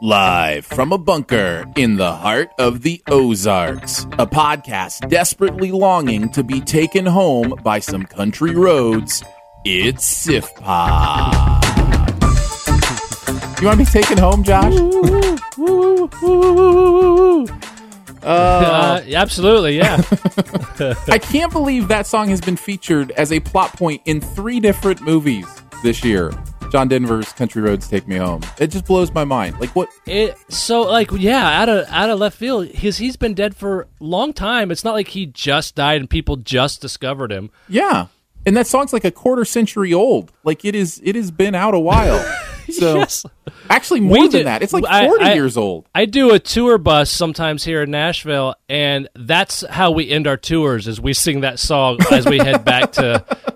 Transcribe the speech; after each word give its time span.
Live 0.00 0.64
from 0.64 0.92
a 0.92 0.98
bunker 0.98 1.64
in 1.74 1.96
the 1.96 2.12
heart 2.12 2.50
of 2.58 2.82
the 2.82 3.02
Ozarks, 3.08 4.04
a 4.12 4.26
podcast 4.26 5.08
desperately 5.08 5.72
longing 5.72 6.30
to 6.30 6.44
be 6.44 6.60
taken 6.60 7.04
home 7.04 7.54
by 7.64 7.80
some 7.80 8.04
country 8.04 8.54
roads. 8.54 9.24
It's 9.64 10.04
Sift 10.04 10.54
Pod. 10.56 11.64
You 13.60 13.66
want 13.66 13.80
to 13.80 13.84
be 13.84 13.90
taken 13.90 14.18
home, 14.18 14.44
Josh? 14.44 14.72
Uh, 18.22 19.02
absolutely, 19.14 19.76
yeah. 19.76 20.02
I 21.06 21.18
can't 21.22 21.52
believe 21.52 21.86
that 21.86 22.08
song 22.08 22.28
has 22.28 22.40
been 22.40 22.56
featured 22.56 23.12
as 23.12 23.30
a 23.30 23.38
plot 23.38 23.72
point 23.74 24.02
in 24.04 24.20
three 24.20 24.58
different 24.58 25.00
movies 25.00 25.46
this 25.84 26.02
year. 26.02 26.32
John 26.76 26.88
Denver's 26.88 27.32
"Country 27.32 27.62
Roads 27.62 27.88
Take 27.88 28.06
Me 28.06 28.16
Home." 28.16 28.42
It 28.58 28.66
just 28.66 28.84
blows 28.84 29.10
my 29.14 29.24
mind. 29.24 29.58
Like 29.58 29.70
what? 29.70 29.88
it 30.04 30.36
so 30.52 30.82
like 30.82 31.10
yeah, 31.12 31.62
out 31.62 31.70
of 31.70 31.86
out 31.88 32.10
of 32.10 32.18
left 32.18 32.36
field, 32.36 32.66
he's 32.66 32.98
he's 32.98 33.16
been 33.16 33.32
dead 33.32 33.56
for 33.56 33.82
a 33.82 33.86
long 34.04 34.34
time. 34.34 34.70
It's 34.70 34.84
not 34.84 34.92
like 34.92 35.08
he 35.08 35.24
just 35.24 35.74
died 35.74 36.02
and 36.02 36.10
people 36.10 36.36
just 36.36 36.82
discovered 36.82 37.32
him. 37.32 37.48
Yeah, 37.66 38.08
and 38.44 38.54
that 38.58 38.66
song's 38.66 38.92
like 38.92 39.06
a 39.06 39.10
quarter 39.10 39.46
century 39.46 39.94
old. 39.94 40.32
Like 40.44 40.66
it 40.66 40.74
is. 40.74 41.00
It 41.02 41.16
has 41.16 41.30
been 41.30 41.54
out 41.54 41.72
a 41.72 41.80
while. 41.80 42.22
So 42.68 42.96
Yes. 42.96 43.24
actually, 43.70 44.00
more 44.00 44.18
We 44.18 44.22
than 44.22 44.30
did- 44.40 44.46
that. 44.48 44.60
It's 44.60 44.72
like 44.72 44.82
I- 44.88 45.06
forty 45.06 45.24
I- 45.24 45.34
years 45.34 45.56
old. 45.56 45.86
I 45.94 46.04
do 46.04 46.32
a 46.32 46.40
tour 46.40 46.78
bus 46.78 47.08
sometimes 47.12 47.62
here 47.62 47.80
in 47.84 47.92
Nashville, 47.92 48.56
and 48.68 49.08
that's 49.14 49.64
how 49.70 49.92
we 49.92 50.10
end 50.10 50.26
our 50.26 50.36
tours. 50.36 50.88
Is 50.88 51.00
we 51.00 51.12
sing 51.12 51.42
that 51.42 51.60
song 51.60 51.98
as 52.10 52.26
we 52.26 52.38
head 52.38 52.64
back 52.64 52.90
to 52.94 53.24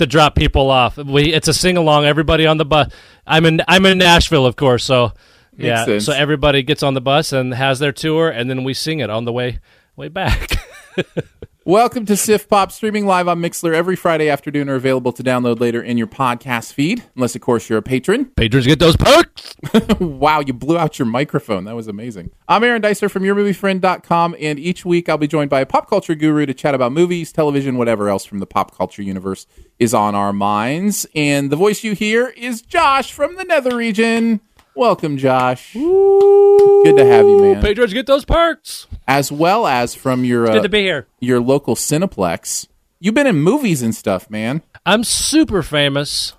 to 0.00 0.06
drop 0.06 0.34
people 0.34 0.70
off. 0.70 0.96
We 0.96 1.32
it's 1.32 1.46
a 1.46 1.54
sing 1.54 1.76
along. 1.76 2.06
Everybody 2.06 2.46
on 2.46 2.56
the 2.56 2.64
bus. 2.64 2.92
I'm 3.26 3.44
in 3.46 3.62
I'm 3.68 3.86
in 3.86 3.98
Nashville, 3.98 4.46
of 4.46 4.56
course. 4.56 4.82
So 4.82 5.12
yeah, 5.56 5.98
so 5.98 6.12
everybody 6.12 6.62
gets 6.62 6.82
on 6.82 6.94
the 6.94 7.00
bus 7.00 7.32
and 7.32 7.52
has 7.54 7.78
their 7.78 7.92
tour, 7.92 8.30
and 8.30 8.48
then 8.48 8.64
we 8.64 8.74
sing 8.74 9.00
it 9.00 9.10
on 9.10 9.24
the 9.24 9.32
way 9.32 9.60
way 9.96 10.08
back. 10.08 10.56
Welcome 11.70 12.04
to 12.06 12.16
Sift 12.16 12.48
Pod, 12.48 12.72
streaming 12.72 13.06
live 13.06 13.28
on 13.28 13.40
Mixlr 13.40 13.72
every 13.72 13.94
Friday 13.94 14.28
afternoon, 14.28 14.68
or 14.68 14.74
available 14.74 15.12
to 15.12 15.22
download 15.22 15.60
later 15.60 15.80
in 15.80 15.96
your 15.96 16.08
podcast 16.08 16.72
feed. 16.72 17.04
Unless, 17.14 17.36
of 17.36 17.42
course, 17.42 17.68
you're 17.68 17.78
a 17.78 17.82
patron. 17.82 18.24
Patrons 18.24 18.66
get 18.66 18.80
those 18.80 18.96
perks. 18.96 19.54
wow, 20.00 20.40
you 20.40 20.52
blew 20.52 20.76
out 20.76 20.98
your 20.98 21.06
microphone. 21.06 21.66
That 21.66 21.76
was 21.76 21.86
amazing. 21.86 22.32
I'm 22.48 22.64
Aaron 22.64 22.82
Dicer 22.82 23.08
from 23.08 23.22
YourMovieFriend.com, 23.22 24.34
and 24.40 24.58
each 24.58 24.84
week 24.84 25.08
I'll 25.08 25.16
be 25.16 25.28
joined 25.28 25.48
by 25.48 25.60
a 25.60 25.66
pop 25.66 25.88
culture 25.88 26.16
guru 26.16 26.44
to 26.44 26.52
chat 26.52 26.74
about 26.74 26.90
movies, 26.90 27.30
television, 27.30 27.78
whatever 27.78 28.08
else 28.08 28.24
from 28.24 28.40
the 28.40 28.46
pop 28.46 28.76
culture 28.76 29.02
universe 29.02 29.46
is 29.78 29.94
on 29.94 30.16
our 30.16 30.32
minds. 30.32 31.06
And 31.14 31.52
the 31.52 31.56
voice 31.56 31.84
you 31.84 31.94
hear 31.94 32.30
is 32.30 32.62
Josh 32.62 33.12
from 33.12 33.36
the 33.36 33.44
Nether 33.44 33.76
region. 33.76 34.40
Welcome, 34.74 35.16
Josh. 35.18 35.72
Good 35.74 36.96
to 36.96 37.04
have 37.04 37.26
you, 37.26 37.40
man. 37.40 37.60
Patrons 37.62 37.92
get 37.92 38.06
those 38.06 38.24
perks. 38.24 38.86
As 39.06 39.30
well 39.32 39.66
as 39.66 39.94
from 39.94 40.24
your 40.24 40.48
uh, 40.48 40.54
Good 40.54 40.62
to 40.62 40.68
be 40.68 40.80
here. 40.82 41.06
your 41.20 41.40
local 41.40 41.74
Cineplex. 41.74 42.68
You've 43.00 43.14
been 43.14 43.26
in 43.26 43.36
movies 43.36 43.82
and 43.82 43.94
stuff, 43.94 44.30
man. 44.30 44.62
I'm 44.86 45.04
super 45.04 45.62
famous. 45.62 46.34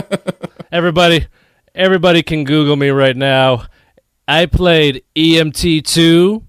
everybody, 0.72 1.26
everybody 1.74 2.22
can 2.22 2.44
Google 2.44 2.76
me 2.76 2.90
right 2.90 3.16
now. 3.16 3.66
I 4.28 4.46
played 4.46 5.02
EMT2, 5.16 6.42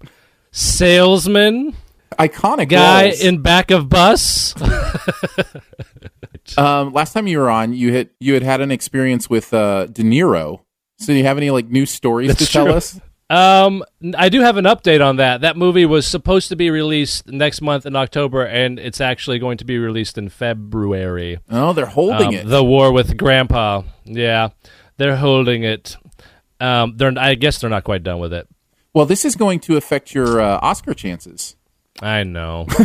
salesman, 0.52 1.76
Iconic 2.20 2.70
guy 2.70 3.06
roles. 3.06 3.22
in 3.22 3.42
back 3.42 3.72
of 3.72 3.90
bus. 3.90 4.54
Um, 6.58 6.94
last 6.94 7.14
time 7.14 7.26
you 7.26 7.40
were 7.40 7.50
on, 7.50 7.74
you 7.74 7.92
had 7.92 8.12
you 8.20 8.36
had 8.36 8.44
had 8.44 8.62
an 8.62 8.70
experience 8.70 9.28
with 9.28 9.52
uh, 9.52 9.88
De 9.88 10.04
Niro. 10.04 10.60
So, 10.98 11.08
do 11.08 11.14
you 11.14 11.24
have 11.26 11.38
any 11.38 11.50
like 11.52 11.68
new 11.68 11.86
stories 11.86 12.32
to 12.32 12.38
That's 12.38 12.52
tell 12.52 12.72
us? 12.74 13.00
Um, 13.30 13.84
I 14.16 14.30
do 14.30 14.42
have 14.42 14.58
an 14.58 14.66
update 14.66 15.04
on 15.04 15.16
that. 15.16 15.42
That 15.42 15.58
movie 15.58 15.86
was 15.86 16.08
supposed 16.08 16.50
to 16.50 16.56
be 16.56 16.70
released 16.70 17.28
next 17.28 17.60
month 17.60 17.86
in 17.88 17.96
October, 17.96 18.46
and 18.46 18.78
it's 18.80 19.02
actually 19.02 19.40
going 19.40 19.58
to 19.58 19.66
be 19.66 19.80
released 19.80 20.18
in 20.18 20.30
February. 20.30 21.40
Oh, 21.50 21.74
they're 21.74 21.88
holding 21.88 22.28
Um, 22.28 22.34
it. 22.36 22.48
The 22.48 22.64
War 22.64 22.92
with 22.92 23.18
Grandpa. 23.18 23.82
Yeah, 24.06 24.50
they're 24.98 25.16
holding 25.16 25.64
it. 25.64 25.98
Um, 26.60 26.94
they're. 26.98 27.14
I 27.18 27.34
guess 27.36 27.60
they're 27.60 27.70
not 27.70 27.84
quite 27.84 28.04
done 28.04 28.20
with 28.20 28.32
it. 28.32 28.48
well, 28.94 29.06
this 29.08 29.26
is 29.26 29.36
going 29.36 29.60
to 29.62 29.76
affect 29.76 30.14
your 30.14 30.40
uh, 30.40 30.60
Oscar 30.62 30.94
chances. 30.94 31.56
I 32.02 32.24
know. 32.24 32.68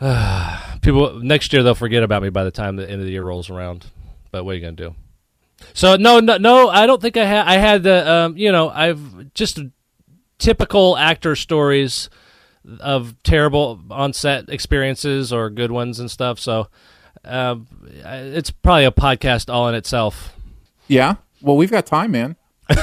People 0.82 1.20
next 1.20 1.52
year 1.52 1.62
they'll 1.62 1.74
forget 1.74 2.02
about 2.02 2.22
me 2.22 2.30
by 2.30 2.44
the 2.44 2.50
time 2.50 2.76
the 2.76 2.88
end 2.88 3.00
of 3.00 3.06
the 3.06 3.12
year 3.12 3.24
rolls 3.24 3.50
around. 3.50 3.86
But 4.30 4.44
what 4.44 4.52
are 4.52 4.54
you 4.56 4.60
gonna 4.60 4.72
do? 4.76 4.94
So 5.74 5.96
no, 5.96 6.20
no, 6.20 6.36
no. 6.38 6.68
I 6.68 6.86
don't 6.86 7.00
think 7.02 7.16
I 7.16 7.24
had. 7.24 7.46
I 7.46 7.54
had 7.54 7.82
the. 7.82 8.10
Um, 8.10 8.36
you 8.36 8.50
know, 8.52 8.68
I've 8.70 9.32
just 9.34 9.58
typical 10.38 10.96
actor 10.96 11.34
stories 11.36 12.10
of 12.80 13.14
terrible 13.22 13.80
on-set 13.90 14.48
experiences 14.50 15.32
or 15.32 15.50
good 15.50 15.70
ones 15.70 15.98
and 16.00 16.10
stuff. 16.10 16.38
So 16.38 16.68
I- 17.24 17.56
it's 18.04 18.50
probably 18.50 18.84
a 18.84 18.90
podcast 18.92 19.52
all 19.52 19.68
in 19.68 19.74
itself. 19.74 20.34
Yeah. 20.86 21.16
Well, 21.42 21.56
we've 21.56 21.70
got 21.70 21.86
time, 21.86 22.10
man. 22.12 22.36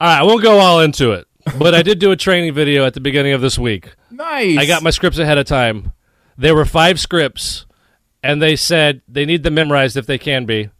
All 0.00 0.10
right, 0.10 0.18
I 0.20 0.22
won't 0.24 0.42
go 0.42 0.58
all 0.58 0.80
into 0.80 1.12
it, 1.12 1.26
but 1.58 1.74
I 1.74 1.82
did 1.82 1.98
do 1.98 2.10
a 2.10 2.16
training 2.16 2.52
video 2.52 2.84
at 2.84 2.94
the 2.94 3.00
beginning 3.00 3.32
of 3.32 3.40
this 3.40 3.58
week. 3.58 3.94
Nice. 4.10 4.58
I 4.58 4.66
got 4.66 4.82
my 4.82 4.90
scripts 4.90 5.18
ahead 5.18 5.38
of 5.38 5.46
time. 5.46 5.92
There 6.36 6.54
were 6.54 6.64
five 6.64 6.98
scripts, 6.98 7.64
and 8.22 8.42
they 8.42 8.56
said 8.56 9.02
they 9.08 9.24
need 9.24 9.44
them 9.44 9.54
memorized 9.54 9.96
if 9.96 10.06
they 10.06 10.18
can 10.18 10.46
be. 10.46 10.70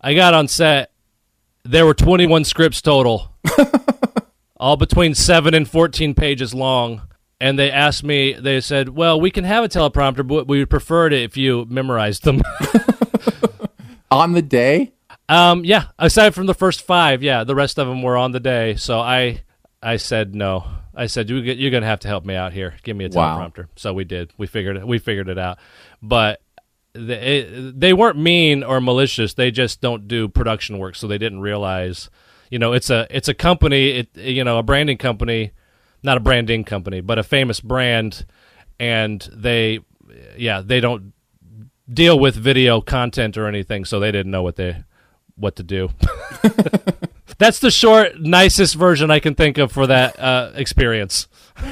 I 0.00 0.14
got 0.14 0.34
on 0.34 0.48
set. 0.48 0.90
There 1.64 1.84
were 1.84 1.94
21 1.94 2.44
scripts 2.44 2.80
total, 2.80 3.34
all 4.56 4.76
between 4.76 5.14
7 5.14 5.54
and 5.54 5.68
14 5.68 6.14
pages 6.14 6.54
long. 6.54 7.02
And 7.40 7.58
they 7.58 7.70
asked 7.70 8.02
me, 8.02 8.32
they 8.32 8.60
said, 8.60 8.88
well, 8.88 9.20
we 9.20 9.30
can 9.30 9.44
have 9.44 9.62
a 9.64 9.68
teleprompter, 9.68 10.26
but 10.26 10.48
we 10.48 10.58
would 10.60 10.70
prefer 10.70 11.06
it 11.06 11.12
if 11.12 11.36
you 11.36 11.66
memorized 11.68 12.24
them. 12.24 12.42
on 14.10 14.32
the 14.32 14.42
day. 14.42 14.92
um, 15.28 15.64
yeah, 15.64 15.84
aside 15.98 16.34
from 16.34 16.46
the 16.46 16.54
first 16.54 16.82
five, 16.82 17.22
yeah, 17.22 17.44
the 17.44 17.54
rest 17.54 17.78
of 17.78 17.86
them 17.86 18.02
were 18.02 18.16
on 18.16 18.32
the 18.32 18.40
day. 18.40 18.74
So 18.76 18.98
I, 18.98 19.42
I 19.82 19.96
said 19.98 20.34
no. 20.34 20.66
I 20.94 21.06
said 21.06 21.30
you, 21.30 21.36
you're 21.36 21.70
going 21.70 21.82
to 21.82 21.86
have 21.88 22.00
to 22.00 22.08
help 22.08 22.24
me 22.24 22.34
out 22.34 22.52
here. 22.52 22.74
Give 22.82 22.96
me 22.96 23.04
a 23.04 23.08
Wow. 23.08 23.38
teleprompter. 23.38 23.66
So 23.76 23.92
we 23.92 24.04
did. 24.04 24.32
We 24.36 24.46
figured 24.48 24.76
it. 24.76 24.86
We 24.86 24.98
figured 24.98 25.28
it 25.28 25.38
out. 25.38 25.58
But 26.02 26.40
they, 26.92 27.72
they 27.74 27.92
weren't 27.92 28.18
mean 28.18 28.62
or 28.62 28.80
malicious. 28.80 29.34
They 29.34 29.50
just 29.50 29.80
don't 29.80 30.08
do 30.08 30.28
production 30.28 30.78
work, 30.78 30.96
so 30.96 31.06
they 31.06 31.18
didn't 31.18 31.40
realize. 31.40 32.10
You 32.50 32.58
know, 32.58 32.72
it's 32.72 32.90
a 32.90 33.06
it's 33.10 33.28
a 33.28 33.34
company. 33.34 33.90
It 33.90 34.16
you 34.16 34.44
know 34.44 34.58
a 34.58 34.62
branding 34.62 34.98
company, 34.98 35.52
not 36.02 36.16
a 36.16 36.20
branding 36.20 36.64
company, 36.64 37.00
but 37.00 37.18
a 37.18 37.22
famous 37.22 37.60
brand, 37.60 38.24
and 38.80 39.28
they 39.32 39.80
yeah 40.36 40.62
they 40.62 40.80
don't 40.80 41.12
deal 41.92 42.18
with 42.18 42.34
video 42.34 42.80
content 42.80 43.36
or 43.36 43.46
anything, 43.46 43.84
so 43.84 44.00
they 44.00 44.12
didn't 44.12 44.32
know 44.32 44.42
what 44.42 44.56
they 44.56 44.84
what 45.36 45.56
to 45.56 45.62
do. 45.62 45.90
That's 47.38 47.60
the 47.60 47.70
short, 47.70 48.20
nicest 48.20 48.74
version 48.74 49.10
I 49.10 49.20
can 49.20 49.34
think 49.34 49.58
of 49.58 49.70
for 49.72 49.86
that 49.86 50.18
uh, 50.18 50.52
experience. 50.54 51.28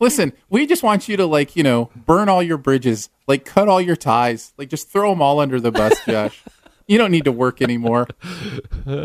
Listen, 0.00 0.32
we 0.48 0.66
just 0.66 0.82
want 0.82 1.08
you 1.08 1.16
to 1.16 1.26
like, 1.26 1.56
you 1.56 1.62
know, 1.62 1.90
burn 1.94 2.28
all 2.28 2.42
your 2.42 2.58
bridges, 2.58 3.10
like 3.26 3.44
cut 3.44 3.68
all 3.68 3.80
your 3.80 3.96
ties, 3.96 4.52
like 4.56 4.68
just 4.68 4.88
throw 4.88 5.10
them 5.10 5.20
all 5.20 5.40
under 5.40 5.60
the 5.60 5.72
bus, 5.72 5.98
Josh. 6.06 6.42
you 6.86 6.98
don't 6.98 7.10
need 7.10 7.24
to 7.24 7.32
work 7.32 7.60
anymore. 7.60 8.06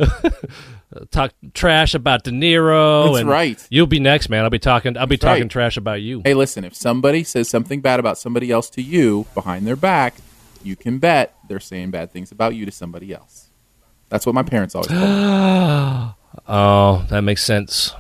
Talk 1.10 1.34
trash 1.56 1.96
about 1.96 2.24
De 2.24 2.30
Niro. 2.32 3.06
That's 3.06 3.22
and 3.22 3.30
right. 3.30 3.68
You'll 3.72 3.88
be 3.88 4.00
next, 4.00 4.30
man. 4.30 4.44
I'll 4.44 4.52
be 4.52 4.60
talking. 4.60 4.96
I'll 4.96 5.08
be 5.08 5.16
That's 5.16 5.24
talking 5.24 5.44
right. 5.44 5.52
trash 5.52 5.76
about 5.78 6.02
you. 6.02 6.22
Hey, 6.24 6.36
listen, 6.36 6.64
if 6.64 6.76
somebody 6.76 7.24
says 7.24 7.50
something 7.50 7.82
bad 7.82 8.00
about 8.00 8.20
somebody 8.20 8.52
else 8.52 8.70
to 8.72 8.82
you 8.84 9.26
behind 9.34 9.66
their 9.66 9.76
back, 9.76 10.14
you 10.64 10.76
can 10.76 11.00
bet 11.00 11.36
they're 11.48 11.60
saying 11.60 11.90
bad 11.90 12.12
things 12.12 12.32
about 12.32 12.54
you 12.54 12.66
to 12.66 12.72
somebody 12.72 13.12
else. 13.12 13.48
That's 14.10 14.28
what 14.28 14.36
my 14.36 14.44
parents 14.44 14.76
always 14.76 14.92
me. 14.92 16.14
Oh, 16.48 17.06
that 17.10 17.22
makes 17.22 17.44
sense. 17.44 17.94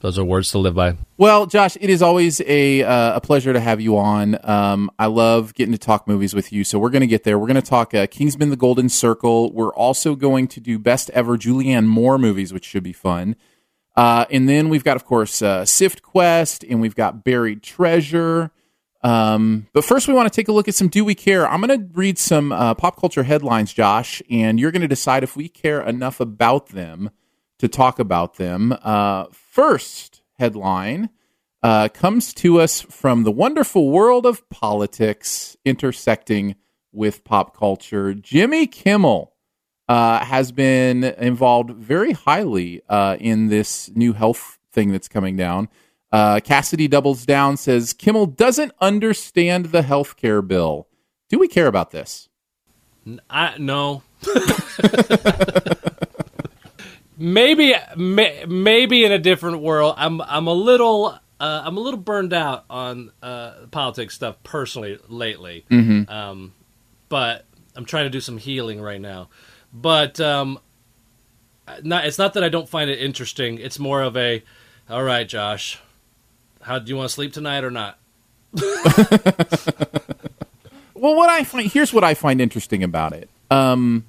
Those 0.00 0.16
are 0.18 0.24
words 0.24 0.52
to 0.52 0.58
live 0.58 0.74
by. 0.74 0.96
Well, 1.16 1.46
Josh, 1.46 1.76
it 1.80 1.90
is 1.90 2.02
always 2.02 2.40
a 2.42 2.84
uh, 2.84 3.16
a 3.16 3.20
pleasure 3.20 3.52
to 3.52 3.58
have 3.58 3.80
you 3.80 3.98
on. 3.98 4.38
Um, 4.48 4.90
I 4.98 5.06
love 5.06 5.54
getting 5.54 5.72
to 5.72 5.78
talk 5.78 6.06
movies 6.06 6.34
with 6.34 6.52
you. 6.52 6.62
So 6.62 6.78
we're 6.78 6.90
going 6.90 7.00
to 7.00 7.08
get 7.08 7.24
there. 7.24 7.36
We're 7.38 7.48
going 7.48 7.56
to 7.56 7.62
talk 7.62 7.94
uh, 7.94 8.06
Kingsman: 8.06 8.50
The 8.50 8.56
Golden 8.56 8.88
Circle. 8.88 9.52
We're 9.52 9.74
also 9.74 10.14
going 10.14 10.46
to 10.48 10.60
do 10.60 10.78
best 10.78 11.10
ever 11.10 11.36
Julianne 11.36 11.86
Moore 11.86 12.16
movies, 12.16 12.52
which 12.52 12.64
should 12.64 12.84
be 12.84 12.92
fun. 12.92 13.34
Uh, 13.96 14.24
and 14.30 14.48
then 14.48 14.68
we've 14.68 14.84
got, 14.84 14.94
of 14.94 15.04
course, 15.04 15.42
uh, 15.42 15.64
Sift 15.64 16.02
Quest, 16.02 16.62
and 16.62 16.80
we've 16.80 16.94
got 16.94 17.24
Buried 17.24 17.64
Treasure. 17.64 18.52
Um, 19.02 19.66
but 19.72 19.84
first, 19.84 20.06
we 20.06 20.14
want 20.14 20.32
to 20.32 20.36
take 20.36 20.46
a 20.46 20.52
look 20.52 20.68
at 20.68 20.76
some 20.76 20.86
Do 20.86 21.04
We 21.04 21.16
Care? 21.16 21.48
I'm 21.48 21.60
going 21.60 21.80
to 21.80 21.88
read 21.94 22.16
some 22.16 22.52
uh, 22.52 22.74
pop 22.74 23.00
culture 23.00 23.24
headlines, 23.24 23.72
Josh, 23.72 24.22
and 24.30 24.60
you're 24.60 24.70
going 24.70 24.82
to 24.82 24.88
decide 24.88 25.24
if 25.24 25.34
we 25.36 25.48
care 25.48 25.80
enough 25.80 26.20
about 26.20 26.68
them 26.68 27.10
to 27.58 27.68
talk 27.68 27.98
about 27.98 28.34
them. 28.34 28.76
Uh, 28.82 29.26
first 29.32 30.22
headline 30.38 31.10
uh, 31.62 31.88
comes 31.88 32.32
to 32.34 32.60
us 32.60 32.80
from 32.82 33.24
the 33.24 33.32
wonderful 33.32 33.90
world 33.90 34.26
of 34.26 34.48
politics 34.48 35.56
intersecting 35.64 36.54
with 36.92 37.24
pop 37.24 37.56
culture. 37.56 38.14
Jimmy 38.14 38.66
Kimmel 38.66 39.34
uh, 39.88 40.24
has 40.24 40.52
been 40.52 41.04
involved 41.04 41.70
very 41.70 42.12
highly 42.12 42.82
uh, 42.88 43.16
in 43.18 43.48
this 43.48 43.90
new 43.94 44.12
health 44.12 44.58
thing 44.72 44.92
that's 44.92 45.08
coming 45.08 45.36
down. 45.36 45.68
Uh, 46.10 46.40
Cassidy 46.40 46.88
doubles 46.88 47.26
down, 47.26 47.56
says 47.56 47.92
Kimmel 47.92 48.26
doesn't 48.26 48.72
understand 48.80 49.66
the 49.66 49.82
health 49.82 50.16
care 50.16 50.40
bill. 50.40 50.88
Do 51.28 51.38
we 51.38 51.48
care 51.48 51.66
about 51.66 51.90
this? 51.90 52.28
I 53.28 53.56
no. 53.58 54.02
maybe 57.18 57.74
may, 57.96 58.44
maybe 58.48 59.04
in 59.04 59.12
a 59.12 59.18
different 59.18 59.60
world. 59.60 59.94
I'm 59.96 60.20
I'm 60.22 60.46
a 60.46 60.52
little 60.54 61.18
uh, 61.40 61.62
I'm 61.64 61.76
a 61.76 61.80
little 61.80 62.00
burned 62.00 62.32
out 62.32 62.64
on 62.70 63.10
uh, 63.22 63.66
politics 63.70 64.14
stuff 64.14 64.36
personally 64.42 64.98
lately. 65.08 65.64
Um, 66.08 66.54
but 67.08 67.44
I'm 67.76 67.84
trying 67.84 68.04
to 68.04 68.10
do 68.10 68.20
some 68.20 68.38
healing 68.38 68.80
right 68.80 69.00
now. 69.00 69.28
But 69.72 70.20
um, 70.20 70.58
not 71.82 72.06
it's 72.06 72.18
not 72.18 72.34
that 72.34 72.44
I 72.44 72.48
don't 72.48 72.68
find 72.68 72.88
it 72.90 73.00
interesting. 73.00 73.58
It's 73.58 73.78
more 73.78 74.00
of 74.02 74.16
a 74.16 74.42
all 74.88 75.02
right, 75.02 75.28
Josh. 75.28 75.78
How 76.62 76.78
do 76.78 76.88
you 76.88 76.96
want 76.96 77.08
to 77.10 77.14
sleep 77.14 77.32
tonight 77.32 77.64
or 77.64 77.70
not? 77.70 77.98
Well, 80.98 81.14
what 81.14 81.30
I 81.30 81.44
find 81.44 81.70
here's 81.70 81.92
what 81.92 82.04
I 82.04 82.14
find 82.14 82.40
interesting 82.40 82.82
about 82.82 83.12
it. 83.12 83.28
Um, 83.50 84.06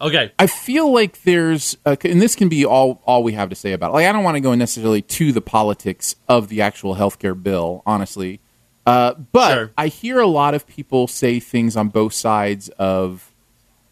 Okay. 0.00 0.32
I 0.38 0.46
feel 0.46 0.92
like 0.92 1.22
there's, 1.22 1.76
a, 1.86 1.96
and 2.04 2.20
this 2.20 2.34
can 2.34 2.48
be 2.48 2.66
all 2.66 3.00
all 3.04 3.22
we 3.22 3.32
have 3.32 3.48
to 3.48 3.54
say 3.54 3.72
about 3.72 3.90
it. 3.90 3.94
Like, 3.94 4.06
I 4.06 4.12
don't 4.12 4.24
want 4.24 4.36
to 4.36 4.40
go 4.40 4.54
necessarily 4.54 5.02
to 5.02 5.32
the 5.32 5.40
politics 5.40 6.16
of 6.28 6.48
the 6.48 6.60
actual 6.60 6.96
healthcare 6.96 7.40
bill, 7.40 7.82
honestly. 7.86 8.40
Uh, 8.84 9.14
but 9.14 9.54
Sure. 9.54 9.72
I 9.76 9.88
hear 9.88 10.20
a 10.20 10.26
lot 10.26 10.54
of 10.54 10.66
people 10.66 11.06
say 11.06 11.40
things 11.40 11.76
on 11.76 11.88
both 11.88 12.12
sides 12.12 12.68
of 12.78 13.32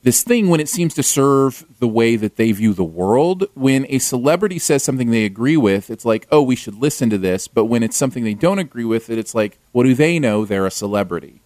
this 0.02 0.22
thing 0.22 0.48
when 0.50 0.60
it 0.60 0.68
seems 0.68 0.92
to 0.94 1.02
serve 1.02 1.64
the 1.80 1.88
way 1.88 2.16
that 2.16 2.36
they 2.36 2.52
view 2.52 2.74
the 2.74 2.84
world. 2.84 3.46
When 3.54 3.86
a 3.88 3.98
celebrity 3.98 4.58
says 4.58 4.84
something 4.84 5.10
they 5.10 5.24
agree 5.24 5.56
with, 5.56 5.90
it's 5.90 6.04
like, 6.04 6.26
oh, 6.30 6.42
we 6.42 6.54
should 6.54 6.74
listen 6.74 7.08
to 7.10 7.18
this. 7.18 7.48
But 7.48 7.64
when 7.64 7.82
it's 7.82 7.96
something 7.96 8.22
they 8.22 8.34
don't 8.34 8.58
agree 8.58 8.84
with, 8.84 9.08
it, 9.08 9.16
it's 9.16 9.34
like, 9.34 9.58
what 9.72 9.84
do 9.84 9.94
they 9.94 10.18
know? 10.18 10.44
They're 10.44 10.66
a 10.66 10.70
celebrity. 10.70 11.40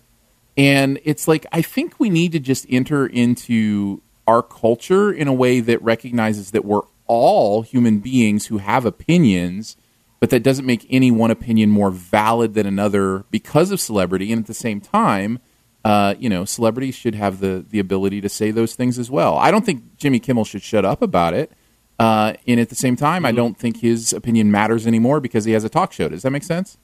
And 0.57 0.99
it's 1.05 1.29
like, 1.29 1.47
I 1.53 1.63
think 1.63 2.01
we 2.01 2.11
need 2.11 2.33
to 2.33 2.41
just 2.41 2.67
enter 2.69 3.07
into 3.07 4.03
our 4.29 4.43
culture 4.43 5.11
in 5.11 5.27
a 5.27 5.33
way 5.33 5.59
that 5.59 5.83
recognizes 5.83 6.51
that 6.51 6.65
we're 6.65 6.83
all 7.07 7.63
human 7.63 7.99
beings 7.99 8.47
who 8.47 8.59
have 8.59 8.85
opinions, 8.85 9.77
but 10.21 10.29
that 10.29 10.43
doesn't 10.43 10.67
make 10.67 10.87
any 10.91 11.11
one 11.11 11.31
opinion 11.31 11.71
more 11.71 11.91
valid 11.91 12.53
than 12.53 12.67
another 12.67 13.25
because 13.31 13.71
of 13.71 13.81
celebrity. 13.81 14.31
And 14.31 14.43
at 14.43 14.47
the 14.47 14.55
same 14.55 14.81
time, 14.83 15.39
uh, 15.83 16.15
you 16.19 16.29
know, 16.29 16.45
celebrities 16.45 16.95
should 16.95 17.15
have 17.15 17.41
the, 17.41 17.65
the 17.71 17.79
ability 17.79 18.21
to 18.21 18.29
say 18.29 18.51
those 18.51 18.75
things 18.75 18.99
as 18.99 19.11
well. 19.11 19.39
I 19.39 19.51
don't 19.51 19.65
think 19.65 19.97
Jimmy 19.97 20.21
Kimmel 20.21 20.45
should 20.45 20.63
shut 20.63 20.85
up 20.85 21.01
about 21.01 21.33
it. 21.33 21.51
Uh, 21.99 22.35
and 22.47 22.61
at 22.61 22.69
the 22.69 22.75
same 22.75 22.95
time, 22.95 23.25
I 23.25 23.33
don't 23.33 23.57
think 23.59 23.79
his 23.79 24.13
opinion 24.13 24.53
matters 24.53 24.87
anymore 24.87 25.21
because 25.21 25.47
he 25.47 25.53
has 25.53 25.65
a 25.65 25.69
talk 25.69 25.93
show. 25.93 26.09
Does 26.09 26.23
that 26.23 26.31
make 26.31 26.45
sense? 26.45 26.77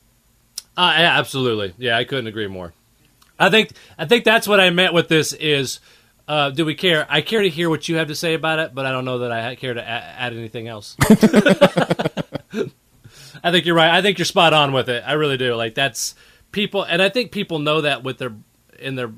Uh, 0.76 0.94
yeah, 0.99 1.19
absolutely. 1.19 1.75
Yeah, 1.76 1.99
I 1.99 2.05
couldn't 2.05 2.26
agree 2.26 2.49
more. 2.49 2.73
I 3.38 3.50
think 3.50 3.70
I 3.99 4.06
think 4.06 4.25
that's 4.25 4.49
what 4.49 4.61
I 4.61 4.70
meant 4.70 4.94
with 4.94 5.08
this 5.08 5.32
is 5.35 5.81
uh, 6.26 6.50
do 6.50 6.65
we 6.65 6.75
care? 6.75 7.06
I 7.09 7.21
care 7.21 7.43
to 7.43 7.49
hear 7.49 7.69
what 7.69 7.88
you 7.88 7.97
have 7.97 8.09
to 8.09 8.15
say 8.15 8.35
about 8.35 8.59
it, 8.59 8.75
but 8.75 8.87
I 8.87 8.93
don't 8.93 9.05
know 9.05 9.19
that 9.21 9.32
I 9.32 9.55
care 9.56 9.75
to 9.75 9.81
a- 9.81 9.85
add 9.85 10.32
anything 10.32 10.69
else. 10.69 10.97
I 13.43 13.50
think 13.50 13.67
you're 13.67 13.75
right. 13.75 13.91
I 13.91 14.00
think 14.00 14.19
you're 14.19 14.25
spot 14.25 14.55
on 14.55 14.73
with 14.73 14.88
it. 14.88 15.03
I 15.06 15.12
really 15.15 15.37
do. 15.37 15.55
Like 15.55 15.75
that's 15.75 16.15
people, 16.53 16.82
and 16.82 17.03
I 17.03 17.11
think 17.11 17.31
people 17.31 17.59
know 17.59 17.82
that 17.82 18.03
with 18.03 18.19
their 18.19 18.32
in 18.79 18.94
their 18.94 19.12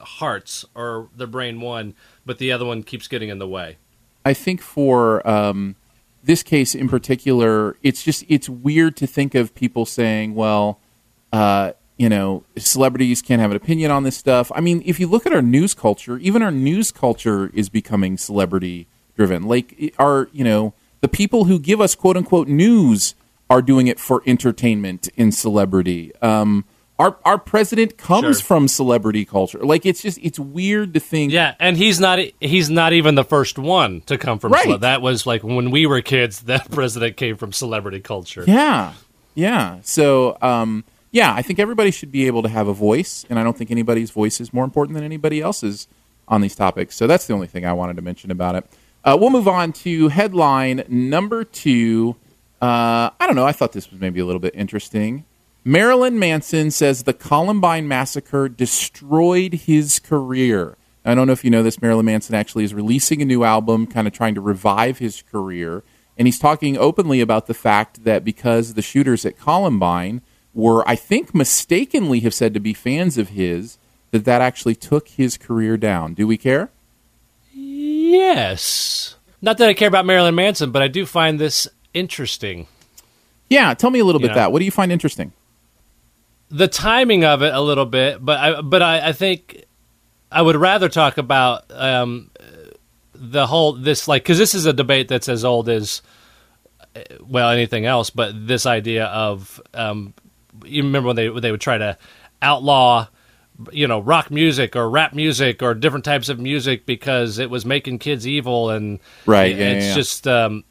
hearts 0.00 0.64
or 0.74 1.08
their 1.16 1.26
brain 1.26 1.60
one, 1.60 1.94
but 2.26 2.38
the 2.38 2.52
other 2.52 2.66
one 2.66 2.82
keeps 2.82 3.08
getting 3.08 3.30
in 3.30 3.38
the 3.38 3.48
way. 3.48 3.78
I 4.24 4.34
think 4.34 4.60
for 4.60 5.26
um, 5.26 5.76
this 6.22 6.42
case 6.42 6.74
in 6.74 6.88
particular, 6.90 7.76
it's 7.82 8.02
just 8.02 8.24
it's 8.28 8.50
weird 8.50 8.96
to 8.98 9.06
think 9.06 9.34
of 9.34 9.54
people 9.54 9.86
saying, 9.86 10.34
"Well, 10.34 10.78
uh, 11.32 11.72
you 12.00 12.08
know, 12.08 12.42
celebrities 12.56 13.20
can't 13.22 13.40
have 13.40 13.50
an 13.50 13.56
opinion 13.56 13.90
on 13.90 14.02
this 14.04 14.16
stuff." 14.16 14.50
I 14.54 14.60
mean, 14.60 14.82
if 14.84 14.98
you 15.00 15.06
look 15.06 15.26
at 15.26 15.32
our 15.32 15.42
news 15.42 15.72
culture, 15.74 16.16
even 16.18 16.42
our 16.42 16.50
news 16.50 16.90
culture 16.90 17.50
is 17.54 17.68
becoming 17.68 18.16
celebrity 18.18 18.86
driven. 19.16 19.42
Like, 19.44 19.94
our 19.98 20.28
you 20.32 20.44
know, 20.44 20.72
the 21.00 21.08
people 21.08 21.44
who 21.44 21.58
give 21.58 21.80
us 21.80 21.94
quote 21.94 22.16
unquote 22.16 22.48
news 22.48 23.14
are 23.48 23.62
doing 23.62 23.86
it 23.88 23.98
for 24.00 24.22
entertainment 24.26 25.08
in 25.16 25.32
celebrity. 25.32 26.12
Um, 26.22 26.64
our 26.98 27.16
our 27.24 27.38
president 27.38 27.96
comes 27.96 28.38
Sure. 28.38 28.44
from 28.48 28.68
celebrity 28.68 29.24
culture. 29.24 29.58
Like, 29.58 29.84
it's 29.86 30.02
just 30.02 30.18
it's 30.22 30.38
weird 30.38 30.92
to 30.94 31.00
think. 31.00 31.32
Yeah, 31.32 31.54
and 31.58 31.76
he's 31.76 31.98
not 31.98 32.18
he's 32.40 32.68
not 32.70 32.92
even 32.92 33.14
the 33.14 33.24
first 33.24 33.58
one 33.58 34.02
to 34.06 34.16
come 34.18 34.38
from 34.38 34.52
Right. 34.52 34.64
cele- 34.64 34.78
that 34.78 35.00
was 35.02 35.26
like 35.26 35.42
when 35.42 35.70
we 35.70 35.86
were 35.86 36.00
kids 36.02 36.40
that 36.52 36.70
president 36.70 37.16
came 37.16 37.36
from 37.36 37.52
celebrity 37.52 38.00
culture. 38.00 38.44
Yeah, 38.46 38.92
yeah. 39.34 39.78
So, 39.82 40.36
um, 40.42 40.84
yeah, 41.12 41.34
I 41.34 41.42
think 41.42 41.58
everybody 41.58 41.90
should 41.90 42.12
be 42.12 42.26
able 42.26 42.42
to 42.42 42.48
have 42.48 42.68
a 42.68 42.72
voice, 42.72 43.24
and 43.28 43.38
I 43.38 43.44
don't 43.44 43.56
think 43.56 43.70
anybody's 43.70 44.10
voice 44.10 44.40
is 44.40 44.52
more 44.52 44.64
important 44.64 44.94
than 44.94 45.04
anybody 45.04 45.40
else's 45.40 45.88
on 46.28 46.40
these 46.40 46.54
topics. 46.54 46.94
So 46.94 47.06
that's 47.06 47.26
the 47.26 47.34
only 47.34 47.48
thing 47.48 47.66
I 47.66 47.72
wanted 47.72 47.96
to 47.96 48.02
mention 48.02 48.30
about 48.30 48.54
it. 48.54 48.66
Uh, 49.04 49.16
we'll 49.18 49.30
move 49.30 49.48
on 49.48 49.72
to 49.72 50.08
headline 50.08 50.84
number 50.88 51.42
two. 51.42 52.16
Uh, 52.62 53.10
I 53.18 53.26
don't 53.26 53.34
know. 53.34 53.46
I 53.46 53.52
thought 53.52 53.72
this 53.72 53.90
was 53.90 54.00
maybe 54.00 54.20
a 54.20 54.24
little 54.24 54.40
bit 54.40 54.54
interesting. 54.54 55.24
Marilyn 55.64 56.18
Manson 56.18 56.70
says 56.70 57.02
the 57.02 57.12
Columbine 57.12 57.88
massacre 57.88 58.48
destroyed 58.48 59.54
his 59.54 59.98
career. 59.98 60.76
I 61.04 61.14
don't 61.14 61.26
know 61.26 61.32
if 61.32 61.44
you 61.44 61.50
know 61.50 61.62
this. 61.62 61.80
Marilyn 61.80 62.06
Manson 62.06 62.34
actually 62.34 62.64
is 62.64 62.74
releasing 62.74 63.20
a 63.20 63.24
new 63.24 63.42
album, 63.42 63.86
kind 63.86 64.06
of 64.06 64.12
trying 64.12 64.34
to 64.34 64.40
revive 64.40 64.98
his 64.98 65.22
career. 65.22 65.82
And 66.18 66.28
he's 66.28 66.38
talking 66.38 66.76
openly 66.76 67.20
about 67.20 67.46
the 67.46 67.54
fact 67.54 68.04
that 68.04 68.22
because 68.24 68.74
the 68.74 68.82
shooters 68.82 69.24
at 69.24 69.38
Columbine 69.38 70.20
were, 70.54 70.86
I 70.88 70.96
think, 70.96 71.34
mistakenly 71.34 72.20
have 72.20 72.34
said 72.34 72.54
to 72.54 72.60
be 72.60 72.74
fans 72.74 73.18
of 73.18 73.30
his, 73.30 73.78
that 74.10 74.24
that 74.24 74.40
actually 74.40 74.74
took 74.74 75.08
his 75.08 75.36
career 75.36 75.76
down. 75.76 76.14
Do 76.14 76.26
we 76.26 76.36
care? 76.36 76.70
Yes. 77.52 79.16
Not 79.42 79.58
that 79.58 79.68
I 79.68 79.74
care 79.74 79.88
about 79.88 80.06
Marilyn 80.06 80.34
Manson, 80.34 80.70
but 80.70 80.82
I 80.82 80.88
do 80.88 81.06
find 81.06 81.38
this 81.38 81.68
interesting. 81.94 82.66
Yeah, 83.48 83.72
tell 83.74 83.90
me 83.90 83.98
a 83.98 84.04
little 84.04 84.20
bit 84.20 84.28
Yeah. 84.30 84.34
that. 84.34 84.52
What 84.52 84.58
do 84.58 84.64
you 84.64 84.70
find 84.70 84.92
interesting? 84.92 85.32
The 86.50 86.68
timing 86.68 87.24
of 87.24 87.42
it 87.42 87.54
a 87.54 87.60
little 87.60 87.86
bit, 87.86 88.24
but 88.24 88.38
I 88.38 88.60
but 88.60 88.82
I, 88.82 89.08
I 89.08 89.12
think 89.12 89.64
I 90.32 90.42
would 90.42 90.56
rather 90.56 90.88
talk 90.88 91.16
about 91.16 91.64
um, 91.70 92.30
the 93.14 93.46
whole 93.46 93.72
this 93.74 94.08
like 94.08 94.24
because 94.24 94.38
this 94.38 94.54
is 94.54 94.66
a 94.66 94.72
debate 94.72 95.06
that's 95.06 95.28
as 95.28 95.44
old 95.44 95.68
as 95.68 96.02
well 97.20 97.50
anything 97.50 97.86
else, 97.86 98.10
but 98.10 98.48
this 98.48 98.66
idea 98.66 99.04
of 99.06 99.60
um, 99.74 100.12
you 100.64 100.82
remember 100.82 101.08
when 101.08 101.16
they 101.16 101.28
when 101.28 101.42
they 101.42 101.50
would 101.50 101.60
try 101.60 101.78
to 101.78 101.96
outlaw 102.42 103.06
you 103.72 103.86
know 103.86 104.00
rock 104.00 104.30
music 104.30 104.74
or 104.74 104.88
rap 104.88 105.12
music 105.12 105.62
or 105.62 105.74
different 105.74 106.04
types 106.04 106.28
of 106.28 106.38
music 106.38 106.86
because 106.86 107.38
it 107.38 107.50
was 107.50 107.66
making 107.66 107.98
kids 107.98 108.26
evil 108.26 108.70
and 108.70 108.98
Right, 109.26 109.54
yeah, 109.56 109.70
it's 109.70 109.84
yeah, 109.84 109.88
yeah. 109.90 109.94
just 109.94 110.26
um, 110.28 110.64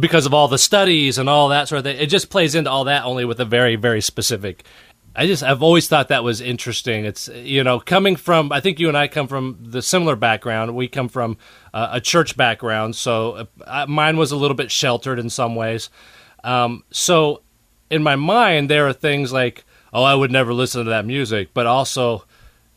because 0.00 0.26
of 0.26 0.34
all 0.34 0.48
the 0.48 0.58
studies 0.58 1.16
and 1.18 1.28
all 1.28 1.48
that 1.48 1.68
sort 1.68 1.78
of 1.78 1.84
thing. 1.84 1.96
It 1.98 2.06
just 2.06 2.28
plays 2.28 2.54
into 2.54 2.70
all 2.70 2.84
that 2.84 3.04
only 3.04 3.24
with 3.24 3.40
a 3.40 3.44
very 3.44 3.76
very 3.76 4.00
specific. 4.00 4.64
I 5.16 5.26
just 5.26 5.42
i've 5.42 5.62
always 5.62 5.88
thought 5.88 6.08
that 6.08 6.22
was 6.22 6.40
interesting. 6.40 7.04
It's 7.04 7.28
you 7.28 7.64
know 7.64 7.80
coming 7.80 8.16
from 8.16 8.52
i 8.52 8.60
think 8.60 8.78
you 8.78 8.88
and 8.88 8.96
i 8.96 9.08
come 9.08 9.26
from 9.26 9.58
the 9.60 9.82
similar 9.82 10.14
background. 10.14 10.76
We 10.76 10.88
come 10.88 11.08
from 11.08 11.36
uh, 11.74 11.88
a 11.92 12.00
church 12.00 12.36
background. 12.36 12.94
So 12.96 13.48
uh, 13.66 13.86
mine 13.88 14.16
was 14.18 14.30
a 14.30 14.36
little 14.36 14.54
bit 14.56 14.70
sheltered 14.70 15.18
in 15.18 15.30
some 15.30 15.56
ways. 15.56 15.88
Um, 16.44 16.84
so 16.90 17.42
in 17.90 18.02
my 18.02 18.16
mind 18.16 18.70
there 18.70 18.86
are 18.86 18.92
things 18.92 19.32
like 19.32 19.64
oh 19.92 20.02
i 20.02 20.14
would 20.14 20.30
never 20.30 20.52
listen 20.54 20.84
to 20.84 20.90
that 20.90 21.04
music 21.04 21.50
but 21.52 21.66
also 21.66 22.24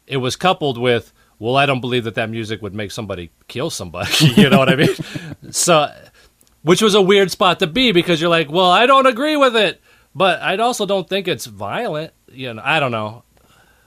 it 0.08 0.18
was 0.18 0.36
coupled 0.36 0.78
with 0.78 1.14
well 1.40 1.56
i 1.56 1.66
don't 1.66 1.82
believe 1.82 2.04
that 2.04 2.16
that 2.16 2.30
music 2.30 2.62
would 2.62 2.74
make 2.74 2.92
somebody 2.92 3.30
kill 3.48 3.70
somebody 3.70 4.12
you 4.36 4.50
know 4.50 4.58
what 4.58 4.70
i 4.70 4.76
mean? 4.76 4.90
So 5.52 5.94
which 6.64 6.82
was 6.82 6.96
a 6.96 7.02
weird 7.02 7.30
spot 7.30 7.60
to 7.60 7.68
be 7.68 7.92
because 7.92 8.20
you're 8.20 8.30
like 8.30 8.50
well 8.50 8.72
i 8.72 8.86
don't 8.86 9.06
agree 9.06 9.38
with 9.38 9.56
it 9.56 9.82
but 10.16 10.42
i 10.42 10.56
also 10.58 10.86
don't 10.86 11.08
think 11.08 11.28
it's 11.28 11.46
violent 11.46 12.12
you 12.32 12.54
know 12.54 12.62
i 12.66 12.80
don't 12.80 12.92
know. 12.92 13.24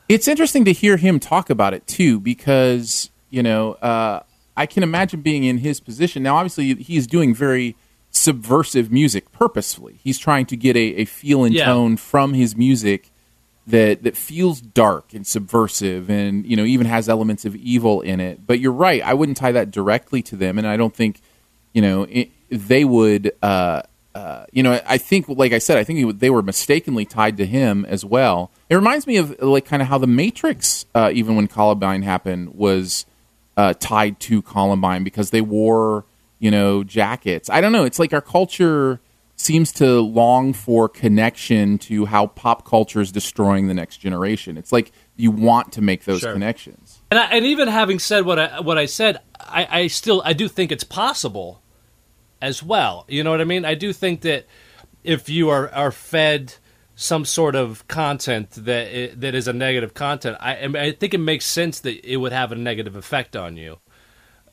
It's 0.09 0.29
interesting 0.29 0.65
to 0.67 0.73
hear 0.73 0.97
him 0.99 1.19
talk 1.19 1.51
about 1.51 1.75
it 1.75 1.85
too 1.89 2.21
because 2.21 3.11
you 3.29 3.43
know 3.43 3.73
uh, 3.75 4.21
i 4.57 4.65
can 4.65 4.85
imagine 4.85 5.21
being 5.21 5.43
in 5.43 5.59
his 5.59 5.81
position. 5.81 6.23
Now 6.23 6.37
obviously 6.37 6.75
he's 6.75 7.09
doing 7.09 7.35
very 7.35 7.75
subversive 8.17 8.91
music 8.91 9.31
purposefully. 9.33 9.99
He's 10.03 10.19
trying 10.19 10.47
to 10.47 10.57
get 10.57 10.77
a, 10.77 11.03
a 11.03 11.05
feel 11.05 11.45
and 11.45 11.55
Yeah. 11.55 11.67
tone 11.67 11.97
from 11.97 12.35
his 12.35 12.57
music 12.57 13.11
that 13.67 14.03
that 14.05 14.17
feels 14.17 14.61
dark 14.61 15.13
and 15.13 15.27
subversive 15.27 16.09
and 16.09 16.47
you 16.47 16.57
know 16.57 16.65
even 16.65 16.87
has 16.87 17.09
elements 17.09 17.45
of 17.45 17.55
evil 17.57 18.01
in 18.01 18.21
it. 18.21 18.47
But 18.47 18.61
you're 18.61 18.71
right 18.73 19.03
i 19.03 19.13
wouldn't 19.13 19.37
tie 19.39 19.51
that 19.53 19.73
directly 19.73 20.23
to 20.23 20.37
them 20.37 20.57
and 20.57 20.67
i 20.69 20.77
don't 20.77 20.95
think 20.95 21.21
you 21.73 21.83
know 21.83 22.05
it, 22.05 22.31
they 22.49 22.85
would 22.85 23.33
uh, 23.43 23.83
uh, 24.15 24.45
you 24.53 24.63
know 24.63 24.81
i 24.87 24.97
think 24.99 25.29
like 25.29 25.53
i 25.53 25.59
said 25.59 25.77
i 25.79 25.83
think 25.85 26.05
would- 26.07 26.21
they 26.21 26.31
were 26.31 26.43
mistakenly 26.43 27.05
tied 27.05 27.37
to 27.39 27.45
him 27.47 27.85
as 27.87 28.05
well. 28.05 28.51
It 28.71 28.77
reminds 28.77 29.05
me 29.07 29.17
of 29.17 29.37
like 29.43 29.65
kind 29.65 29.83
of 29.83 29.89
how 29.89 29.99
the 29.99 30.07
matrix 30.07 30.87
uh, 30.95 31.11
even 31.13 31.35
when 31.35 31.49
columbine 31.49 32.03
happened 32.03 32.55
was 32.55 33.05
uh, 33.57 33.75
tied 33.81 34.21
to 34.21 34.43
columbine 34.43 35.03
because 35.03 35.31
they 35.31 35.41
wore 35.41 36.05
you 36.39 36.51
know 36.51 36.85
jackets. 36.85 37.49
I 37.51 37.61
don't 37.61 37.73
know. 37.73 37.85
It's 37.85 37.99
like 37.99 38.13
our 38.13 38.21
culture 38.21 39.01
seems 39.39 39.71
to 39.71 40.01
long 40.01 40.53
for 40.55 40.89
connection 40.89 41.77
to 41.77 42.07
how 42.07 42.27
pop 42.29 42.65
culture 42.65 43.03
is 43.03 43.13
destroying 43.13 43.69
the 43.69 43.75
next 43.75 43.99
generation. 43.99 44.57
It's 44.57 44.73
like 44.73 44.93
you 45.15 45.31
want 45.31 45.73
to 45.73 45.83
make 45.83 46.05
those 46.05 46.21
Sure. 46.21 46.33
connections. 46.33 47.03
And, 47.11 47.21
I, 47.21 47.25
and 47.27 47.45
even 47.45 47.69
having 47.69 47.99
said 47.99 48.25
what 48.25 48.39
I, 48.39 48.61
what 48.61 48.79
I 48.79 48.87
said 48.87 49.19
I, 49.39 49.69
I 49.83 49.87
still 49.89 50.23
i 50.25 50.33
do 50.33 50.49
think 50.49 50.73
it's 50.73 50.85
possible 50.85 51.61
as 52.41 52.63
well. 52.63 53.05
You 53.09 53.23
know 53.25 53.31
what 53.31 53.41
i 53.41 53.45
mean? 53.45 53.65
I 53.65 53.75
do 53.75 53.93
think 53.93 54.23
that 54.23 54.47
if 55.05 55.29
you 55.29 55.51
are, 55.51 55.69
are 55.71 55.93
fed 55.93 56.55
some 56.95 57.27
sort 57.27 57.55
of 57.55 57.87
content 57.89 58.51
that 58.53 58.87
i 58.89 59.15
that 59.15 59.35
is 59.35 59.47
a 59.47 59.53
negative 59.53 59.93
content 59.93 60.39
I 60.41 60.65
I 60.65 60.93
think 60.93 61.13
it 61.13 61.19
makes 61.19 61.45
sense 61.45 61.81
that 61.81 62.03
it 62.11 62.17
would 62.17 62.33
have 62.33 62.53
a 62.53 62.57
negative 62.57 62.97
effect 62.97 63.37
on 63.37 63.59
you. 63.59 63.79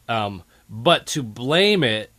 Um, 0.10 0.44
but 0.70 1.06
to 1.08 1.24
blame 1.24 1.84
it 1.84 2.14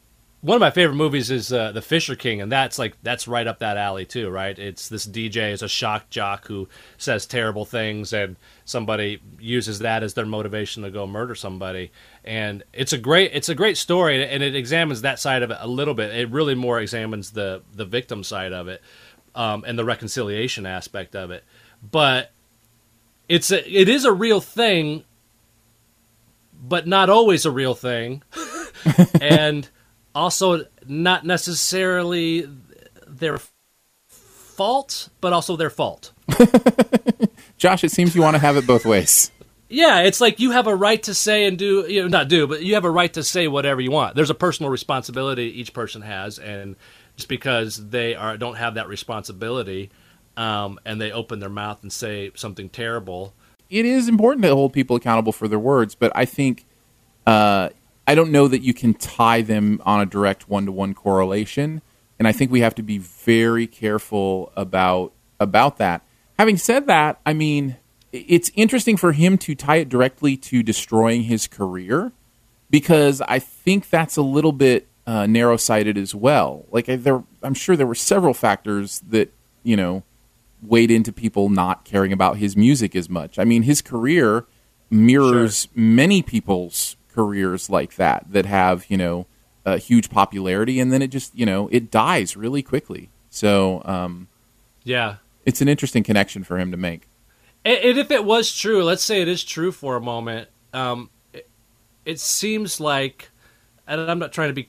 one 0.45 0.57
of 0.57 0.61
my 0.61 0.71
favorite 0.71 0.97
movies 0.97 1.31
is 1.31 1.51
uh, 1.55 1.73
the 1.73 1.81
fisher 1.81 2.15
king 2.15 2.43
and 2.43 2.53
that's 2.53 2.79
like 2.79 2.99
that's 3.03 3.27
right 3.27 3.47
up 3.47 3.61
that 3.61 3.79
alley 3.79 4.05
too 4.05 4.29
right? 4.29 4.59
It's 4.59 4.91
this 4.91 5.07
dj 5.07 5.53
is 5.53 5.63
a 5.63 5.69
shock 5.69 6.11
jock 6.11 6.47
who 6.47 6.69
says 6.99 7.25
terrible 7.25 7.65
things 7.65 8.13
and 8.13 8.37
somebody 8.67 9.23
uses 9.41 9.79
that 9.79 10.03
as 10.03 10.13
their 10.13 10.27
motivation 10.27 10.83
to 10.83 10.91
go 10.91 11.07
murder 11.07 11.35
somebody. 11.35 11.93
And 12.25 12.63
it's 12.75 12.93
a 12.93 12.99
great 12.99 13.31
it's 13.33 13.49
a 13.49 13.55
great 13.55 13.79
story 13.79 14.23
and 14.23 14.43
it 14.43 14.55
examines 14.55 15.01
that 15.01 15.19
side 15.19 15.43
of 15.43 15.51
it 15.51 15.57
a 15.61 15.67
little 15.67 15.95
bit. 15.95 16.15
It 16.15 16.31
really 16.31 16.55
more 16.55 16.79
examines 16.79 17.31
the 17.31 17.63
the 17.73 17.87
victim 17.87 18.23
side 18.23 18.53
of 18.53 18.69
it 18.69 18.83
um, 19.35 19.65
and 19.67 19.79
the 19.79 19.85
reconciliation 19.87 20.67
aspect 20.67 21.17
of 21.17 21.31
it. 21.31 21.43
But 21.91 22.33
it's 23.31 23.51
a, 23.51 23.67
it 23.67 23.89
is 23.89 24.05
a 24.05 24.13
real 24.13 24.43
thing 24.43 25.05
but 26.66 26.87
not 26.87 27.11
always 27.11 27.44
a 27.44 27.50
real 27.50 27.75
thing 27.75 28.23
and 29.21 29.68
also 30.14 30.64
not 30.87 31.25
necessarily 31.25 32.49
their 33.06 33.38
fault, 34.09 35.09
but 35.21 35.33
also 35.33 35.56
their 35.56 35.71
fault. 35.71 36.12
josh 37.59 37.85
it 37.85 37.90
seems 37.90 38.14
you 38.14 38.23
want 38.23 38.35
to 38.35 38.40
have 38.40 38.56
it 38.56 38.66
both 38.66 38.85
ways 38.85 39.30
Yeah, 39.68 40.02
it's 40.02 40.21
like 40.21 40.38
you 40.38 40.52
have 40.52 40.66
a 40.66 40.75
right 40.76 41.02
to 41.04 41.14
say 41.14 41.47
and 41.47 41.59
do, 41.59 41.87
you 41.88 42.02
know, 42.02 42.09
not 42.09 42.28
do, 42.28 42.47
but 42.47 42.62
you 42.62 42.75
have 42.75 42.85
a 42.85 42.90
right 42.90 43.12
to 43.14 43.25
say 43.25 43.49
whatever 43.49 43.80
you 43.80 43.90
want. 43.90 44.14
There's 44.14 44.30
a 44.30 44.35
personal 44.35 44.71
responsibility 44.71 45.44
each 45.44 45.73
person 45.73 46.02
has, 46.02 46.38
and 46.38 46.76
just 47.16 47.28
because 47.28 47.88
they 47.88 48.14
are 48.14 48.37
don't 48.37 48.56
have 48.56 48.75
that 48.75 48.88
responsibility, 48.88 49.90
um, 50.37 50.78
and 50.85 51.00
they 51.00 51.11
open 51.11 51.40
their 51.40 51.49
mouth 51.49 51.83
and 51.83 51.92
say 51.92 52.30
something 52.37 52.68
terrible, 52.68 53.35
it 53.71 53.85
is 53.85 54.09
important 54.09 54.42
to 54.44 54.54
hold 54.54 54.73
people 54.73 54.97
accountable 54.97 55.33
for 55.33 55.49
their 55.49 55.59
words, 55.59 55.94
but 55.94 56.12
I 56.14 56.25
think 56.25 56.64
uh, 57.26 57.71
I 58.06 58.14
don't 58.14 58.30
know 58.30 58.49
that 58.49 58.62
you 58.62 58.75
can 58.75 58.94
tie 58.94 59.42
them 59.42 59.80
on 59.85 60.00
a 60.00 60.06
direct 60.06 60.49
one 60.49 60.66
to 60.66 60.73
one 60.73 60.94
correlation, 60.94 61.83
and 62.18 62.28
I 62.28 62.33
think 62.33 62.50
we 62.50 62.61
have 62.61 62.75
to 62.76 62.83
be 62.83 62.99
very 62.99 63.66
careful 63.66 64.52
about 64.56 65.12
about 65.40 65.78
that. 65.78 66.02
Having 66.38 66.59
said 66.59 66.87
that, 66.87 67.21
I 67.25 67.33
mean, 67.33 67.76
it's 68.12 68.50
interesting 68.54 68.97
for 68.97 69.12
him 69.12 69.38
to 69.38 69.54
tie 69.54 69.76
it 69.76 69.88
directly 69.88 70.37
to 70.37 70.62
destroying 70.62 71.25
his 71.25 71.47
career 71.47 72.12
because 72.71 73.21
I 73.23 73.38
think 73.38 73.90
that's 73.90 74.16
a 74.16 74.23
little 74.23 74.52
bit 74.52 74.87
uh, 75.06 75.26
narrow 75.26 75.56
sighted 75.56 75.99
as 75.99 76.14
well. 76.14 76.64
Like 76.71 76.88
I, 76.88 76.97
there, 76.97 77.23
I'm 77.42 77.54
sure 77.54 77.76
there 77.76 77.87
were 77.87 77.94
several 77.94 78.35
factors 78.35 79.00
that 79.09 79.33
you 79.62 79.76
know 79.76 80.02
weighed 80.66 80.90
into 80.90 81.12
people 81.12 81.49
not 81.49 81.85
caring 81.85 82.12
about 82.12 82.38
his 82.38 82.56
music 82.56 82.97
as 82.97 83.09
much. 83.09 83.38
I 83.38 83.44
mean, 83.44 83.62
his 83.62 83.83
career 83.83 84.47
mirrors 84.90 85.68
many 85.75 86.23
people's 86.23 86.97
careers 87.12 87.71
like 87.71 87.97
that 87.97 88.26
that 88.30 88.47
have 88.47 88.87
you 88.88 88.97
know 88.97 89.26
a 89.64 89.78
huge 89.78 90.11
popularity, 90.11 90.80
and 90.80 90.92
then 90.92 91.02
it 91.02 91.09
just 91.09 91.37
you 91.37 91.47
know 91.47 91.68
it 91.73 91.90
dies 91.90 92.37
really 92.37 92.62
quickly. 92.62 93.11
So 93.30 93.83
um, 93.85 94.28
yeah. 94.85 95.16
it's 95.44 95.61
an 95.61 95.68
interesting 95.68 96.04
connection 96.04 96.44
for 96.44 96.59
him 96.59 96.71
to 96.71 96.76
make. 96.76 97.09
And, 97.64 97.78
and 97.78 97.99
if 97.99 98.11
it 98.11 98.25
was 98.25 98.54
true, 98.54 98.85
let's 98.85 99.02
say 99.02 99.23
it 99.23 99.28
is 99.28 99.42
true 99.42 99.73
for 99.73 99.97
a 99.97 100.00
moment, 100.00 100.49
um, 100.73 101.11
it, 101.33 101.49
it 102.04 102.21
seems 102.21 102.78
like, 102.78 103.30
and 103.88 104.00
I'm 104.00 104.21
not 104.21 104.33
trying 104.33 104.50
to 104.50 104.54
be, 104.54 104.68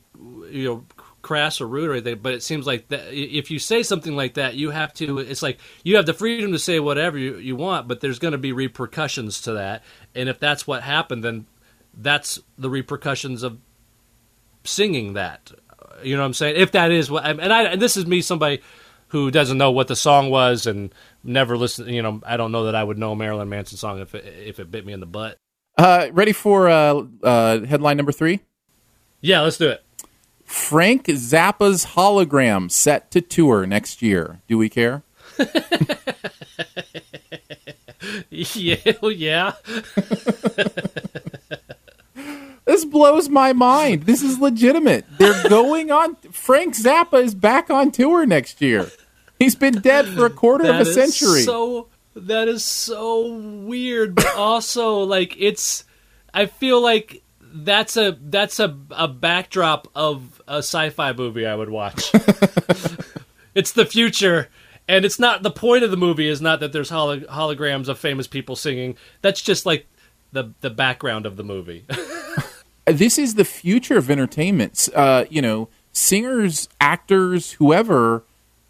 you 0.50 0.66
know, 0.66 0.86
crass 1.26 1.60
or 1.60 1.68
rude 1.68 1.90
or 1.90 1.94
anything, 1.94 2.20
but 2.22 2.36
it 2.36 2.44
seems 2.44 2.68
like 2.68 2.88
that 2.90 3.12
if 3.12 3.50
you 3.50 3.58
say 3.58 3.82
something 3.82 4.16
like 4.16 4.36
that, 4.36 4.54
you 4.54 4.70
have 4.70 4.94
to. 4.94 5.18
It's 5.18 5.42
like 5.42 5.60
you 5.84 5.96
have 5.96 6.06
the 6.06 6.14
freedom 6.14 6.52
to 6.52 6.60
say 6.60 6.80
whatever 6.80 7.18
you, 7.18 7.38
you 7.38 7.56
want, 7.56 7.88
but 7.88 8.00
there's 8.00 8.20
going 8.20 8.34
to 8.34 8.38
be 8.38 8.52
repercussions 8.52 9.42
to 9.42 9.54
that. 9.54 9.84
And 10.14 10.30
if 10.30 10.40
that's 10.40 10.68
what 10.68 10.84
happened, 10.84 11.24
then 11.24 11.48
that's 11.98 12.40
the 12.60 12.70
repercussions 12.70 13.42
of 13.42 13.58
singing 14.64 15.14
that. 15.14 15.52
You 16.04 16.16
know 16.16 16.22
what 16.22 16.28
I'm 16.28 16.34
saying? 16.34 16.58
If 16.58 16.74
that 16.74 16.92
is 16.92 17.10
what, 17.10 17.26
and 17.26 17.52
I, 17.52 17.64
and 17.64 17.82
this 17.82 17.98
is 17.98 18.06
me, 18.06 18.22
somebody 18.22 18.62
who 19.08 19.32
doesn't 19.32 19.58
know 19.58 19.72
what 19.72 19.88
the 19.88 19.96
song 19.96 20.30
was 20.30 20.68
and 20.68 20.94
never 21.24 21.58
listened. 21.58 21.90
You 21.90 22.04
know, 22.04 22.22
I 22.24 22.38
don't 22.38 22.52
know 22.52 22.66
that 22.66 22.76
I 22.76 22.84
would 22.84 23.00
know 23.00 23.14
a 23.14 23.16
Marilyn 23.16 23.50
Manson 23.50 23.80
song 23.80 24.00
if 24.00 24.14
it, 24.14 24.26
if 24.46 24.60
it 24.60 24.70
bit 24.70 24.86
me 24.86 24.94
in 24.94 25.00
the 25.00 25.08
butt. 25.08 25.38
Uh, 25.76 26.10
ready 26.12 26.34
for 26.34 26.70
uh, 26.70 27.04
uh, 27.24 27.66
headline 27.66 27.98
number 27.98 28.12
three? 28.12 28.42
Yeah, 29.22 29.42
let's 29.42 29.58
do 29.58 29.70
it. 29.70 29.85
Frank 30.46 31.06
Zappa's 31.06 31.86
hologram 31.88 32.72
set 32.72 33.12
to 33.12 33.20
tour 33.22 33.66
next 33.66 34.02
year. 34.02 34.42
Do 34.48 34.58
we 34.58 34.70
care? 34.70 35.04
yeah, 38.30 38.78
yeah. 39.02 39.54
This 42.66 42.84
blows 42.84 43.30
my 43.30 43.54
mind. 43.54 44.04
This 44.04 44.24
is 44.24 44.40
legitimate. 44.40 45.06
They're 45.18 45.44
going 45.50 45.92
on. 45.92 46.16
Frank 46.32 46.76
Zappa 46.76 47.24
is 47.24 47.36
back 47.36 47.70
on 47.70 47.92
tour 47.92 48.26
next 48.26 48.60
year. 48.60 48.90
He's 49.38 49.56
been 49.56 49.82
dead 49.82 50.08
for 50.08 50.26
a 50.26 50.30
quarter 50.30 50.66
of 50.66 50.82
a 50.82 50.84
That 50.84 50.88
is 50.88 50.96
century. 50.96 51.44
So 51.44 51.90
that 52.16 52.48
is 52.48 52.64
so 52.64 53.34
weird, 53.36 54.16
but 54.16 54.36
also 54.36 55.00
like 55.00 55.36
it's. 55.38 55.86
I 56.34 56.48
feel 56.48 56.82
like 56.82 57.22
that's 57.64 57.96
a 57.96 58.18
that's 58.22 58.60
a 58.60 58.78
a 58.92 59.08
backdrop 59.08 59.88
of 59.96 60.42
a 60.48 60.58
sci-fi 60.58 61.14
movie 61.14 61.46
I 61.46 61.56
would 61.56 61.70
watch. 61.70 62.12
it's 63.56 63.72
the 63.72 63.86
future, 63.86 64.50
and 64.88 65.06
it's 65.06 65.20
not 65.20 65.44
the 65.44 65.52
point 65.52 65.84
of 65.84 65.92
the 65.92 65.98
movie 65.98 66.28
is 66.28 66.42
not 66.42 66.60
that 66.60 66.74
there's 66.74 66.90
holo- 66.90 67.20
holograms 67.22 67.88
of 67.88 67.98
famous 67.98 68.28
people 68.28 68.56
singing. 68.56 68.98
That's 69.22 69.42
just 69.42 69.66
like 69.66 69.88
the 70.32 70.54
the 70.62 70.70
background 70.70 71.26
of 71.26 71.38
the 71.38 71.44
movie. 71.44 71.86
this 72.86 73.18
is 73.18 73.36
the 73.36 73.46
future 73.46 73.98
of 73.98 74.12
entertainment. 74.12 74.90
Uh, 74.94 75.26
you 75.30 75.42
know, 75.42 75.70
singers, 75.94 76.68
actors, 76.82 77.54
whoever, 77.54 78.24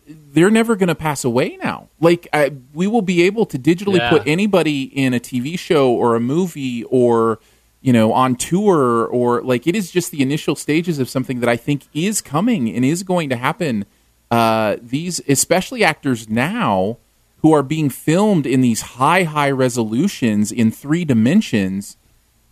they're 0.08 0.52
never 0.52 0.76
going 0.76 0.90
to 0.90 0.96
pass 0.96 1.24
away 1.24 1.58
now. 1.64 1.90
Like 2.00 2.28
I, 2.32 2.52
we 2.74 2.86
will 2.86 3.02
be 3.02 3.24
able 3.24 3.46
to 3.48 3.58
digitally 3.58 3.98
Yeah. 3.98 4.10
put 4.12 4.28
anybody 4.28 4.84
in 4.84 5.14
a 5.16 5.20
TV 5.20 5.58
show 5.58 5.92
or 5.92 6.16
a 6.16 6.20
movie 6.20 6.84
or 6.84 7.40
you 7.86 7.94
know 7.98 8.08
on 8.14 8.36
tour 8.36 9.06
or 9.18 9.28
like 9.52 9.64
it 9.72 9.76
is 9.76 9.92
just 9.98 10.10
the 10.12 10.22
initial 10.22 10.56
stages 10.66 10.98
of 11.00 11.08
something 11.16 11.40
that 11.42 11.50
I 11.56 11.58
think 11.58 11.80
is 11.94 12.22
coming 12.22 12.62
and 12.76 12.84
is 12.84 13.04
going 13.04 13.30
to 13.30 13.36
happen. 13.48 13.86
Uh, 14.32 14.78
these, 14.82 15.22
especially 15.28 15.84
actors 15.84 16.28
now 16.28 16.98
who 17.42 17.54
are 17.54 17.62
being 17.76 17.90
filmed 17.92 18.46
in 18.48 18.62
these 18.62 18.82
high, 18.98 19.24
high 19.24 19.52
resolutions 19.52 20.52
in 20.52 20.72
three 20.72 21.06
dimensions 21.06 21.96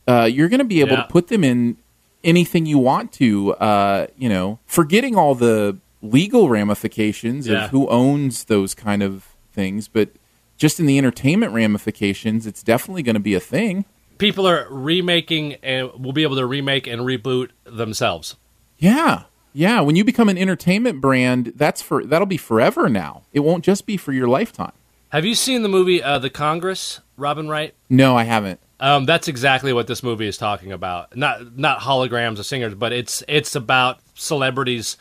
uh, 0.07 0.29
you're 0.35 0.49
going 0.49 0.59
to 0.59 0.65
be 0.75 0.81
able 0.81 0.91
Yeah. 0.97 1.03
to 1.03 1.07
put 1.17 1.29
them 1.29 1.43
in 1.45 1.77
anything 2.23 2.65
you 2.65 2.77
want 2.77 3.11
to. 3.13 3.53
Uh, 3.55 4.07
you 4.17 4.29
know, 4.29 4.59
forgetting 4.67 5.15
all 5.15 5.33
the 5.33 5.77
legal 6.01 6.49
ramifications 6.49 7.47
Yeah. 7.47 7.65
of 7.65 7.69
who 7.71 7.87
owns 7.87 8.43
those 8.45 8.75
kind 8.75 9.01
of 9.01 9.25
things, 9.53 9.87
but 9.87 10.09
just 10.57 10.79
in 10.79 10.85
the 10.85 10.97
entertainment 10.97 11.53
ramifications, 11.53 12.45
it's 12.45 12.61
definitely 12.63 13.01
going 13.01 13.15
to 13.15 13.19
be 13.31 13.33
a 13.33 13.39
thing. 13.39 13.85
People 14.17 14.48
are 14.48 14.67
remaking 14.70 15.53
and 15.55 15.91
will 15.93 16.13
be 16.13 16.24
able 16.24 16.36
to 16.36 16.46
remake 16.46 16.88
and 16.88 17.01
reboot 17.01 17.50
themselves. 17.65 18.36
Yeah, 18.77 19.24
yeah. 19.53 19.82
When 19.82 19.96
you 19.96 20.03
become 20.03 20.29
an 20.29 20.38
entertainment 20.38 21.01
brand, 21.01 21.53
that's 21.55 21.82
for 21.82 22.05
that'll 22.05 22.25
be 22.25 22.38
forever 22.38 22.89
now. 22.89 23.24
It 23.34 23.41
won't 23.41 23.63
just 23.63 23.86
be 23.86 23.98
for 23.98 24.12
your 24.13 24.27
lifetime. 24.27 24.74
Have 25.10 25.25
you 25.25 25.36
seen 25.36 25.62
the 25.62 25.70
movie 25.70 26.01
uh, 26.01 26.20
The 26.20 26.29
Congress? 26.29 27.00
Robin 27.17 27.48
Wright. 27.48 27.75
No, 27.89 28.17
I 28.17 28.24
haven't. 28.24 28.60
Um, 28.79 29.05
that's 29.05 29.27
exactly 29.27 29.72
what 29.72 29.88
this 29.88 30.03
movie 30.03 30.27
is 30.27 30.38
talking 30.38 30.72
about. 30.72 31.15
Not 31.15 31.58
not 31.58 31.79
holograms 31.79 32.39
of 32.39 32.46
singers, 32.46 32.75
but 32.75 32.91
it's 32.91 33.24
it's 33.27 33.55
about 33.55 34.00
celebrities 34.15 34.98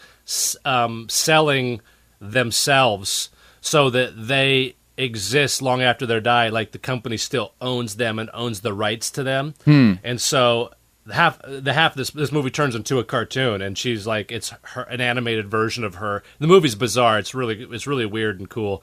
um, 0.64 1.08
selling 1.08 1.80
themselves 2.20 3.30
so 3.60 3.90
that 3.90 4.28
they 4.28 4.76
exist 4.96 5.62
long 5.62 5.82
after 5.82 6.06
they 6.06 6.20
die. 6.20 6.48
Like 6.48 6.72
the 6.72 6.78
company 6.78 7.16
still 7.16 7.54
owns 7.60 7.96
them 7.96 8.18
and 8.18 8.30
owns 8.32 8.60
the 8.60 8.72
rights 8.72 9.10
to 9.12 9.22
them, 9.22 9.54
hmm. 9.64 9.94
and 10.02 10.20
so 10.20 10.72
half 11.10 11.40
the 11.42 11.72
half 11.72 11.92
of 11.92 11.96
this 11.96 12.10
this 12.10 12.32
movie 12.32 12.50
turns 12.50 12.74
into 12.74 12.98
a 12.98 13.04
cartoon, 13.04 13.62
and 13.62 13.76
she's 13.76 14.06
like 14.06 14.30
it's 14.30 14.52
her 14.62 14.82
an 14.82 15.00
animated 15.00 15.50
version 15.50 15.84
of 15.84 15.96
her. 15.96 16.22
The 16.38 16.46
movie's 16.46 16.74
bizarre. 16.74 17.18
It's 17.18 17.34
really 17.34 17.62
it's 17.62 17.86
really 17.86 18.06
weird 18.06 18.38
and 18.38 18.48
cool, 18.48 18.82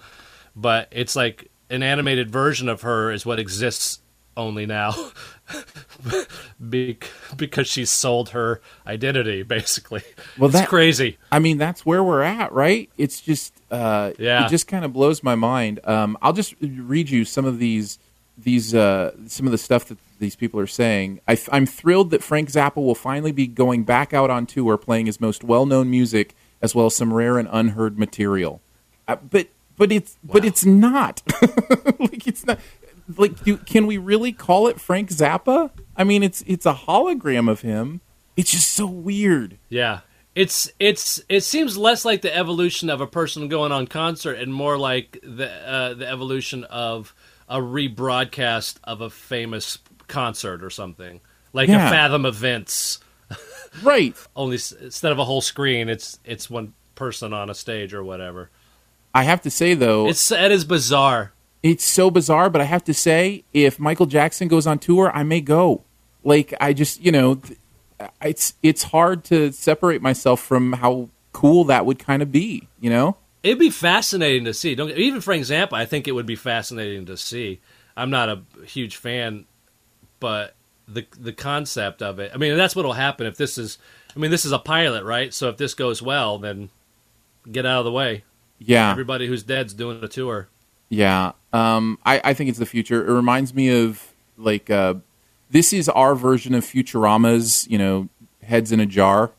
but 0.55 0.87
it's 0.91 1.15
like 1.15 1.49
an 1.69 1.83
animated 1.83 2.31
version 2.31 2.67
of 2.67 2.81
her 2.81 3.11
is 3.11 3.25
what 3.25 3.39
exists 3.39 3.99
only 4.35 4.65
now 4.65 4.93
Bec- 6.59 7.09
because 7.35 7.67
she 7.67 7.85
sold 7.85 8.29
her 8.29 8.61
identity 8.85 9.43
basically 9.43 10.03
Well, 10.37 10.49
it's 10.49 10.59
that- 10.59 10.67
crazy 10.69 11.17
I 11.31 11.39
mean, 11.39 11.57
that's 11.57 11.85
where 11.85 12.03
we're 12.03 12.21
at, 12.21 12.51
right? 12.51 12.89
It's 12.97 13.21
just, 13.21 13.53
uh, 13.71 14.11
Yeah. 14.17 14.45
it 14.45 14.49
just 14.49 14.67
kind 14.67 14.83
of 14.85 14.93
blows 14.93 15.23
my 15.23 15.35
mind. 15.35 15.79
Um, 15.83 16.17
I'll 16.21 16.33
just 16.33 16.55
read 16.61 17.09
you 17.09 17.25
some 17.25 17.45
of 17.45 17.59
these, 17.59 17.99
these, 18.37 18.73
uh, 18.75 19.11
some 19.27 19.45
of 19.45 19.51
the 19.51 19.57
stuff 19.57 19.85
that 19.85 19.97
these 20.19 20.35
people 20.35 20.59
are 20.59 20.67
saying. 20.67 21.19
I, 21.27 21.37
am 21.51 21.65
thrilled 21.65 22.11
that 22.11 22.23
Frank 22.23 22.49
Zappa 22.51 22.77
will 22.77 22.95
finally 22.95 23.31
be 23.31 23.47
going 23.47 23.83
back 23.83 24.13
out 24.13 24.29
on 24.29 24.45
tour, 24.45 24.77
playing 24.77 25.05
his 25.05 25.21
most 25.21 25.43
well-known 25.43 25.89
music 25.89 26.35
as 26.61 26.75
well 26.75 26.87
as 26.87 26.95
some 26.95 27.13
rare 27.13 27.37
and 27.37 27.47
unheard 27.51 27.97
material. 27.97 28.59
Uh, 29.07 29.15
but, 29.29 29.47
but 29.77 29.91
it's, 29.91 30.17
but 30.23 30.43
it's 30.43 30.65
not. 30.65 31.21
like 31.99 32.27
it's 32.27 32.45
not. 32.45 32.59
Like, 33.17 33.43
do, 33.43 33.57
can 33.57 33.87
we 33.87 33.97
really 33.97 34.31
call 34.31 34.67
it 34.67 34.79
Frank 34.79 35.09
Zappa? 35.09 35.71
I 35.97 36.03
mean, 36.03 36.23
it's 36.23 36.43
it's 36.47 36.65
a 36.65 36.73
hologram 36.73 37.49
of 37.49 37.61
him. 37.61 38.01
It's 38.37 38.51
just 38.51 38.69
so 38.69 38.85
weird. 38.87 39.57
yeah 39.69 39.99
it's 40.35 40.71
it's 40.79 41.19
it 41.27 41.41
seems 41.41 41.75
less 41.75 42.05
like 42.05 42.21
the 42.21 42.33
evolution 42.33 42.89
of 42.91 43.01
a 43.01 43.07
person 43.07 43.47
going 43.49 43.71
on 43.71 43.87
concert 43.87 44.33
and 44.33 44.53
more 44.53 44.77
like 44.77 45.19
the 45.23 45.49
uh, 45.67 45.93
the 45.95 46.07
evolution 46.07 46.63
of 46.65 47.15
a 47.49 47.57
rebroadcast 47.57 48.77
of 48.83 49.01
a 49.01 49.09
famous 49.09 49.79
concert 50.07 50.63
or 50.63 50.69
something 50.69 51.19
like 51.51 51.67
Yeah. 51.67 51.87
a 51.87 51.89
fathom 51.89 52.25
events 52.27 52.99
Right. 53.83 54.15
only 54.35 54.55
instead 54.81 55.11
of 55.11 55.17
a 55.19 55.25
whole 55.25 55.41
screen 55.41 55.89
it's 55.89 56.19
it's 56.23 56.47
one 56.49 56.73
person 56.95 57.33
on 57.33 57.49
a 57.49 57.55
stage 57.55 57.93
or 57.93 58.03
whatever 58.03 58.49
I 59.13 59.23
have 59.23 59.41
to 59.41 59.49
say 59.51 59.73
though, 59.73 60.07
it's 60.07 60.31
it 60.31 60.51
is 60.51 60.63
bizarre 60.63 61.33
it's 61.61 61.83
so 61.83 62.09
bizarre, 62.09 62.49
but 62.49 62.61
I 62.61 62.65
have 62.65 62.83
to 62.85 62.93
say, 62.93 63.43
if 63.53 63.79
Michael 63.79 64.05
Jackson 64.05 64.47
goes 64.47 64.65
on 64.65 64.79
tour, 64.79 65.11
I 65.13 65.23
may 65.23 65.41
go. 65.41 65.83
Like 66.23 66.53
I 66.59 66.73
just, 66.73 67.01
you 67.01 67.11
know, 67.11 67.41
it's 68.21 68.53
it's 68.63 68.83
hard 68.83 69.23
to 69.25 69.51
separate 69.51 70.01
myself 70.01 70.41
from 70.41 70.73
how 70.73 71.09
cool 71.33 71.63
that 71.65 71.85
would 71.85 71.99
kind 71.99 72.21
of 72.21 72.31
be. 72.31 72.67
You 72.79 72.89
know? 72.89 73.17
It'd 73.43 73.59
be 73.59 73.69
fascinating 73.69 74.45
to 74.45 74.53
see. 74.53 74.75
Don't 74.75 74.91
even 74.91 75.21
Frank 75.21 75.43
Zappa. 75.43 75.73
I 75.73 75.85
think 75.85 76.07
it 76.07 76.11
would 76.11 76.25
be 76.25 76.35
fascinating 76.35 77.05
to 77.05 77.17
see. 77.17 77.61
I'm 77.95 78.09
not 78.09 78.29
a 78.29 78.41
huge 78.65 78.97
fan, 78.97 79.45
but 80.19 80.55
the 80.87 81.05
the 81.17 81.33
concept 81.33 82.01
of 82.01 82.19
it. 82.19 82.31
I 82.33 82.37
mean, 82.37 82.57
that's 82.57 82.75
what'll 82.75 82.93
happen 82.93 83.27
if 83.27 83.37
this 83.37 83.57
is. 83.57 83.77
I 84.15 84.19
mean, 84.19 84.31
this 84.31 84.45
is 84.45 84.51
a 84.51 84.59
pilot, 84.59 85.03
right? 85.03 85.33
So 85.33 85.49
if 85.49 85.57
this 85.57 85.73
goes 85.73 86.01
well, 86.01 86.39
then 86.39 86.69
get 87.49 87.65
out 87.65 87.79
of 87.79 87.85
the 87.85 87.91
way. 87.91 88.23
Yeah, 88.57 88.91
Everybody 88.91 89.27
who's 89.27 89.43
dead's 89.43 89.73
doing 89.73 90.03
a 90.03 90.07
tour. 90.07 90.49
Yeah. 90.89 91.31
Um, 91.53 91.97
I 92.05 92.21
I 92.23 92.33
think 92.33 92.49
it's 92.49 92.59
the 92.59 92.65
future. 92.65 93.07
It 93.07 93.11
reminds 93.13 93.53
me 93.53 93.69
of 93.83 94.13
like 94.37 94.69
uh, 94.69 94.95
this 95.49 95.73
is 95.73 95.89
our 95.89 96.15
version 96.15 96.53
of 96.53 96.63
Futurama's. 96.63 97.67
You 97.69 97.77
know, 97.77 98.09
heads 98.43 98.71
in 98.71 98.79
a 98.79 98.85
jar. 98.85 99.31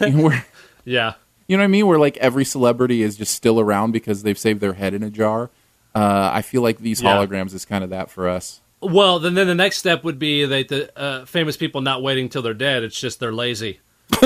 You 0.00 0.10
know, 0.10 0.22
where 0.24 0.46
Yeah, 0.84 1.14
You 1.46 1.56
know 1.56 1.62
what 1.62 1.64
I 1.64 1.68
mean? 1.68 1.86
Where 1.86 1.98
like 1.98 2.16
every 2.18 2.44
celebrity 2.44 3.02
is 3.02 3.16
just 3.16 3.34
still 3.34 3.58
around 3.60 3.92
because 3.92 4.22
they've 4.22 4.38
saved 4.38 4.60
their 4.60 4.74
head 4.74 4.94
in 4.94 5.02
a 5.02 5.10
jar. 5.10 5.50
Uh, 5.94 6.30
I 6.32 6.42
feel 6.42 6.62
like 6.62 6.78
these 6.78 7.02
Yeah. 7.02 7.16
holograms 7.16 7.52
is 7.54 7.64
kind 7.64 7.82
of 7.84 7.90
that 7.90 8.10
for 8.10 8.28
us. 8.28 8.60
Well, 8.80 9.18
then, 9.18 9.34
then 9.34 9.46
the 9.46 9.54
next 9.54 9.76
step 9.78 10.04
would 10.04 10.18
be 10.18 10.44
that 10.46 10.68
the 10.68 10.98
uh, 10.98 11.24
famous 11.26 11.56
people 11.58 11.80
not 11.82 12.02
waiting 12.02 12.28
till 12.30 12.40
they're 12.40 12.54
dead. 12.54 12.82
It's 12.82 12.98
just 12.98 13.20
they're 13.20 13.32
lazy. 13.32 13.80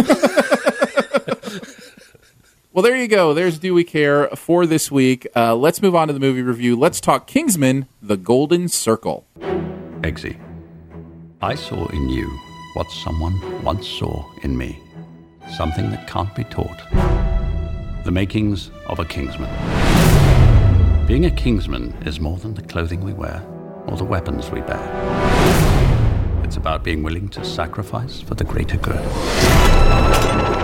Well, 2.74 2.82
there 2.82 2.96
you 2.96 3.06
go. 3.06 3.34
There's 3.34 3.60
Do 3.60 3.72
We 3.72 3.84
Care 3.84 4.26
for 4.30 4.66
this 4.66 4.90
week. 4.90 5.28
Uh, 5.36 5.54
let's 5.54 5.80
move 5.80 5.94
on 5.94 6.08
to 6.08 6.12
the 6.12 6.18
movie 6.18 6.42
review. 6.42 6.74
Let's 6.74 7.00
talk 7.00 7.28
Kingsman: 7.28 7.86
The 8.02 8.16
Golden 8.16 8.66
Circle. 8.66 9.24
Eggsy, 10.00 10.36
I 11.40 11.54
saw 11.54 11.86
in 11.90 12.08
you 12.08 12.26
what 12.74 12.90
someone 12.90 13.62
once 13.62 13.86
saw 13.86 14.28
in 14.42 14.58
me. 14.58 14.76
Something 15.56 15.88
that 15.90 16.08
can't 16.08 16.34
be 16.34 16.42
taught. 16.42 16.82
The 18.04 18.10
makings 18.10 18.72
of 18.86 18.98
a 18.98 19.04
Kingsman. 19.04 19.48
Being 21.06 21.26
a 21.26 21.30
Kingsman 21.30 21.94
is 22.04 22.18
more 22.18 22.38
than 22.38 22.54
the 22.54 22.62
clothing 22.62 23.02
we 23.02 23.12
wear 23.12 23.40
or 23.86 23.96
the 23.96 24.02
weapons 24.02 24.50
we 24.50 24.62
bear. 24.62 26.42
It's 26.42 26.56
about 26.56 26.82
being 26.82 27.04
willing 27.04 27.28
to 27.28 27.44
sacrifice 27.44 28.20
for 28.20 28.34
the 28.34 28.42
greater 28.42 28.78
good. 28.78 28.98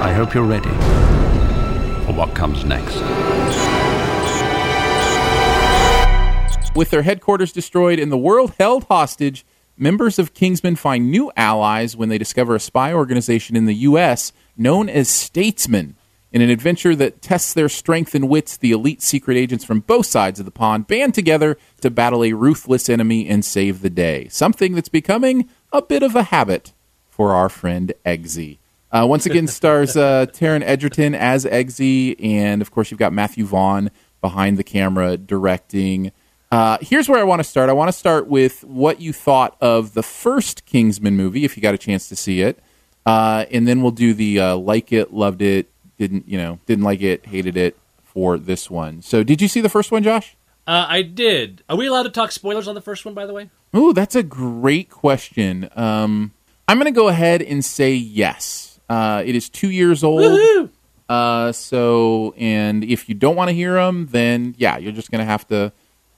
I 0.02 0.12
hope 0.12 0.34
you're 0.34 0.42
ready 0.42 0.70
for 2.10 2.16
what 2.16 2.34
comes 2.34 2.64
next. 2.64 2.96
With 6.74 6.90
their 6.90 7.02
headquarters 7.02 7.52
destroyed 7.52 7.98
and 7.98 8.10
the 8.10 8.18
world 8.18 8.54
held 8.58 8.84
hostage, 8.84 9.44
members 9.76 10.18
of 10.18 10.34
Kingsman 10.34 10.76
find 10.76 11.10
new 11.10 11.30
allies 11.36 11.96
when 11.96 12.08
they 12.08 12.18
discover 12.18 12.54
a 12.54 12.60
spy 12.60 12.92
organization 12.92 13.56
in 13.56 13.66
the 13.66 13.74
U.S. 13.74 14.32
known 14.56 14.88
as 14.88 15.08
Statesman. 15.08 15.96
In 16.32 16.42
an 16.42 16.50
adventure 16.50 16.94
that 16.94 17.22
tests 17.22 17.52
their 17.52 17.68
strength 17.68 18.14
and 18.14 18.28
wits, 18.28 18.56
the 18.56 18.70
elite 18.70 19.02
secret 19.02 19.36
agents 19.36 19.64
from 19.64 19.80
both 19.80 20.06
sides 20.06 20.38
of 20.38 20.46
the 20.46 20.52
pond 20.52 20.86
band 20.86 21.12
together 21.12 21.58
to 21.80 21.90
battle 21.90 22.22
a 22.22 22.32
ruthless 22.32 22.88
enemy 22.88 23.28
and 23.28 23.44
save 23.44 23.82
the 23.82 23.90
day. 23.90 24.28
Something 24.28 24.74
that's 24.74 24.88
becoming 24.88 25.48
a 25.72 25.82
bit 25.82 26.04
of 26.04 26.14
a 26.14 26.24
habit 26.24 26.72
for 27.08 27.34
our 27.34 27.48
friend 27.48 27.92
Eggsy. 28.06 28.58
Uh, 28.92 29.06
once 29.08 29.24
again, 29.24 29.46
stars 29.46 29.96
uh, 29.96 30.26
Taron 30.26 30.62
Egerton 30.62 31.14
as 31.14 31.44
Eggsy, 31.44 32.16
and 32.22 32.60
of 32.60 32.70
course, 32.70 32.90
you've 32.90 32.98
got 32.98 33.12
Matthew 33.12 33.44
Vaughn 33.44 33.90
behind 34.20 34.56
the 34.56 34.64
camera 34.64 35.16
directing. 35.16 36.10
Uh, 36.50 36.78
here's 36.80 37.08
where 37.08 37.20
I 37.20 37.22
want 37.22 37.38
to 37.38 37.44
start. 37.44 37.70
I 37.70 37.72
want 37.72 37.88
to 37.88 37.96
start 37.96 38.26
with 38.26 38.64
what 38.64 39.00
you 39.00 39.12
thought 39.12 39.56
of 39.60 39.94
the 39.94 40.02
first 40.02 40.66
Kingsman 40.66 41.16
movie, 41.16 41.44
if 41.44 41.56
you 41.56 41.62
got 41.62 41.74
a 41.74 41.78
chance 41.78 42.08
to 42.08 42.16
see 42.16 42.42
it, 42.42 42.58
uh, 43.06 43.44
and 43.52 43.68
then 43.68 43.82
we'll 43.82 43.92
do 43.92 44.12
the 44.12 44.40
uh, 44.40 44.56
like 44.56 44.92
it, 44.92 45.12
loved 45.14 45.40
it, 45.40 45.70
didn't 45.96 46.28
you 46.28 46.36
know, 46.36 46.58
didn't 46.66 46.84
like 46.84 47.00
it, 47.00 47.26
hated 47.26 47.56
it 47.56 47.76
for 48.02 48.38
this 48.38 48.68
one. 48.68 49.02
So, 49.02 49.22
did 49.22 49.40
you 49.40 49.46
see 49.46 49.60
the 49.60 49.68
first 49.68 49.92
one, 49.92 50.02
Josh? 50.02 50.36
Uh, 50.66 50.86
I 50.88 51.02
did. 51.02 51.62
Are 51.68 51.76
we 51.76 51.86
allowed 51.86 52.04
to 52.04 52.10
talk 52.10 52.32
spoilers 52.32 52.68
on 52.68 52.74
the 52.74 52.80
first 52.80 53.04
one, 53.04 53.14
by 53.14 53.26
the 53.26 53.32
way? 53.32 53.50
Ooh, 53.74 53.92
that's 53.92 54.16
a 54.16 54.22
great 54.22 54.90
question. 54.90 55.68
Um, 55.76 56.32
I'm 56.68 56.78
going 56.78 56.92
to 56.92 56.96
go 56.96 57.08
ahead 57.08 57.42
and 57.42 57.64
say 57.64 57.94
yes. 57.94 58.69
Uh, 58.90 59.22
it 59.24 59.36
is 59.36 59.48
two 59.48 59.70
years 59.70 60.02
old. 60.02 60.68
Uh, 61.08 61.52
so, 61.52 62.34
and 62.36 62.84
if 62.84 63.08
you 63.08 63.14
don't 63.14 63.36
want 63.36 63.48
to 63.48 63.54
hear 63.54 63.74
them, 63.74 64.08
then 64.10 64.54
yeah, 64.58 64.78
you're 64.78 64.92
just 64.92 65.10
going 65.10 65.20
to 65.20 65.24
have 65.24 65.46
to 65.48 65.72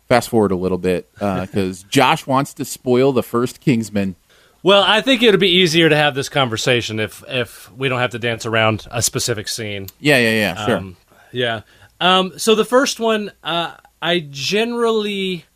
fast 0.09 0.31
forward 0.31 0.53
a 0.53 0.57
little 0.57 0.79
bit 0.79 1.13
because 1.19 1.83
Josh 1.85 2.27
wants 2.27 2.55
to 2.55 2.65
spoil 2.65 3.13
the 3.13 3.23
first 3.23 3.61
Kingsman. 3.61 4.17
Well, 4.63 4.85
I 4.87 5.01
think 5.01 5.23
it 5.23 5.31
would 5.33 5.41
be 5.41 5.51
easier 5.51 5.89
to 5.89 5.97
have 5.97 6.15
this 6.15 6.29
conversation 6.29 7.01
if 7.01 7.23
if 7.29 7.71
we 7.73 7.89
don't 7.89 7.99
have 7.99 8.13
to 8.13 8.19
dance 8.19 8.47
around 8.47 8.87
a 8.91 9.03
specific 9.03 9.49
scene. 9.49 9.89
Yeah, 9.99 10.19
yeah, 10.19 10.31
yeah. 10.31 10.67
Sure. 10.67 10.77
Um, 10.79 10.97
yeah. 11.33 11.63
Um, 12.01 12.39
so 12.39 12.55
the 12.55 12.65
first 12.65 13.01
one, 13.01 13.33
uh, 13.43 13.75
I 14.01 14.27
generally 14.31 15.47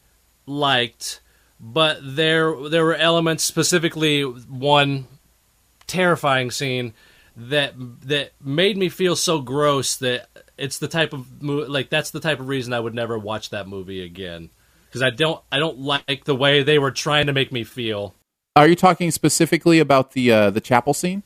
liked, 0.44 1.20
but 1.60 1.98
there 2.02 2.68
there 2.68 2.84
were 2.84 2.96
elements, 2.96 3.44
specifically 3.44 4.22
one 4.22 5.06
terrifying 5.86 6.50
scene 6.50 6.92
that 7.36 7.74
that 8.02 8.32
made 8.42 8.76
me 8.76 8.88
feel 8.88 9.14
so 9.14 9.40
gross 9.40 9.96
that 9.96 10.28
it's 10.56 10.78
the 10.78 10.88
type 10.88 11.12
of 11.12 11.42
like 11.42 11.90
that's 11.90 12.10
the 12.10 12.20
type 12.20 12.40
of 12.40 12.48
reason 12.48 12.72
I 12.72 12.80
would 12.80 12.94
never 12.94 13.18
watch 13.18 13.50
that 13.50 13.68
movie 13.68 14.02
again 14.02 14.50
because 14.86 15.02
I 15.02 15.10
don't 15.10 15.42
I 15.52 15.58
don't 15.58 15.78
like 15.78 16.24
the 16.24 16.34
way 16.34 16.62
they 16.62 16.78
were 16.78 16.90
trying 16.90 17.26
to 17.26 17.32
make 17.32 17.52
me 17.52 17.64
feel. 17.64 18.14
Are 18.54 18.66
you 18.66 18.74
talking 18.74 19.10
specifically 19.10 19.78
about 19.80 20.12
the 20.12 20.32
uh, 20.32 20.50
the 20.50 20.62
chapel 20.62 20.94
scene? 20.94 21.22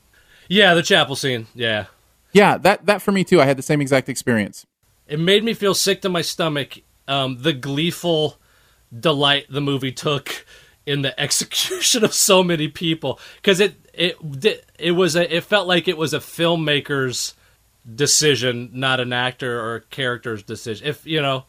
Yeah, 0.49 0.73
the 0.73 0.83
chapel 0.83 1.15
scene. 1.15 1.47
Yeah. 1.55 1.85
Yeah, 2.33 2.57
that 2.57 2.85
that 2.85 3.01
for 3.01 3.13
me 3.13 3.23
too. 3.23 3.41
I 3.41 3.45
had 3.45 3.57
the 3.57 3.63
same 3.63 3.79
exact 3.79 4.09
experience. 4.09 4.65
It 5.07 5.19
made 5.19 5.43
me 5.43 5.53
feel 5.53 5.73
sick 5.73 6.01
to 6.01 6.09
my 6.09 6.21
stomach. 6.21 6.79
Um, 7.07 7.41
the 7.41 7.53
gleeful 7.53 8.37
delight 8.97 9.45
the 9.49 9.61
movie 9.61 9.91
took 9.91 10.45
in 10.85 11.01
the 11.01 11.19
execution 11.19 12.03
of 12.03 12.13
so 12.13 12.43
many 12.43 12.67
people 12.67 13.19
because 13.35 13.59
it 13.59 13.75
it 13.93 14.65
it 14.79 14.91
was 14.91 15.15
a 15.15 15.35
it 15.35 15.43
felt 15.43 15.67
like 15.67 15.87
it 15.87 15.97
was 15.97 16.13
a 16.13 16.19
filmmaker's 16.19 17.35
decision, 17.95 18.69
not 18.73 18.99
an 18.99 19.13
actor 19.13 19.59
or 19.59 19.81
character's 19.81 20.43
decision. 20.43 20.87
If 20.87 21.05
you 21.05 21.21
know, 21.21 21.45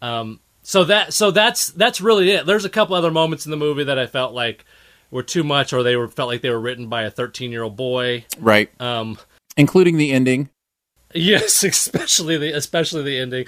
um, 0.00 0.40
so 0.62 0.84
that 0.84 1.12
so 1.12 1.30
that's 1.30 1.68
that's 1.68 2.00
really 2.00 2.30
it. 2.30 2.46
There's 2.46 2.64
a 2.64 2.70
couple 2.70 2.94
other 2.94 3.10
moments 3.10 3.46
in 3.46 3.50
the 3.50 3.56
movie 3.56 3.84
that 3.84 3.98
I 3.98 4.06
felt 4.06 4.32
like 4.32 4.64
were 5.10 5.22
too 5.22 5.44
much, 5.44 5.72
or 5.72 5.82
they 5.82 5.96
were 5.96 6.08
felt 6.08 6.28
like 6.28 6.40
they 6.40 6.50
were 6.50 6.60
written 6.60 6.88
by 6.88 7.02
a 7.02 7.10
13 7.10 7.52
year 7.52 7.62
old 7.62 7.76
boy. 7.76 8.24
Right. 8.38 8.70
Um, 8.80 9.18
including 9.56 9.96
the 9.96 10.12
ending. 10.12 10.50
Yes, 11.14 11.62
especially 11.64 12.38
the 12.38 12.52
especially 12.52 13.02
the 13.02 13.18
ending. 13.18 13.46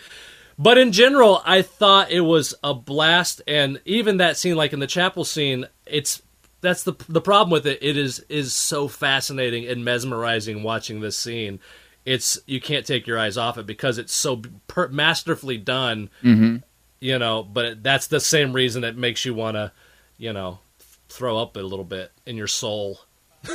But 0.58 0.78
in 0.78 0.92
general, 0.92 1.42
I 1.44 1.62
thought 1.62 2.10
it 2.10 2.20
was 2.20 2.54
a 2.62 2.74
blast, 2.74 3.42
and 3.46 3.80
even 3.84 4.18
that 4.18 4.36
scene, 4.36 4.56
like 4.56 4.72
in 4.72 4.80
the 4.80 4.86
chapel 4.86 5.24
scene, 5.24 5.66
it's 5.86 6.22
that's 6.60 6.82
the 6.82 6.94
the 7.08 7.20
problem 7.20 7.50
with 7.50 7.66
it. 7.66 7.78
It 7.82 7.96
is 7.96 8.24
is 8.28 8.54
so 8.54 8.88
fascinating 8.88 9.66
and 9.66 9.84
mesmerizing 9.84 10.62
watching 10.62 11.00
this 11.00 11.16
scene. 11.16 11.60
It's 12.04 12.38
you 12.46 12.60
can't 12.60 12.86
take 12.86 13.06
your 13.06 13.18
eyes 13.18 13.36
off 13.36 13.58
it 13.58 13.66
because 13.66 13.98
it's 13.98 14.12
so 14.12 14.42
per- 14.68 14.88
masterfully 14.88 15.58
done. 15.58 16.10
Mm-hmm. 16.22 16.56
You 17.00 17.18
know, 17.18 17.42
but 17.42 17.82
that's 17.82 18.06
the 18.06 18.20
same 18.20 18.52
reason 18.52 18.82
it 18.82 18.96
makes 18.96 19.24
you 19.24 19.34
want 19.34 19.56
to, 19.56 19.72
you 20.16 20.32
know, 20.32 20.60
throw 21.08 21.36
up 21.36 21.56
a 21.56 21.60
little 21.60 21.84
bit 21.84 22.12
in 22.24 22.36
your 22.36 22.46
soul. 22.46 23.00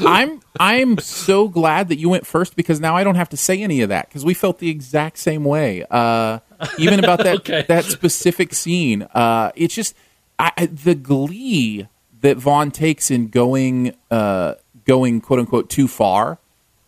I'm 0.00 0.40
I'm 0.58 0.98
so 0.98 1.48
glad 1.48 1.88
that 1.88 1.96
you 1.98 2.08
went 2.08 2.26
first 2.26 2.56
because 2.56 2.80
now 2.80 2.96
I 2.96 3.04
don't 3.04 3.14
have 3.16 3.28
to 3.30 3.36
say 3.36 3.62
any 3.62 3.80
of 3.80 3.88
that 3.88 4.08
because 4.08 4.24
we 4.24 4.34
felt 4.34 4.58
the 4.58 4.68
exact 4.70 5.18
same 5.18 5.44
way. 5.44 5.84
Uh, 5.90 6.38
even 6.78 6.98
about 6.98 7.18
that 7.20 7.36
Okay. 7.40 7.64
that 7.68 7.84
specific 7.84 8.54
scene. 8.54 9.02
Uh, 9.14 9.50
it's 9.54 9.74
just 9.74 9.94
I, 10.38 10.66
the 10.66 10.94
glee 10.94 11.88
that 12.20 12.36
Vaughn 12.36 12.70
takes 12.70 13.10
in 13.10 13.28
going 13.28 13.94
uh, 14.10 14.54
going 14.84 15.20
quote 15.20 15.40
unquote 15.40 15.68
too 15.70 15.88
far. 15.88 16.38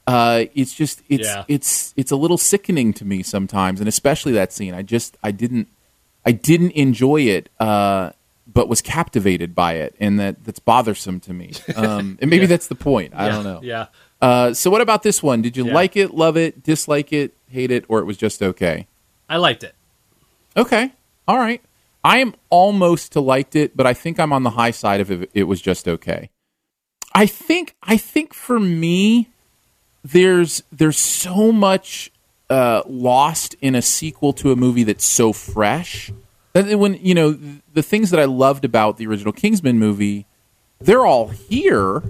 Uh, 0.07 0.45
it's 0.55 0.73
just 0.75 1.03
it's 1.09 1.27
Yeah. 1.27 1.45
it's 1.49 1.93
it's 1.97 2.11
a 2.11 2.17
little 2.17 2.39
sickening 2.39 2.93
to 2.95 3.05
me 3.05 3.23
sometimes, 3.23 3.81
and 3.81 3.89
especially 3.89 4.33
that 4.33 4.53
scene. 4.53 4.73
I 4.75 4.83
just 4.83 5.17
I 5.23 5.31
didn't 5.33 5.69
I 6.25 6.33
didn't 6.33 6.73
enjoy 6.73 7.23
it. 7.23 7.49
Uh, 7.59 8.11
but 8.47 8.69
was 8.69 8.81
captivated 8.81 9.55
by 9.55 9.75
it, 9.75 9.95
and 10.01 10.19
that 10.21 10.45
that's 10.45 10.59
bothersome 10.61 11.21
to 11.21 11.33
me. 11.33 11.53
Um, 11.77 12.19
and 12.21 12.31
maybe 12.31 12.47
that's 12.47 12.69
the 12.69 12.75
point. 12.75 13.13
I 13.15 13.27
Yeah, 13.27 13.33
don't 13.33 13.45
know. 13.45 13.61
Yeah. 13.63 13.87
Uh, 14.21 14.55
so 14.55 14.71
what 14.71 14.81
about 14.81 15.03
this 15.03 15.23
one? 15.23 15.43
Did 15.43 15.57
you 15.57 15.67
Yeah. 15.67 15.75
like 15.75 15.97
it, 15.97 16.15
love 16.15 16.37
it, 16.37 16.63
dislike 16.63 17.13
it, 17.13 17.35
hate 17.51 17.71
it, 17.71 17.85
or 17.89 17.99
it 18.01 18.05
was 18.05 18.17
just 18.17 18.43
okay? 18.43 18.87
I 19.29 19.37
liked 19.37 19.63
it. 19.65 19.75
Okay, 20.57 20.93
all 21.29 21.39
right. 21.39 21.61
I 22.03 22.19
am 22.19 22.35
almost 22.51 23.13
to 23.13 23.21
liked 23.21 23.57
it, 23.57 23.77
but 23.77 23.85
I 23.87 23.93
think 23.93 24.19
I'm 24.21 24.33
on 24.33 24.43
the 24.45 24.51
high 24.51 24.71
side 24.71 25.01
of 25.01 25.11
it. 25.11 25.31
It 25.35 25.45
was 25.45 25.61
just 25.61 25.87
okay. 25.89 26.31
I 27.15 27.27
think 27.27 27.75
I 27.83 27.97
think 27.97 28.33
for 28.33 28.61
me, 28.61 29.29
there's 30.05 30.63
there's 30.71 30.99
so 30.99 31.51
much 31.53 32.11
uh, 32.49 32.83
lost 32.87 33.57
in 33.61 33.75
a 33.75 33.83
sequel 33.83 34.33
to 34.35 34.53
a 34.53 34.57
movie 34.57 34.85
that's 34.85 35.05
so 35.05 35.33
fresh. 35.33 36.13
When 36.62 36.95
you 36.95 37.14
know 37.14 37.38
the 37.73 37.83
things 37.83 38.11
that 38.11 38.21
I 38.21 38.25
loved 38.25 38.64
about 38.64 38.97
the 38.97 39.07
original 39.07 39.33
Kingsman 39.33 39.79
movie, 39.79 40.27
they're 40.81 41.05
all 41.07 41.29
here, 41.29 42.03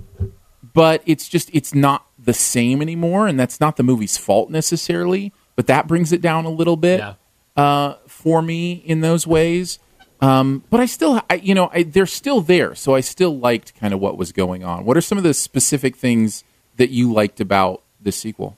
but 0.75 1.03
it's 1.07 1.29
just 1.29 1.51
it's 1.53 1.75
not 1.75 2.07
the 2.19 2.33
same 2.35 2.81
anymore, 2.83 3.27
and 3.27 3.39
that's 3.39 3.61
not 3.61 3.77
the 3.77 3.83
movie's 3.83 4.17
fault 4.17 4.51
necessarily. 4.51 5.33
But 5.55 5.67
that 5.69 5.87
brings 5.87 6.13
it 6.13 6.21
down 6.21 6.45
a 6.45 6.51
little 6.51 6.77
bit 6.77 7.01
Yeah. 7.01 7.15
uh, 7.57 7.95
for 8.07 8.43
me 8.43 8.73
in 8.75 9.01
those 9.01 9.27
ways. 9.27 9.79
Um, 10.21 10.65
but 10.71 10.81
I 10.81 10.87
still, 10.87 11.21
I, 11.29 11.35
you 11.35 11.55
know, 11.55 11.71
I, 11.73 11.83
they're 11.83 12.07
still 12.07 12.41
there, 12.41 12.75
so 12.75 12.95
I 12.95 13.01
still 13.01 13.39
liked 13.39 13.75
kind 13.79 13.93
of 13.93 14.01
what 14.01 14.17
was 14.17 14.33
going 14.33 14.65
on. 14.65 14.85
What 14.87 14.97
are 14.97 15.03
some 15.03 15.19
of 15.19 15.25
the 15.25 15.35
specific 15.35 15.95
things 15.97 16.43
that 16.77 16.91
you 16.91 17.13
liked 17.13 17.41
about 17.41 17.83
the 18.01 18.13
sequel? 18.13 18.57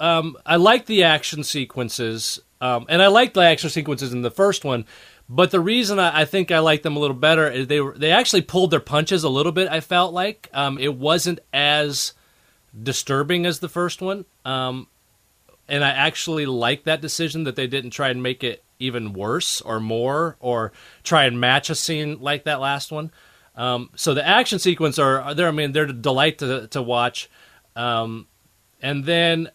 um, 0.00 0.36
I 0.46 0.56
like 0.56 0.86
the 0.86 1.02
action 1.04 1.44
sequences, 1.44 2.40
um, 2.62 2.86
and 2.88 3.02
I 3.02 3.08
liked 3.08 3.34
the 3.34 3.40
action 3.40 3.70
sequences 3.70 4.12
in 4.12 4.22
the 4.22 4.30
first 4.30 4.64
one. 4.64 4.86
But 5.28 5.50
the 5.50 5.60
reason 5.60 5.98
I, 5.98 6.20
I 6.20 6.24
think 6.24 6.52
I 6.52 6.60
like 6.60 6.82
them 6.82 6.96
a 6.96 7.00
little 7.00 7.16
better 7.16 7.50
is 7.50 7.66
they 7.66 7.80
were 7.80 7.98
they 7.98 8.12
actually 8.12 8.42
pulled 8.42 8.70
their 8.70 8.80
punches 8.80 9.24
a 9.24 9.28
little 9.28 9.50
bit. 9.50 9.68
I 9.68 9.80
felt 9.80 10.14
like 10.14 10.48
um, 10.54 10.78
it 10.78 10.94
wasn't 10.94 11.40
as 11.52 12.12
disturbing 12.80 13.46
as 13.46 13.58
the 13.58 13.68
first 13.68 14.00
one, 14.00 14.26
um, 14.44 14.86
and 15.68 15.84
I 15.84 15.90
actually 15.90 16.46
like 16.46 16.84
that 16.84 17.00
decision 17.00 17.44
that 17.44 17.56
they 17.56 17.66
didn't 17.66 17.90
try 17.90 18.10
and 18.10 18.22
make 18.22 18.44
it 18.44 18.62
even 18.78 19.12
worse 19.12 19.60
or 19.60 19.80
more 19.80 20.36
or 20.38 20.72
try 21.02 21.24
and 21.24 21.40
match 21.40 21.68
a 21.68 21.74
scene 21.74 22.20
like 22.20 22.44
that 22.44 22.60
last 22.60 22.92
one. 22.92 23.10
Um, 23.56 23.90
so 23.96 24.14
the 24.14 24.26
action 24.26 24.60
sequence 24.60 24.98
are, 25.00 25.34
there. 25.34 25.48
I 25.48 25.50
mean, 25.50 25.72
they're 25.72 25.84
a 25.84 25.92
delight 25.92 26.38
to 26.38 26.68
to 26.68 26.80
watch. 26.80 27.28
Um, 27.74 28.28
and 28.80 29.04
then 29.04 29.50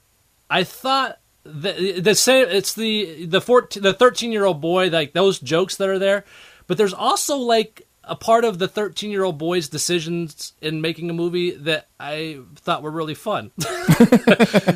I 0.50 0.66
thought 0.66 1.20
the 1.48 2.00
the 2.00 2.16
same. 2.16 2.48
It's 2.50 2.74
the 2.74 3.26
the 3.26 3.42
fourteen 3.42 3.84
the 3.84 3.94
thirteen 3.94 4.32
year 4.32 4.46
old 4.46 4.62
boy 4.62 4.90
like 4.90 5.14
those 5.14 5.40
jokes 5.40 5.78
that 5.78 5.90
are 5.90 6.00
there, 6.00 6.26
but 6.68 6.78
there's 6.78 6.94
also 6.94 7.38
like 7.38 7.88
a 8.04 8.16
part 8.16 8.46
of 8.46 8.60
the 8.60 8.68
thirteen 8.68 9.12
year 9.12 9.24
old 9.24 9.38
boy's 9.38 9.70
decisions 9.70 10.54
in 10.62 10.82
making 10.82 11.10
a 11.10 11.14
movie 11.14 11.52
that 11.52 11.88
I 12.00 12.40
thought 12.56 12.84
were 12.84 12.92
really 12.92 13.16
fun. 13.16 13.52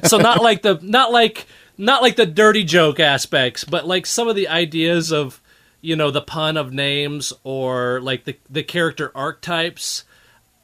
so 0.04 0.18
not 0.18 0.42
like 0.42 0.62
the 0.62 0.80
not 0.82 1.12
like 1.12 1.46
not 1.78 2.02
like 2.02 2.16
the 2.16 2.26
dirty 2.26 2.64
joke 2.64 3.00
aspects, 3.00 3.64
but 3.64 3.86
like 3.86 4.06
some 4.06 4.28
of 4.28 4.36
the 4.36 4.48
ideas 4.48 5.12
of 5.12 5.42
you 5.82 5.96
know 5.96 6.12
the 6.12 6.22
pun 6.22 6.58
of 6.58 6.72
names 6.72 7.34
or 7.44 8.00
like 8.02 8.24
the 8.24 8.38
the 8.50 8.64
character 8.64 9.12
archetypes. 9.14 10.06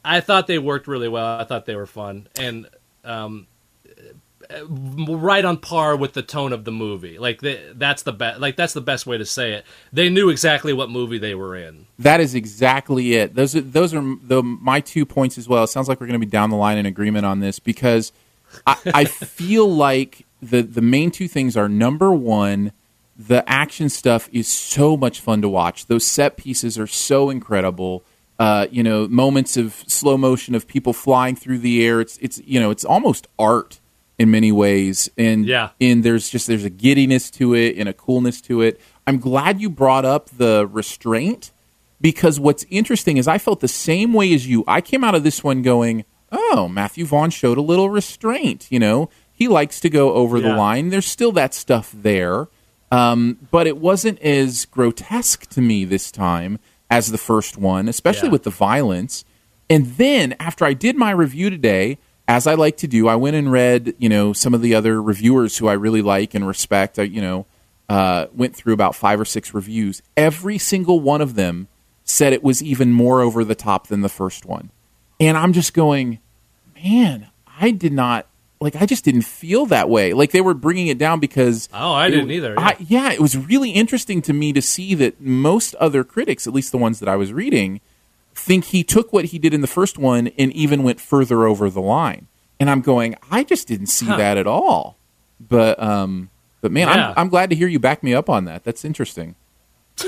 I 0.06 0.22
thought 0.22 0.48
they 0.48 0.58
worked 0.58 0.88
really 0.88 1.10
well. 1.10 1.38
I 1.38 1.44
thought 1.44 1.66
they 1.66 1.76
were 1.76 1.86
fun 1.86 2.30
and 2.40 2.70
um, 3.04 3.48
right 4.70 5.44
on 5.44 5.58
par 5.58 5.96
with 5.96 6.14
the 6.14 6.22
tone 6.22 6.54
of 6.54 6.64
the 6.64 6.72
movie. 6.72 7.18
Like 7.18 7.42
they, 7.42 7.72
that's 7.74 8.04
the 8.04 8.14
best. 8.14 8.40
Like 8.40 8.56
that's 8.56 8.74
the 8.74 8.82
best 8.82 9.06
way 9.06 9.18
to 9.18 9.26
say 9.26 9.54
it. 9.54 9.66
They 9.92 10.10
knew 10.10 10.30
exactly 10.30 10.74
what 10.74 10.90
movie 10.90 11.18
they 11.18 11.36
were 11.36 11.56
in. 11.56 11.88
That 12.00 12.20
is 12.20 12.36
exactly 12.36 13.16
it. 13.16 13.36
Those 13.36 13.56
are 13.56 13.62
those 13.62 13.94
are 13.94 14.16
the, 14.22 14.42
my 14.44 14.80
two 14.80 15.06
points 15.06 15.38
as 15.38 15.48
well. 15.48 15.64
It 15.64 15.68
sounds 15.68 15.88
like 15.88 16.00
we're 16.00 16.08
going 16.08 16.20
to 16.20 16.26
be 16.26 16.30
down 16.30 16.50
the 16.50 16.56
line 16.56 16.78
in 16.78 16.86
agreement 16.86 17.26
on 17.26 17.40
this 17.40 17.60
because 17.60 18.12
I, 18.66 18.78
I 18.86 19.06
feel 19.06 19.68
like 19.74 20.26
the 20.42 20.62
the 20.62 20.82
main 20.82 21.12
two 21.12 21.28
things 21.28 21.58
are 21.58 21.68
number 21.68 22.14
one, 22.14 22.72
the 23.18 23.48
action 23.50 23.90
stuff 23.90 24.30
is 24.32 24.48
so 24.48 24.96
much 24.96 25.20
fun 25.20 25.42
to 25.42 25.50
watch. 25.50 25.88
Those 25.88 26.06
set 26.06 26.38
pieces 26.38 26.78
are 26.78 26.88
so 26.88 27.30
incredible. 27.30 28.04
Uh, 28.40 28.68
you 28.70 28.84
know, 28.84 29.08
moments 29.08 29.58
of 29.58 29.84
slow 29.88 30.16
motion 30.16 30.54
of 30.54 30.68
people 30.68 30.94
flying 30.94 31.36
through 31.36 31.58
the 31.58 31.84
air. 31.84 32.00
It's 32.00 32.18
it's 32.20 32.40
you 32.46 32.60
know 32.60 32.70
it's 32.70 32.86
almost 32.86 33.28
art 33.40 33.80
in 34.20 34.32
many 34.32 34.52
ways, 34.52 35.10
and 35.18 35.46
Yeah. 35.46 35.70
and 35.80 36.04
there's 36.04 36.30
just 36.30 36.48
there's 36.48 36.64
a 36.66 36.70
giddiness 36.70 37.30
to 37.32 37.54
it 37.54 37.76
and 37.78 37.88
a 37.88 37.94
coolness 37.94 38.42
to 38.42 38.62
it. 38.62 38.80
I'm 39.06 39.20
glad 39.20 39.62
you 39.62 39.70
brought 39.70 40.06
up 40.06 40.30
the 40.30 40.68
restraint 40.72 41.52
because 42.02 42.40
what's 42.40 42.66
interesting 42.70 43.18
is 43.18 43.28
I 43.28 43.38
felt 43.38 43.60
the 43.60 43.68
same 43.68 44.14
way 44.14 44.34
as 44.34 44.48
you. 44.48 44.64
I 44.68 44.82
came 44.82 45.04
out 45.04 45.16
of 45.16 45.24
this 45.24 45.44
one 45.44 45.62
going, 45.62 46.04
"Oh, 46.32 46.68
Matthew 46.68 47.06
Vaughn 47.06 47.30
showed 47.30 47.58
a 47.58 47.62
little 47.62 47.90
restraint." 47.90 48.68
You 48.70 48.80
know, 48.80 49.10
he 49.32 49.48
likes 49.48 49.80
to 49.82 49.90
go 49.90 50.14
over 50.14 50.40
the 50.42 50.54
line. 50.54 50.90
There's 50.90 51.06
still 51.08 51.32
that 51.34 51.54
stuff 51.54 51.94
there, 51.96 52.48
um, 52.92 53.38
but 53.52 53.68
it 53.68 53.78
wasn't 53.78 54.20
as 54.22 54.66
grotesque 54.66 55.48
to 55.52 55.62
me 55.62 55.86
this 55.86 56.12
time 56.12 56.58
as 56.90 57.12
the 57.12 57.18
first 57.20 57.58
one, 57.58 57.88
especially 57.88 58.30
Yeah. 58.30 58.34
with 58.34 58.44
the 58.44 58.50
violence. 58.50 59.26
And 59.70 59.96
then 59.98 60.34
after 60.40 60.66
I 60.66 60.74
did 60.74 60.96
my 60.96 61.12
review 61.12 61.50
today, 61.50 61.98
as 62.28 62.46
I 62.48 62.56
like 62.56 62.78
to 62.78 62.88
do, 62.88 63.08
I 63.08 63.16
went 63.16 63.36
and 63.36 63.52
read, 63.52 63.96
you 64.00 64.10
know, 64.10 64.34
some 64.34 64.54
of 64.54 64.62
the 64.62 64.76
other 64.76 65.02
reviewers 65.02 65.58
who 65.58 65.68
I 65.68 65.74
really 65.74 66.02
like 66.02 66.34
and 66.34 66.48
respect. 66.48 67.00
I, 67.00 67.04
you 67.04 67.22
know, 67.22 67.46
uh, 67.90 68.28
went 68.34 68.56
through 68.56 68.74
about 68.74 68.96
five 68.96 69.20
or 69.20 69.26
six 69.26 69.54
reviews. 69.54 70.02
Every 70.18 70.58
single 70.58 71.00
one 71.00 71.22
of 71.22 71.36
them 71.36 71.68
said 72.04 72.34
it 72.34 72.44
was 72.44 72.62
even 72.64 72.92
more 72.92 73.22
over 73.22 73.44
the 73.44 73.56
top 73.56 73.88
than 73.88 74.02
the 74.02 74.10
first 74.10 74.46
one. 74.46 74.72
And 75.20 75.38
I'm 75.38 75.54
just 75.54 75.74
going, 75.74 76.20
man, 76.84 77.28
I 77.60 77.72
did 77.72 77.94
not 77.94 78.28
like 78.60 78.76
I 78.76 78.88
just 78.88 79.06
didn't 79.06 79.22
feel 79.22 79.68
that 79.68 79.88
way. 79.88 80.14
Like 80.14 80.32
they 80.32 80.42
were 80.42 80.56
bringing 80.56 80.88
it 80.88 80.98
down 80.98 81.20
because 81.20 81.70
Oh, 81.74 81.94
I 81.94 82.08
it- 82.08 82.12
didn't 82.12 82.32
either, 82.32 82.54
yeah. 82.58 82.60
I, 82.60 82.76
yeah, 82.80 83.12
it 83.12 83.20
was 83.22 83.38
really 83.38 83.70
interesting 83.70 84.22
to 84.24 84.34
me 84.34 84.52
to 84.54 84.62
see 84.64 84.96
that 84.96 85.22
most 85.22 85.76
other 85.76 86.04
critics, 86.04 86.48
at 86.48 86.54
least 86.54 86.72
the 86.72 86.78
ones 86.80 87.00
that 87.00 87.08
I 87.08 87.16
was 87.16 87.32
reading, 87.32 87.82
think 88.38 88.66
he 88.66 88.84
took 88.84 89.12
what 89.12 89.26
he 89.26 89.40
did 89.40 89.54
in 89.54 89.62
the 89.62 89.68
first 89.68 89.98
one 89.98 90.28
and 90.38 90.52
even 90.54 90.84
went 90.84 91.00
further 91.02 91.46
over 91.46 91.70
the 91.70 91.82
line. 91.82 92.28
And 92.60 92.70
I'm 92.70 92.82
going, 92.82 93.16
I 93.30 93.44
just 93.44 93.68
didn't 93.68 93.88
see 93.88 94.06
that 94.08 94.38
at 94.38 94.48
all. 94.48 94.98
But 95.40 95.82
um, 95.82 96.30
but 96.62 96.72
man, 96.72 96.88
Yeah. 96.88 97.10
I'm 97.10 97.14
I'm 97.18 97.30
glad 97.30 97.50
to 97.52 97.56
hear 97.56 97.68
you 97.68 97.80
back 97.80 98.02
me 98.04 98.14
up 98.14 98.30
on 98.30 98.46
that. 98.46 98.64
That's 98.64 98.84
interesting. 98.86 99.36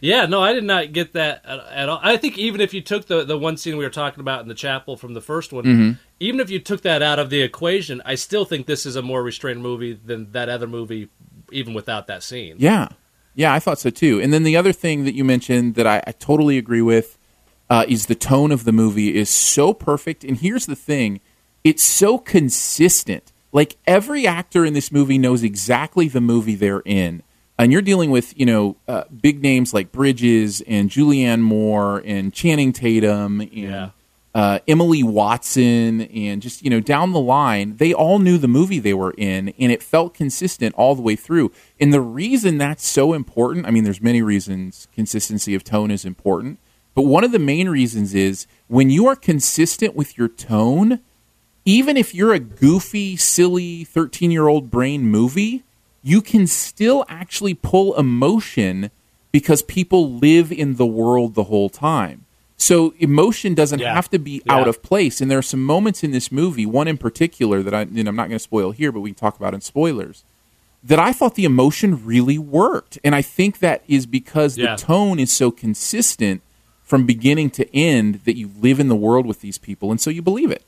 Yeah, 0.00 0.26
no, 0.26 0.40
I 0.42 0.52
did 0.52 0.64
not 0.64 0.92
get 0.92 1.12
that 1.14 1.42
at, 1.44 1.58
at 1.72 1.88
all. 1.88 2.00
I 2.02 2.16
think 2.16 2.38
even 2.38 2.60
if 2.60 2.72
you 2.72 2.80
took 2.80 3.06
the 3.06 3.24
the 3.24 3.36
one 3.38 3.56
scene 3.56 3.76
we 3.76 3.84
were 3.84 3.90
talking 3.90 4.20
about 4.20 4.42
in 4.42 4.48
the 4.48 4.54
chapel 4.54 4.96
from 4.96 5.14
the 5.14 5.20
first 5.20 5.52
one, 5.52 5.64
Mm-hmm. 5.64 5.92
even 6.20 6.40
if 6.40 6.50
you 6.50 6.58
took 6.60 6.82
that 6.82 7.02
out 7.02 7.18
of 7.18 7.30
the 7.30 7.42
equation, 7.42 8.00
I 8.04 8.14
still 8.14 8.44
think 8.44 8.66
this 8.66 8.86
is 8.86 8.96
a 8.96 9.02
more 9.02 9.22
restrained 9.22 9.60
movie 9.62 9.92
than 9.92 10.30
that 10.32 10.48
other 10.48 10.66
movie, 10.66 11.08
even 11.52 11.74
without 11.74 12.06
that 12.06 12.22
scene. 12.22 12.56
Yeah. 12.58 12.88
Yeah, 13.34 13.52
I 13.52 13.58
thought 13.60 13.78
so 13.78 13.90
too. 13.90 14.20
And 14.20 14.32
then 14.32 14.42
the 14.44 14.56
other 14.56 14.72
thing 14.72 15.04
that 15.04 15.14
you 15.14 15.24
mentioned 15.24 15.74
that 15.76 15.86
I, 15.86 16.02
I 16.06 16.12
totally 16.12 16.58
agree 16.58 16.82
with 16.82 17.17
uh, 17.70 17.84
is 17.88 18.06
the 18.06 18.14
tone 18.14 18.50
of 18.52 18.64
the 18.64 18.72
movie 18.72 19.16
is 19.16 19.28
so 19.30 19.72
perfect. 19.74 20.24
And 20.24 20.36
here's 20.38 20.66
the 20.66 20.76
thing 20.76 21.20
it's 21.64 21.82
so 21.82 22.18
consistent. 22.18 23.32
Like 23.52 23.76
every 23.86 24.26
actor 24.26 24.64
in 24.64 24.74
this 24.74 24.92
movie 24.92 25.18
knows 25.18 25.42
exactly 25.42 26.08
the 26.08 26.20
movie 26.20 26.54
they're 26.54 26.82
in. 26.84 27.22
And 27.58 27.72
you're 27.72 27.82
dealing 27.82 28.10
with, 28.10 28.38
you 28.38 28.46
know, 28.46 28.76
uh, 28.86 29.04
big 29.20 29.42
names 29.42 29.74
like 29.74 29.90
Bridges 29.90 30.60
and 30.68 30.88
Julianne 30.90 31.40
Moore 31.40 32.00
and 32.04 32.32
Channing 32.32 32.72
Tatum 32.72 33.40
and 33.40 33.52
Yeah. 33.52 33.90
uh, 34.34 34.60
Emily 34.68 35.02
Watson 35.02 36.02
and 36.02 36.40
just 36.40 36.62
you 36.62 36.70
know 36.70 36.78
down 36.78 37.12
the 37.12 37.18
line, 37.20 37.76
they 37.78 37.92
all 37.92 38.18
knew 38.20 38.38
the 38.38 38.46
movie 38.46 38.78
they 38.78 38.94
were 38.94 39.12
in, 39.18 39.52
and 39.58 39.72
it 39.72 39.82
felt 39.82 40.14
consistent 40.14 40.74
all 40.76 40.94
the 40.94 41.02
way 41.02 41.16
through. 41.16 41.50
And 41.80 41.92
the 41.92 42.00
reason 42.00 42.58
that's 42.58 42.86
so 42.86 43.12
important, 43.12 43.66
I 43.66 43.72
mean, 43.72 43.82
there's 43.84 44.00
many 44.02 44.22
reasons 44.22 44.86
consistency 44.94 45.54
of 45.56 45.64
tone 45.64 45.90
is 45.90 46.04
important, 46.04 46.58
but 46.98 47.06
one 47.06 47.22
of 47.22 47.30
the 47.30 47.38
main 47.38 47.68
reasons 47.68 48.12
is 48.12 48.48
when 48.66 48.90
you 48.90 49.06
are 49.06 49.14
consistent 49.14 49.94
with 49.94 50.18
your 50.18 50.26
tone, 50.26 50.98
even 51.64 51.96
if 51.96 52.12
you're 52.12 52.32
a 52.34 52.40
goofy, 52.40 53.16
silly 53.16 53.84
13 53.84 54.32
year 54.32 54.48
old 54.48 54.68
brain 54.68 55.02
movie, 55.04 55.62
you 56.02 56.20
can 56.20 56.44
still 56.48 57.04
actually 57.08 57.54
pull 57.54 57.96
emotion 57.96 58.90
because 59.30 59.62
people 59.62 60.10
live 60.14 60.50
in 60.50 60.74
the 60.74 60.86
world 60.88 61.36
the 61.36 61.44
whole 61.44 61.68
time. 61.68 62.24
So 62.56 62.94
emotion 62.98 63.54
doesn't 63.54 63.78
Yeah. 63.78 63.94
have 63.94 64.10
to 64.10 64.18
be 64.18 64.42
Yeah. 64.44 64.54
out 64.56 64.66
of 64.66 64.82
place. 64.82 65.20
And 65.20 65.30
there 65.30 65.38
are 65.38 65.52
some 65.54 65.62
moments 65.62 66.02
in 66.02 66.10
this 66.10 66.32
movie, 66.32 66.66
one 66.66 66.88
in 66.88 66.98
particular 66.98 67.62
that 67.62 67.72
I, 67.72 67.82
and 67.82 68.08
I'm 68.08 68.16
not 68.16 68.26
going 68.26 68.40
to 68.40 68.40
spoil 68.40 68.72
here, 68.72 68.90
but 68.90 69.02
we 69.02 69.10
can 69.10 69.14
talk 69.14 69.36
about 69.36 69.54
in 69.54 69.60
spoilers, 69.60 70.24
that 70.82 70.98
I 70.98 71.12
thought 71.12 71.36
the 71.36 71.44
emotion 71.44 72.04
really 72.04 72.38
worked. 72.38 72.98
And 73.04 73.14
I 73.14 73.22
think 73.22 73.60
that 73.60 73.84
is 73.86 74.04
because 74.04 74.58
Yeah. 74.58 74.74
the 74.74 74.82
tone 74.82 75.20
is 75.20 75.30
so 75.30 75.52
consistent 75.52 76.40
from 76.88 77.04
beginning 77.04 77.50
to 77.50 77.76
end 77.76 78.22
that 78.24 78.34
you 78.34 78.50
live 78.58 78.80
in 78.80 78.88
the 78.88 78.96
world 78.96 79.26
with 79.26 79.42
these 79.42 79.58
people. 79.58 79.90
And 79.90 80.00
so 80.00 80.08
you 80.08 80.22
believe 80.22 80.50
it. 80.50 80.64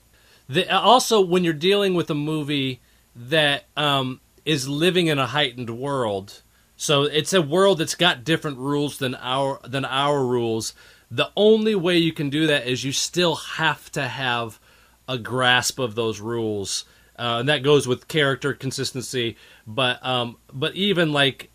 The, 0.47 0.71
also, 0.71 1.19
when 1.19 1.43
you're 1.43 1.51
dealing 1.51 1.95
with 1.95 2.11
a 2.11 2.15
movie 2.15 2.79
that 3.15 3.65
um, 3.75 4.21
is 4.45 4.69
living 4.69 5.07
in 5.07 5.17
a 5.17 5.25
heightened 5.25 5.71
world, 5.71 6.43
so 6.77 7.03
it's 7.05 7.33
a 7.33 7.41
world 7.41 7.79
that's 7.79 7.95
got 7.95 8.23
different 8.23 8.59
rules 8.59 8.99
than 8.99 9.15
our 9.15 9.61
than 9.63 9.83
our 9.83 10.23
rules. 10.23 10.75
The 11.09 11.31
only 11.35 11.73
way 11.73 11.97
you 11.97 12.13
can 12.13 12.29
do 12.29 12.45
that 12.45 12.67
is 12.67 12.83
you 12.83 12.91
still 12.91 13.35
have 13.35 13.91
to 13.93 14.07
have 14.07 14.59
a 15.07 15.17
grasp 15.17 15.79
of 15.79 15.95
those 15.95 16.19
rules, 16.19 16.85
uh, 17.17 17.37
and 17.39 17.49
that 17.49 17.63
goes 17.63 17.87
with 17.87 18.07
character 18.07 18.53
consistency. 18.53 19.37
But 19.65 20.05
um, 20.05 20.37
but 20.53 20.75
even 20.75 21.13
like 21.13 21.49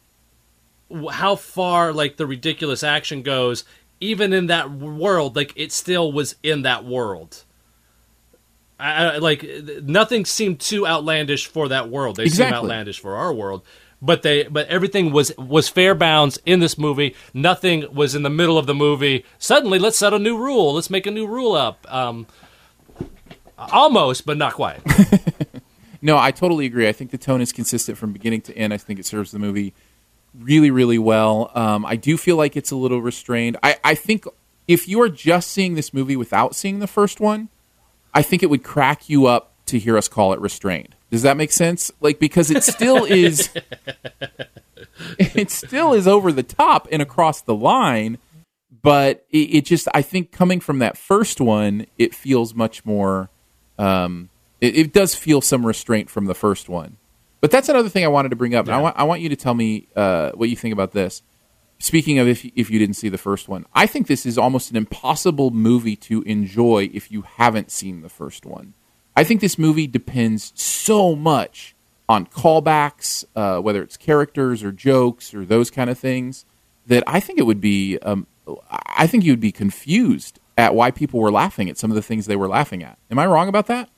how 1.13 1.37
far 1.37 1.93
like 1.93 2.17
the 2.17 2.27
ridiculous 2.27 2.83
action 2.83 3.23
goes, 3.23 3.65
even 4.01 4.33
in 4.33 4.47
that 4.47 4.71
world, 4.71 5.37
like 5.37 5.53
it 5.57 5.73
still 5.73 6.13
was 6.13 6.37
in 6.43 6.63
that 6.63 6.85
world. 6.85 7.45
I, 8.79 9.05
I- 9.05 9.19
like 9.19 9.45
nothing 9.83 10.25
seemed 10.25 10.61
too 10.61 10.87
outlandish 10.87 11.47
for 11.47 11.69
that 11.69 11.89
world. 11.89 12.17
They 12.17 12.29
seem 12.29 12.47
outlandish 12.53 13.01
for 13.01 13.17
our 13.17 13.33
world, 13.33 13.63
but 14.03 14.23
they 14.23 14.45
but 14.45 14.69
everything 14.69 15.13
was 15.13 15.37
was 15.39 15.69
fair 15.69 15.95
bounds 15.95 16.39
in 16.45 16.61
this 16.61 16.77
movie. 16.77 17.15
Nothing 17.33 17.87
was 17.95 18.15
in 18.15 18.23
the 18.23 18.31
middle 18.31 18.59
of 18.59 18.67
the 18.67 18.75
movie. 18.75 19.25
Suddenly, 19.39 19.79
let's 19.79 19.97
set 19.97 20.13
a 20.13 20.19
new 20.19 20.37
rule. 20.37 20.75
Let's 20.75 20.91
make 20.91 21.07
a 21.07 21.11
new 21.11 21.27
rule 21.27 21.53
up. 21.55 21.87
Um, 21.93 22.27
almost, 23.59 24.27
but 24.27 24.37
not 24.37 24.55
quite. 24.55 24.81
No, 26.03 26.19
I 26.19 26.31
totally 26.31 26.67
agree. 26.67 26.87
I 26.87 26.93
think 26.93 27.11
the 27.11 27.19
tone 27.19 27.41
is 27.41 27.53
consistent 27.53 27.99
from 27.99 28.13
beginning 28.13 28.43
to 28.43 28.57
end. 28.57 28.73
I 28.73 28.77
think 28.77 29.01
it 29.01 29.07
serves 29.07 29.33
the 29.33 29.41
movie 29.41 29.73
really, 30.39 30.71
really 30.71 30.99
well. 30.99 31.51
Um, 31.55 31.85
I 31.85 31.97
do 31.97 32.17
feel 32.17 32.37
like 32.37 32.57
it's 32.57 32.71
a 32.71 32.77
little 32.77 33.01
restrained. 33.01 33.57
I, 33.63 33.77
I 33.83 33.95
think 33.95 34.25
if 34.69 34.89
you 34.89 35.01
are 35.01 35.09
just 35.09 35.51
seeing 35.51 35.75
this 35.75 35.95
movie 35.95 36.17
without 36.17 36.55
seeing 36.55 36.79
the 36.79 36.87
first 36.87 37.21
one, 37.21 37.49
I 38.15 38.23
think 38.23 38.43
it 38.43 38.51
would 38.51 38.63
crack 38.63 39.09
you 39.09 39.27
up 39.27 39.53
to 39.67 39.79
hear 39.79 39.97
us 39.97 40.09
call 40.09 40.33
it 40.33 40.41
restrained. 40.41 40.95
Does 41.11 41.23
that 41.23 41.37
make 41.37 41.53
sense? 41.53 41.91
Like 42.01 42.19
because 42.19 42.51
it 42.51 42.65
still 42.65 43.05
is 43.09 43.51
it 45.19 45.51
still 45.51 45.93
is 45.93 46.07
over 46.07 46.33
the 46.33 46.43
top 46.43 46.89
and 46.91 47.03
across 47.03 47.43
the 47.43 47.55
line, 47.55 48.19
but 48.83 49.25
it, 49.31 49.55
it 49.55 49.65
just 49.65 49.89
I 49.95 50.03
think 50.03 50.33
coming 50.33 50.61
from 50.61 50.79
that 50.81 50.97
first 50.97 51.41
one, 51.41 51.87
it 51.99 52.15
feels 52.15 52.55
much 52.55 52.85
more 52.85 53.31
um, 53.79 54.31
it, 54.61 54.77
it 54.77 54.93
does 54.93 55.15
feel 55.15 55.41
some 55.41 55.67
restraint 55.67 56.11
from 56.11 56.27
the 56.27 56.35
first 56.35 56.69
one. 56.69 56.97
But 57.47 57.53
that's 57.53 57.69
another 57.69 57.89
thing 57.89 58.05
I 58.05 58.09
wanted 58.09 58.31
to 58.31 58.37
bring 58.37 58.57
up. 58.57 58.67
And 58.67 58.75
I 58.75 58.81
want 58.81 58.97
I 58.99 59.05
want 59.05 59.21
you 59.21 59.29
to 59.29 59.37
tell 59.37 59.55
me 59.55 59.87
uh, 59.95 60.33
what 60.33 60.49
you 60.49 60.57
think 60.57 60.73
about 60.73 60.91
this. 60.91 61.23
Speaking 61.79 62.19
of 62.19 62.27
if 62.27 62.45
if 62.57 62.71
you 62.73 62.81
didn't 62.81 62.97
see 62.97 63.09
the 63.09 63.19
first 63.19 63.49
one, 63.49 63.67
I 63.73 63.87
think 63.87 64.09
this 64.09 64.27
is 64.27 64.37
almost 64.37 64.73
an 64.73 64.77
impossible 64.77 65.53
movie 65.53 65.95
to 65.95 66.23
enjoy 66.23 66.91
if 66.93 67.13
you 67.13 67.23
haven't 67.23 67.71
seen 67.71 68.03
the 68.03 68.09
first 68.09 68.45
one. 68.47 68.75
I 69.15 69.23
think 69.23 69.41
this 69.41 69.61
movie 69.61 69.87
depends 69.87 70.61
so 70.61 71.15
much 71.15 71.77
on 72.09 72.27
callbacks, 72.27 73.25
uh, 73.37 73.61
whether 73.61 73.81
it's 73.81 73.97
characters 73.97 74.65
or 74.65 74.73
jokes 74.73 75.33
or 75.33 75.45
those 75.45 75.71
kind 75.71 75.89
of 75.89 75.97
things, 75.97 76.47
that 76.89 77.05
I 77.07 77.21
think 77.21 77.39
it 77.39 77.45
would 77.47 77.61
be. 77.61 77.97
Um, 77.99 78.27
I 78.89 79.07
think 79.07 79.23
you 79.23 79.31
would 79.31 79.39
be 79.39 79.53
confused 79.53 80.41
at 80.59 80.75
why 80.75 80.91
people 80.91 81.21
were 81.21 81.31
laughing 81.31 81.71
at 81.71 81.79
some 81.79 81.93
of 81.93 81.95
the 81.95 82.03
things 82.03 82.27
they 82.27 82.35
were 82.35 82.49
laughing 82.49 82.83
at. 82.83 82.99
Am 83.09 83.21
I 83.21 83.27
wrong 83.27 83.49
about 83.49 83.69
that? 83.69 83.89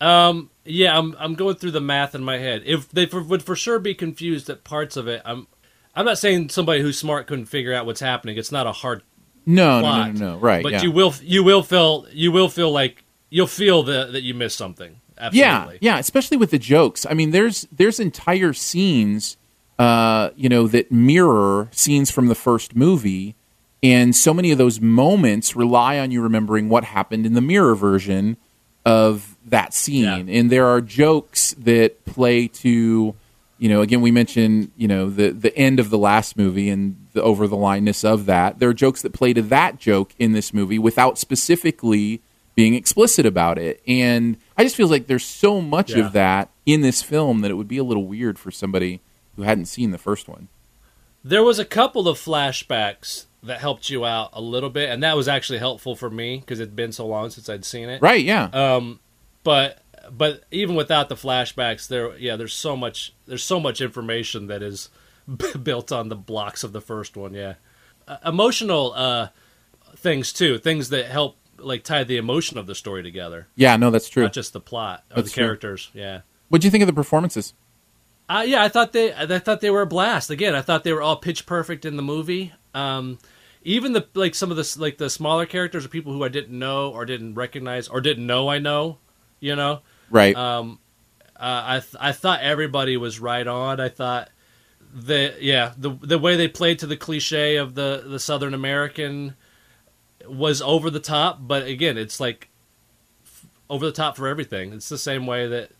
Um, 0.00 0.48
yeah, 0.64 0.96
I'm 0.96 1.14
I'm 1.18 1.34
going 1.34 1.56
through 1.56 1.72
the 1.72 1.80
math 1.80 2.14
in 2.14 2.24
my 2.24 2.38
head. 2.38 2.62
If 2.64 2.88
they 2.90 3.06
for, 3.06 3.22
would 3.22 3.42
for 3.42 3.56
sure 3.56 3.78
be 3.78 3.94
confused 3.94 4.48
at 4.50 4.64
parts 4.64 4.96
of 4.96 5.08
it, 5.08 5.22
I'm 5.24 5.46
I'm 5.94 6.04
not 6.04 6.18
saying 6.18 6.48
somebody 6.48 6.80
who's 6.80 6.98
smart 6.98 7.26
couldn't 7.26 7.46
figure 7.46 7.74
out 7.74 7.86
what's 7.86 8.00
happening. 8.00 8.36
It's 8.36 8.52
not 8.52 8.66
a 8.66 8.72
hard 8.72 9.02
No, 9.46 9.80
no, 9.80 9.80
plot. 9.82 10.14
no, 10.14 10.20
no, 10.20 10.32
no. 10.34 10.38
Right. 10.38 10.62
But 10.62 10.72
yeah. 10.72 10.82
you 10.82 10.90
will 10.90 11.14
you 11.22 11.44
will 11.44 11.62
feel 11.62 12.06
you 12.12 12.32
will 12.32 12.48
feel 12.48 12.70
like 12.70 13.04
you'll 13.30 13.46
feel 13.46 13.82
the, 13.82 14.06
that 14.12 14.22
you 14.22 14.34
missed 14.34 14.56
something. 14.56 15.00
Yeah, 15.32 15.70
yeah, 15.80 15.98
especially 15.98 16.36
with 16.36 16.50
the 16.50 16.58
jokes. 16.58 17.06
I 17.08 17.14
mean, 17.14 17.30
there's 17.30 17.68
there's 17.70 18.00
entire 18.00 18.52
scenes, 18.52 19.36
uh, 19.78 20.30
you 20.34 20.48
know, 20.48 20.66
that 20.66 20.90
mirror 20.90 21.68
scenes 21.70 22.10
from 22.10 22.26
the 22.26 22.34
first 22.34 22.74
movie, 22.74 23.36
and 23.82 24.14
so 24.14 24.34
many 24.34 24.50
of 24.50 24.58
those 24.58 24.80
moments 24.80 25.54
rely 25.54 26.00
on 26.00 26.10
you 26.10 26.20
remembering 26.20 26.68
what 26.68 26.84
happened 26.84 27.26
in 27.26 27.34
the 27.34 27.40
mirror 27.40 27.76
version 27.76 28.36
of 28.84 29.33
that 29.46 29.74
scene. 29.74 30.04
Yeah. 30.04 30.38
And 30.38 30.50
there 30.50 30.66
are 30.66 30.80
jokes 30.80 31.54
that 31.58 32.04
play 32.04 32.48
to, 32.48 33.14
you 33.58 33.68
know, 33.68 33.82
again 33.82 34.00
we 34.00 34.10
mentioned, 34.10 34.70
you 34.76 34.88
know, 34.88 35.08
the 35.10 35.30
the 35.30 35.56
end 35.56 35.80
of 35.80 35.90
the 35.90 35.98
last 35.98 36.36
movie 36.36 36.68
and 36.70 36.96
the 37.12 37.22
over 37.22 37.46
the 37.46 37.56
lineness 37.56 38.04
of 38.04 38.26
that. 38.26 38.58
There 38.58 38.68
are 38.68 38.74
jokes 38.74 39.02
that 39.02 39.12
play 39.12 39.32
to 39.34 39.42
that 39.42 39.78
joke 39.78 40.14
in 40.18 40.32
this 40.32 40.52
movie 40.54 40.78
without 40.78 41.18
specifically 41.18 42.20
being 42.54 42.74
explicit 42.74 43.26
about 43.26 43.58
it. 43.58 43.82
And 43.86 44.36
I 44.56 44.62
just 44.64 44.76
feel 44.76 44.88
like 44.88 45.06
there's 45.08 45.24
so 45.24 45.60
much 45.60 45.90
Yeah. 45.92 46.06
of 46.06 46.12
that 46.12 46.50
in 46.66 46.80
this 46.82 47.02
film 47.02 47.40
that 47.40 47.50
it 47.50 47.54
would 47.54 47.68
be 47.68 47.78
a 47.78 47.84
little 47.84 48.06
weird 48.06 48.38
for 48.38 48.50
somebody 48.50 49.00
who 49.36 49.42
hadn't 49.42 49.66
seen 49.66 49.90
the 49.90 49.98
first 49.98 50.28
one. 50.28 50.48
There 51.24 51.42
was 51.42 51.58
a 51.58 51.64
couple 51.64 52.06
of 52.06 52.16
flashbacks 52.18 53.24
that 53.42 53.58
helped 53.60 53.90
you 53.90 54.04
out 54.04 54.30
a 54.32 54.40
little 54.40 54.70
bit, 54.70 54.88
and 54.90 55.02
that 55.02 55.16
was 55.16 55.26
actually 55.28 55.58
helpful 55.58 55.96
for 55.96 56.08
me 56.10 56.38
because 56.40 56.60
it'd 56.60 56.76
been 56.76 56.92
so 56.92 57.06
long 57.06 57.30
since 57.30 57.48
I'd 57.48 57.64
seen 57.64 57.88
it. 57.88 58.00
Right, 58.00 58.24
yeah. 58.24 58.44
Um, 58.52 59.00
but 59.44 59.78
but 60.10 60.44
even 60.50 60.74
without 60.74 61.08
the 61.08 61.14
flashbacks, 61.14 61.86
there 61.86 62.16
yeah, 62.18 62.36
there's 62.36 62.54
so 62.54 62.76
much 62.76 63.14
there's 63.26 63.44
so 63.44 63.60
much 63.60 63.80
information 63.80 64.48
that 64.48 64.62
is 64.62 64.88
built 65.62 65.92
on 65.92 66.08
the 66.08 66.16
blocks 66.16 66.64
of 66.64 66.72
the 66.72 66.80
first 66.80 67.16
one. 67.16 67.32
Yeah, 67.34 67.54
uh, 68.08 68.16
emotional 68.26 68.92
uh, 68.94 69.28
things 69.96 70.32
too, 70.32 70.58
things 70.58 70.88
that 70.90 71.06
help 71.06 71.36
like 71.58 71.84
tie 71.84 72.04
the 72.04 72.16
emotion 72.16 72.58
of 72.58 72.66
the 72.66 72.74
story 72.74 73.02
together, 73.02 73.46
yeah, 73.54 73.76
no, 73.76 73.90
that's 73.90 74.08
true. 74.08 74.24
not 74.24 74.32
just 74.32 74.52
the 74.52 74.60
plot 74.60 75.04
or 75.10 75.16
That's 75.16 75.28
the 75.28 75.34
true. 75.34 75.44
characters. 75.44 75.90
Yeah. 75.94 76.22
What 76.48 76.60
do 76.60 76.66
you 76.66 76.70
think 76.70 76.82
of 76.82 76.88
the 76.88 76.92
performances? 76.92 77.54
Uh, 78.28 78.44
yeah, 78.46 78.62
I 78.62 78.68
thought 78.68 78.92
they 78.92 79.14
I 79.14 79.38
thought 79.38 79.60
they 79.60 79.70
were 79.70 79.82
a 79.82 79.86
blast. 79.86 80.30
Again, 80.30 80.54
I 80.54 80.62
thought 80.62 80.82
they 80.84 80.92
were 80.92 81.02
all 81.02 81.16
pitch 81.16 81.46
perfect 81.46 81.84
in 81.84 81.96
the 81.96 82.02
movie. 82.02 82.52
Um, 82.74 83.18
even 83.62 83.92
the 83.92 84.06
like 84.14 84.34
some 84.34 84.50
of 84.50 84.56
the 84.56 84.76
like 84.78 84.98
the 84.98 85.08
smaller 85.10 85.46
characters 85.46 85.84
or 85.84 85.88
people 85.88 86.12
who 86.12 86.24
I 86.24 86.28
didn't 86.28 86.58
know 86.58 86.90
or 86.90 87.04
didn't 87.06 87.34
recognize 87.34 87.88
or 87.88 88.00
didn't 88.00 88.26
know 88.26 88.48
I 88.48 88.58
know, 88.58 88.98
you 89.40 89.56
know. 89.56 89.80
Right. 90.10 90.36
Um, 90.36 90.78
uh, 91.36 91.62
I 91.66 91.80
th- 91.80 91.96
I 92.00 92.12
thought 92.12 92.40
everybody 92.40 92.96
was 92.96 93.18
right 93.20 93.46
on. 93.46 93.80
I 93.80 93.88
thought 93.88 94.30
the 94.94 95.34
yeah 95.40 95.72
the 95.76 95.90
the 95.90 96.18
way 96.18 96.36
they 96.36 96.48
played 96.48 96.78
to 96.80 96.86
the 96.86 96.96
cliche 96.96 97.56
of 97.56 97.74
the 97.74 98.04
the 98.06 98.18
Southern 98.20 98.54
American 98.54 99.34
was 100.26 100.62
over 100.62 100.90
the 100.90 101.00
top, 101.00 101.38
but 101.40 101.66
again, 101.66 101.98
it's 101.98 102.18
like 102.20 102.48
f- 103.26 103.46
over 103.68 103.84
the 103.84 103.92
top 103.92 104.16
for 104.16 104.26
everything. 104.28 104.72
It's 104.72 104.88
the 104.88 104.96
same 104.98 105.26
way 105.26 105.48
that 105.48 105.70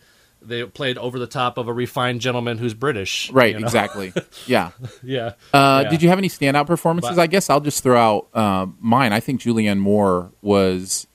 they 0.41 0.63
played 0.65 0.97
over 0.99 1.17
the 1.17 1.25
top 1.25 1.57
of 1.57 1.67
a 1.67 1.73
refined 1.73 2.21
gentleman 2.21 2.59
who's 2.59 2.75
British. 2.75 3.31
right. 3.31 3.53
you 3.53 3.59
know? 3.59 3.65
Exactly. 3.65 4.13
Yeah. 4.45 4.71
Yeah. 5.01 5.31
Uh, 5.51 5.81
Yeah. 5.85 5.89
Did 5.89 6.03
you 6.03 6.09
have 6.09 6.19
any 6.19 6.29
standout 6.29 6.67
performances? 6.67 7.15
But- 7.15 7.21
I 7.23 7.25
guess 7.27 7.49
I'll 7.49 7.61
just 7.61 7.81
throw 7.81 7.97
out 7.97 8.27
uh, 8.35 8.67
mine. 8.79 9.11
I 9.13 9.19
think 9.21 9.41
Julianne 9.41 9.79
Moore 9.79 10.31
was 10.43 11.07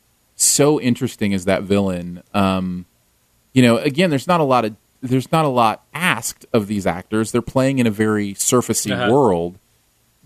so 0.44 0.80
interesting 0.80 1.34
as 1.34 1.44
that 1.46 1.62
villain. 1.62 2.22
Um, 2.34 2.86
you 3.52 3.62
know, 3.62 3.78
again, 3.78 4.10
there's 4.10 4.26
not 4.26 4.40
a 4.40 4.44
lot 4.44 4.64
of 4.64 4.76
there's 5.02 5.32
not 5.32 5.44
a 5.44 5.48
lot 5.48 5.84
asked 5.94 6.44
of 6.52 6.66
these 6.66 6.86
actors. 6.86 7.32
They're 7.32 7.40
playing 7.42 7.78
in 7.78 7.86
a 7.86 7.90
very 7.90 8.34
surfacey 8.34 8.92
Uh-huh. 8.92 9.10
world, 9.12 9.58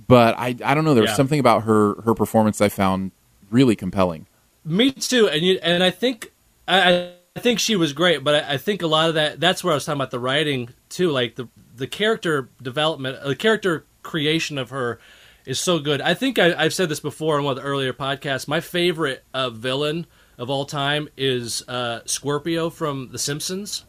but 0.09 0.35
I 0.39 0.57
I 0.65 0.75
don't 0.75 0.85
know. 0.85 0.95
There 0.95 1.03
was 1.03 1.11
Yeah. 1.13 1.17
something 1.17 1.41
about 1.41 1.63
her 1.65 2.01
her 2.03 2.15
performance 2.15 2.61
I 2.61 2.69
found 2.69 3.13
really 3.51 3.77
compelling. 3.77 4.27
Me 4.65 4.91
too, 4.91 5.29
and 5.29 5.43
you 5.43 5.59
and 5.63 5.83
I 5.83 5.91
think 5.91 6.33
I, 6.67 7.11
I 7.37 7.41
think 7.41 7.59
she 7.61 7.77
was 7.77 7.93
great, 7.93 8.25
but 8.25 8.45
I, 8.45 8.55
I 8.55 8.57
think 8.57 8.83
a 8.83 8.87
lot 8.87 9.09
of 9.09 9.15
that 9.15 9.39
that's 9.41 9.63
where 9.63 9.73
I 9.73 9.75
was 9.77 9.85
talking 9.85 9.99
about 9.99 10.11
the 10.11 10.19
writing 10.19 10.71
too, 10.89 11.11
like 11.11 11.37
the 11.37 11.49
the 11.77 11.87
character 11.87 12.49
development, 12.63 13.23
the 13.25 13.37
character 13.37 13.85
creation 14.03 14.59
of 14.59 14.71
her 14.71 14.99
is 15.47 15.61
so 15.61 15.79
good. 15.79 16.01
I 16.01 16.15
think 16.15 16.39
I, 16.39 16.55
I've 16.55 16.75
said 16.75 16.89
this 16.89 17.01
before 17.01 17.39
on 17.39 17.45
one 17.45 17.57
of 17.57 17.63
the 17.63 17.69
earlier 17.69 17.93
podcasts. 17.93 18.49
My 18.49 18.61
favorite 18.61 19.25
uh, 19.35 19.51
villain 19.51 20.07
of 20.39 20.51
all 20.51 20.65
time 20.65 21.09
is 21.17 21.63
uh, 21.69 22.01
Scorpio 22.07 22.71
from 22.71 23.11
The 23.13 23.19
Simpsons. 23.19 23.85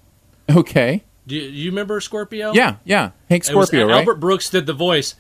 Okay. 0.50 1.04
Do 1.28 1.36
you, 1.36 1.42
you 1.50 1.72
remember 1.72 2.00
Scorpio? 2.02 2.54
Yeah. 2.54 2.76
Yeah. 2.84 3.12
Hank 3.30 3.48
It 3.50 3.56
was- 3.56 3.68
Scorpio, 3.70 3.88
right? 3.88 4.00
Albert 4.00 4.16
Brooks 4.16 4.50
did 4.50 4.66
the 4.66 4.74
voice. 4.74 5.16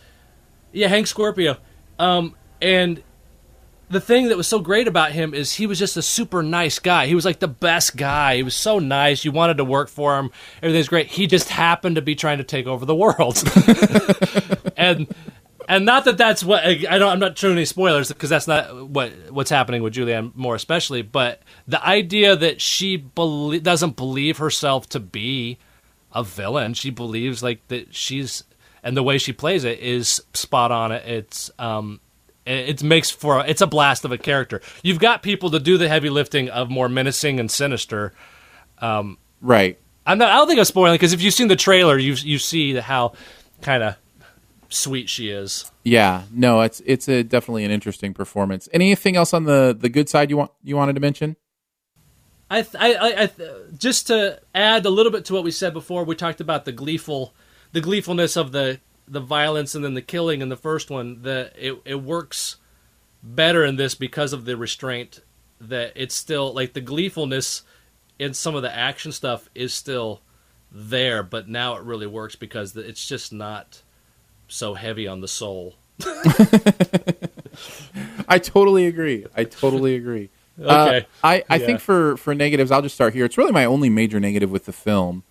Yeah, 0.71 0.87
Hank 0.87 1.07
Scorpio. 1.07 1.57
Um, 1.97 2.35
and 2.61 3.01
the 3.89 4.01
thing 4.01 4.27
that 4.29 4.37
was 4.37 4.47
so 4.47 4.59
great 4.59 4.87
about 4.87 5.11
him 5.13 5.33
is 5.33 5.53
he 5.53 5.67
was 5.67 5.79
just 5.79 5.95
a 5.95 6.01
super 6.01 6.43
nice 6.43 6.79
guy. 6.79 7.05
He 7.07 7.15
was 7.15 7.23
like 7.23 7.39
the 7.39 7.47
best 7.47 7.95
guy. 7.95 8.35
He 8.35 8.43
was 8.43 8.55
so 8.55 8.79
nice. 8.79 9.23
You 9.23 9.31
wanted 9.31 9.57
to 9.57 9.63
work 9.63 9.89
for 9.89 10.17
him. 10.19 10.31
Everything's 10.61 10.89
great. 10.89 11.07
He 11.07 11.27
just 11.27 11.49
happened 11.49 11.95
to 11.95 12.01
be 12.01 12.15
trying 12.15 12.39
to 12.39 12.43
take 12.43 12.65
over 12.67 12.85
the 12.85 12.95
world. 12.95 13.41
and 14.77 15.07
and 15.67 15.85
not 15.85 16.05
that 16.05 16.17
that's 16.17 16.43
what 16.43 16.63
I 16.63 16.75
don't. 16.97 17.11
I'm 17.11 17.19
not 17.19 17.37
showing 17.37 17.55
any 17.55 17.65
spoilers 17.65 18.09
because 18.09 18.29
that's 18.29 18.47
not 18.47 18.87
what 18.89 19.11
what's 19.31 19.49
happening 19.49 19.83
with 19.83 19.93
Julianne 19.93 20.35
Moore, 20.35 20.55
especially. 20.55 21.01
But 21.01 21.41
the 21.67 21.85
idea 21.85 22.35
that 22.35 22.61
she 22.61 22.97
belie- 22.97 23.59
doesn't 23.59 23.95
believe 23.95 24.37
herself 24.37 24.87
to 24.89 24.99
be 24.99 25.57
a 26.13 26.23
villain. 26.23 26.73
She 26.73 26.89
believes 26.89 27.43
like 27.43 27.67
that 27.67 27.93
she's 27.93 28.43
and 28.83 28.95
the 28.95 29.03
way 29.03 29.17
she 29.17 29.33
plays 29.33 29.63
it 29.63 29.79
is 29.79 30.21
spot 30.33 30.71
on. 30.71 30.91
It's 30.91 31.51
um 31.59 31.99
it, 32.45 32.69
it 32.69 32.83
makes 32.83 33.09
for 33.09 33.45
it's 33.45 33.61
a 33.61 33.67
blast 33.67 34.05
of 34.05 34.11
a 34.11 34.17
character. 34.17 34.61
You've 34.83 34.99
got 34.99 35.23
people 35.23 35.49
to 35.51 35.59
do 35.59 35.77
the 35.77 35.89
heavy 35.89 36.09
lifting 36.09 36.49
of 36.49 36.69
more 36.69 36.87
menacing 36.87 37.39
and 37.39 37.49
sinister. 37.51 38.13
right. 39.41 39.77
I'm 40.07 40.19
not. 40.19 40.29
I 40.29 40.35
don't 40.35 40.47
think 40.47 40.59
I'm 40.59 40.65
spoiling 40.65 40.93
because 40.93 41.13
if 41.13 41.21
you've 41.21 41.33
seen 41.33 41.47
the 41.47 41.55
trailer, 41.55 41.97
you 41.97 42.13
you 42.13 42.37
see 42.37 42.75
how 42.75 43.13
kind 43.61 43.81
of 43.81 43.95
sweet 44.75 45.09
she 45.09 45.29
is. 45.29 45.71
Yeah, 45.83 46.23
no, 46.31 46.61
it's 46.61 46.81
it's 46.85 47.07
a 47.07 47.23
definitely 47.23 47.63
an 47.63 47.71
interesting 47.71 48.13
performance. 48.13 48.69
Anything 48.73 49.15
else 49.15 49.33
on 49.33 49.45
the 49.45 49.75
the 49.77 49.89
good 49.89 50.09
side 50.09 50.29
you 50.29 50.37
want 50.37 50.51
you 50.63 50.75
wanted 50.75 50.93
to 50.93 51.01
mention? 51.01 51.35
I, 52.49 52.61
th- 52.61 52.75
I, 52.79 52.93
I, 52.93 53.23
I 53.23 53.25
th- 53.27 53.49
just 53.77 54.07
to 54.07 54.39
add 54.53 54.85
a 54.85 54.89
little 54.91 55.11
bit 55.11 55.25
to 55.25 55.33
what 55.33 55.43
we 55.43 55.49
said 55.49 55.73
before, 55.73 56.03
we 56.03 56.15
talked 56.15 56.39
about 56.39 56.65
the 56.65 56.71
gleeful, 56.71 57.33
the 57.71 57.81
gleefulness 57.81 58.37
of 58.37 58.51
the 58.51 58.79
the 59.07 59.19
violence 59.19 59.75
and 59.75 59.83
then 59.83 59.93
the 59.93 60.01
killing 60.01 60.41
in 60.41 60.49
the 60.49 60.55
first 60.55 60.89
one. 60.89 61.21
The 61.21 61.51
it 61.57 61.81
it 61.85 62.01
works 62.01 62.57
better 63.23 63.65
in 63.65 63.77
this 63.77 63.95
because 63.95 64.33
of 64.33 64.45
the 64.45 64.57
restraint. 64.57 65.21
That 65.59 65.93
it's 65.95 66.15
still 66.15 66.53
like 66.53 66.73
the 66.73 66.81
gleefulness 66.81 67.63
in 68.19 68.33
some 68.33 68.55
of 68.55 68.61
the 68.61 68.75
action 68.75 69.11
stuff 69.11 69.49
is 69.55 69.73
still 69.73 70.21
there, 70.71 71.23
but 71.23 71.47
now 71.47 71.75
it 71.75 71.83
really 71.83 72.07
works 72.07 72.35
because 72.35 72.75
it's 72.75 73.07
just 73.07 73.31
not 73.31 73.81
so 74.47 74.73
heavy 74.73 75.07
on 75.07 75.21
the 75.21 75.27
soul. 75.27 75.75
I 78.27 78.39
totally 78.39 78.85
agree. 78.87 79.25
I 79.35 79.43
totally 79.43 79.95
agree. 79.95 80.29
Okay. 80.57 80.99
Uh, 80.99 81.01
I, 81.21 81.43
I 81.49 81.57
Yeah. 81.57 81.65
think 81.65 81.79
for, 81.81 82.15
for 82.15 82.33
negatives, 82.33 82.71
I'll 82.71 82.81
just 82.81 82.95
start 82.95 83.13
here. 83.13 83.25
It's 83.25 83.37
really 83.37 83.51
my 83.51 83.65
only 83.65 83.89
major 83.89 84.21
negative 84.21 84.49
with 84.49 84.63
the 84.63 84.71
film. 84.71 85.23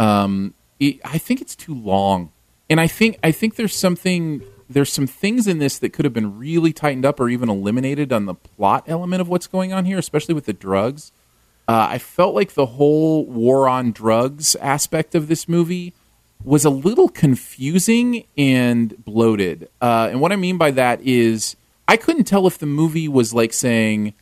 Um, 0.00 0.52
it, 0.80 0.98
I 1.04 1.16
think 1.16 1.40
it's 1.40 1.54
too 1.54 1.76
long, 1.76 2.32
and 2.68 2.80
I 2.80 2.88
think 2.88 3.16
I 3.22 3.30
think 3.30 3.54
there's 3.54 3.76
something 3.76 4.42
there's 4.68 4.92
some 4.92 5.06
things 5.06 5.46
in 5.46 5.58
this 5.58 5.78
that 5.78 5.92
could 5.92 6.04
have 6.04 6.12
been 6.12 6.36
really 6.36 6.72
tightened 6.72 7.04
up 7.06 7.20
or 7.20 7.28
even 7.28 7.48
eliminated 7.48 8.12
on 8.12 8.26
the 8.26 8.34
plot 8.34 8.82
element 8.88 9.20
of 9.20 9.28
what's 9.28 9.46
going 9.46 9.72
on 9.72 9.84
here, 9.84 9.96
especially 9.96 10.34
with 10.34 10.46
the 10.46 10.52
drugs. 10.52 11.12
Uh, 11.68 11.86
I 11.90 11.98
felt 11.98 12.34
like 12.34 12.54
the 12.54 12.66
whole 12.66 13.24
war 13.26 13.68
on 13.68 13.92
drugs 13.92 14.56
aspect 14.56 15.14
of 15.14 15.28
this 15.28 15.48
movie 15.48 15.94
was 16.44 16.64
a 16.64 16.70
little 16.70 17.08
confusing 17.08 18.26
and 18.36 19.02
bloated. 19.04 19.68
Uh, 19.80 20.08
and 20.10 20.20
what 20.20 20.32
I 20.32 20.36
mean 20.36 20.58
by 20.58 20.70
that 20.72 21.00
is 21.00 21.56
I 21.88 21.96
couldn't 21.96 22.24
tell 22.24 22.46
if 22.46 22.58
the 22.58 22.66
movie 22.66 23.08
was 23.08 23.32
like 23.32 23.52
saying, 23.52 24.14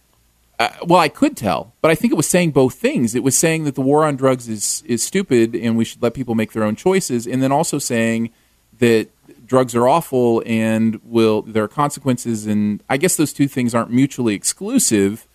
uh, 0.58 0.70
well, 0.86 1.00
I 1.00 1.08
could 1.08 1.36
tell, 1.36 1.72
but 1.80 1.90
I 1.90 1.94
think 1.94 2.12
it 2.12 2.16
was 2.16 2.28
saying 2.28 2.52
both 2.52 2.74
things. 2.74 3.14
It 3.14 3.24
was 3.24 3.36
saying 3.36 3.64
that 3.64 3.74
the 3.74 3.80
war 3.80 4.04
on 4.04 4.16
drugs 4.16 4.48
is 4.48 4.82
is 4.86 5.02
stupid 5.02 5.56
and 5.56 5.76
we 5.76 5.84
should 5.84 6.02
let 6.02 6.14
people 6.14 6.34
make 6.34 6.52
their 6.52 6.62
own 6.62 6.76
choices, 6.76 7.26
and 7.26 7.42
then 7.42 7.50
also 7.50 7.78
saying 7.78 8.30
that 8.78 9.08
drugs 9.46 9.74
are 9.74 9.88
awful 9.88 10.42
and 10.46 11.00
will 11.04 11.42
there 11.42 11.64
are 11.64 11.68
consequences. 11.68 12.46
And 12.46 12.82
I 12.88 12.96
guess 12.96 13.16
those 13.16 13.32
two 13.32 13.48
things 13.48 13.74
aren't 13.74 13.90
mutually 13.90 14.34
exclusive 14.34 15.26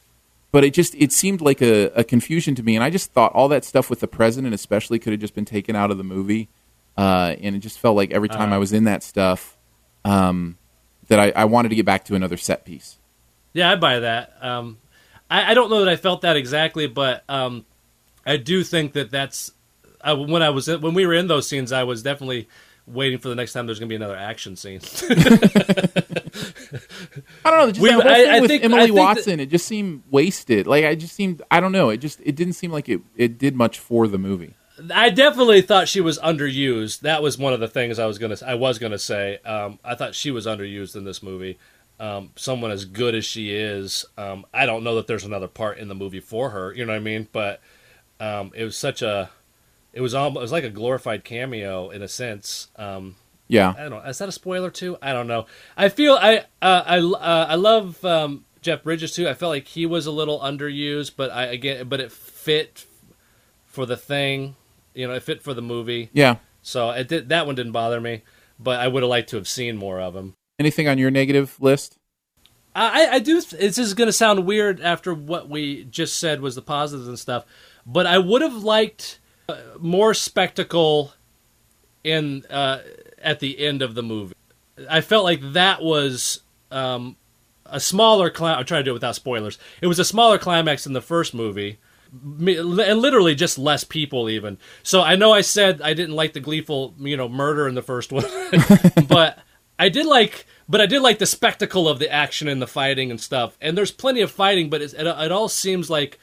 but 0.52 0.64
it 0.64 0.74
just 0.74 0.96
it 0.96 1.12
seemed 1.12 1.42
like 1.42 1.62
a, 1.62 1.90
a 1.90 2.04
confusion 2.04 2.56
to 2.56 2.64
me 2.64 2.74
and 2.76 2.84
i 2.84 2.90
just 2.90 3.12
thought 3.12 3.32
all 3.34 3.48
that 3.48 3.66
stuff 3.66 3.90
with 3.90 4.00
the 4.00 4.08
president 4.08 4.54
especially 4.54 4.98
could 4.98 5.12
have 5.12 5.20
just 5.20 5.36
been 5.36 5.46
taken 5.46 5.76
out 5.76 5.92
of 5.92 5.98
the 5.98 6.04
movie 6.04 6.48
uh, 6.98 7.36
and 7.42 7.56
it 7.56 7.60
just 7.60 7.80
felt 7.80 7.96
like 7.96 8.12
every 8.12 8.30
time 8.30 8.52
i 8.54 8.58
was 8.58 8.74
in 8.74 8.86
that 8.86 9.04
stuff 9.04 9.56
um, 10.06 10.58
that 11.10 11.20
I, 11.20 11.32
I 11.36 11.46
wanted 11.46 11.70
to 11.70 11.76
get 11.76 11.86
back 11.86 12.06
to 12.06 12.16
another 12.16 12.38
set 12.38 12.64
piece 12.66 12.98
Yeah, 13.54 13.72
I 13.72 13.76
buy 13.76 14.00
that. 14.00 14.34
Um, 14.42 14.78
I, 15.30 15.52
I 15.52 15.54
don't 15.54 15.70
know 15.70 15.80
that 15.84 15.90
I 15.90 15.96
felt 15.98 16.22
that 16.22 16.38
exactly, 16.38 16.88
but 16.88 17.24
um, 17.30 17.66
I 18.26 18.38
do 18.38 18.64
think 18.64 18.94
that 18.94 19.12
that's 19.12 19.52
I, 20.02 20.14
when 20.14 20.42
I 20.44 20.50
was 20.52 20.68
when 20.70 20.94
we 20.94 21.06
were 21.06 21.14
in 21.14 21.28
those 21.28 21.48
scenes. 21.48 21.72
I 21.74 21.84
was 21.84 22.04
definitely 22.04 22.48
waiting 22.86 23.20
for 23.20 23.28
the 23.28 23.36
next 23.36 23.52
time 23.52 23.66
there's 23.66 23.80
going 23.80 23.90
to 23.90 23.92
be 23.92 23.96
another 23.98 24.16
action 24.16 24.56
scene. 24.56 24.80
i 27.46 27.52
don't 27.52 27.60
know 27.60 27.68
just 27.72 27.80
We- 27.82 27.90
that 27.90 27.94
whole 28.04 28.14
thing 28.14 28.30
I 28.30 28.40
with 28.40 28.50
think- 28.50 28.64
emily 28.64 28.82
think 28.84 28.96
that- 28.96 29.02
watson 29.02 29.40
it 29.40 29.50
just 29.50 29.66
seemed 29.66 30.04
wasted 30.10 30.68
like 30.68 30.86
i 30.86 30.96
just 30.96 31.16
seemed 31.16 31.42
i 31.52 31.60
don't 31.60 31.72
know 31.72 31.90
it 31.90 31.98
just 31.98 32.20
it 32.24 32.36
didn't 32.36 32.54
seem 32.54 32.72
like 32.72 32.88
it, 32.90 33.02
it 33.16 33.38
did 33.38 33.56
much 33.56 33.80
for 33.80 34.08
the 34.08 34.18
movie 34.18 34.54
I 34.94 35.10
definitely 35.10 35.62
thought 35.62 35.88
she 35.88 36.02
was 36.02 36.20
underused. 36.20 37.02
That 37.02 37.24
was 37.24 37.38
one 37.38 37.54
of 37.54 37.60
the 37.60 37.68
things 37.68 38.00
I 38.00 38.06
was 38.06 38.18
gonna 38.18 38.38
I 38.46 38.56
was 38.56 38.80
gonna 38.80 39.00
say. 39.00 39.40
Um, 39.40 39.80
I 39.84 39.96
thought 39.96 40.16
she 40.16 40.32
was 40.32 40.46
underused 40.46 40.96
in 40.96 41.04
this 41.04 41.24
movie. 41.24 41.58
Um, 42.00 42.32
someone 42.36 42.70
as 42.70 42.86
good 42.86 43.16
as 43.16 43.26
she 43.26 43.56
is, 43.56 44.06
um, 44.20 44.46
I 44.54 44.68
don't 44.68 44.84
know 44.84 44.96
that 44.96 45.08
there's 45.08 45.24
another 45.24 45.48
part 45.48 45.80
in 45.80 45.88
the 45.88 45.96
movie 45.96 46.20
for 46.20 46.52
her. 46.52 46.72
You 46.72 46.86
know 46.86 46.92
what 46.92 47.00
I 47.00 47.04
mean? 47.04 47.28
But 47.32 47.60
um, 48.20 48.52
it 48.56 48.64
was 48.64 48.78
such 48.78 49.02
a, 49.02 49.32
it 49.94 50.02
was 50.02 50.14
almost 50.14 50.38
it 50.38 50.42
was 50.42 50.52
like 50.52 50.64
a 50.64 50.70
glorified 50.70 51.24
cameo 51.24 51.90
in 51.90 52.04
a 52.04 52.08
sense. 52.08 52.68
Um, 52.76 53.16
yeah 53.48 53.74
I 53.76 53.82
don't 53.82 53.92
know. 53.92 54.02
Is 54.02 54.18
that 54.20 54.30
a 54.30 54.34
spoiler 54.34 54.70
too? 54.70 54.98
I 55.02 55.14
don't 55.14 55.28
know. 55.28 55.48
I 55.76 55.90
feel 55.90 56.14
I 56.16 56.40
uh, 56.62 56.84
I 56.86 57.00
uh, 57.00 57.48
I 57.50 57.56
love 57.56 58.04
um, 58.06 58.46
Jeff 58.62 58.84
Bridges 58.84 59.14
too. 59.14 59.28
I 59.28 59.34
felt 59.34 59.52
like 59.52 59.68
he 59.68 59.86
was 59.86 60.06
a 60.06 60.12
little 60.12 60.40
underused, 60.40 61.14
but 61.18 61.32
I 61.32 61.46
again, 61.46 61.88
but 61.88 62.00
it 62.00 62.12
fit 62.12 62.86
for 63.66 63.86
the 63.86 63.98
thing. 63.98 64.56
You 64.98 65.08
know, 65.08 65.14
it 65.14 65.24
fit 65.24 65.42
for 65.44 65.54
the 65.54 65.62
movie. 65.62 66.10
yeah 66.14 66.38
So 66.62 66.90
it 66.90 67.08
did, 67.08 67.30
that 67.30 67.46
one 67.46 67.56
didn't 67.56 67.72
bother 67.72 68.02
me, 68.02 68.24
but 68.60 68.80
I 68.80 68.88
would 68.88 69.04
have 69.04 69.10
liked 69.10 69.30
to 69.30 69.36
have 69.38 69.48
seen 69.48 69.78
more 69.78 70.02
of 70.02 70.16
him. 70.16 70.34
anything 70.60 70.88
on 70.88 70.98
your 70.98 71.12
negative 71.12 71.56
list 71.62 71.98
I, 72.78 73.08
I 73.14 73.20
do. 73.20 73.42
This 73.42 73.80
is 73.80 73.96
going 73.96 74.08
to 74.08 74.14
sound 74.14 74.46
weird 74.46 74.82
after 74.82 75.12
what 75.12 75.50
we 75.50 75.86
just 75.86 76.20
said 76.20 76.42
was 76.42 76.54
the 76.54 76.62
positives 76.62 77.08
and 77.08 77.18
stuff, 77.18 77.44
but 77.88 78.06
I 78.06 78.20
would 78.20 78.44
have 78.44 78.64
liked 78.64 79.18
uh, 79.50 79.56
more 79.80 80.14
spectacle 80.14 81.14
in 82.04 82.46
uh, 82.52 82.82
at 83.20 83.40
the 83.40 83.66
end 83.66 83.82
of 83.82 83.96
the 83.96 84.04
movie. 84.04 84.36
I 84.88 85.02
felt 85.02 85.24
like 85.24 85.54
that 85.54 85.82
was 85.82 86.42
um, 86.70 87.16
a 87.66 87.80
smaller. 87.80 88.30
Cli- 88.30 88.52
I'm 88.52 88.66
trying 88.66 88.82
to 88.82 88.86
do 88.86 88.92
it 88.92 88.94
without 88.94 89.16
spoilers. 89.16 89.58
It 89.82 89.88
was 89.88 89.98
a 89.98 90.06
smaller 90.06 90.38
climax 90.38 90.86
in 90.86 90.94
the 90.94 91.02
first 91.02 91.34
movie. 91.34 91.80
Literally 92.12 93.36
just 93.36 93.58
less 93.58 93.84
people 93.84 94.30
even. 94.30 94.58
So 94.84 95.02
I 95.02 95.16
know 95.16 95.34
I 95.34 95.42
said 95.42 95.82
I 95.82 95.94
didn't 95.94 96.16
like 96.16 96.34
the 96.34 96.40
gleeful, 96.40 96.96
you 97.00 97.18
know, 97.18 97.30
murder 97.30 97.68
in 97.68 97.76
the 97.76 97.82
first 97.82 98.12
one, 98.12 98.26
but 99.08 99.40
I 99.80 99.90
did 99.90 100.06
like 100.06 100.46
but 100.70 100.82
I 100.82 100.86
did 100.86 101.02
like 101.02 101.20
the 101.20 101.26
spectacle 101.26 101.88
of 101.88 102.00
the 102.00 102.12
action 102.12 102.48
and 102.48 102.62
the 102.62 102.68
fighting 102.68 103.10
and 103.12 103.22
stuff. 103.22 103.58
And 103.62 103.78
there's 103.78 103.92
plenty 103.92 104.22
of 104.22 104.32
fighting, 104.32 104.70
but 104.70 104.82
it's, 104.82 104.94
it, 104.94 105.08
it 105.08 105.32
all 105.32 105.48
seems 105.48 105.90
like 105.90 106.20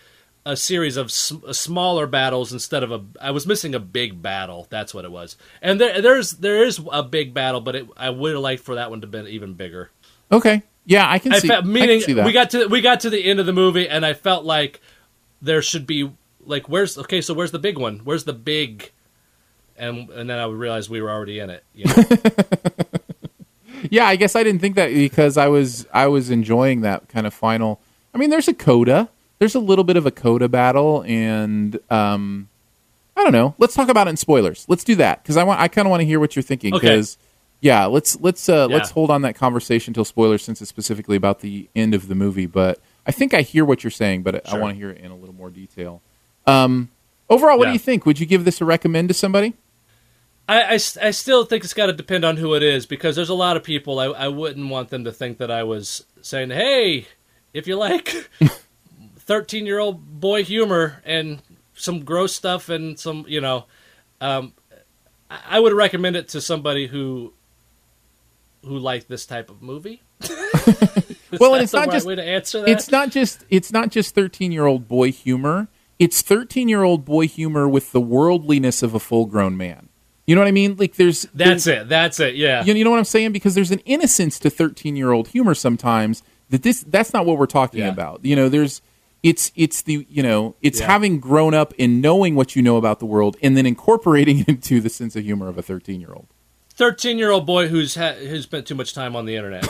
a 0.47 0.57
series 0.57 0.97
of 0.97 1.11
sm- 1.11 1.45
uh, 1.47 1.53
smaller 1.53 2.07
battles 2.07 2.53
instead 2.53 2.82
of 2.82 2.93
a. 2.93 3.03
I 3.20 3.30
was 3.30 3.47
missing 3.47 3.74
a 3.74 3.80
big 3.80 4.20
battle. 4.20 4.66
That's 4.70 4.93
what 4.93 5.05
it 5.05 5.11
was. 5.12 5.37
And 5.62 5.80
there, 5.80 6.03
there's 6.03 6.32
there 6.32 6.64
is 6.64 6.80
a 6.93 7.03
big 7.03 7.32
battle, 7.32 7.61
but 7.61 7.76
it, 7.76 7.89
I 7.97 8.11
would 8.11 8.32
have 8.32 8.43
liked 8.43 8.62
for 8.62 8.74
that 8.74 8.91
one 8.91 9.01
to 9.01 9.07
have 9.07 9.11
been 9.11 9.26
even 9.28 9.55
bigger. 9.55 9.91
Okay. 10.30 10.62
Yeah, 10.85 11.11
I 11.11 11.18
can 11.18 11.32
I 11.32 11.39
see. 11.39 11.51
I 11.51 11.62
meaning 11.62 12.01
can 12.01 12.07
see 12.07 12.12
that. 12.14 12.26
we 12.26 12.32
got 12.32 12.51
to 12.51 12.66
we 12.66 12.82
got 12.82 13.01
to 13.01 13.11
the 13.11 13.24
end 13.24 13.41
of 13.41 13.47
the 13.47 13.55
movie, 13.55 13.89
and 13.89 14.05
I 14.05 14.12
felt 14.12 14.45
like 14.45 14.82
there 15.45 15.62
should 15.62 15.86
be 15.86 16.11
like 16.45 16.68
where's 16.68 16.99
okay, 16.99 17.20
so 17.20 17.34
where's 17.34 17.53
the 17.53 17.59
big 17.59 17.78
one? 17.78 18.01
Where's 18.05 18.24
the 18.24 18.32
big? 18.32 18.90
And 19.76 20.09
and 20.11 20.28
then 20.30 20.38
I 20.38 20.47
would 20.47 20.59
realize 20.59 20.88
we 20.90 21.01
were 21.03 21.11
already 21.11 21.38
in 21.38 21.51
it. 21.51 21.64
You 21.74 21.84
know? 21.86 22.05
Yeah, 23.90 24.07
I 24.07 24.16
guess 24.16 24.34
I 24.34 24.42
didn't 24.42 24.61
think 24.61 24.76
that 24.76 24.88
because 24.95 25.36
I 25.36 25.49
was 25.49 25.86
I 25.92 26.07
was 26.07 26.30
enjoying 26.30 26.80
that 26.80 27.09
kind 27.09 27.26
of 27.26 27.34
final. 27.34 27.80
I 28.14 28.18
mean, 28.18 28.30
there's 28.30 28.49
a 28.49 28.55
coda. 28.55 29.11
There's 29.38 29.55
a 29.55 29.61
little 29.61 29.84
bit 29.84 29.97
of 29.99 30.07
a 30.07 30.11
coda 30.11 30.49
battle, 30.49 31.05
and 31.07 31.78
um, 31.90 32.49
I 33.14 33.22
don't 33.22 33.32
know. 33.32 33.55
Let's 33.59 33.74
talk 33.74 33.90
about 33.90 34.07
it 34.07 34.11
in 34.11 34.16
spoilers. 34.16 34.64
Let's 34.68 34.84
do 34.84 34.95
that 34.97 35.22
because 35.22 35.36
I 35.36 35.45
want 35.45 35.61
I 35.61 35.68
kind 35.68 35.86
of 35.86 35.90
want 35.90 36.01
to 36.01 36.07
hear 36.07 36.18
what 36.18 36.34
you're 36.34 36.42
thinking. 36.42 36.72
Okay. 36.74 36.80
Because 36.80 37.18
yeah, 37.61 37.84
let's 37.84 38.18
let's 38.20 38.49
uh, 38.49 38.68
Yeah. 38.70 38.76
let's 38.76 38.90
hold 38.90 39.11
on 39.11 39.20
that 39.22 39.34
conversation 39.34 39.92
till 39.92 40.07
spoilers 40.07 40.42
since 40.42 40.62
it's 40.62 40.70
specifically 40.70 41.16
about 41.16 41.40
the 41.40 41.68
end 41.76 41.92
of 41.95 42.09
the 42.09 42.14
movie. 42.14 42.47
But 42.47 42.80
I 43.07 43.12
think 43.12 43.34
I 43.34 43.42
hear 43.42 43.64
what 43.64 43.84
you're 43.84 43.90
saying, 43.90 44.22
but 44.22 44.48
I 44.50 44.59
want 44.59 44.74
to 44.74 44.78
hear 44.78 44.90
it 44.90 44.98
in 44.98 45.11
a 45.11 45.16
little 45.16 45.34
more 45.34 45.50
detail. 45.50 46.02
Um, 46.46 46.90
overall, 47.28 47.59
what 47.59 47.66
do 47.66 47.72
you 47.72 47.78
think? 47.78 48.07
Would 48.07 48.18
you 48.20 48.26
give 48.26 48.44
this 48.44 48.61
a 48.61 48.64
recommend 48.64 49.09
to 49.09 49.14
somebody? 49.14 49.55
I 50.48 50.74
I 50.74 51.11
still 51.11 51.44
think 51.44 51.64
it's 51.64 51.72
got 51.74 51.86
to 51.86 51.92
depend 51.92 52.24
on 52.24 52.36
who 52.36 52.55
it 52.55 52.62
is 52.62 52.84
because 52.84 53.16
there's 53.16 53.30
a 53.30 53.34
lot 53.34 53.57
of 53.57 53.64
people 53.64 53.98
I, 53.98 54.07
I 54.07 54.28
wouldn't 54.28 54.68
want 54.68 54.90
them 54.90 55.05
to 55.05 55.12
think 55.12 55.38
that 55.38 55.50
I 55.50 55.62
was 55.62 56.05
saying, 56.20 56.50
hey, 56.50 57.07
if 57.55 57.66
you 57.66 57.76
like 57.76 58.28
13 59.20 59.64
year 59.64 59.78
old 59.78 60.20
boy 60.20 60.44
humor 60.44 61.02
and 61.05 61.40
some 61.74 62.05
gross 62.05 62.34
stuff 62.34 62.68
and 62.68 62.98
some, 62.98 63.24
you 63.26 63.40
know, 63.40 63.64
um, 64.20 64.52
I, 65.30 65.38
I 65.50 65.61
would 65.61 65.72
recommend 65.72 66.16
it 66.16 66.28
to 66.28 66.40
somebody 66.40 66.86
who 66.86 67.32
who 68.62 68.78
liked 68.78 69.09
this 69.09 69.24
type 69.24 69.50
of 69.50 69.62
movie. 69.62 70.02
Well, 71.41 71.55
and 71.55 71.62
it's 71.62 71.72
not 71.72 71.87
right 71.87 71.93
just- 71.95 72.07
way 72.07 72.14
to 72.14 72.24
answer 72.24 72.61
that. 72.61 72.68
it's 72.68 72.91
not 72.91 73.11
just 73.11 73.45
it's 73.51 73.72
not 73.72 73.91
just 73.91 74.14
13 74.14 74.53
year 74.53 74.66
old 74.66 74.89
boy 74.89 75.12
humor 75.12 75.68
it's 75.99 76.22
13 76.22 76.68
year 76.68 76.82
old 76.82 77.05
boy 77.05 77.26
humor 77.28 77.68
with 77.68 77.93
the 77.93 78.01
worldliness 78.01 78.82
of 78.82 78.95
a 78.95 79.01
full 79.01 79.26
grown 79.26 79.57
man 79.57 79.89
you 80.26 80.35
know 80.35 80.41
what 80.41 80.49
i 80.49 80.53
mean 80.53 80.74
like 80.76 80.95
there's 80.97 81.22
That's 81.35 81.64
there's- 81.64 81.82
it. 81.85 81.89
That's 81.89 82.18
it. 82.20 82.35
Yeah. 82.35 82.64
you, 82.64 82.74
you 82.74 82.85
know 82.85 82.91
what 82.91 82.99
i'm 82.99 83.05
saying 83.05 83.32
because 83.32 83.55
there's 83.55 83.70
an 83.70 83.80
innocence 83.80 84.39
to 84.41 84.51
13 84.51 84.97
year 84.97 85.12
old 85.12 85.28
humor 85.28 85.55
sometimes 85.55 86.22
that 86.51 86.62
this 86.62 86.80
that's 86.89 87.12
not 87.12 87.26
what 87.26 87.39
we're 87.39 87.47
talking 87.47 87.80
Yeah. 87.80 87.89
about 87.91 88.24
you 88.24 88.35
know 88.37 88.49
there's 88.49 88.82
it's 89.22 89.53
it's 89.57 89.82
the 89.82 90.07
you 90.11 90.22
know 90.22 90.55
it's 90.62 90.80
Yeah. 90.80 90.87
having 90.87 91.18
grown 91.20 91.55
up 91.55 91.72
and 91.78 92.03
knowing 92.03 92.35
what 92.35 92.55
you 92.57 92.62
know 92.62 92.76
about 92.76 92.99
the 92.99 93.07
world 93.07 93.37
and 93.43 93.57
then 93.57 93.64
incorporating 93.66 94.41
it 94.41 94.49
into 94.55 94.80
the 94.80 94.91
sense 94.91 95.14
of 95.16 95.24
humor 95.24 95.49
of 95.49 95.57
a 95.59 95.62
13 95.62 96.01
year 96.01 96.12
old 96.12 96.26
13 96.77 97.18
year 97.18 97.31
old 97.31 97.47
boy 97.47 97.68
who's 97.68 97.95
ha- 97.95 98.14
who's 98.14 98.45
spent 98.45 98.66
too 98.66 98.75
much 98.75 98.95
time 98.95 99.14
on 99.16 99.25
the 99.27 99.37
internet. 99.37 99.66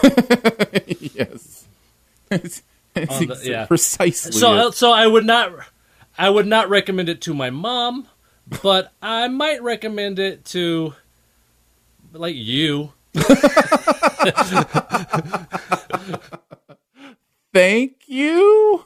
yes 1.15 1.65
it's, 2.31 2.63
it's 2.95 3.19
the- 3.19 3.41
yeah. 3.45 3.67
precisely 3.67 4.33
so 4.33 4.69
it. 4.69 4.75
so 4.75 4.93
I 4.93 5.07
would 5.07 5.25
not 5.27 5.53
I 6.17 6.31
would 6.31 6.47
not 6.47 6.69
recommend 6.69 7.09
it 7.09 7.21
to 7.23 7.35
my 7.35 7.51
mom, 7.51 8.07
but 8.63 8.93
I 9.03 9.27
might 9.29 9.63
recommend 9.63 10.19
it 10.21 10.45
to 10.47 10.95
like 12.13 12.37
you. 12.37 12.93
thank 17.53 17.97
you 18.07 18.85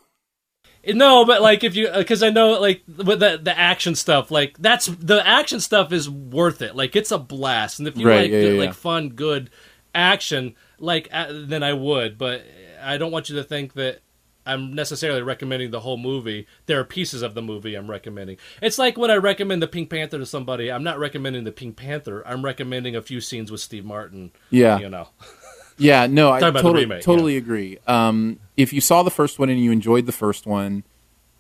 No, 0.95 1.25
but 1.25 1.43
like 1.43 1.65
if 1.65 1.77
you 1.77 1.91
because 1.95 2.23
I 2.23 2.31
know 2.31 2.61
like 2.61 2.83
with 2.87 3.21
the 3.21 3.39
the 3.43 3.57
action 3.57 3.95
stuff, 3.95 4.31
like 4.31 4.57
that's 4.59 4.87
the 4.87 5.27
action 5.27 5.61
stuff 5.61 5.93
is 5.93 6.09
worth 6.09 6.63
it. 6.63 6.75
Like 6.75 6.97
it's 6.97 7.11
a 7.11 7.19
blast, 7.19 7.79
and 7.79 7.89
if 7.89 7.97
you 7.97 8.09
Right, 8.09 8.23
like 8.23 8.31
yeah, 8.31 8.41
the, 8.41 8.55
yeah, 8.55 8.61
like 8.61 8.75
fun, 8.75 9.11
good 9.11 9.51
action, 9.95 10.55
like 10.79 11.09
uh, 11.13 11.27
then 11.31 11.63
I 11.63 11.73
would. 11.73 12.19
But 12.19 12.45
I 12.83 12.97
don't 12.97 13.13
want 13.13 13.29
you 13.29 13.37
to 13.37 13.45
think 13.45 13.75
that 13.75 14.01
I'm 14.49 14.75
necessarily 14.75 15.21
recommending 15.21 15.71
the 15.71 15.81
whole 15.81 15.99
movie. 15.99 16.47
There 16.65 16.81
are 16.81 16.85
pieces 16.85 17.21
of 17.21 17.35
the 17.35 17.43
movie 17.43 17.75
I'm 17.75 17.91
recommending. 17.91 18.39
It's 18.63 18.79
like 18.79 18.97
when 18.97 19.11
I 19.11 19.17
recommend 19.17 19.61
the 19.61 19.69
Pink 19.69 19.91
Panther 19.91 20.19
to 20.19 20.25
somebody, 20.25 20.73
I'm 20.73 20.83
not 20.83 20.99
recommending 20.99 21.45
the 21.45 21.53
Pink 21.53 21.77
Panther. 21.77 22.27
I'm 22.27 22.43
recommending 22.43 22.97
a 22.97 23.03
few 23.03 23.21
scenes 23.21 23.53
with 23.53 23.61
Steve 23.61 23.85
Martin. 23.85 24.33
Yeah. 24.49 24.79
you 24.79 24.89
know. 24.89 25.09
Yeah, 25.79 26.07
no, 26.07 26.31
I 26.31 26.41
Talking 26.41 26.49
about 26.49 26.59
the 26.59 26.63
totally, 26.63 26.85
remake, 26.85 27.03
totally 27.03 27.37
agree. 27.37 27.79
Um, 27.87 28.41
if 28.57 28.73
you 28.73 28.81
saw 28.81 29.03
the 29.03 29.11
first 29.11 29.39
one 29.39 29.49
and 29.49 29.63
you 29.63 29.71
enjoyed 29.71 30.07
the 30.07 30.13
first 30.13 30.47
one, 30.47 30.83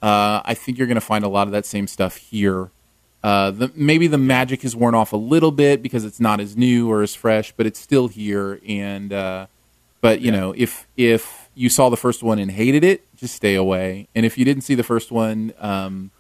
uh, 0.00 0.40
I 0.44 0.54
think 0.54 0.78
you're 0.78 0.86
going 0.86 0.94
to 0.94 1.00
find 1.00 1.24
a 1.24 1.28
lot 1.28 1.48
of 1.48 1.52
that 1.52 1.66
same 1.66 1.86
stuff 1.86 2.16
here. 2.16 2.70
Uh, 3.22 3.50
the, 3.50 3.72
maybe 3.74 4.06
the 4.06 4.18
magic 4.18 4.62
has 4.62 4.76
worn 4.76 4.94
off 4.94 5.12
a 5.12 5.16
little 5.16 5.50
bit 5.50 5.82
because 5.82 6.04
it's 6.04 6.20
not 6.20 6.38
as 6.40 6.56
new 6.56 6.90
or 6.90 7.02
as 7.02 7.14
fresh, 7.14 7.52
but 7.56 7.66
it's 7.66 7.80
still 7.80 8.06
here. 8.06 8.60
And 8.66 9.12
uh, 9.12 9.46
but 10.00 10.20
you 10.20 10.30
know, 10.30 10.54
if 10.56 10.86
if 10.96 11.50
you 11.54 11.68
saw 11.68 11.88
the 11.88 11.96
first 11.96 12.22
one 12.22 12.38
and 12.38 12.50
hated 12.50 12.84
it, 12.84 13.04
just 13.16 13.34
stay 13.34 13.56
away. 13.56 14.06
And 14.14 14.24
if 14.24 14.38
you 14.38 14.44
didn't 14.44 14.62
see 14.62 14.76
the 14.76 14.84
first 14.84 15.10
one, 15.10 15.52
um, 15.58 16.12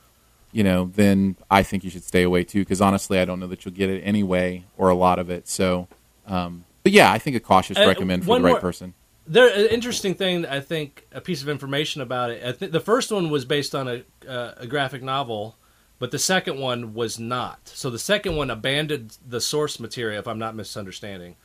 you 0.50 0.64
know, 0.64 0.90
then 0.94 1.36
I 1.48 1.62
think 1.62 1.84
you 1.84 1.90
should 1.90 2.02
stay 2.02 2.24
away 2.24 2.42
too. 2.42 2.60
Because 2.62 2.80
honestly, 2.80 3.20
I 3.20 3.24
don't 3.24 3.38
know 3.38 3.46
that 3.46 3.64
you'll 3.64 3.74
get 3.74 3.90
it 3.90 4.00
anyway 4.00 4.64
or 4.76 4.88
a 4.88 4.96
lot 4.96 5.20
of 5.20 5.30
it. 5.30 5.46
So, 5.46 5.86
um, 6.26 6.64
but 6.88 6.92
yeah, 6.94 7.12
I 7.12 7.18
think 7.18 7.36
a 7.36 7.40
cautious 7.40 7.76
Uh, 7.78 7.86
recommend 7.86 8.24
for 8.24 8.38
the 8.38 8.44
right 8.44 8.50
more- 8.52 8.60
person. 8.60 8.94
There, 9.26 9.46
an 9.48 9.66
interesting 9.66 10.14
thing. 10.14 10.46
I 10.46 10.60
think 10.60 11.06
a 11.12 11.20
piece 11.20 11.42
of 11.42 11.50
information 11.50 12.00
about 12.00 12.30
it. 12.30 12.42
I 12.42 12.52
think 12.52 12.72
the 12.72 12.80
first 12.80 13.12
one 13.12 13.28
was 13.28 13.44
based 13.44 13.74
on 13.74 13.86
a 13.86 14.02
uh, 14.26 14.54
a 14.56 14.66
graphic 14.66 15.02
novel, 15.02 15.58
but 15.98 16.10
the 16.10 16.18
second 16.18 16.58
one 16.58 16.94
was 16.94 17.18
not. 17.18 17.58
So 17.68 17.90
the 17.90 17.98
second 17.98 18.36
one 18.36 18.50
abandoned 18.50 19.18
the 19.28 19.40
source 19.42 19.78
material, 19.78 20.18
if 20.18 20.26
I'm 20.26 20.38
not 20.38 20.54
misunderstanding. 20.54 21.36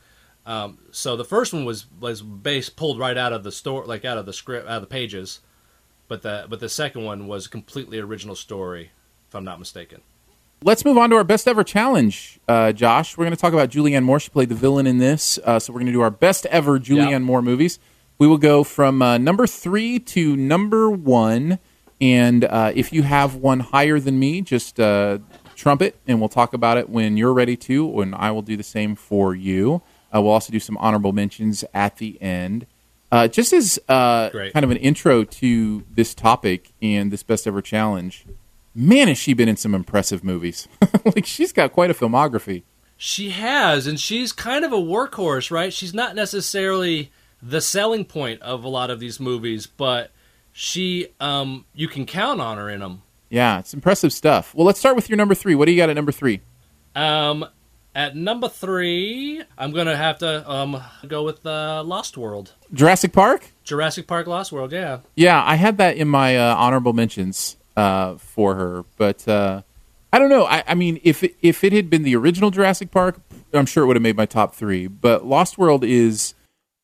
Um, 0.46 0.78
so 0.92 1.14
the 1.16 1.24
first 1.26 1.52
one 1.52 1.66
was 1.66 1.84
was 2.00 2.22
based 2.22 2.74
pulled 2.76 2.98
right 2.98 3.18
out 3.18 3.34
of 3.34 3.44
the 3.44 3.52
store, 3.52 3.84
like 3.84 4.04
out 4.06 4.16
of 4.16 4.24
the 4.24 4.32
script, 4.32 4.66
out 4.66 4.76
of 4.76 4.82
the 4.82 4.86
pages. 4.86 5.40
But 6.08 6.22
the 6.22 6.46
but 6.48 6.60
the 6.60 6.70
second 6.70 7.04
one 7.04 7.26
was 7.26 7.44
a 7.46 7.50
completely 7.50 7.98
original 7.98 8.34
story, 8.34 8.92
if 9.28 9.34
I'm 9.34 9.44
not 9.44 9.58
mistaken. 9.58 10.00
Let's 10.62 10.84
move 10.84 10.96
on 10.96 11.10
to 11.10 11.16
our 11.16 11.24
best 11.24 11.46
ever 11.46 11.62
challenge, 11.62 12.40
uh, 12.48 12.72
Josh. 12.72 13.18
We're 13.18 13.24
going 13.24 13.36
to 13.36 13.40
talk 13.40 13.52
about 13.52 13.68
Julianne 13.68 14.02
Moore. 14.02 14.18
She 14.18 14.30
played 14.30 14.48
the 14.48 14.54
villain 14.54 14.86
in 14.86 14.96
this, 14.96 15.38
uh, 15.44 15.58
so 15.58 15.72
we're 15.72 15.80
going 15.80 15.86
to 15.88 15.92
do 15.92 16.00
our 16.00 16.10
best 16.10 16.46
ever 16.46 16.78
Julianne 16.78 17.10
Yeah. 17.10 17.18
Moore 17.18 17.42
movies. 17.42 17.78
We 18.18 18.26
will 18.26 18.38
go 18.38 18.64
from 18.64 19.02
uh, 19.02 19.18
number 19.18 19.46
three 19.46 19.98
to 19.98 20.36
number 20.36 20.90
one, 20.90 21.58
and 22.00 22.44
uh, 22.44 22.72
if 22.74 22.92
you 22.94 23.02
have 23.02 23.34
one 23.34 23.60
higher 23.60 24.00
than 24.00 24.18
me, 24.18 24.40
just 24.40 24.80
uh, 24.80 25.18
trumpet, 25.54 25.96
and 26.06 26.18
we'll 26.18 26.30
talk 26.30 26.54
about 26.54 26.78
it 26.78 26.88
when 26.88 27.18
you're 27.18 27.34
ready 27.34 27.56
to, 27.58 28.00
and 28.00 28.14
I 28.14 28.30
will 28.30 28.42
do 28.42 28.56
the 28.56 28.62
same 28.62 28.94
for 28.94 29.34
you. 29.34 29.82
Uh, 30.14 30.22
we'll 30.22 30.32
also 30.32 30.50
do 30.52 30.60
some 30.60 30.78
honorable 30.78 31.12
mentions 31.12 31.64
at 31.74 31.96
the 31.96 32.20
end. 32.22 32.66
Uh, 33.12 33.28
just 33.28 33.52
as 33.52 33.78
uh, 33.88 34.30
kind 34.30 34.64
of 34.64 34.70
an 34.70 34.78
intro 34.78 35.24
to 35.24 35.84
this 35.94 36.14
topic 36.14 36.72
and 36.80 37.10
this 37.12 37.22
best 37.22 37.46
ever 37.46 37.60
challenge, 37.60 38.24
man, 38.74 39.08
has 39.08 39.18
she 39.18 39.34
been 39.34 39.48
in 39.48 39.56
some 39.56 39.74
impressive 39.74 40.24
movies. 40.24 40.68
like 41.04 41.26
she's 41.26 41.52
got 41.52 41.72
quite 41.72 41.90
a 41.90 41.94
filmography. 41.94 42.62
She 42.96 43.30
has, 43.30 43.86
and 43.86 43.98
she's 43.98 44.32
kind 44.32 44.64
of 44.64 44.72
a 44.72 44.76
workhorse, 44.76 45.50
right? 45.50 45.72
She's 45.72 45.94
not 45.94 46.14
necessarily 46.14 47.10
the 47.42 47.60
selling 47.60 48.04
point 48.04 48.40
of 48.42 48.64
a 48.64 48.68
lot 48.68 48.90
of 48.90 49.00
these 49.00 49.18
movies, 49.20 49.66
but 49.66 50.10
she, 50.52 51.08
um, 51.20 51.66
you 51.74 51.88
can 51.88 52.06
count 52.06 52.40
on 52.40 52.56
her 52.56 52.70
in 52.70 52.80
them. 52.80 53.02
Yeah, 53.28 53.58
it's 53.58 53.74
impressive 53.74 54.12
stuff. 54.12 54.54
Well, 54.54 54.64
let's 54.64 54.78
start 54.78 54.96
with 54.96 55.08
your 55.08 55.16
number 55.16 55.34
three. 55.34 55.54
What 55.54 55.66
do 55.66 55.72
you 55.72 55.76
got 55.76 55.90
at 55.90 55.96
number 55.96 56.12
three? 56.12 56.40
Um, 56.94 57.44
at 57.94 58.14
number 58.14 58.48
three, 58.48 59.42
I'm 59.58 59.72
gonna 59.72 59.96
have 59.96 60.18
to 60.18 60.48
um 60.48 60.80
go 61.06 61.24
with 61.24 61.44
uh, 61.44 61.82
Lost 61.84 62.16
World, 62.16 62.52
Jurassic 62.72 63.12
Park? 63.12 63.50
Jurassic 63.64 64.06
Park, 64.06 64.26
Lost 64.26 64.52
World. 64.52 64.72
Yeah, 64.72 65.00
Yeah, 65.16 65.42
I 65.44 65.56
had 65.56 65.78
that 65.78 65.96
in 65.96 66.08
my 66.08 66.36
uh, 66.36 66.54
honorable 66.56 66.92
mentions 66.92 67.56
uh, 67.76 68.16
for 68.16 68.54
her, 68.54 68.84
but 68.96 69.26
uh, 69.28 69.62
I 70.12 70.18
don't 70.18 70.28
know. 70.30 70.44
I, 70.44 70.62
I 70.66 70.74
mean, 70.74 71.00
if 71.02 71.24
it, 71.24 71.36
if 71.42 71.64
it 71.64 71.72
had 71.72 71.90
been 71.90 72.02
the 72.04 72.14
original 72.16 72.50
Jurassic 72.50 72.90
Park, 72.90 73.20
I'm 73.52 73.66
sure 73.66 73.82
it 73.84 73.86
would 73.86 73.96
have 73.96 74.02
made 74.02 74.16
my 74.16 74.26
top 74.26 74.54
three. 74.54 74.86
But 74.86 75.26
Lost 75.26 75.58
World 75.58 75.82
is 75.84 76.34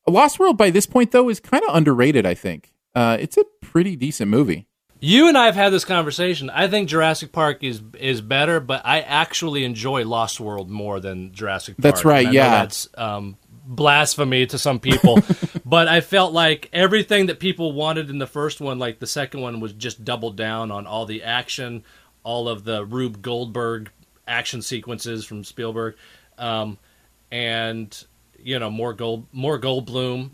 Lost 0.09 0.39
World 0.39 0.57
by 0.57 0.71
this 0.71 0.87
point 0.87 1.13
though 1.13 1.29
is 1.29 1.41
kind 1.41 1.63
of 1.69 1.75
underrated. 1.77 2.27
I 2.27 2.35
think 2.35 2.73
uh, 2.95 3.17
it's 3.21 3.37
a 3.37 3.45
pretty 3.61 3.95
decent 3.97 4.31
movie. 4.31 4.67
you 4.99 5.29
and 5.29 5.39
I 5.39 5.47
have 5.47 5.55
had 5.55 5.71
this 5.73 5.85
conversation. 5.85 6.51
I 6.51 6.67
think 6.69 6.89
Jurassic 6.89 7.31
Park 7.33 7.63
is 7.63 7.81
is 7.99 8.21
better, 8.21 8.59
but 8.59 8.83
I 8.85 9.01
actually 9.01 9.65
enjoy 9.65 10.05
Lost 10.05 10.41
World 10.41 10.69
more 10.69 10.99
than 10.99 11.33
Jurassic 11.33 11.77
Park. 11.77 11.83
That's 11.83 12.05
right, 12.05 12.27
And 12.27 12.29
I 12.29 12.33
know 12.33 12.35
yeah. 12.35 12.51
that's 12.51 12.89
um, 12.97 13.37
blasphemy 13.71 14.45
to 14.47 14.59
some 14.59 14.81
people, 14.81 15.21
but 15.65 15.89
I 15.89 16.01
felt 16.01 16.33
like 16.33 16.69
everything 16.73 17.27
that 17.27 17.39
people 17.41 17.73
wanted 17.73 18.11
in 18.11 18.19
the 18.19 18.27
first 18.27 18.61
one, 18.61 18.79
like 18.79 18.99
the 18.99 19.07
second 19.07 19.41
one, 19.41 19.61
was 19.61 19.73
just 19.73 20.05
doubled 20.05 20.37
down 20.37 20.71
on 20.71 20.87
all 20.87 21.07
the 21.07 21.23
action, 21.23 21.85
all 22.23 22.49
of 22.49 22.65
the 22.65 22.85
Rube 22.85 23.23
Goldberg 23.23 23.91
action 24.27 24.61
sequences 24.61 25.25
from 25.25 25.45
Spielberg, 25.45 25.97
um, 26.37 26.79
and 27.31 28.05
you 28.43 28.59
know, 28.59 28.71
more 28.71 28.93
gold, 28.93 29.27
more 29.33 29.59
Goldblum, 29.59 30.31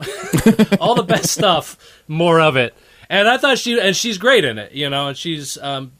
all 0.80 0.94
the 0.94 1.02
best 1.02 1.30
stuff, 1.30 2.02
more 2.08 2.40
of 2.40 2.56
it. 2.56 2.74
And 3.08 3.28
I 3.28 3.38
thought 3.38 3.58
she 3.58 3.78
and 3.80 3.94
she's 3.94 4.18
great 4.18 4.44
in 4.44 4.58
it, 4.58 4.72
you 4.72 4.90
know, 4.90 5.08
and 5.08 5.16
she's 5.16 5.58
um, 5.58 5.92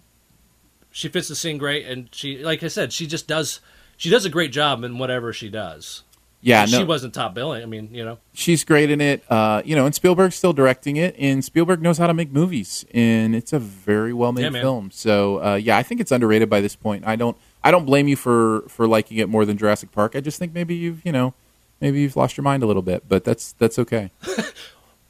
she 0.91 1.09
fits 1.09 1.29
the 1.29 1.37
scene 1.37 1.59
great, 1.59 1.87
and 1.87 2.09
she, 2.13 2.43
like 2.43 2.63
I 2.63 2.69
said, 2.69 2.93
she 2.93 3.07
just 3.07 3.29
does 3.29 3.61
she 3.97 4.11
does 4.11 4.25
a 4.25 4.31
great 4.31 4.53
job 4.53 4.83
in 4.85 4.99
whatever 4.99 5.33
she 5.33 5.49
does. 5.49 6.03
Yeah, 6.43 6.65
no, 6.67 6.79
she 6.79 6.85
wasn't 6.85 7.15
top 7.15 7.35
billing. 7.35 7.63
I 7.63 7.67
mean, 7.67 7.89
you 7.93 8.05
know, 8.05 8.19
she's 8.33 8.63
great 8.63 8.91
in 8.91 9.01
it. 9.01 9.25
Uh, 9.29 9.63
you 9.65 9.75
know, 9.75 9.85
and 9.87 9.95
Spielberg's 9.95 10.37
still 10.37 10.53
directing 10.53 10.97
it, 10.97 11.17
and 11.19 11.45
Spielberg 11.45 11.83
knows 11.83 11.99
how 11.99 12.07
to 12.07 12.15
make 12.15 12.31
movies, 12.31 12.85
and 12.95 13.35
it's 13.35 13.53
a 13.53 13.59
very 13.59 14.13
well 14.13 14.33
made 14.33 14.53
Yeah, 14.53 14.61
film. 14.61 14.91
So, 14.93 15.43
uh, 15.43 15.55
yeah, 15.57 15.77
I 15.77 15.83
think 15.83 16.01
it's 16.01 16.13
underrated 16.13 16.49
by 16.49 16.61
this 16.61 16.77
point. 16.77 17.07
I 17.07 17.17
don't, 17.17 17.37
I 17.65 17.71
don't 17.71 17.85
blame 17.85 18.07
you 18.07 18.17
for 18.17 18.63
for 18.69 18.87
liking 18.87 19.17
it 19.17 19.29
more 19.29 19.45
than 19.45 19.57
Jurassic 19.57 19.91
Park. 19.93 20.15
I 20.15 20.21
just 20.21 20.39
think 20.39 20.55
maybe 20.55 20.75
you've, 20.75 21.05
you 21.05 21.13
know, 21.13 21.35
maybe 21.81 22.01
you've 22.01 22.17
lost 22.17 22.37
your 22.37 22.45
mind 22.45 22.63
a 22.63 22.67
little 22.67 22.83
bit, 22.83 23.09
but 23.09 23.25
that's 23.25 23.53
that's 23.53 23.79
okay. 23.79 24.11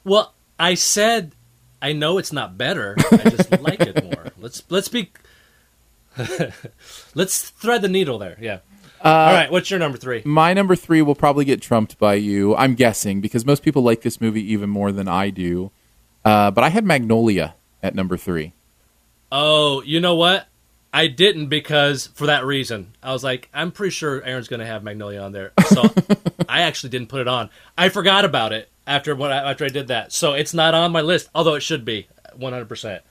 Well, 0.05 0.35
I 0.57 0.75
said 0.75 1.33
I 1.83 1.93
know 1.93 2.19
it's 2.19 2.33
not 2.33 2.57
better. 2.57 2.95
I 3.11 3.29
just 3.29 3.61
like 3.61 3.81
it 3.81 4.05
more. 4.05 4.33
Let's 4.39 4.63
let's 4.69 4.89
be 4.89 5.11
let's 7.15 7.51
thread 7.51 7.83
the 7.83 7.89
needle 7.89 8.19
there. 8.19 8.37
Yeah. 8.41 8.59
Uh, 9.07 9.09
All 9.09 9.35
right. 9.35 9.53
What's 9.53 9.71
your 9.71 9.79
number 9.79 9.97
three? 9.97 10.23
My 10.25 10.53
number 10.53 10.75
three 10.75 11.01
will 11.01 11.15
probably 11.15 11.45
get 11.45 11.63
trumped 11.63 11.97
by 11.97 12.15
you. 12.15 12.57
I'm 12.57 12.75
guessing 12.75 13.21
because 13.21 13.47
most 13.47 13.63
people 13.63 13.83
like 13.83 14.03
this 14.03 14.21
movie 14.21 14.43
even 14.53 14.69
more 14.69 14.91
than 14.91 15.07
I 15.07 15.31
do. 15.31 15.71
Uh, 16.25 16.51
but 16.51 16.65
I 16.65 16.71
had 16.71 16.85
Magnolia 16.85 17.55
at 17.85 17.95
number 17.95 18.17
three. 18.17 18.53
Oh, 19.31 19.81
you 19.83 20.01
know 20.01 20.17
what? 20.17 20.49
I 20.93 21.07
didn't 21.07 21.47
because 21.47 22.09
for 22.09 22.27
that 22.27 22.45
reason. 22.45 22.95
I 23.01 23.13
was 23.13 23.23
like, 23.23 23.49
I'm 23.55 23.71
pretty 23.71 23.93
sure 23.93 24.25
Aaron's 24.25 24.49
going 24.49 24.59
to 24.59 24.67
have 24.67 24.83
Magnolia 24.83 25.21
on 25.21 25.31
there, 25.31 25.53
so 25.69 25.85
I 26.49 26.63
actually 26.63 26.91
didn't 26.91 27.09
put 27.09 27.21
it 27.21 27.29
on. 27.29 27.51
I 27.79 27.91
forgot 27.91 28.25
about 28.25 28.53
it 28.53 28.69
after 28.89 29.15
what 29.15 29.31
I, 29.31 29.51
after 29.51 29.65
I 29.65 29.69
did 29.69 29.87
that, 29.89 30.13
so 30.13 30.33
it's 30.33 30.53
not 30.55 30.75
on 30.75 30.91
my 30.91 31.03
list. 31.03 31.29
Although 31.33 31.55
it 31.55 31.61
should 31.61 31.85
be 31.85 32.09
100. 32.35 32.69
percent 32.69 33.03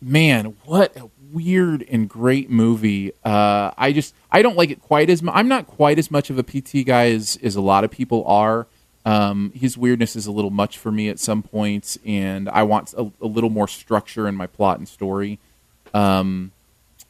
man, 0.00 0.56
what 0.64 0.96
a 0.96 1.08
weird 1.32 1.84
and 1.90 2.08
great 2.08 2.50
movie. 2.50 3.12
Uh, 3.24 3.70
I 3.76 3.92
just 3.92 4.14
I 4.30 4.42
don't 4.42 4.56
like 4.56 4.70
it 4.70 4.80
quite 4.82 5.10
as 5.10 5.22
much. 5.22 5.34
I'm 5.36 5.48
not 5.48 5.66
quite 5.66 5.98
as 5.98 6.10
much 6.10 6.30
of 6.30 6.38
a 6.38 6.42
PT 6.42 6.86
guy 6.86 7.10
as 7.10 7.38
as 7.42 7.56
a 7.56 7.60
lot 7.60 7.84
of 7.84 7.90
people 7.90 8.24
are. 8.26 8.66
Um, 9.04 9.52
his 9.54 9.78
weirdness 9.78 10.16
is 10.16 10.26
a 10.26 10.32
little 10.32 10.50
much 10.50 10.78
for 10.78 10.90
me 10.90 11.08
at 11.08 11.20
some 11.20 11.42
points, 11.42 11.96
and 12.04 12.48
I 12.48 12.64
want 12.64 12.92
a, 12.94 13.10
a 13.20 13.26
little 13.26 13.50
more 13.50 13.68
structure 13.68 14.26
in 14.26 14.34
my 14.34 14.48
plot 14.48 14.78
and 14.78 14.88
story. 14.88 15.38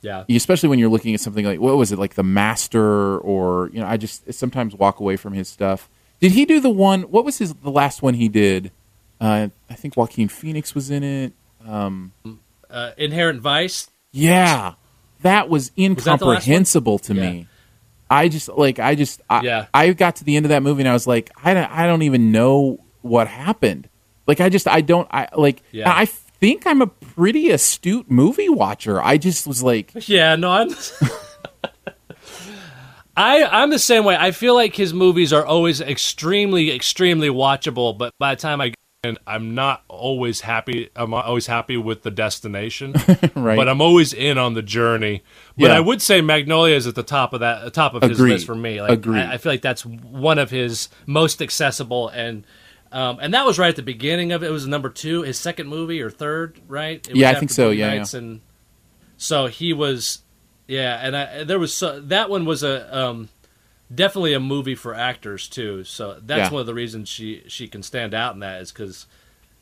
Yeah. 0.02 0.24
Especially 0.28 0.68
when 0.68 0.78
you're 0.78 0.90
looking 0.90 1.14
at 1.14 1.20
something 1.20 1.44
like 1.44 1.58
what 1.58 1.76
was 1.76 1.92
it 1.92 1.98
like 1.98 2.14
The 2.14 2.22
Master, 2.22 3.18
or 3.18 3.70
you 3.72 3.80
know, 3.80 3.86
I 3.86 3.96
just 3.96 4.32
sometimes 4.34 4.74
walk 4.74 5.00
away 5.00 5.16
from 5.16 5.32
his 5.32 5.48
stuff. 5.48 5.88
Did 6.20 6.32
he 6.32 6.44
do 6.44 6.60
the 6.60 6.70
one? 6.70 7.02
What 7.02 7.24
was 7.24 7.38
his 7.38 7.54
the 7.54 7.70
last 7.70 8.02
one 8.02 8.14
he 8.14 8.28
did? 8.28 8.70
Uh, 9.20 9.48
I 9.70 9.74
think 9.74 9.96
Joaquin 9.96 10.28
Phoenix 10.28 10.74
was 10.74 10.90
in 10.90 11.02
it. 11.02 11.32
Uh, 12.70 12.90
Inherent 12.98 13.40
Vice. 13.40 13.88
Yeah, 14.16 14.74
that 15.22 15.48
was 15.48 15.70
that 15.70 15.74
the 15.76 15.82
last 15.90 16.06
one? 16.06 16.12
incomprehensible 16.12 16.98
to 17.00 17.14
Yeah. 17.14 17.20
me. 17.30 17.46
I 18.10 18.28
just 18.28 18.48
like 18.48 18.78
I 18.78 18.94
just 18.94 19.20
I, 19.28 19.42
Yeah. 19.42 19.66
I 19.74 19.92
got 19.92 20.16
to 20.16 20.24
the 20.24 20.36
end 20.36 20.46
of 20.46 20.50
that 20.50 20.62
movie 20.62 20.82
and 20.82 20.88
I 20.88 20.92
was 20.92 21.06
like 21.06 21.30
I 21.42 21.54
don't 21.54 21.70
I 21.70 21.86
don't 21.86 22.02
even 22.02 22.30
know 22.32 22.78
what 23.02 23.26
happened. 23.28 23.88
Like 24.26 24.40
I 24.40 24.48
just 24.48 24.68
I 24.68 24.80
don't 24.80 25.08
I 25.10 25.28
like 25.36 25.62
Yeah. 25.72 25.92
I 25.92 26.04
think 26.06 26.66
I'm 26.66 26.82
a 26.82 26.86
pretty 26.86 27.50
astute 27.50 28.10
movie 28.10 28.48
watcher. 28.48 29.02
I 29.02 29.16
just 29.18 29.46
was 29.46 29.62
like 29.62 29.90
Yeah, 30.08 30.36
no, 30.36 30.50
I'm. 30.52 30.70
I 33.18 33.44
I'm 33.44 33.70
the 33.70 33.78
same 33.78 34.04
way. 34.04 34.14
I 34.18 34.30
feel 34.30 34.54
like 34.54 34.76
his 34.76 34.92
movies 34.92 35.32
are 35.32 35.44
always 35.44 35.80
extremely, 35.80 36.70
extremely 36.74 37.28
watchable, 37.28 37.96
but 37.96 38.12
by 38.18 38.34
the 38.34 38.40
time 38.40 38.60
I 38.60 38.72
in, 39.04 39.18
I'm 39.26 39.54
not 39.54 39.84
always 39.88 40.40
happy. 40.40 40.90
I'm 40.96 41.14
always 41.14 41.46
happy 41.46 41.76
with 41.76 42.02
the 42.02 42.10
destination, 42.10 42.92
right. 43.34 43.56
but 43.56 43.68
I'm 43.68 43.80
always 43.80 44.12
in 44.12 44.38
on 44.38 44.54
the 44.54 44.62
journey. 44.62 45.22
But 45.56 45.70
Yeah. 45.70 45.76
I 45.76 45.80
would 45.80 46.02
say 46.02 46.20
Magnolia 46.20 46.74
is 46.76 46.86
at 46.86 46.94
the 46.94 47.02
top 47.02 47.32
of 47.32 47.40
that, 47.40 47.72
top 47.74 47.94
of 47.94 48.02
his 48.02 48.20
list 48.20 48.46
for 48.46 48.54
me. 48.54 48.80
Like, 48.80 48.90
Agreed. 48.92 49.20
I, 49.22 49.34
I 49.34 49.38
feel 49.38 49.52
like 49.52 49.62
that's 49.62 49.84
one 49.86 50.38
of 50.38 50.50
his 50.50 50.88
most 51.06 51.40
accessible 51.40 52.08
and. 52.08 52.46
Um, 52.92 53.18
and 53.20 53.34
that 53.34 53.44
was 53.44 53.58
right 53.58 53.68
at 53.68 53.76
the 53.76 53.82
beginning 53.82 54.30
of 54.30 54.44
it. 54.44 54.46
It 54.46 54.52
was 54.52 54.66
number 54.66 54.88
two, 54.88 55.22
his 55.22 55.36
second 55.38 55.66
movie 55.66 56.00
or 56.00 56.08
third, 56.08 56.60
right? 56.68 57.04
It 57.06 57.12
was 57.12 57.18
Yeah, 57.18 57.30
I 57.30 57.34
think 57.34 57.50
so, 57.50 57.72
Boogie 57.72 57.78
yeah, 57.78 58.18
And 58.18 58.40
so 59.16 59.46
he 59.48 59.72
was, 59.72 60.20
yeah, 60.68 61.00
and 61.02 61.16
I, 61.16 61.44
there 61.44 61.58
was 61.58 61.74
so, 61.74 62.00
that 62.02 62.30
one 62.30 62.44
was 62.46 62.62
a 62.62 62.96
um, 62.96 63.28
definitely 63.94 64.32
a 64.34 64.40
movie 64.40 64.74
for 64.74 64.94
actors 64.94 65.48
too. 65.48 65.84
So 65.84 66.18
that's 66.24 66.50
Yeah. 66.50 66.54
one 66.54 66.60
of 66.60 66.66
the 66.66 66.74
reasons 66.74 67.08
she 67.08 67.42
she 67.46 67.68
can 67.68 67.82
stand 67.82 68.14
out 68.14 68.34
in 68.34 68.40
that 68.40 68.60
is 68.60 68.72
because 68.72 69.06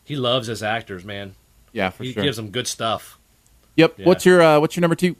he 0.05 0.17
loves 0.17 0.47
his 0.47 0.63
actors, 0.63 1.05
man. 1.05 1.35
yeah 1.73 1.91
for 1.91 1.99
sure. 1.99 2.07
he 2.07 2.13
sure. 2.13 2.23
gives 2.23 2.37
them 2.37 2.51
good 2.51 2.67
stuff. 2.67 3.19
yep. 3.77 3.95
yeah. 3.99 4.07
What's 4.07 4.25
your 4.25 4.41
uh, 4.43 4.61
what's 4.61 4.77
your 4.77 4.83
number 4.83 4.95
two? 4.97 5.17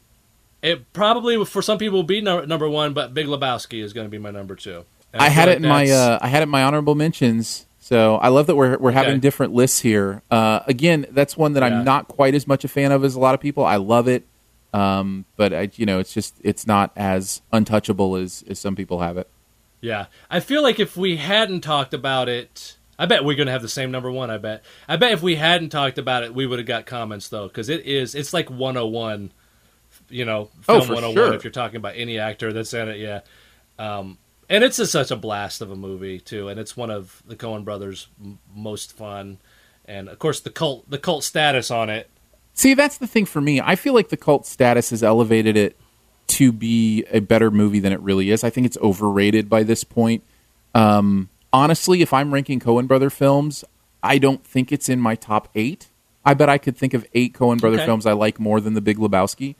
It 0.61 0.91
probably 0.93 1.43
for 1.45 1.61
some 1.61 1.77
people 1.77 1.99
will 1.99 2.03
be 2.03 2.21
no, 2.21 2.43
number 2.45 2.67
one, 2.67 2.93
but 2.93 3.13
Big 3.13 3.27
Lebowski 3.27 3.83
is 3.83 3.93
going 3.93 4.07
to 4.07 4.11
be 4.11 4.17
my 4.17 4.31
number 4.31 4.55
two. 4.55 4.85
And 5.13 5.21
I 5.21 5.25
feel 5.25 5.33
had 5.33 5.47
like 5.47 5.57
it 5.57 5.63
in 5.63 5.69
my 5.69 5.89
uh, 5.89 6.19
I 6.21 6.27
had 6.27 6.39
it 6.41 6.43
in 6.43 6.49
my 6.49 6.63
honorable 6.63 6.95
mentions. 6.95 7.65
So 7.79 8.15
I 8.15 8.29
love 8.29 8.47
that 8.47 8.55
we're 8.55 8.77
we're 8.79 8.91
having 8.91 9.19
different 9.19 9.53
lists 9.53 9.81
here. 9.81 10.23
Uh, 10.31 10.61
again, 10.65 11.05
that's 11.11 11.37
one 11.37 11.53
that 11.53 11.61
Yeah. 11.61 11.77
I'm 11.79 11.83
not 11.85 12.07
quite 12.07 12.33
as 12.33 12.47
much 12.47 12.63
a 12.63 12.67
fan 12.67 12.91
of 12.91 13.03
as 13.03 13.13
a 13.13 13.19
lot 13.19 13.35
of 13.35 13.41
people. 13.41 13.63
I 13.63 13.75
love 13.75 14.07
it, 14.07 14.25
um, 14.75 15.25
but 15.37 15.53
I, 15.53 15.69
you 15.75 15.85
know, 15.85 15.99
it's 15.99 16.13
just 16.13 16.35
it's 16.43 16.67
not 16.67 16.91
as 16.95 17.41
untouchable 17.51 18.15
as 18.15 18.43
as 18.49 18.59
some 18.59 18.75
people 18.75 18.99
have 18.99 19.17
it. 19.17 19.29
Yeah, 19.81 20.07
I 20.29 20.39
feel 20.39 20.61
like 20.63 20.79
if 20.79 20.97
we 20.97 21.17
hadn't 21.17 21.61
talked 21.61 21.93
about 21.93 22.27
it, 22.29 22.77
I 22.97 23.05
bet 23.05 23.23
we're 23.23 23.35
gonna 23.37 23.51
have 23.51 23.61
the 23.61 23.69
same 23.69 23.91
number 23.91 24.11
one. 24.11 24.29
I 24.31 24.37
bet. 24.37 24.63
I 24.87 24.95
bet 24.97 25.11
if 25.13 25.21
we 25.21 25.35
hadn't 25.35 25.69
talked 25.69 25.97
about 25.97 26.23
it, 26.23 26.33
we 26.33 26.45
would 26.45 26.59
have 26.59 26.67
got 26.67 26.85
comments 26.85 27.29
though, 27.29 27.47
because 27.47 27.69
it 27.69 27.85
is. 27.85 28.15
It's 28.15 28.33
like 28.33 28.49
101. 28.49 29.31
You 30.09 30.25
know, 30.25 30.49
Oh, 30.67 30.79
film 30.79 30.81
for 30.87 30.93
101. 30.95 31.15
sure. 31.15 31.33
If 31.35 31.43
you're 31.43 31.51
talking 31.51 31.77
about 31.77 31.93
any 31.95 32.19
actor 32.19 32.51
that's 32.53 32.73
in 32.73 32.89
it, 32.89 32.97
yeah. 32.99 33.21
Um, 33.79 34.17
and 34.49 34.63
it's 34.63 34.77
a, 34.77 34.85
such 34.85 35.09
a 35.09 35.15
blast 35.15 35.61
of 35.61 35.71
a 35.71 35.75
movie 35.75 36.19
too, 36.19 36.47
and 36.49 36.59
it's 36.59 36.77
one 36.77 36.89
of 36.91 37.23
the 37.25 37.35
Coen 37.35 37.63
Brothers' 37.63 38.07
m- 38.23 38.37
most 38.55 38.91
fun, 38.95 39.39
and 39.85 40.07
of 40.09 40.19
course 40.19 40.39
the 40.41 40.49
cult 40.51 40.89
the 40.89 40.97
cult 40.99 41.23
status 41.23 41.71
on 41.71 41.89
it. 41.89 42.09
See, 42.55 42.73
that's 42.73 42.97
the 42.97 43.07
thing 43.07 43.25
for 43.25 43.41
me. 43.41 43.61
I 43.61 43.75
feel 43.75 43.93
like 43.93 44.09
the 44.09 44.17
cult 44.17 44.45
status 44.45 44.89
has 44.89 45.03
elevated 45.03 45.57
it 45.57 45.75
to 46.27 46.51
be 46.51 47.05
a 47.11 47.19
better 47.19 47.51
movie 47.51 47.79
than 47.79 47.93
it 47.93 47.99
really 47.99 48.31
is. 48.31 48.43
I 48.43 48.49
think 48.49 48.65
it's 48.65 48.77
overrated 48.77 49.49
by 49.49 49.63
this 49.63 49.83
point. 49.83 50.23
Um, 50.73 51.29
honestly, 51.53 52.01
if 52.01 52.13
I'm 52.13 52.33
ranking 52.33 52.59
Coen 52.59 52.87
Brother 52.87 53.09
films, 53.09 53.63
I 54.01 54.17
don't 54.17 54.43
think 54.43 54.71
it's 54.71 54.89
in 54.89 54.99
my 54.99 55.15
top 55.15 55.49
eight. 55.53 55.87
I 56.25 56.33
bet 56.33 56.49
I 56.49 56.57
could 56.57 56.75
think 56.77 56.93
of 56.93 57.05
eight 57.13 57.33
Coen 57.33 57.59
Brother 57.59 57.77
Okay. 57.77 57.85
films 57.85 58.05
I 58.05 58.13
like 58.13 58.39
more 58.39 58.59
than 58.59 58.73
The 58.73 58.81
Big 58.81 58.97
Lebowski. 58.97 59.55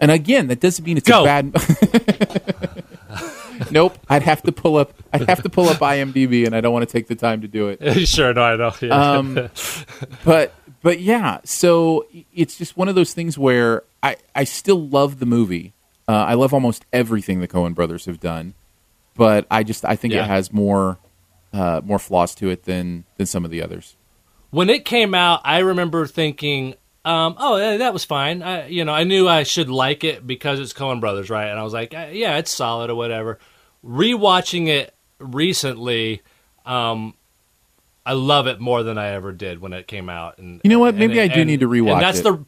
And 0.00 0.10
again, 0.10 0.48
that 0.48 0.60
doesn't 0.60 0.84
mean 0.84 0.96
it's 0.98 1.08
Go. 1.08 1.22
a 1.22 1.24
bad. 1.24 1.52
nope, 3.70 3.96
I'd 4.08 4.22
have 4.22 4.42
to 4.42 4.52
pull 4.52 4.76
up. 4.76 4.92
I'd 5.12 5.28
have 5.28 5.42
to 5.44 5.48
pull 5.48 5.68
up 5.68 5.78
IMDb, 5.78 6.46
and 6.46 6.54
I 6.54 6.60
don't 6.60 6.72
want 6.72 6.86
to 6.88 6.92
take 6.92 7.06
the 7.06 7.14
time 7.14 7.40
to 7.42 7.48
do 7.48 7.68
it 7.68 7.98
sure, 8.08 8.34
no, 8.34 8.42
I 8.42 8.56
know. 8.56 8.72
Yeah. 8.80 9.12
um, 9.12 9.48
but 10.24 10.52
but 10.84 11.00
yeah, 11.00 11.40
so 11.44 12.06
it's 12.32 12.56
just 12.56 12.76
one 12.76 12.88
of 12.88 12.94
those 12.94 13.12
things 13.14 13.36
where 13.36 13.82
I 14.02 14.16
I 14.36 14.44
still 14.44 14.86
love 14.88 15.18
the 15.18 15.26
movie. 15.26 15.72
Uh, 16.06 16.12
I 16.12 16.34
love 16.34 16.52
almost 16.54 16.84
everything 16.92 17.40
the 17.40 17.48
Coen 17.48 17.74
Brothers 17.74 18.04
have 18.04 18.20
done, 18.20 18.52
but 19.16 19.46
I 19.50 19.62
just 19.64 19.84
I 19.84 19.96
think 19.96 20.12
Yeah. 20.14 20.24
it 20.24 20.28
has 20.28 20.52
more 20.52 20.98
uh, 21.52 21.80
more 21.84 21.98
flaws 21.98 22.34
to 22.36 22.50
it 22.50 22.64
than 22.64 23.04
than 23.16 23.26
some 23.26 23.44
of 23.44 23.50
the 23.50 23.62
others. 23.62 23.96
when 24.50 24.68
it 24.70 24.84
came 24.84 25.14
out, 25.14 25.40
I 25.44 25.58
remember 25.60 26.06
thinking, 26.06 26.74
um, 27.04 27.34
"Oh, 27.38 27.56
that 27.78 27.92
was 27.92 28.04
fine." 28.04 28.42
I, 28.42 28.66
you 28.68 28.84
know, 28.84 28.92
I 28.92 29.04
knew 29.04 29.26
I 29.26 29.42
should 29.44 29.68
like 29.70 30.04
it 30.04 30.26
because 30.26 30.60
it's 30.60 30.72
Coen 30.74 31.00
Brothers, 31.00 31.30
right? 31.30 31.48
And 31.48 31.58
I 31.58 31.62
was 31.64 31.72
like, 31.72 31.94
"Uh, 31.94 32.06
"Yeah, 32.12 32.36
it's 32.38 32.50
solid 32.52 32.90
or 32.90 32.94
whatever." 32.94 33.38
Rewatching 33.84 34.68
it 34.68 34.94
recently, 35.18 36.22
um, 36.66 37.14
I 38.06 38.12
love 38.12 38.46
it 38.46 38.60
more 38.60 38.82
than 38.82 38.98
I 38.98 39.08
ever 39.10 39.32
did 39.32 39.60
when 39.60 39.72
it 39.72 39.86
came 39.86 40.08
out. 40.10 40.38
And 40.38 40.60
You 40.64 40.70
know 40.70 40.78
what? 40.78 40.94
Maybe 40.94 41.18
it- 41.18 41.22
I 41.30 41.34
do 41.34 41.40
and- 41.40 41.48
need 41.50 41.60
to 41.60 41.68
rewatch 41.68 41.92
And 41.94 42.02
that's 42.02 42.18
it. 42.20 42.24
the 42.24 42.44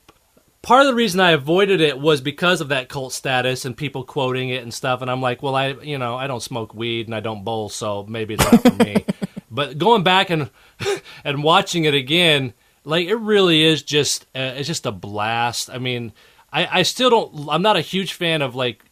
part 0.62 0.82
of 0.82 0.86
the 0.88 0.94
reason 0.94 1.20
I 1.20 1.30
avoided 1.30 1.80
it 1.80 1.98
was 1.98 2.20
because 2.20 2.60
of 2.60 2.68
that 2.68 2.88
cult 2.88 3.12
status 3.12 3.64
and 3.64 3.76
people 3.76 4.02
quoting 4.04 4.50
it 4.50 4.62
and 4.62 4.74
stuff. 4.74 5.00
And 5.00 5.10
I'm 5.10 5.22
like, 5.22 5.42
well, 5.42 5.54
I 5.54 5.68
you 5.82 5.96
know 5.98 6.16
I 6.16 6.26
don't 6.26 6.42
smoke 6.42 6.74
weed 6.74 7.06
and 7.06 7.14
I 7.14 7.20
don't 7.20 7.44
bowl, 7.44 7.68
so 7.68 8.04
maybe 8.08 8.34
it's 8.34 8.44
not 8.52 8.62
for 8.62 8.72
me. 8.84 9.04
But 9.50 9.78
going 9.78 10.02
back 10.02 10.28
and 10.28 10.50
and 11.24 11.42
watching 11.42 11.84
it 11.86 11.94
again, 11.94 12.52
like 12.84 13.06
it 13.06 13.14
really 13.14 13.62
is 13.64 13.82
just 13.82 14.24
uh, 14.34 14.52
it's 14.56 14.66
just 14.66 14.84
a 14.84 14.92
blast. 14.92 15.70
I 15.70 15.78
mean, 15.78 16.12
I 16.52 16.80
I 16.80 16.82
still 16.82 17.08
don't. 17.08 17.48
I'm 17.48 17.62
not 17.62 17.76
a 17.76 17.80
huge 17.80 18.12
fan 18.12 18.42
of 18.42 18.54
like 18.54 18.84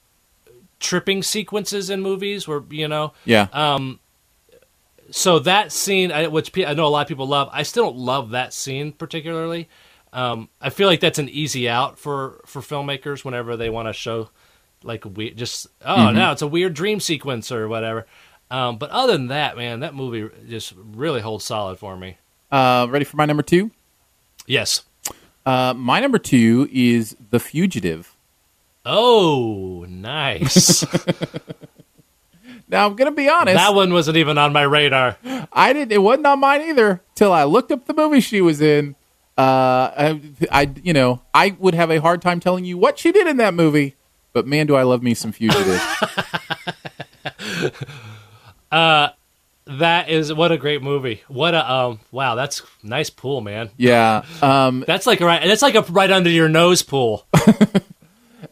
tripping 0.81 1.23
sequences 1.23 1.91
in 1.91 2.01
movies 2.01 2.49
where 2.49 2.63
you 2.71 2.89
know 2.89 3.13
Yeah, 3.27 3.49
so 5.11 5.39
that 5.41 5.73
scene, 5.73 6.13
I- 6.13 6.29
which 6.29 6.51
I 6.59 6.75
know 6.75 6.87
a 6.87 6.89
lot 6.89 7.03
of 7.03 7.09
people 7.09 7.27
love, 7.27 7.49
I 7.53 7.63
still 7.63 7.85
don't 7.85 7.97
love 7.97 8.31
that 8.31 8.53
scene 8.53 8.93
particularly. 8.93 9.69
Um, 10.13 10.49
I 10.61 10.71
feel 10.71 10.87
like 10.89 11.01
that's 11.01 11.19
an 11.19 11.29
easy 11.29 11.69
out 11.69 11.99
for 11.99 12.41
for 12.47 12.63
filmmakers 12.63 13.25
whenever 13.25 13.57
they 13.57 13.69
want 13.71 13.89
to 13.89 13.93
show 13.93 14.31
like 14.85 15.05
we 15.05 15.31
just 15.31 15.67
oh 15.85 16.11
no, 16.13 16.31
it's 16.33 16.43
a 16.43 16.47
weird 16.47 16.75
dream 16.75 17.01
sequence 17.01 17.51
or 17.51 17.67
whatever. 17.69 18.07
Um, 18.51 18.77
but 18.79 18.91
other 18.91 19.15
than 19.15 19.29
that, 19.29 19.57
man, 19.57 19.81
that 19.81 19.95
movie 19.95 20.29
just 20.49 20.75
really 20.77 21.21
holds 21.21 21.45
solid 21.45 21.79
for 21.79 21.97
me. 21.97 22.19
Uh, 22.53 22.87
ready 22.91 23.05
for 23.05 23.17
my 23.17 23.25
number 23.25 23.43
two? 23.43 23.71
Yes. 24.47 24.85
Uh, 25.45 25.75
my 25.75 25.99
number 26.01 26.19
two 26.19 26.69
is 26.73 27.17
The 27.31 27.41
Fugitive. 27.41 28.15
Oh, 28.87 29.85
nice. 29.89 30.85
Now 32.69 32.87
I'm 32.87 32.97
gonna 32.97 33.11
be 33.13 33.29
honest. 33.29 33.57
that 33.57 33.75
one 33.75 33.93
wasn't 33.93 34.17
even 34.17 34.39
on 34.39 34.53
my 34.53 34.63
radar. 34.63 35.17
I 35.53 35.73
didn't. 35.73 35.93
It 35.93 35.99
wasn't 35.99 36.27
on 36.27 36.41
mine 36.41 36.63
either 36.63 37.03
till 37.15 37.33
I 37.33 37.45
looked 37.45 37.71
up 37.73 37.85
the 37.87 37.95
movie 37.95 38.21
she 38.21 38.41
was 38.41 38.61
in. 38.61 38.97
Uh, 39.37 39.91
I, 39.97 40.21
I, 40.53 40.71
you 40.83 40.93
know, 40.93 41.21
I 41.35 41.57
would 41.59 41.75
have 41.75 41.91
a 41.91 42.01
hard 42.01 42.23
time 42.23 42.39
telling 42.41 42.65
you 42.65 42.79
what 42.79 42.99
she 42.99 43.11
did 43.13 43.27
in 43.27 43.37
that 43.39 43.53
movie. 43.55 43.97
But 44.33 44.47
man, 44.47 44.67
do 44.67 44.77
I 44.77 44.83
love 44.85 45.03
me 45.03 45.13
some 45.15 45.33
Fugitive. 45.33 45.81
uh, 48.73 49.09
That 49.67 50.09
is 50.09 50.33
what 50.33 50.53
a 50.53 50.59
great 50.59 50.83
movie. 50.83 51.23
What 51.29 51.55
a 51.55 51.71
um 51.73 52.01
wow, 52.13 52.35
that's 52.35 52.63
nice 52.83 53.11
pool, 53.11 53.41
man. 53.41 53.71
yeah. 53.77 54.25
Um, 54.43 54.85
That's 54.87 55.07
like 55.07 55.21
a 55.21 55.25
right 55.27 55.43
that's 55.47 55.63
like 55.63 55.75
a 55.75 55.83
right 55.83 56.11
under 56.11 56.31
your 56.31 56.49
nose 56.49 56.83
pool. 56.83 57.27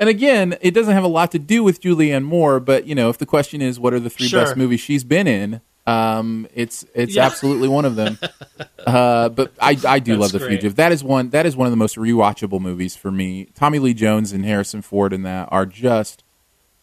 and 0.03 0.09
again, 0.11 0.57
it 0.61 0.73
doesn't 0.73 0.93
have 0.93 1.05
a 1.05 1.09
lot 1.09 1.31
to 1.33 1.39
do 1.39 1.63
with 1.65 1.81
Julianne 1.81 2.25
Moore. 2.25 2.61
But 2.61 2.87
you 2.87 2.95
know, 2.95 3.09
if 3.09 3.19
the 3.19 3.27
question 3.27 3.63
is 3.63 3.79
what 3.81 3.95
are 3.95 4.01
the 4.01 4.11
three 4.11 4.27
Sure. 4.29 4.43
best 4.45 4.57
movies 4.57 4.81
she's 4.81 5.05
been 5.05 5.27
in, 5.27 5.61
um, 5.87 6.47
it's 6.55 6.85
it's 6.95 7.15
Yeah. 7.15 7.25
absolutely 7.27 7.69
one 7.69 7.85
of 7.85 7.97
them. 7.97 8.19
uh, 8.87 9.29
but 9.31 9.53
I 9.61 9.79
I 9.87 9.99
do 9.99 10.13
That's 10.13 10.21
love 10.21 10.33
The 10.33 10.39
great. 10.41 10.49
Fugitive. 10.51 10.77
That 10.77 10.93
is 10.93 11.03
one 11.05 11.31
that 11.31 11.47
is 11.47 11.57
one 11.57 11.67
of 11.67 11.71
the 11.73 11.77
most 11.77 11.97
rewatchable 11.97 12.61
movies 12.61 12.97
for 12.97 13.11
me. 13.11 13.47
Tommy 13.55 13.79
Lee 13.79 13.95
Jones 13.95 14.33
and 14.33 14.45
Harrison 14.45 14.83
Ford 14.83 15.13
in 15.13 15.23
that 15.23 15.49
are 15.51 15.67
just 15.67 16.23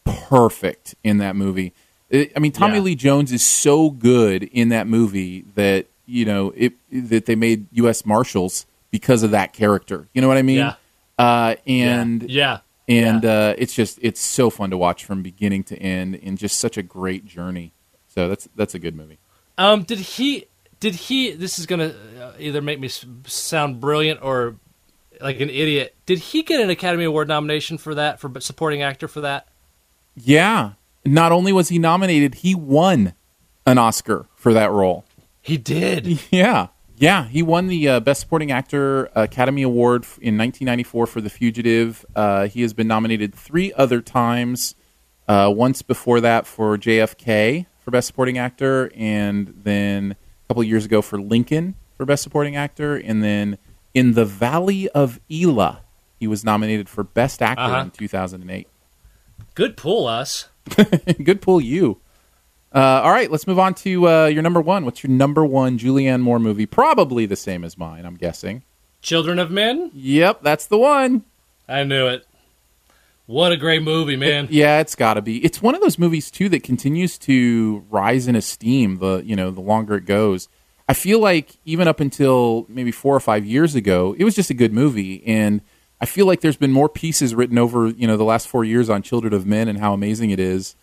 perfect 0.04 0.94
in 1.04 1.18
that 1.18 1.36
movie. 1.36 1.72
It- 2.08 2.32
I 2.36 2.40
mean, 2.40 2.52
Tommy 2.52 2.76
Yeah. 2.76 2.80
Lee 2.82 2.94
Jones 2.96 3.32
is 3.32 3.42
so 3.42 3.90
good 3.90 4.44
in 4.44 4.68
that 4.70 4.86
movie 4.86 5.44
that 5.54 5.86
you 6.06 6.24
know 6.24 6.52
it 6.56 6.72
that 6.92 7.26
they 7.26 7.36
made 7.36 7.66
U.S. 7.72 8.04
Marshals 8.04 8.66
because 8.90 9.22
of 9.22 9.30
that 9.30 9.52
character. 9.52 10.08
You 10.12 10.20
know 10.22 10.28
what 10.28 10.36
I 10.36 10.42
mean? 10.42 10.58
Yeah. 10.58 10.74
Uh, 11.18 11.54
and 11.66 12.28
yeah. 12.28 12.58
And 12.90 13.24
uh, 13.24 13.54
it's 13.56 13.74
just 13.74 13.98
it's 14.02 14.20
so 14.20 14.50
fun 14.50 14.70
to 14.70 14.76
watch 14.76 15.04
from 15.04 15.22
beginning 15.22 15.64
to 15.64 15.76
end, 15.76 16.18
and 16.22 16.36
just 16.38 16.58
such 16.58 16.76
a 16.76 16.82
great 16.82 17.24
journey. 17.24 17.72
So 18.08 18.28
that's 18.28 18.48
that's 18.56 18.74
a 18.74 18.78
good 18.78 18.96
movie. 18.96 19.18
Um 19.56 19.82
did 19.82 19.98
he 19.98 20.46
did 20.80 20.94
he 20.94 21.32
this 21.32 21.58
is 21.58 21.66
going 21.66 21.90
to 21.90 21.94
uh, 22.24 22.32
either 22.38 22.60
make 22.62 22.80
me 22.80 22.88
sound 23.26 23.80
brilliant 23.80 24.20
or 24.22 24.56
like 25.20 25.40
an 25.40 25.50
idiot. 25.50 25.94
Did 26.06 26.18
he 26.18 26.42
get 26.42 26.60
an 26.60 26.70
Academy 26.70 27.04
Award 27.04 27.28
nomination 27.28 27.78
for 27.78 27.94
that 27.94 28.20
for 28.20 28.40
supporting 28.40 28.82
actor 28.82 29.06
for 29.06 29.20
that? 29.20 29.46
Yeah. 30.16 30.72
Not 31.04 31.32
only 31.32 31.52
was 31.52 31.68
he 31.68 31.78
nominated, 31.78 32.36
he 32.36 32.54
won 32.54 33.14
an 33.66 33.78
Oscar 33.78 34.26
for 34.34 34.52
that 34.52 34.70
role. 34.70 35.04
He 35.40 35.56
did. 35.56 36.20
Yeah. 36.30 36.68
Yeah, 37.00 37.24
he 37.28 37.42
won 37.42 37.68
the 37.68 37.88
uh, 37.88 38.00
Best 38.00 38.20
Supporting 38.20 38.50
Actor 38.52 39.06
Academy 39.14 39.62
Award 39.62 40.02
in 40.20 40.36
1994 40.36 41.06
for 41.06 41.20
The 41.22 41.30
Fugitive. 41.30 42.04
Uh, 42.14 42.46
he 42.46 42.60
has 42.60 42.74
been 42.74 42.86
nominated 42.88 43.34
three 43.34 43.72
other 43.72 44.02
times. 44.02 44.74
Uh, 45.26 45.50
once 45.54 45.80
before 45.80 46.20
that 46.20 46.46
for 46.46 46.76
JFK 46.76 47.64
for 47.84 47.90
Best 47.90 48.06
Supporting 48.08 48.36
Actor, 48.36 48.90
and 48.94 49.54
then 49.64 50.12
a 50.12 50.48
couple 50.48 50.60
of 50.62 50.68
years 50.68 50.84
ago 50.84 51.00
for 51.00 51.18
Lincoln 51.20 51.74
for 51.96 52.04
Best 52.04 52.22
Supporting 52.22 52.54
Actor, 52.56 52.96
and 52.96 53.22
then 53.22 53.56
in 53.94 54.12
The 54.12 54.24
Valley 54.26 54.88
of 54.90 55.20
Elah, 55.30 55.80
he 56.18 56.26
was 56.26 56.44
nominated 56.44 56.88
for 56.88 57.02
Best 57.02 57.40
Actor 57.40 57.62
Uh-huh. 57.62 57.80
in 57.84 57.90
2008. 57.92 58.68
Good 59.54 59.76
pull 59.78 60.06
us. 60.06 60.48
Good 61.24 61.40
pull, 61.40 61.60
you. 61.62 62.00
Uh, 62.72 63.00
all 63.02 63.10
right, 63.10 63.30
let's 63.30 63.46
move 63.46 63.58
on 63.58 63.74
to 63.74 64.08
uh, 64.08 64.26
your 64.26 64.42
number 64.42 64.60
one. 64.60 64.84
What's 64.84 65.02
your 65.02 65.10
number 65.10 65.44
one 65.44 65.78
Julianne 65.78 66.20
Moore 66.20 66.38
movie? 66.38 66.66
Probably 66.66 67.26
the 67.26 67.36
same 67.36 67.64
as 67.64 67.76
mine, 67.76 68.06
I'm 68.06 68.16
guessing. 68.16 68.62
Children 69.02 69.38
of 69.38 69.50
Men? 69.50 69.90
Yep, 69.94 70.42
that's 70.42 70.66
the 70.66 70.78
one. 70.78 71.24
I 71.68 71.84
knew 71.84 72.06
it. 72.06 72.26
What 73.26 73.52
a 73.52 73.56
great 73.56 73.82
movie, 73.82 74.16
man. 74.16 74.48
Yeah, 74.50 74.80
it's 74.80 74.96
got 74.96 75.14
to 75.14 75.22
be. 75.22 75.38
It's 75.44 75.62
one 75.62 75.76
of 75.76 75.80
those 75.80 75.98
movies 76.00 76.30
too 76.32 76.48
that 76.48 76.64
continues 76.64 77.16
to 77.18 77.84
rise 77.88 78.26
in 78.26 78.34
esteem. 78.34 78.98
The 78.98 79.22
you 79.24 79.36
know 79.36 79.52
the 79.52 79.60
longer 79.60 79.94
it 79.96 80.04
goes, 80.04 80.48
I 80.88 80.94
feel 80.94 81.20
like 81.20 81.56
even 81.64 81.86
up 81.86 82.00
until 82.00 82.66
maybe 82.68 82.90
four 82.90 83.14
or 83.14 83.20
five 83.20 83.46
years 83.46 83.76
ago, 83.76 84.16
it 84.18 84.24
was 84.24 84.34
just 84.34 84.50
a 84.50 84.54
good 84.54 84.72
movie, 84.72 85.22
and 85.24 85.60
I 86.00 86.06
feel 86.06 86.26
like 86.26 86.40
there's 86.40 86.56
been 86.56 86.72
more 86.72 86.88
pieces 86.88 87.32
written 87.32 87.56
over 87.56 87.86
you 87.90 88.08
know 88.08 88.16
the 88.16 88.24
last 88.24 88.48
four 88.48 88.64
years 88.64 88.90
on 88.90 89.00
Children 89.00 89.32
of 89.32 89.46
Men 89.46 89.68
and 89.68 89.78
how 89.78 89.92
amazing 89.92 90.30
it 90.30 90.40
is. 90.40 90.74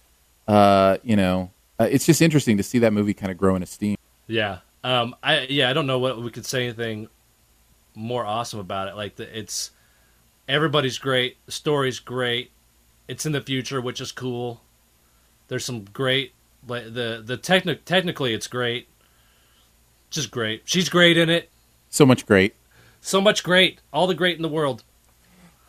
Uh, 0.48 1.00
you 1.04 1.18
know, 1.18 1.52
uh, 1.80 1.88
it's 1.90 2.06
just 2.06 2.22
interesting 2.22 2.58
to 2.58 2.64
see 2.64 2.80
that 2.80 2.94
movie 2.94 3.14
kind 3.14 3.32
of 3.32 3.38
grow 3.38 3.56
in 3.56 3.64
esteem. 3.64 3.98
Yeah. 4.28 4.60
Um. 4.84 5.16
I 5.24 5.42
yeah. 5.50 5.70
I 5.70 5.74
don't 5.74 5.88
know 5.88 6.00
what 6.00 6.22
we 6.22 6.32
could 6.32 6.46
say 6.46 6.66
anything 6.66 7.10
more 7.96 8.26
awesome 8.26 8.60
about 8.60 8.88
it. 8.88 8.96
Like 8.96 9.16
the, 9.16 9.38
it's 9.38 9.72
everybody's 10.48 10.98
great. 10.98 11.38
The 11.46 11.52
story's 11.52 12.00
great. 12.00 12.52
It's 13.08 13.26
in 13.26 13.32
the 13.32 13.42
future, 13.42 13.82
which 13.82 14.00
is 14.00 14.12
cool. 14.12 14.62
There's 15.48 15.66
some 15.66 15.86
great 15.86 16.34
like 16.68 16.94
the 16.94 17.22
the 17.26 17.38
technic 17.38 17.86
technically 17.86 18.34
it's 18.34 18.48
great. 18.48 18.88
Just 20.10 20.32
great. 20.32 20.62
She's 20.66 20.90
great 20.90 21.18
in 21.18 21.30
it. 21.30 21.50
So 21.90 22.06
much 22.06 22.26
great. 22.26 22.56
So 23.02 23.20
much 23.22 23.44
great. 23.44 23.80
All 23.92 24.08
the 24.08 24.16
great 24.16 24.36
in 24.36 24.42
the 24.42 24.50
world. 24.50 24.84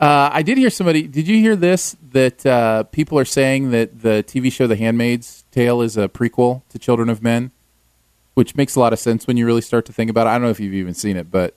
Uh, 0.01 0.31
I 0.33 0.43
did 0.43 0.59
hear 0.59 0.71
somebody. 0.71 1.03
Did 1.09 1.27
you 1.27 1.39
hear 1.39 1.57
this? 1.57 1.97
That 2.13 2.47
uh, 2.47 2.85
people 2.85 3.19
are 3.19 3.25
saying 3.25 3.71
that 3.73 4.03
the 4.03 4.25
TV 4.27 4.53
show 4.53 4.67
The 4.67 4.77
Handmaid's 4.77 5.45
Tale 5.51 5.83
is 5.83 5.97
a 5.97 6.09
prequel 6.09 6.63
to 6.69 6.79
Children 6.79 7.09
of 7.09 7.23
Men, 7.23 7.51
which 8.35 8.55
makes 8.55 8.77
a 8.77 8.81
lot 8.81 8.93
of 8.93 8.99
sense 8.99 9.27
when 9.27 9.37
you 9.37 9.45
really 9.45 9.61
start 9.61 9.85
to 9.87 9.93
think 9.93 10.11
about 10.11 10.27
it. 10.27 10.31
I 10.31 10.35
don't 10.35 10.43
know 10.43 10.51
if 10.51 10.61
you've 10.61 10.75
even 10.75 10.95
seen 10.95 11.17
it, 11.17 11.31
but 11.31 11.55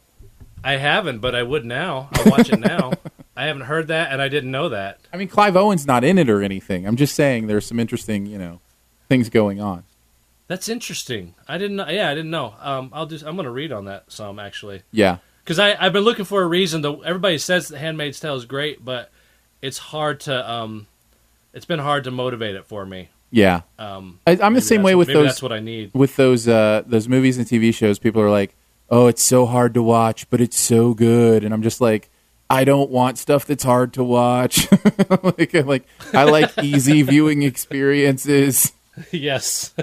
I 0.64 0.74
haven't, 0.74 1.20
but 1.20 1.36
I 1.36 1.44
would 1.44 1.66
now. 1.66 2.10
I'll 2.14 2.32
watch 2.32 2.50
it 2.50 2.60
now. 2.60 2.94
I 3.36 3.46
haven't 3.46 3.64
heard 3.64 3.88
that, 3.88 4.12
and 4.12 4.22
I 4.22 4.28
didn't 4.28 4.52
know 4.52 4.70
that. 4.70 5.00
I 5.14 5.18
mean, 5.18 5.28
Clive 5.28 5.56
Owen's 5.56 5.88
not 5.88 6.04
in 6.04 6.18
it 6.18 6.30
or 6.30 6.42
anything. 6.42 6.86
I'm 6.86 6.98
just 6.98 7.16
saying 7.16 7.48
there's 7.48 7.66
some 7.66 7.80
interesting, 7.80 8.26
you 8.26 8.38
know, 8.38 8.60
things 9.08 9.30
going 9.30 9.62
on. 9.62 9.84
That's 10.48 10.68
interesting. 10.68 11.34
I 11.48 11.58
didn't. 11.58 11.78
know 11.78 11.88
Yeah, 11.88 12.10
I 12.10 12.14
didn't 12.14 12.32
know. 12.32 12.54
Um, 12.60 12.90
I'll 12.92 13.06
just. 13.06 13.24
I'm 13.24 13.36
gonna 13.38 13.52
read 13.52 13.72
on 13.72 13.86
that 13.86 14.12
some 14.12 14.38
actually. 14.38 14.82
Yeah, 14.92 15.18
because 15.44 15.60
I 15.60 15.76
I've 15.80 15.94
been 15.94 16.04
looking 16.04 16.26
for 16.26 16.42
a 16.42 16.48
reason. 16.48 16.82
To, 16.84 17.04
everybody 17.04 17.38
says 17.38 17.68
The 17.68 17.78
Handmaid's 17.78 18.20
Tale 18.20 18.36
is 18.36 18.46
great, 18.46 18.84
but 18.84 19.12
it's 19.62 19.78
hard 19.78 20.20
to 20.22 20.52
um, 20.52 20.88
it's 21.54 21.66
been 21.66 21.80
hard 21.80 22.04
to 22.06 22.12
motivate 22.12 22.56
it 22.56 22.66
for 22.66 22.86
me. 22.86 23.10
yeah. 23.30 23.62
Um, 23.80 24.20
I, 24.26 24.38
I'm 24.42 24.54
the 24.54 24.62
same 24.62 24.84
way 24.84 24.96
with 24.96 25.08
maybe 25.08 25.20
those 25.20 25.28
That's 25.30 25.44
what 25.44 25.52
I 25.52 25.60
need. 25.60 25.92
with 25.94 26.16
those 26.16 26.48
uh, 26.48 26.84
those 26.86 27.08
movies 27.08 27.38
and 27.38 27.48
TV 27.48 27.74
shows. 27.74 28.00
People 28.00 28.22
are 28.22 28.30
like, 28.30 28.56
"Oh, 28.90 29.08
it's 29.08 29.24
so 29.24 29.46
hard 29.46 29.74
to 29.76 29.84
watch, 29.84 30.30
but 30.30 30.42
it's 30.42 30.58
so 30.58 30.94
good," 30.94 31.44
and 31.44 31.54
I'm 31.54 31.62
just 31.64 31.82
like. 31.82 32.10
I 32.50 32.66
don't 32.66 32.92
want 32.92 33.18
stuff 33.18 33.46
that's 33.46 33.64
hard 33.64 33.94
to 33.94 34.04
watch. 34.04 34.68
like, 35.24 35.54
like 35.54 35.88
I 36.14 36.26
like 36.26 36.52
easy 36.62 37.02
viewing 37.14 37.44
experiences. 37.44 38.74
yes. 39.12 39.74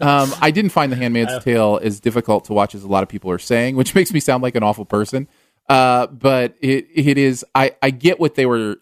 Um, 0.00 0.32
I 0.40 0.50
didn't 0.50 0.70
find 0.70 0.90
The 0.90 0.96
Handmaid's 0.96 1.42
Tale 1.44 1.80
as 1.82 2.00
difficult 2.00 2.46
to 2.46 2.52
watch 2.52 2.74
as 2.74 2.84
a 2.84 2.88
lot 2.88 3.02
of 3.02 3.08
people 3.08 3.30
are 3.30 3.38
saying, 3.38 3.76
which 3.76 3.94
makes 3.96 4.12
me 4.12 4.20
sound 4.20 4.42
like 4.42 4.54
an 4.54 4.62
awful 4.62 4.84
person. 4.84 5.28
Uh, 5.68 6.06
but 6.08 6.54
it 6.60 6.86
it 6.94 7.18
is. 7.18 7.44
I 7.54 7.74
I 7.82 7.90
get 7.90 8.20
what 8.20 8.34
they 8.34 8.46
were. 8.46 8.76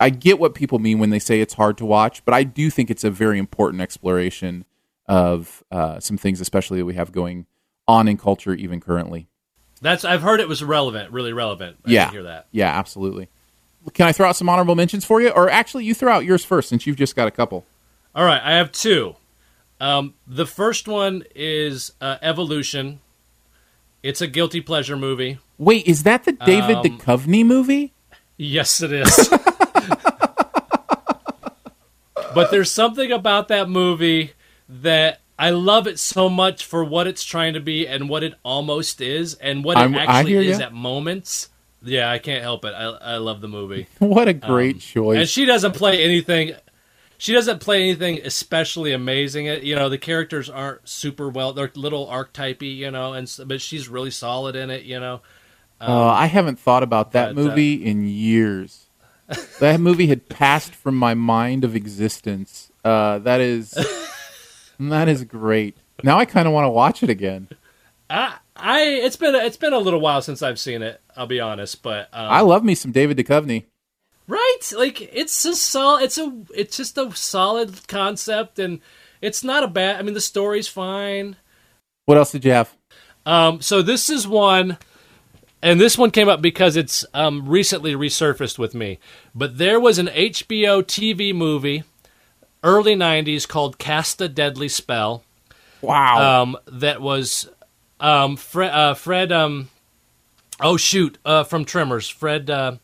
I 0.00 0.10
get 0.10 0.38
what 0.38 0.54
people 0.54 0.78
mean 0.78 0.98
when 0.98 1.10
they 1.10 1.18
say 1.18 1.40
it's 1.40 1.54
hard 1.54 1.78
to 1.78 1.86
watch, 1.86 2.24
but 2.24 2.34
I 2.34 2.42
do 2.42 2.70
think 2.70 2.90
it's 2.90 3.04
a 3.04 3.10
very 3.10 3.38
important 3.38 3.82
exploration 3.82 4.64
of 5.06 5.62
uh, 5.70 6.00
some 6.00 6.16
things, 6.16 6.40
especially 6.40 6.78
that 6.78 6.86
we 6.86 6.94
have 6.94 7.12
going 7.12 7.46
on 7.86 8.08
in 8.08 8.16
culture 8.16 8.54
even 8.54 8.80
currently. 8.80 9.28
That's 9.80 10.04
I've 10.04 10.22
heard 10.22 10.40
it 10.40 10.48
was 10.48 10.62
relevant, 10.64 11.12
really 11.12 11.32
relevant. 11.32 11.76
I 11.84 11.90
yeah, 11.90 12.10
hear 12.10 12.22
that. 12.22 12.46
Yeah, 12.50 12.70
absolutely. 12.76 13.28
Can 13.94 14.06
I 14.06 14.12
throw 14.12 14.28
out 14.28 14.36
some 14.36 14.48
honorable 14.48 14.76
mentions 14.76 15.04
for 15.04 15.20
you, 15.20 15.30
or 15.30 15.50
actually, 15.50 15.84
you 15.84 15.92
throw 15.92 16.12
out 16.12 16.24
yours 16.24 16.44
first 16.44 16.68
since 16.68 16.86
you've 16.86 16.96
just 16.96 17.16
got 17.16 17.26
a 17.26 17.32
couple. 17.32 17.66
All 18.14 18.24
right, 18.24 18.40
I 18.42 18.52
have 18.52 18.72
two. 18.72 19.16
Um, 19.80 20.14
the 20.26 20.46
first 20.46 20.86
one 20.86 21.24
is 21.34 21.92
uh, 22.00 22.16
Evolution. 22.22 23.00
It's 24.02 24.20
a 24.20 24.26
guilty 24.26 24.60
pleasure 24.60 24.96
movie. 24.96 25.38
Wait, 25.58 25.86
is 25.86 26.02
that 26.02 26.24
the 26.24 26.32
David 26.32 26.76
Um, 26.78 26.84
Duchovny 26.84 27.44
movie? 27.44 27.92
Yes, 28.36 28.82
it 28.82 28.92
is. 28.92 29.28
but 32.34 32.50
there's 32.50 32.70
something 32.70 33.12
about 33.12 33.48
that 33.48 33.68
movie 33.68 34.32
that 34.68 35.20
I 35.38 35.50
love 35.50 35.86
it 35.86 35.98
so 35.98 36.28
much 36.28 36.64
for 36.64 36.84
what 36.84 37.06
it's 37.06 37.24
trying 37.24 37.54
to 37.54 37.60
be 37.60 37.86
and 37.86 38.08
what 38.08 38.22
it 38.22 38.34
almost 38.44 39.00
is 39.00 39.34
and 39.34 39.64
what 39.64 39.76
it 39.78 39.80
I'm- 39.80 39.94
actually 39.94 40.48
is 40.48 40.60
at 40.60 40.72
moments. 40.72 41.48
Yeah, 41.84 42.08
I 42.10 42.18
can't 42.20 42.42
help 42.42 42.64
it. 42.64 42.74
I, 42.74 42.84
I 42.84 43.16
love 43.16 43.40
the 43.40 43.48
movie. 43.48 43.88
What 43.98 44.28
a 44.28 44.32
great 44.34 44.78
choice! 44.80 45.16
um, 45.16 45.20
And 45.22 45.28
she 45.28 45.44
doesn't 45.46 45.72
play 45.74 46.02
anything. 46.04 46.52
She 47.22 47.32
doesn't 47.32 47.60
play 47.60 47.82
anything 47.82 48.18
especially 48.24 48.92
amazing. 48.92 49.46
It 49.46 49.62
you 49.62 49.76
know 49.76 49.88
the 49.88 49.96
characters 49.96 50.50
aren't 50.50 50.88
super 50.88 51.28
well. 51.28 51.52
They're 51.52 51.70
little 51.76 52.08
archetypey, 52.08 52.76
you 52.76 52.90
know, 52.90 53.12
and 53.12 53.32
but 53.46 53.60
she's 53.60 53.88
really 53.88 54.10
solid 54.10 54.56
in 54.56 54.70
it. 54.70 54.82
You 54.82 54.98
know, 54.98 55.20
Oh, 55.80 56.08
I 56.08 56.26
haven't 56.26 56.58
thought 56.58 56.82
about 56.82 57.12
that 57.12 57.36
but, 57.36 57.40
uh, 57.40 57.44
movie 57.44 57.74
in 57.74 58.08
years. 58.08 58.88
that 59.60 59.78
movie 59.78 60.08
had 60.08 60.28
passed 60.28 60.74
from 60.74 60.96
my 60.96 61.14
mind 61.14 61.62
of 61.62 61.76
existence. 61.76 62.72
Uh, 62.84 63.20
that 63.20 63.40
is 63.40 63.72
That 64.80 65.08
is 65.08 65.22
great. 65.22 65.76
Now 66.02 66.18
I 66.18 66.24
kind 66.24 66.48
of 66.48 66.52
want 66.52 66.64
to 66.64 66.70
watch 66.70 67.04
it 67.04 67.08
again. 67.08 67.46
I, 68.10 68.34
I 68.56 68.82
it's 68.82 69.14
been 69.14 69.36
a, 69.36 69.38
it's 69.38 69.56
been 69.56 69.72
a 69.72 69.78
little 69.78 70.00
while 70.00 70.22
since 70.22 70.42
I've 70.42 70.58
seen 70.58 70.82
it. 70.82 71.00
I'll 71.16 71.28
be 71.28 71.38
honest, 71.38 71.84
but 71.84 72.08
um, 72.12 72.32
I 72.32 72.40
love 72.40 72.64
me 72.64 72.74
some 72.74 72.90
David 72.90 73.16
Duchovny. 73.16 73.66
Right, 74.26 74.58
like 74.76 75.00
it's 75.00 75.44
a 75.44 75.54
sol 75.54 75.96
It's 75.96 76.18
a 76.18 76.32
it's 76.54 76.76
just 76.76 76.98
a 76.98 77.14
solid 77.14 77.86
concept, 77.88 78.58
and 78.58 78.80
it's 79.20 79.44
not 79.44 79.64
a 79.64 79.68
bad. 79.68 79.98
I 79.98 80.02
mean, 80.02 80.14
the 80.14 80.20
story's 80.20 80.68
fine. 80.68 81.36
What 82.06 82.18
else 82.18 82.32
did 82.32 82.44
you 82.44 82.52
have? 82.52 82.74
Um, 83.24 83.60
so 83.60 83.82
this 83.82 84.10
is 84.10 84.26
one, 84.26 84.78
and 85.62 85.80
this 85.80 85.96
one 85.96 86.10
came 86.10 86.28
up 86.28 86.42
because 86.42 86.76
it's 86.76 87.04
um, 87.14 87.48
recently 87.48 87.94
resurfaced 87.94 88.58
with 88.58 88.74
me. 88.74 88.98
But 89.34 89.58
there 89.58 89.78
was 89.78 89.98
an 89.98 90.08
HBO 90.08 90.82
TV 90.82 91.34
movie, 91.34 91.84
early 92.62 92.96
'90s, 92.96 93.46
called 93.46 93.78
"Cast 93.78 94.20
a 94.20 94.28
Deadly 94.28 94.68
Spell." 94.68 95.22
Wow. 95.80 96.42
um, 96.42 96.56
that 96.66 97.00
was 97.00 97.48
um, 98.00 98.36
Fred. 98.36 98.72
Uh, 98.72 98.94
Fred 98.94 99.30
um, 99.30 99.68
oh 100.60 100.76
shoot, 100.76 101.18
uh, 101.24 101.44
from 101.44 101.64
Tremors. 101.64 102.08
Fred. 102.08 102.50
Uh, 102.50 102.76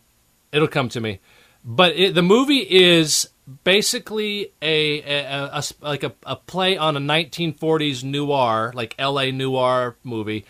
it'll 0.53 0.69
come 0.69 0.89
to 0.91 1.01
me. 1.01 1.21
But 1.65 1.97
it, 1.97 2.15
the 2.15 2.23
movie 2.23 2.59
is 2.61 3.29
basically 3.65 4.53
a, 4.63 5.01
a, 5.03 5.25
a- 5.25 5.51
a 5.59 5.63
like 5.81 6.03
a, 6.03 6.13
a 6.25 6.37
play 6.37 6.77
on 6.77 6.97
a 6.97 7.01
1940s 7.01 8.05
noir, 8.05 8.73
like 8.75 8.95
L.A. 8.99 9.33
noir 9.33 9.97
movie. 10.05 10.45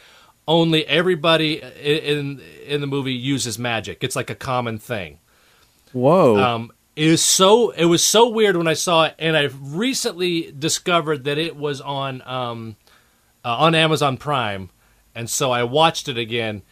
Only 0.46 0.86
everybody 0.86 1.60
in 1.60 2.40
in 2.66 2.80
the 2.80 2.86
movie 2.86 3.12
uses 3.12 3.58
magic. 3.58 4.02
It's 4.02 4.16
like 4.16 4.30
a 4.30 4.34
common 4.34 4.78
thing. 4.78 5.18
Whoa. 5.92 6.36
Um, 6.36 6.72
it 6.96 7.06
is 7.06 7.22
so 7.22 7.70
it 7.70 7.84
was 7.86 8.02
so 8.04 8.28
weird 8.28 8.56
when 8.56 8.66
I 8.68 8.72
saw 8.74 9.04
it, 9.04 9.14
and 9.18 9.36
I've 9.36 9.74
recently 9.76 10.50
discovered 10.58 11.24
that 11.24 11.38
it 11.38 11.54
was 11.56 11.80
on 11.80 12.22
um, 12.26 12.76
uh, 13.44 13.56
on 13.56 13.74
Amazon 13.74 14.16
Prime, 14.16 14.70
and 15.14 15.28
so 15.28 15.50
I 15.50 15.64
watched 15.64 16.08
it 16.08 16.18
again. 16.18 16.62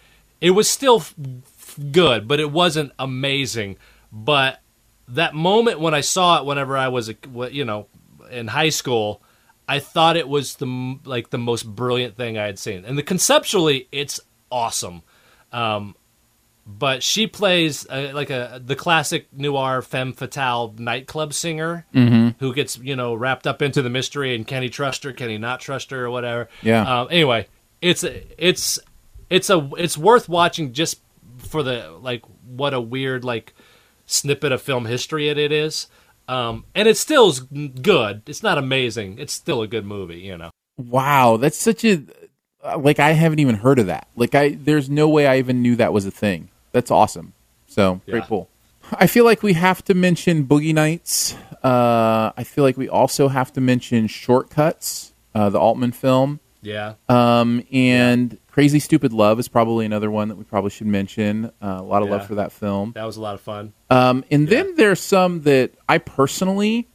It 0.40 0.50
was 0.50 0.68
still 0.68 1.02
good, 1.76 2.26
but 2.26 2.40
it 2.40 2.50
wasn't 2.50 2.92
amazing. 2.98 3.76
But 4.12 4.60
that 5.08 5.34
moment 5.34 5.80
when 5.80 5.94
I 5.94 6.00
saw 6.00 6.38
it, 6.38 6.44
whenever 6.44 6.76
I 6.76 6.88
was 6.88 7.12
you 7.50 7.64
know 7.64 7.86
in 8.30 8.48
high 8.48 8.70
school, 8.70 9.22
I 9.68 9.78
thought 9.78 10.16
it 10.16 10.28
was 10.28 10.56
the 10.56 10.98
like 11.04 11.30
the 11.30 11.38
most 11.38 11.64
brilliant 11.64 12.16
thing 12.16 12.38
I 12.38 12.46
had 12.46 12.58
seen, 12.58 12.84
and 12.84 12.96
the 12.96 13.02
conceptually, 13.02 13.88
it's 13.92 14.20
awesome. 14.50 15.02
Um, 15.52 15.94
but 16.66 17.02
she 17.02 17.28
plays 17.28 17.86
uh, 17.88 18.10
like 18.12 18.30
a 18.30 18.60
the 18.64 18.74
classic 18.74 19.28
noir 19.32 19.82
femme 19.82 20.12
fatale 20.12 20.74
nightclub 20.76 21.32
singer 21.32 21.86
who 22.40 22.52
gets 22.52 22.76
you 22.78 22.96
know 22.96 23.14
wrapped 23.14 23.46
up 23.46 23.62
into 23.62 23.82
the 23.82 23.90
mystery 23.90 24.34
and 24.34 24.46
can 24.46 24.62
he 24.62 24.68
trust 24.68 25.04
her, 25.04 25.12
can 25.12 25.28
he 25.28 25.38
not 25.38 25.60
trust 25.60 25.92
her, 25.92 26.04
or 26.06 26.10
whatever. 26.10 26.48
Yeah. 26.62 27.02
Um, 27.02 27.08
anyway, 27.10 27.46
it's 27.80 28.02
it's 28.02 28.80
it's 29.30 29.48
a 29.48 29.70
it's 29.78 29.96
worth 29.96 30.28
watching 30.28 30.72
just 30.72 31.00
for 31.46 31.62
the 31.62 31.90
like 32.00 32.22
what 32.46 32.74
a 32.74 32.80
weird 32.80 33.24
like 33.24 33.54
snippet 34.06 34.52
of 34.52 34.62
film 34.62 34.84
history 34.86 35.28
it, 35.28 35.38
it 35.38 35.52
is. 35.52 35.88
Um, 36.28 36.64
and 36.74 36.88
it 36.88 36.96
still 36.96 37.28
is 37.28 37.40
good. 37.40 38.22
It's 38.26 38.42
not 38.42 38.58
amazing. 38.58 39.18
It's 39.18 39.32
still 39.32 39.62
a 39.62 39.68
good 39.68 39.84
movie, 39.86 40.18
you 40.18 40.36
know. 40.36 40.50
wow. 40.76 41.36
That's 41.36 41.56
such 41.58 41.84
a 41.84 42.02
like 42.78 42.98
I 42.98 43.12
haven't 43.12 43.38
even 43.38 43.54
heard 43.56 43.78
of 43.78 43.86
that. 43.86 44.08
Like 44.16 44.34
I 44.34 44.50
there's 44.50 44.90
no 44.90 45.08
way 45.08 45.26
I 45.26 45.38
even 45.38 45.62
knew 45.62 45.76
that 45.76 45.92
was 45.92 46.04
a 46.06 46.10
thing. 46.10 46.48
That's 46.72 46.90
awesome. 46.90 47.32
So, 47.68 48.00
great 48.06 48.20
Yeah. 48.20 48.26
pull. 48.26 48.48
I 48.92 49.06
feel 49.06 49.24
like 49.24 49.42
we 49.42 49.54
have 49.54 49.84
to 49.86 49.94
mention 49.94 50.46
Boogie 50.46 50.72
Nights. 50.74 51.34
Uh, 51.62 52.30
I 52.36 52.44
feel 52.44 52.62
like 52.62 52.76
we 52.76 52.88
also 52.88 53.26
have 53.28 53.52
to 53.54 53.60
mention 53.60 54.06
Shortcuts, 54.06 55.12
uh, 55.34 55.50
the 55.50 55.58
Altman 55.58 55.90
film. 55.92 56.38
Yeah. 56.66 56.94
Um, 57.08 57.62
and 57.72 58.38
Crazy 58.50 58.78
Stupid 58.78 59.12
Love 59.12 59.38
is 59.38 59.48
probably 59.48 59.86
another 59.86 60.10
one 60.10 60.28
that 60.28 60.36
we 60.36 60.44
probably 60.44 60.70
should 60.70 60.86
mention. 60.86 61.46
Uh, 61.62 61.76
a 61.78 61.82
lot 61.82 62.02
of 62.02 62.08
love 62.08 62.26
for 62.26 62.34
that 62.36 62.52
film. 62.52 62.92
That 62.94 63.04
was 63.04 63.16
a 63.16 63.20
lot 63.20 63.34
of 63.34 63.40
fun. 63.40 63.72
Um, 63.90 64.24
and 64.30 64.48
then 64.48 64.74
there's 64.76 65.00
some 65.00 65.42
that 65.42 65.72
I 65.88 65.98
personally 65.98 66.88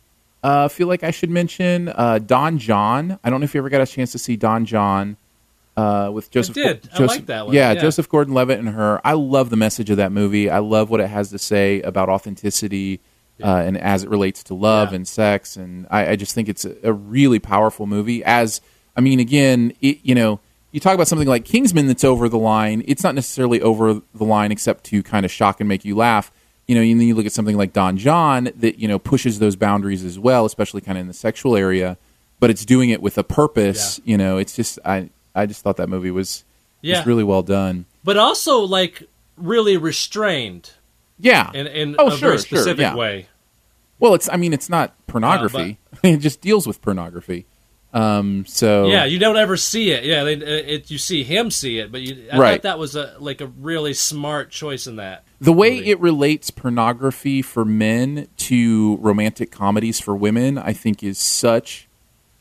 uh, 0.44 0.68
feel 0.68 0.88
like 0.88 1.04
I 1.04 1.12
should 1.12 1.30
mention. 1.30 1.88
Uh, 1.90 2.20
Don 2.20 2.58
Jon. 2.58 3.20
I 3.24 3.30
don't 3.30 3.40
know 3.40 3.46
if 3.46 3.54
you 3.54 3.60
ever 3.60 3.70
got 3.70 3.82
a 3.82 3.86
chance 3.88 4.12
to 4.14 4.18
see 4.18 4.36
Don 4.36 4.66
Jon 4.66 5.18
uh, 5.78 6.10
with 6.14 6.32
Joseph. 6.32 6.56
did. 6.56 6.90
I 6.94 7.04
like 7.04 7.28
that 7.28 7.46
one. 7.46 7.56
Yeah, 7.56 7.72
Yeah. 7.74 7.82
Joseph 7.82 8.10
Gordon-Levitt 8.10 8.60
and 8.60 8.70
her. 8.70 9.00
I 9.06 9.14
love 9.14 9.50
the 9.50 9.56
message 9.56 9.90
of 9.90 9.98
that 9.98 10.12
movie. 10.12 10.50
I 10.50 10.60
love 10.60 10.90
what 10.90 11.00
it 11.00 11.08
has 11.08 11.30
to 11.30 11.40
say 11.40 11.82
about 11.82 12.10
authenticity 12.10 13.00
uh, 13.42 13.64
and 13.66 13.78
as 13.78 14.04
it 14.04 14.10
relates 14.10 14.44
to 14.46 14.54
love 14.54 14.90
Yeah. 14.92 14.96
and 14.98 15.08
sex. 15.08 15.56
And 15.56 15.88
I, 15.90 16.10
I 16.12 16.16
just 16.16 16.36
think 16.36 16.50
it's 16.50 16.66
a, 16.66 16.76
a 16.84 16.92
really 16.94 17.40
powerful 17.40 17.86
movie. 17.88 18.24
As 18.24 18.62
I 18.96 19.02
mean, 19.02 19.20
again, 19.20 19.74
it, 19.82 20.00
you 20.04 20.16
know. 20.16 20.40
You 20.74 20.80
talk 20.80 20.94
about 20.96 21.10
something 21.10 21.28
like 21.28 21.44
Kingsman 21.44 21.88
that's 21.88 22.06
over 22.06 22.30
the 22.30 22.38
line. 22.38 22.82
It's 22.88 23.04
not 23.04 23.14
necessarily 23.14 23.62
over 23.62 23.96
the 23.96 24.24
line 24.24 24.54
except 24.54 24.86
to 24.86 25.04
kind 25.04 25.26
of 25.26 25.32
shock 25.32 25.60
and 25.60 25.68
make 25.68 25.84
you 25.84 25.98
laugh 25.98 26.32
you 26.72 26.76
know, 26.76 26.82
and 26.82 27.02
then 27.02 27.06
you 27.06 27.16
look 27.16 27.26
at 27.26 27.34
something 27.34 27.58
like 27.58 27.74
Don 27.74 27.98
Jon 27.98 28.50
that 28.56 28.80
you 28.80 28.88
know 28.88 28.98
pushes 28.98 29.40
those 29.40 29.58
boundaries 29.58 30.06
as 30.06 30.18
well, 30.18 30.46
especially 30.46 30.80
kind 30.80 30.98
of 30.98 31.02
in 31.02 31.08
the 31.08 31.14
sexual 31.14 31.58
area, 31.58 31.98
but 32.40 32.50
it's 32.50 32.64
doing 32.64 32.90
it 32.90 33.02
with 33.02 33.18
a 33.18 33.26
purpose. 33.26 34.00
You 34.06 34.18
know, 34.18 34.38
it's 34.38 34.56
just 34.56 34.80
I 34.86 35.10
I 35.36 35.48
just 35.48 35.64
thought 35.64 35.76
that 35.76 35.90
movie 35.90 36.12
was 36.12 36.46
Yeah. 36.80 37.00
was 37.00 37.08
really 37.08 37.26
well 37.26 37.44
done. 37.44 37.86
but 38.06 38.16
also 38.16 38.60
like 38.60 39.04
really 39.36 39.76
restrained 39.76 40.72
Yeah. 41.20 41.52
in, 41.54 41.68
in 41.68 41.96
oh 42.00 42.08
a 42.08 42.12
sure, 42.12 42.20
very 42.20 42.32
sure, 42.38 42.60
specific 42.60 42.80
yeah. 42.80 42.96
way. 42.96 43.28
Well, 44.00 44.14
it's 44.14 44.30
I 44.30 44.38
mean 44.38 44.54
it's 44.54 44.70
not 44.70 44.92
uh, 44.92 44.94
pornography. 45.08 45.78
it 46.04 46.18
just 46.18 46.40
deals 46.40 46.66
with 46.68 46.82
pornography. 46.82 47.48
Um. 47.94 48.46
So 48.48 48.88
Yeah, 48.88 49.06
you 49.06 49.20
don't 49.20 49.36
ever 49.38 49.58
see 49.58 49.92
it. 49.92 50.04
Yeah, 50.06 50.24
they, 50.24 50.34
it, 50.36 50.90
you 50.90 50.98
see 50.98 51.24
him 51.24 51.52
see 51.52 51.80
it, 51.80 51.92
but 51.92 52.02
you, 52.02 52.28
I 52.32 52.38
Right. 52.38 52.52
thought 52.54 52.62
that 52.64 52.80
was 52.80 52.96
a 52.96 53.16
like 53.20 53.42
a 53.42 53.48
really 53.48 53.94
smart 53.94 54.50
choice 54.50 54.88
in 54.88 54.96
that. 54.96 55.24
the 55.42 55.52
way 55.52 55.76
movie. 55.78 55.90
it 55.92 56.00
relates 56.00 56.52
pornography 56.52 57.42
for 57.42 57.66
men 57.66 58.28
to 58.38 58.98
romantic 58.98 59.52
comedies 59.52 60.00
for 60.00 60.16
women, 60.16 60.58
I 60.58 60.72
think, 60.74 61.04
is 61.04 61.18
such 61.18 61.88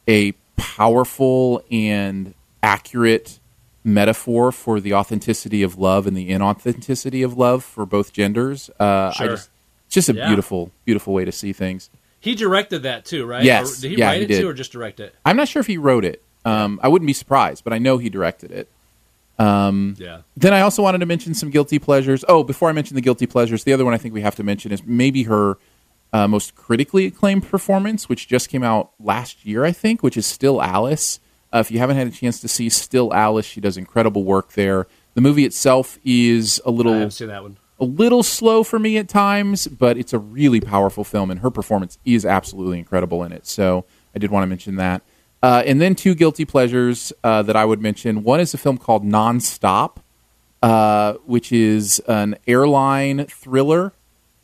a 0.07 0.33
powerful 0.57 1.63
and 1.71 2.35
accurate 2.63 3.39
metaphor 3.83 4.53
for 4.53 4.79
the 4.81 4.93
authenticity 4.95 5.63
of 5.63 5.79
love 5.79 6.07
and 6.07 6.17
the 6.17 6.31
inauthenticity 6.31 7.25
of 7.25 7.37
love 7.39 7.65
for 7.65 7.87
both 7.87 8.13
genders. 8.13 8.71
Uh, 8.79 9.11
Sure. 9.13 9.29
just, 9.29 9.49
it's 9.87 9.95
just 9.95 10.09
a 10.11 10.15
Yeah. 10.15 10.27
beautiful, 10.27 10.71
beautiful 10.85 11.15
way 11.15 11.25
to 11.25 11.33
see 11.33 11.53
things. 11.53 11.89
He 12.21 12.35
directed 12.35 12.83
that 12.85 13.05
too, 13.05 13.25
right? 13.27 13.43
Yes. 13.43 13.79
Or 13.79 13.83
did 13.83 13.91
he 13.93 13.97
Yeah, 13.99 14.07
write 14.09 14.19
he 14.19 14.25
it 14.25 14.29
did. 14.29 14.41
too, 14.43 14.49
or 14.49 14.53
just 14.53 14.73
direct 14.73 15.01
it? 15.01 15.15
I'm 15.25 15.37
not 15.37 15.49
sure 15.49 15.61
if 15.61 15.67
he 15.67 15.79
wrote 15.79 16.05
it. 16.05 16.23
Um, 16.45 16.79
I 16.83 16.89
wouldn't 16.89 17.07
be 17.07 17.13
surprised, 17.13 17.65
but 17.65 17.73
I 17.73 17.79
know 17.79 17.99
he 17.99 18.09
directed 18.11 18.51
it. 18.53 18.69
Yeah. 19.39 20.21
Then 20.37 20.53
I 20.53 20.61
also 20.61 20.83
wanted 20.83 20.99
to 20.99 21.07
mention 21.07 21.35
some 21.35 21.51
guilty 21.51 21.79
pleasures. 21.79 22.25
Oh, 22.29 22.45
before 22.45 22.69
I 22.69 22.73
mention 22.73 22.95
the 22.95 23.01
guilty 23.01 23.27
pleasures, 23.27 23.65
the 23.65 23.73
other 23.73 23.85
one 23.85 23.95
I 23.95 23.99
think 23.99 24.15
we 24.15 24.21
have 24.21 24.37
to 24.37 24.43
mention 24.45 24.71
is 24.73 24.85
maybe 24.85 25.25
her 25.25 25.57
uh, 26.13 26.29
most 26.29 26.55
critically 26.55 27.07
acclaimed 27.07 27.49
performance, 27.49 28.09
which 28.09 28.29
just 28.29 28.49
came 28.49 28.63
out 28.63 28.91
last 29.01 29.47
year, 29.47 29.65
I 29.65 29.73
think, 29.73 30.03
which 30.03 30.17
is 30.17 30.27
Still 30.27 30.61
Alice. 30.63 31.21
Uh, 31.55 31.59
if 31.59 31.71
you 31.71 31.79
haven't 31.79 31.97
had 31.97 32.07
a 32.07 32.11
chance 32.11 32.41
to 32.41 32.49
see 32.49 32.69
Still 32.69 33.15
Alice, 33.15 33.47
she 33.47 33.61
does 33.61 33.77
incredible 33.77 34.25
work 34.25 34.53
there. 34.53 34.87
The 35.15 35.21
movie 35.21 35.45
itself 35.45 35.99
is 36.05 36.61
a 36.67 36.71
little 36.71 36.93
I 36.93 36.97
haven't 36.97 37.11
seen 37.13 37.29
that 37.29 37.43
one. 37.43 37.59
A 37.81 37.85
little 37.85 38.23
slow 38.23 38.63
for 38.63 38.79
me 38.79 38.99
at 38.99 39.09
times, 39.09 39.67
but 39.67 39.97
it's 39.97 40.13
a 40.13 40.19
really 40.19 40.61
powerful 40.61 41.03
film, 41.05 41.31
and 41.31 41.41
her 41.41 41.51
performance 41.51 41.99
is 42.05 42.27
absolutely 42.27 42.79
incredible 42.79 43.25
in 43.25 43.33
it. 43.33 43.47
So 43.47 43.85
I 44.15 44.19
did 44.19 44.31
want 44.31 44.43
to 44.43 44.47
mention 44.47 44.77
that. 44.77 45.03
Uh, 45.43 45.63
and 45.65 45.81
then 45.81 45.95
two 45.95 46.15
guilty 46.15 46.45
pleasures 46.45 47.13
uh, 47.25 47.43
that 47.43 47.57
I 47.57 47.65
would 47.65 47.81
mention. 47.81 48.23
One 48.23 48.41
is 48.41 48.53
a 48.53 48.59
film 48.59 48.77
called 48.77 49.05
Nonstop, 49.05 49.97
uh, 50.63 51.15
which 51.25 51.51
is 51.51 51.99
an 52.07 52.37
airline 52.47 53.25
thriller 53.27 53.93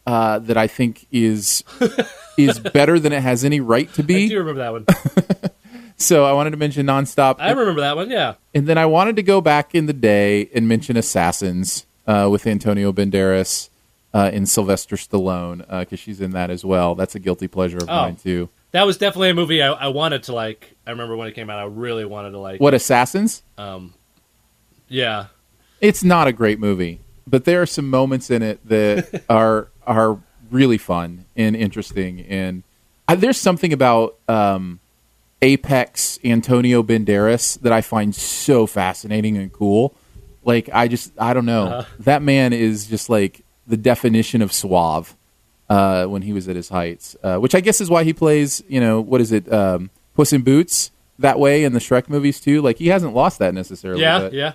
uh, 0.06 0.38
that 0.38 0.56
I 0.56 0.66
think 0.66 1.06
is 1.12 1.62
is 2.38 2.58
better 2.58 2.98
than 2.98 3.12
it 3.12 3.22
has 3.22 3.44
any 3.44 3.60
right 3.60 3.92
to 3.94 4.02
I 4.02 4.06
be. 4.06 4.28
do 4.28 4.38
remember 4.38 4.60
that 4.60 4.72
one. 4.72 4.86
So 5.98 6.26
I 6.26 6.32
wanted 6.32 6.50
to 6.50 6.56
mention 6.58 6.86
Nonstop. 6.86 7.36
I 7.38 7.52
remember 7.52 7.80
that 7.80 7.96
one. 7.96 8.10
Yeah. 8.10 8.34
And 8.54 8.66
then 8.66 8.76
I 8.76 8.84
wanted 8.86 9.16
to 9.16 9.22
go 9.22 9.40
back 9.40 9.74
in 9.74 9.86
the 9.86 9.94
day 9.94 10.50
and 10.54 10.68
mention 10.68 10.96
Assassins 10.96 11.86
uh, 12.06 12.28
with 12.30 12.46
Antonio 12.46 12.92
Banderas 12.92 13.68
uh, 14.14 14.30
and 14.32 14.48
Sylvester 14.48 14.96
Stallone 14.96 15.58
because 15.80 15.98
she's 15.98 16.20
in 16.20 16.30
that 16.32 16.50
as 16.50 16.64
well. 16.64 16.94
That's 16.94 17.14
a 17.14 17.18
guilty 17.18 17.48
pleasure 17.48 17.78
of 17.78 17.88
Oh. 17.88 18.02
mine 18.02 18.16
too. 18.16 18.48
That 18.72 18.84
was 18.84 18.98
definitely 18.98 19.30
a 19.30 19.34
movie 19.34 19.62
I, 19.62 19.72
I 19.72 19.88
wanted 19.88 20.24
to 20.24 20.34
like. 20.34 20.74
I 20.86 20.90
remember 20.90 21.16
when 21.16 21.28
it 21.28 21.34
came 21.34 21.48
out, 21.48 21.58
I 21.58 21.64
really 21.64 22.04
wanted 22.04 22.32
to 22.32 22.38
like. 22.38 22.60
What 22.60 22.74
Assassins? 22.74 23.42
Yeah. 24.88 25.26
It's 25.80 26.02
not 26.04 26.26
a 26.26 26.32
great 26.32 26.58
movie, 26.58 27.00
but 27.26 27.44
there 27.44 27.60
are 27.62 27.66
some 27.66 27.88
moments 27.90 28.30
in 28.30 28.42
it 28.42 28.66
that 28.68 29.22
are 29.28 29.68
are 29.86 30.18
really 30.50 30.78
fun 30.78 31.24
and 31.36 31.54
interesting. 31.56 32.20
And 32.20 32.62
I, 33.08 33.14
there's 33.14 33.38
something 33.38 33.72
about 33.72 34.16
um, 34.28 34.80
Apex 35.42 36.18
Antonio 36.24 36.82
Banderas 36.82 37.60
that 37.60 37.72
I 37.72 37.80
find 37.80 38.14
so 38.14 38.66
fascinating 38.66 39.36
and 39.36 39.52
cool. 39.52 39.94
Like 40.46 40.70
I 40.72 40.88
just 40.88 41.12
I 41.18 41.34
don't 41.34 41.44
know 41.44 41.84
that 42.00 42.22
man 42.22 42.52
is 42.54 42.86
just 42.86 43.10
like 43.10 43.44
the 43.66 43.76
definition 43.76 44.40
of 44.42 44.52
suave 44.52 45.14
uh, 45.68 46.06
when 46.06 46.22
he 46.22 46.32
was 46.32 46.48
at 46.48 46.54
his 46.56 46.68
heights, 46.68 47.16
uh, 47.22 47.36
which 47.38 47.54
I 47.54 47.60
guess 47.60 47.80
is 47.80 47.90
why 47.90 48.04
he 48.04 48.12
plays. 48.12 48.62
You 48.68 48.80
know 48.80 49.00
what 49.00 49.20
is 49.20 49.32
it? 49.32 49.52
Um, 49.52 49.90
Puss 50.14 50.32
in 50.32 50.42
Boots 50.42 50.92
that 51.18 51.38
way 51.38 51.64
in 51.64 51.72
the 51.72 51.80
Shrek 51.80 52.08
movies 52.08 52.40
too. 52.40 52.62
Like 52.62 52.78
he 52.78 52.86
hasn't 52.88 53.12
lost 53.12 53.40
that 53.40 53.52
necessarily. 53.54 54.00
Yeah, 54.02 54.18
but, 54.20 54.32
yeah. 54.32 54.52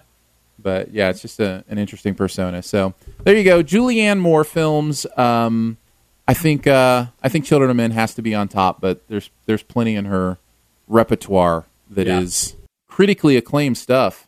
but 0.57 0.91
yeah, 0.93 1.09
it's 1.09 1.21
just 1.21 1.39
a, 1.41 1.63
an 1.67 1.77
interesting 1.77 2.15
persona. 2.15 2.63
So 2.63 2.93
there 3.25 3.35
you 3.35 3.43
go, 3.43 3.61
Julianne 3.61 4.19
Moore 4.19 4.43
films. 4.45 5.05
Um, 5.17 5.77
I 6.27 6.33
think 6.33 6.67
uh, 6.67 7.07
I 7.21 7.27
think 7.29 7.43
Children 7.43 7.69
of 7.69 7.75
Men 7.75 7.91
has 7.91 8.13
to 8.15 8.21
be 8.21 8.33
on 8.33 8.47
top, 8.47 8.79
but 8.79 9.05
there's 9.09 9.29
there's 9.45 9.63
plenty 9.63 9.95
in 9.95 10.05
her 10.05 10.37
repertoire 10.87 11.65
that 11.89 12.07
is 12.07 12.53
Yeah. 12.53 12.65
critically 12.87 13.35
acclaimed 13.37 13.77
stuff. 13.77 14.27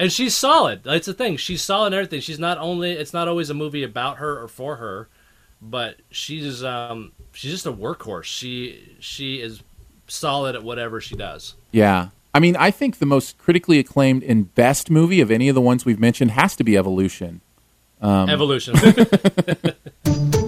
And 0.00 0.10
she's 0.10 0.34
solid. 0.34 0.82
That's 0.82 1.04
the 1.04 1.12
thing. 1.12 1.36
She's 1.36 1.60
solid 1.60 1.88
in 1.88 1.92
everything. 1.92 2.22
She's 2.22 2.38
not 2.38 2.56
only. 2.56 2.92
It's 2.92 3.12
not 3.12 3.28
always 3.28 3.50
a 3.50 3.54
movie 3.54 3.82
about 3.82 4.16
her 4.16 4.40
or 4.40 4.48
for 4.48 4.76
her, 4.76 5.10
but 5.60 5.96
she's 6.10 6.64
um 6.64 7.12
she's 7.32 7.50
just 7.52 7.66
a 7.66 7.72
workhorse. 7.72 8.24
She 8.24 8.96
she 8.98 9.42
is 9.42 9.62
solid 10.08 10.54
at 10.54 10.62
whatever 10.62 11.02
she 11.02 11.16
does. 11.16 11.54
Yeah. 11.70 12.08
I 12.32 12.40
mean, 12.40 12.56
I 12.56 12.70
think 12.70 12.96
the 12.96 13.04
most 13.04 13.36
critically 13.36 13.78
acclaimed 13.78 14.22
and 14.22 14.54
best 14.54 14.88
movie 14.88 15.20
of 15.20 15.30
any 15.30 15.50
of 15.50 15.54
the 15.54 15.60
ones 15.60 15.84
we've 15.84 16.00
mentioned 16.00 16.30
has 16.30 16.56
to 16.56 16.64
be 16.64 16.78
Evolution. 16.78 17.42
Um, 18.00 18.30
Evolution. 18.30 18.76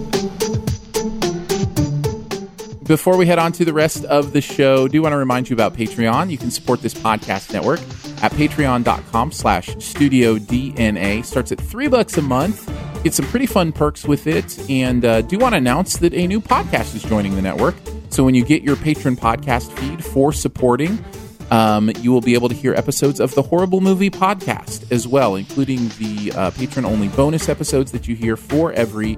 Before 2.85 3.15
we 3.15 3.25
head 3.25 3.39
on 3.39 3.53
to 3.53 3.63
the 3.63 3.71
rest 3.71 4.03
of 4.05 4.33
the 4.33 4.41
show, 4.41 4.89
do 4.89 5.01
want 5.01 5.13
to 5.13 5.17
remind 5.17 5.49
you 5.49 5.53
about 5.53 5.73
Patreon. 5.73 6.29
You 6.29 6.37
can 6.37 6.51
support 6.51 6.81
this 6.81 6.93
podcast 6.93 7.53
network 7.53 7.79
at 8.21 8.33
patreon.com 8.33 9.31
slash 9.31 9.77
studio 9.81 10.35
DNA. 10.37 11.23
Starts 11.23 11.53
at 11.53 11.61
three 11.61 11.87
bucks 11.87 12.17
a 12.17 12.21
month. 12.21 12.69
Get 13.01 13.13
some 13.13 13.25
pretty 13.27 13.45
fun 13.45 13.71
perks 13.71 14.03
with 14.03 14.27
it. 14.27 14.69
And 14.69 15.05
uh, 15.05 15.21
do 15.21 15.37
want 15.37 15.53
to 15.53 15.57
announce 15.57 15.95
that 15.97 16.13
a 16.13 16.27
new 16.27 16.41
podcast 16.41 16.93
is 16.93 17.03
joining 17.03 17.35
the 17.35 17.41
network. 17.41 17.75
So 18.09 18.25
when 18.25 18.35
you 18.35 18.43
get 18.43 18.63
your 18.63 18.75
patron 18.75 19.15
podcast 19.15 19.71
feed 19.79 20.03
for 20.03 20.33
supporting, 20.33 21.03
um, 21.51 21.89
you 21.99 22.11
will 22.11 22.21
be 22.21 22.33
able 22.33 22.49
to 22.49 22.55
hear 22.55 22.73
episodes 22.73 23.21
of 23.21 23.33
the 23.33 23.43
Horrible 23.43 23.79
Movie 23.79 24.09
podcast 24.09 24.91
as 24.91 25.07
well, 25.07 25.35
including 25.35 25.87
the 25.99 26.33
uh, 26.35 26.51
patron 26.51 26.83
only 26.83 27.07
bonus 27.09 27.47
episodes 27.47 27.93
that 27.93 28.09
you 28.09 28.15
hear 28.15 28.35
for 28.35 28.73
every 28.73 29.17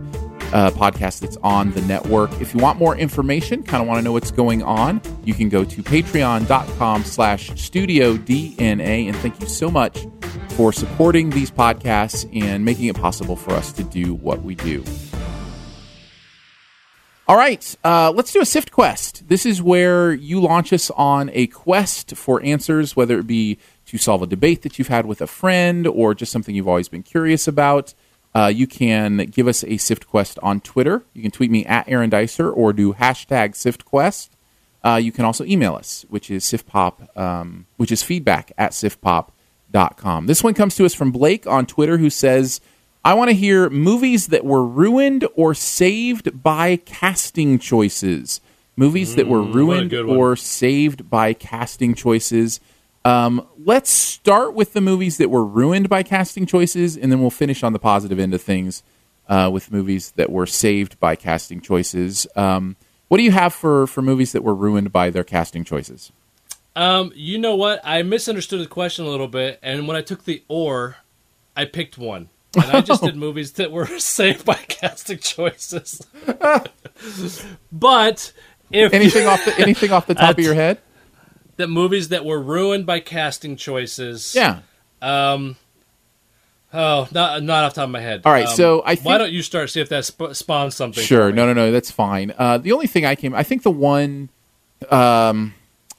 uh, 0.53 0.71
podcast 0.71 1.19
that's 1.19 1.37
on 1.37 1.71
the 1.71 1.81
network. 1.81 2.31
If 2.41 2.53
you 2.53 2.59
want 2.59 2.79
more 2.79 2.97
information, 2.97 3.63
kind 3.63 3.81
of 3.81 3.87
want 3.87 3.99
to 3.99 4.03
know 4.03 4.11
what's 4.11 4.31
going 4.31 4.63
on, 4.63 5.01
you 5.23 5.33
can 5.33 5.49
go 5.49 5.63
to 5.63 5.83
patreon.com 5.83 7.03
slash 7.03 7.59
studio 7.61 8.15
DNA. 8.15 9.07
And 9.07 9.15
thank 9.17 9.39
you 9.39 9.47
so 9.47 9.69
much 9.69 10.05
for 10.49 10.71
supporting 10.71 11.29
these 11.29 11.51
podcasts 11.51 12.29
and 12.39 12.63
making 12.63 12.85
it 12.85 12.95
possible 12.95 13.35
for 13.35 13.53
us 13.53 13.71
to 13.73 13.83
do 13.83 14.13
what 14.15 14.43
we 14.43 14.55
do. 14.55 14.83
All 17.27 17.35
right, 17.35 17.75
uh, 17.83 18.11
let's 18.11 18.31
do 18.31 18.39
a 18.39 18.45
Sift 18.45 18.71
quest. 18.71 19.27
This 19.27 19.47
is 19.47 19.59
where 19.59 20.13
you 20.13 20.39
launch 20.39 20.71
us 20.71 20.91
on 20.91 21.31
a 21.33 21.47
quest 21.47 22.15
for 22.15 22.39
answers, 22.43 22.95
whether 22.95 23.17
it 23.17 23.25
be 23.25 23.57
to 23.87 23.97
solve 23.97 24.21
a 24.21 24.27
debate 24.27 24.61
that 24.61 24.77
you've 24.77 24.89
had 24.89 25.07
with 25.07 25.21
a 25.21 25.27
friend 25.27 25.87
or 25.87 26.13
just 26.13 26.31
something 26.31 26.55
you've 26.55 26.67
always 26.67 26.87
been 26.87 27.01
curious 27.01 27.47
about. 27.47 27.95
Uh, 28.35 28.47
you 28.47 28.67
can 28.67 29.17
give 29.17 29.47
us 29.47 29.63
a 29.63 29.77
Sift 29.77 30.07
quest 30.07 30.37
on 30.43 30.59
Twitter. 30.59 31.03
You 31.13 31.21
can 31.21 31.31
tweet 31.31 31.49
me 31.49 31.65
at 31.65 31.87
Aaron 31.87 32.09
Dicer 32.09 32.51
or 32.51 32.73
do 32.73 32.93
hashtag 32.93 33.51
SiftQuest. 33.51 34.29
Uh, 34.83 34.97
you 34.97 35.13
can 35.13 35.23
also 35.23 35.45
email 35.45 35.73
us, 35.75 36.05
which 36.09 36.29
is 36.29 36.43
SiftPop, 36.43 37.17
um, 37.17 37.65
which 37.77 37.93
is 37.93 38.03
feedback 38.03 38.51
at 38.57 38.71
SiftPop.com. 38.71 40.27
This 40.27 40.43
one 40.43 40.53
comes 40.53 40.75
to 40.75 40.85
us 40.85 40.93
from 40.93 41.11
Blake 41.11 41.47
on 41.47 41.65
Twitter 41.65 41.97
who 41.97 42.09
says, 42.09 42.59
I 43.05 43.13
want 43.13 43.29
to 43.29 43.35
hear 43.35 43.69
movies 43.69 44.27
that 44.27 44.43
were 44.43 44.65
ruined 44.65 45.25
or 45.35 45.53
saved 45.53 46.43
by 46.43 46.75
casting 46.75 47.57
choices. 47.57 48.41
Movies 48.75 49.15
that 49.15 49.27
were 49.27 49.41
ruined 49.41 49.93
or 49.93 50.35
saved 50.35 51.09
by 51.09 51.33
casting 51.33 51.95
choices. 51.95 52.59
Um, 53.05 53.47
let's 53.63 53.91
start 53.91 54.55
with 54.55 54.73
the 54.73 54.81
movies 54.81 55.17
that 55.17 55.29
were 55.29 55.45
ruined 55.45 55.87
by 55.87 56.03
casting 56.03 56.45
choices, 56.45 56.97
and 56.97 57.11
then 57.11 57.21
we'll 57.21 57.29
finish 57.29 57.63
on 57.63 57.71
the 57.71 57.79
positive 57.79 58.19
end 58.19 58.33
of 58.33 58.41
things 58.41 58.83
uh, 59.29 59.49
with 59.53 59.71
movies 59.71 60.11
that 60.17 60.31
were 60.31 60.47
saved 60.47 60.99
by 60.99 61.15
casting 61.15 61.61
choices. 61.61 62.25
Um, 62.35 62.75
what 63.07 63.17
do 63.17 63.23
you 63.23 63.31
have 63.31 63.53
for, 63.53 63.85
for 63.85 64.01
movies 64.01 64.31
that 64.31 64.43
were 64.43 64.55
ruined 64.55 64.91
by 64.91 65.11
their 65.11 65.23
casting 65.23 65.63
choices? 65.63 66.11
um, 66.75 67.11
you 67.15 67.37
know 67.37 67.55
what? 67.55 67.79
I 67.83 68.03
misunderstood 68.03 68.59
the 68.59 68.67
question 68.67 69.05
a 69.05 69.09
little 69.09 69.27
bit, 69.27 69.59
and 69.61 69.87
when 69.87 69.95
I 69.95 70.01
took 70.01 70.25
the 70.25 70.43
or, 70.47 70.97
I 71.55 71.65
picked 71.65 71.97
one. 71.97 72.29
And 72.55 72.65
I 72.65 72.81
just 72.81 73.03
did 73.03 73.15
movies 73.17 73.53
that 73.53 73.71
were 73.71 73.85
saved 73.99 74.45
by 74.45 74.55
casting 74.55 75.19
choices. 75.19 76.05
but 77.71 78.33
if 78.71 78.93
Anything 78.93 79.27
off 79.27 79.43
the 79.45 79.57
anything 79.59 79.91
off 79.91 80.07
the 80.07 80.15
top 80.15 80.37
of 80.37 80.43
your 80.43 80.55
head? 80.55 80.79
The 81.57 81.67
movies 81.67 82.09
that 82.09 82.25
were 82.25 82.41
ruined 82.41 82.85
by 82.85 82.99
casting 82.99 83.55
choices, 83.55 84.33
Yeah. 84.35 84.59
Um. 85.01 85.55
Oh, 86.73 87.07
not 87.13 87.41
not 87.43 87.63
off 87.63 87.73
the 87.73 87.81
top 87.81 87.85
of 87.85 87.91
my 87.91 88.01
head. 88.01 88.21
All 88.25 88.33
right, 88.33 88.47
Um, 88.47 88.55
so 88.55 88.81
I 88.85 88.95
why 88.95 89.17
don't 89.17 89.31
you 89.31 89.41
start? 89.41 89.69
See 89.69 89.79
if 89.79 89.87
that 89.89 90.03
sp- 90.03 90.33
spawns 90.33 90.75
something. 90.75 91.03
Sure. 91.03 91.31
No, 91.31 91.45
no, 91.45 91.53
no. 91.53 91.71
That's 91.71 91.89
fine. 91.91 92.33
Uh, 92.37 92.57
the 92.57 92.73
only 92.73 92.87
thing 92.87 93.05
I 93.05 93.15
came, 93.15 93.33
I 93.33 93.43
think 93.43 93.63
the 93.63 93.71
one, 93.71 94.27
um, 94.89 95.53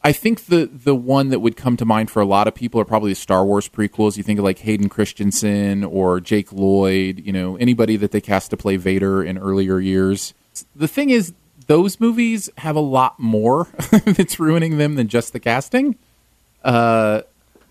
I 0.05 0.13
think 0.13 0.47
the 0.47 0.67
the 0.67 0.95
one 0.95 1.31
that 1.31 1.39
would 1.41 1.57
come 1.57 1.79
to 1.79 1.87
mind 1.87 2.11
for 2.11 2.21
a 2.21 2.27
lot 2.27 2.47
of 2.47 2.55
people 2.55 2.79
are 2.79 2.85
probably 2.85 3.13
the 3.13 3.17
Star 3.17 3.45
Wars 3.45 3.69
prequels. 3.69 4.19
You 4.19 4.23
think 4.23 4.39
of 4.39 4.45
like 4.45 4.59
Hayden 4.59 4.91
Christensen 4.91 5.83
or 5.83 6.21
Jake 6.21 6.53
Lloyd. 6.53 7.21
You 7.25 7.33
know, 7.33 7.57
anybody 7.57 7.97
that 7.97 8.11
they 8.11 8.21
cast 8.21 8.51
to 8.51 8.57
play 8.59 8.77
Vader 8.77 9.23
in 9.25 9.39
earlier 9.39 9.79
years. 9.81 10.35
The 10.75 10.89
thing 10.89 11.09
is, 11.11 11.33
those 11.67 12.01
movies 12.01 12.49
have 12.59 12.77
a 12.77 12.81
lot 12.81 13.19
more 13.19 13.69
that's 14.05 14.39
ruining 14.39 14.79
them 14.79 14.95
than 14.95 15.09
just 15.09 15.33
the 15.33 15.41
casting. 15.41 15.97
Uh, 16.64 17.23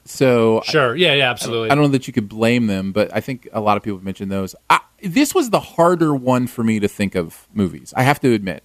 so 0.06 0.62
Sure. 0.66 0.96
Yeah. 0.96 1.14
Yeah. 1.14 1.30
Absolutely. 1.30 1.70
I 1.72 1.76
don't 1.76 1.86
know 1.86 1.90
that 1.90 2.08
you 2.08 2.14
could 2.14 2.30
blame 2.30 2.68
them, 2.68 2.92
but 2.92 3.14
I 3.14 3.22
think 3.22 3.48
a 3.52 3.60
lot 3.60 3.78
of 3.78 3.84
people 3.84 3.98
have 3.98 4.06
mentioned 4.06 4.32
those. 4.32 4.56
I, 4.70 4.80
this 5.02 5.34
was 5.34 5.50
the 5.50 5.60
harder 5.60 6.14
one 6.16 6.48
for 6.48 6.64
me 6.64 6.80
to 6.80 6.88
think 6.88 7.16
of 7.16 7.48
movies. 7.54 7.94
I 7.96 8.04
have 8.04 8.20
to 8.22 8.34
admit. 8.34 8.64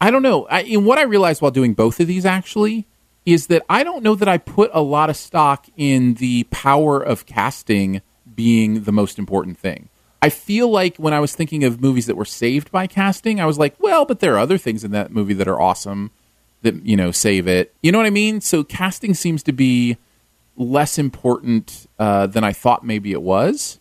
I 0.00 0.10
don't 0.10 0.22
know. 0.22 0.46
I, 0.46 0.62
and 0.62 0.86
what 0.86 0.98
I 0.98 1.02
realized 1.02 1.42
while 1.42 1.50
doing 1.50 1.74
both 1.74 2.00
of 2.00 2.06
these 2.06 2.24
actually 2.24 2.86
is 3.26 3.48
that 3.48 3.62
I 3.68 3.82
don't 3.84 4.02
know 4.02 4.14
that 4.14 4.28
I 4.28 4.38
put 4.38 4.70
a 4.72 4.80
lot 4.80 5.10
of 5.10 5.16
stock 5.16 5.66
in 5.76 6.14
the 6.14 6.44
power 6.44 7.00
of 7.00 7.26
casting 7.26 8.00
being 8.34 8.84
the 8.84 8.92
most 8.92 9.18
important 9.18 9.58
thing. 9.58 9.88
I 10.20 10.30
feel 10.30 10.68
like 10.68 10.96
when 10.96 11.14
I 11.14 11.20
was 11.20 11.34
thinking 11.34 11.64
of 11.64 11.80
movies 11.80 12.06
that 12.06 12.16
were 12.16 12.24
saved 12.24 12.70
by 12.72 12.86
casting, 12.86 13.40
I 13.40 13.46
was 13.46 13.58
like, 13.58 13.74
well, 13.78 14.04
but 14.04 14.20
there 14.20 14.34
are 14.34 14.38
other 14.38 14.58
things 14.58 14.82
in 14.82 14.90
that 14.90 15.12
movie 15.12 15.34
that 15.34 15.46
are 15.48 15.60
awesome 15.60 16.10
that, 16.62 16.84
you 16.84 16.96
know, 16.96 17.12
save 17.12 17.46
it. 17.46 17.72
You 17.82 17.92
know 17.92 17.98
what 17.98 18.06
I 18.06 18.10
mean? 18.10 18.40
So 18.40 18.64
casting 18.64 19.14
seems 19.14 19.42
to 19.44 19.52
be 19.52 19.96
less 20.56 20.98
important 20.98 21.88
uh, 21.98 22.26
than 22.26 22.42
I 22.42 22.52
thought 22.52 22.84
maybe 22.84 23.12
it 23.12 23.22
was. 23.22 23.78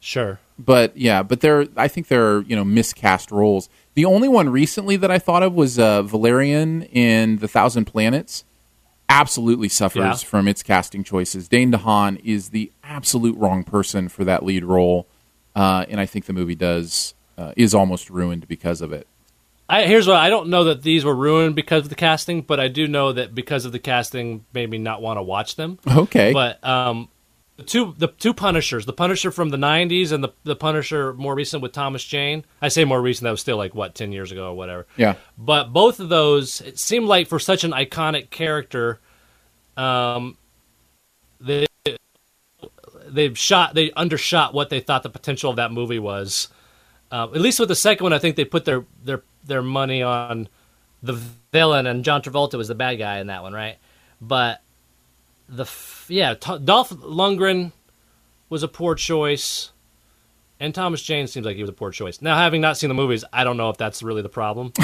sure. 0.00 0.38
But 0.58 0.96
yeah, 0.96 1.22
but 1.22 1.40
there, 1.40 1.66
I 1.76 1.88
think 1.88 2.08
there 2.08 2.36
are 2.36 2.42
you 2.42 2.54
know 2.54 2.64
miscast 2.64 3.32
roles. 3.32 3.68
The 3.94 4.04
only 4.04 4.28
one 4.28 4.48
recently 4.48 4.96
that 4.96 5.10
I 5.10 5.18
thought 5.18 5.42
of 5.42 5.54
was 5.54 5.78
uh, 5.78 6.02
Valerian 6.02 6.82
in 6.84 7.38
The 7.38 7.48
Thousand 7.48 7.86
Planets. 7.86 8.44
Absolutely 9.14 9.68
suffers 9.68 10.02
Yeah. 10.02 10.14
from 10.14 10.48
its 10.48 10.62
casting 10.62 11.04
choices. 11.04 11.48
Dane 11.48 11.70
DeHaan 11.72 12.20
is 12.24 12.48
the 12.50 12.72
absolute 12.82 13.36
wrong 13.38 13.62
person 13.64 14.08
for 14.08 14.24
that 14.24 14.44
lead 14.44 14.64
role, 14.64 15.06
uh, 15.54 15.84
and 15.88 16.00
I 16.00 16.06
think 16.06 16.26
the 16.26 16.32
movie 16.32 16.54
does 16.56 17.14
uh, 17.38 17.52
is 17.56 17.74
almost 17.74 18.10
ruined 18.10 18.46
because 18.48 18.80
of 18.80 18.92
it. 18.92 19.06
I, 19.68 19.84
here's 19.86 20.06
what 20.06 20.16
I 20.16 20.28
don't 20.28 20.48
know 20.48 20.64
that 20.64 20.82
these 20.82 21.04
were 21.04 21.14
ruined 21.14 21.54
because 21.54 21.84
of 21.84 21.88
the 21.88 21.94
casting, 21.94 22.42
but 22.42 22.60
I 22.60 22.68
do 22.68 22.86
know 22.86 23.12
that 23.12 23.34
because 23.34 23.64
of 23.64 23.72
the 23.72 23.78
casting, 23.78 24.44
made 24.52 24.68
me 24.70 24.78
not 24.78 25.00
want 25.00 25.16
to 25.18 25.22
watch 25.22 25.56
them. 25.56 25.78
Okay, 25.88 26.32
But 26.32 26.62
um, 26.62 27.08
the 27.56 27.62
two 27.62 27.94
the 27.98 28.08
two 28.08 28.34
Punishers, 28.34 28.84
the 28.86 28.92
Punisher 28.92 29.30
from 29.30 29.50
the 29.50 29.56
'90s 29.56 30.12
and 30.12 30.24
the 30.24 30.30
the 30.42 30.56
Punisher 30.56 31.12
more 31.14 31.34
recent 31.34 31.62
with 31.62 31.72
Thomas 31.72 32.04
Jane. 32.04 32.44
I 32.60 32.68
say 32.68 32.84
more 32.84 33.00
recent; 33.00 33.24
that 33.24 33.30
was 33.30 33.40
still 33.40 33.56
like 33.56 33.74
what 33.74 33.94
ten 33.94 34.12
years 34.12 34.32
ago 34.32 34.48
or 34.50 34.54
whatever. 34.54 34.86
yeah, 34.96 35.14
But 35.38 35.72
both 35.72 36.00
of 36.00 36.08
those, 36.08 36.60
it 36.60 36.78
seemed 36.78 37.06
like 37.06 37.28
for 37.28 37.38
such 37.38 37.62
an 37.64 37.70
iconic 37.70 38.30
character, 38.30 39.00
um, 39.76 40.36
they 41.40 41.66
they've 43.06 43.38
shot 43.38 43.74
they 43.74 43.92
undershot 43.92 44.52
what 44.52 44.70
they 44.70 44.80
thought 44.80 45.02
the 45.02 45.10
potential 45.10 45.50
of 45.50 45.56
that 45.56 45.70
movie 45.70 46.00
was. 46.00 46.48
Uh, 47.12 47.28
at 47.32 47.40
least 47.40 47.60
with 47.60 47.68
the 47.68 47.76
second 47.76 48.02
one, 48.02 48.12
I 48.12 48.18
think 48.18 48.34
they 48.34 48.44
put 48.44 48.64
their 48.64 48.84
their 49.04 49.22
their 49.44 49.62
money 49.62 50.02
on 50.02 50.48
the 51.02 51.12
villain, 51.52 51.86
and 51.86 52.04
John 52.04 52.22
Travolta 52.22 52.54
was 52.54 52.66
the 52.66 52.74
bad 52.74 52.96
guy 52.96 53.18
in 53.18 53.28
that 53.28 53.42
one, 53.42 53.52
right? 53.52 53.76
But 54.20 54.60
the 55.56 55.62
f- 55.64 56.06
yeah, 56.08 56.34
T- 56.34 56.58
Dolph 56.58 56.90
Lundgren 56.90 57.72
was 58.48 58.62
a 58.62 58.68
poor 58.68 58.94
choice. 58.94 59.70
And 60.60 60.74
Thomas 60.74 61.02
Jane 61.02 61.26
seems 61.26 61.44
like 61.44 61.56
he 61.56 61.62
was 61.62 61.68
a 61.70 61.74
poor 61.74 61.90
choice. 61.90 62.22
Now, 62.22 62.36
having 62.36 62.60
not 62.60 62.76
seen 62.78 62.88
the 62.88 62.94
movies, 62.94 63.24
I 63.32 63.42
don't 63.44 63.56
know 63.56 63.70
if 63.70 63.76
that's 63.76 64.02
really 64.02 64.22
the 64.22 64.28
problem. 64.28 64.72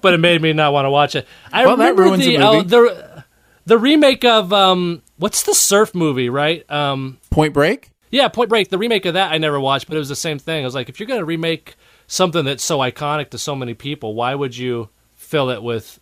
but 0.00 0.14
it 0.14 0.18
made 0.20 0.40
me 0.42 0.52
not 0.52 0.72
want 0.72 0.86
to 0.86 0.90
watch 0.90 1.14
it. 1.14 1.26
I 1.52 1.66
Well, 1.66 1.76
that 1.76 1.90
remember 1.90 2.02
ruins 2.04 2.24
the, 2.24 2.36
the 2.66 3.24
the 3.66 3.78
remake 3.78 4.24
of 4.24 4.52
um, 4.52 5.02
what's 5.18 5.42
the 5.42 5.54
surf 5.54 5.94
movie, 5.94 6.30
right? 6.30 6.68
Um, 6.70 7.18
Point 7.30 7.52
Break. 7.52 7.90
yeah, 8.10 8.28
Point 8.28 8.48
Break. 8.48 8.70
The 8.70 8.78
remake 8.78 9.04
of 9.04 9.14
that 9.14 9.30
I 9.32 9.38
never 9.38 9.60
watched, 9.60 9.88
but 9.88 9.96
it 9.96 9.98
was 9.98 10.08
the 10.08 10.16
same 10.16 10.38
thing. 10.38 10.64
I 10.64 10.66
was 10.66 10.74
like, 10.74 10.88
if 10.88 10.98
you're 10.98 11.06
going 11.06 11.20
to 11.20 11.26
remake 11.26 11.76
something 12.06 12.44
that's 12.46 12.64
so 12.64 12.78
iconic 12.78 13.28
to 13.30 13.38
so 13.38 13.54
many 13.54 13.74
people, 13.74 14.14
why 14.14 14.34
would 14.34 14.56
you 14.56 14.88
fill 15.16 15.50
it 15.50 15.62
with 15.62 16.00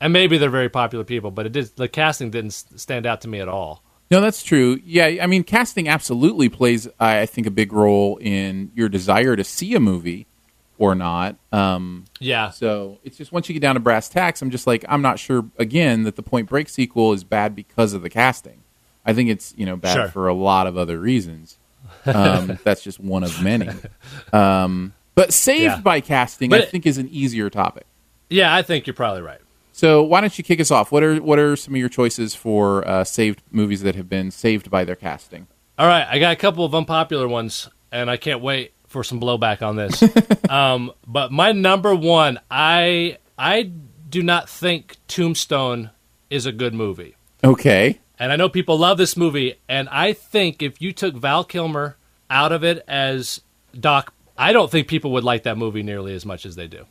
and 0.00 0.12
maybe 0.12 0.38
they're 0.38 0.50
very 0.50 0.68
popular 0.68 1.04
people, 1.04 1.30
but 1.30 1.46
it 1.46 1.52
did 1.52 1.74
the 1.76 1.88
casting 1.88 2.30
didn't 2.30 2.52
stand 2.52 3.06
out 3.06 3.20
to 3.22 3.28
me 3.28 3.40
at 3.40 3.48
all. 3.48 3.82
No, 4.10 4.20
that's 4.20 4.42
true. 4.42 4.78
Yeah, 4.84 5.06
I 5.20 5.26
mean, 5.26 5.42
casting 5.42 5.88
absolutely 5.88 6.48
plays, 6.48 6.86
I 7.00 7.26
think, 7.26 7.46
a 7.46 7.50
big 7.50 7.72
role 7.72 8.18
in 8.18 8.70
your 8.74 8.88
desire 8.88 9.34
to 9.34 9.42
see 9.42 9.74
a 9.74 9.80
movie 9.80 10.26
or 10.78 10.94
not. 10.94 11.36
Um, 11.52 12.04
Yeah, 12.20 12.50
so 12.50 12.98
it's 13.02 13.16
just 13.16 13.32
once 13.32 13.48
you 13.48 13.52
get 13.54 13.62
down 13.62 13.74
to 13.74 13.80
brass 13.80 14.08
tacks, 14.08 14.42
I'm 14.42 14.50
just 14.50 14.66
like, 14.66 14.84
I'm 14.88 15.02
not 15.02 15.18
sure 15.18 15.44
again 15.58 16.04
that 16.04 16.14
the 16.14 16.22
Point 16.22 16.48
Break 16.48 16.68
sequel 16.68 17.12
is 17.14 17.24
bad 17.24 17.56
because 17.56 17.94
of 17.94 18.02
the 18.02 18.10
casting. 18.10 18.62
I 19.04 19.12
think 19.12 19.30
it's 19.30 19.54
you 19.56 19.66
know 19.66 19.76
bad 19.76 19.94
Sure. 19.94 20.08
for 20.08 20.28
a 20.28 20.34
lot 20.34 20.66
of 20.66 20.76
other 20.76 20.98
reasons. 21.00 21.58
Um, 22.06 22.58
that's 22.62 22.82
just 22.84 23.00
one 23.00 23.24
of 23.24 23.42
many. 23.42 23.68
Um, 24.32 24.92
but 25.16 25.32
saved 25.32 25.62
Yeah. 25.64 25.80
by 25.80 26.00
casting, 26.00 26.50
But 26.50 26.60
I 26.60 26.62
it- 26.64 26.70
think, 26.70 26.86
is 26.86 26.98
an 26.98 27.08
easier 27.08 27.50
topic. 27.50 27.84
yeah, 28.30 28.54
I 28.54 28.62
think 28.62 28.86
you're 28.86 28.94
probably 28.94 29.22
right. 29.22 29.40
So 29.76 30.02
why 30.02 30.22
don't 30.22 30.38
you 30.38 30.42
kick 30.42 30.58
us 30.58 30.70
off? 30.70 30.90
What 30.90 31.02
are 31.02 31.16
what 31.16 31.38
are 31.38 31.54
some 31.54 31.74
of 31.74 31.78
your 31.78 31.90
choices 31.90 32.34
for 32.34 32.88
uh, 32.88 33.04
saved 33.04 33.42
movies 33.50 33.82
that 33.82 33.94
have 33.94 34.08
been 34.08 34.30
saved 34.30 34.70
by 34.70 34.84
their 34.84 34.96
casting? 34.96 35.48
All 35.78 35.86
right, 35.86 36.06
I 36.08 36.18
got 36.18 36.32
a 36.32 36.36
couple 36.36 36.64
of 36.64 36.74
unpopular 36.74 37.28
ones, 37.28 37.68
and 37.92 38.10
I 38.10 38.16
can't 38.16 38.40
wait 38.40 38.72
for 38.86 39.04
some 39.04 39.20
blowback 39.20 39.60
on 39.60 39.76
this. 39.76 40.02
um, 40.50 40.92
but 41.06 41.30
my 41.30 41.52
number 41.52 41.94
one, 41.94 42.40
I 42.50 43.18
I 43.36 43.64
do 44.08 44.22
not 44.22 44.48
think 44.48 44.96
Tombstone 45.08 45.90
is 46.30 46.46
a 46.46 46.52
good 46.52 46.72
movie, 46.72 47.14
Okay. 47.44 48.00
and 48.18 48.32
I 48.32 48.36
know 48.36 48.48
people 48.48 48.78
love 48.78 48.96
this 48.96 49.14
movie, 49.14 49.56
and 49.68 49.90
I 49.90 50.14
think 50.14 50.62
if 50.62 50.80
you 50.80 50.94
took 50.94 51.14
Val 51.16 51.44
Kilmer 51.44 51.98
out 52.30 52.50
of 52.50 52.64
it 52.64 52.82
as 52.88 53.42
Doc, 53.78 54.14
I 54.38 54.54
don't 54.54 54.70
think 54.70 54.88
people 54.88 55.12
would 55.12 55.22
like 55.24 55.42
that 55.42 55.58
movie 55.58 55.82
nearly 55.82 56.14
as 56.14 56.24
much 56.24 56.46
as 56.46 56.56
they 56.56 56.66
do. 56.66 56.86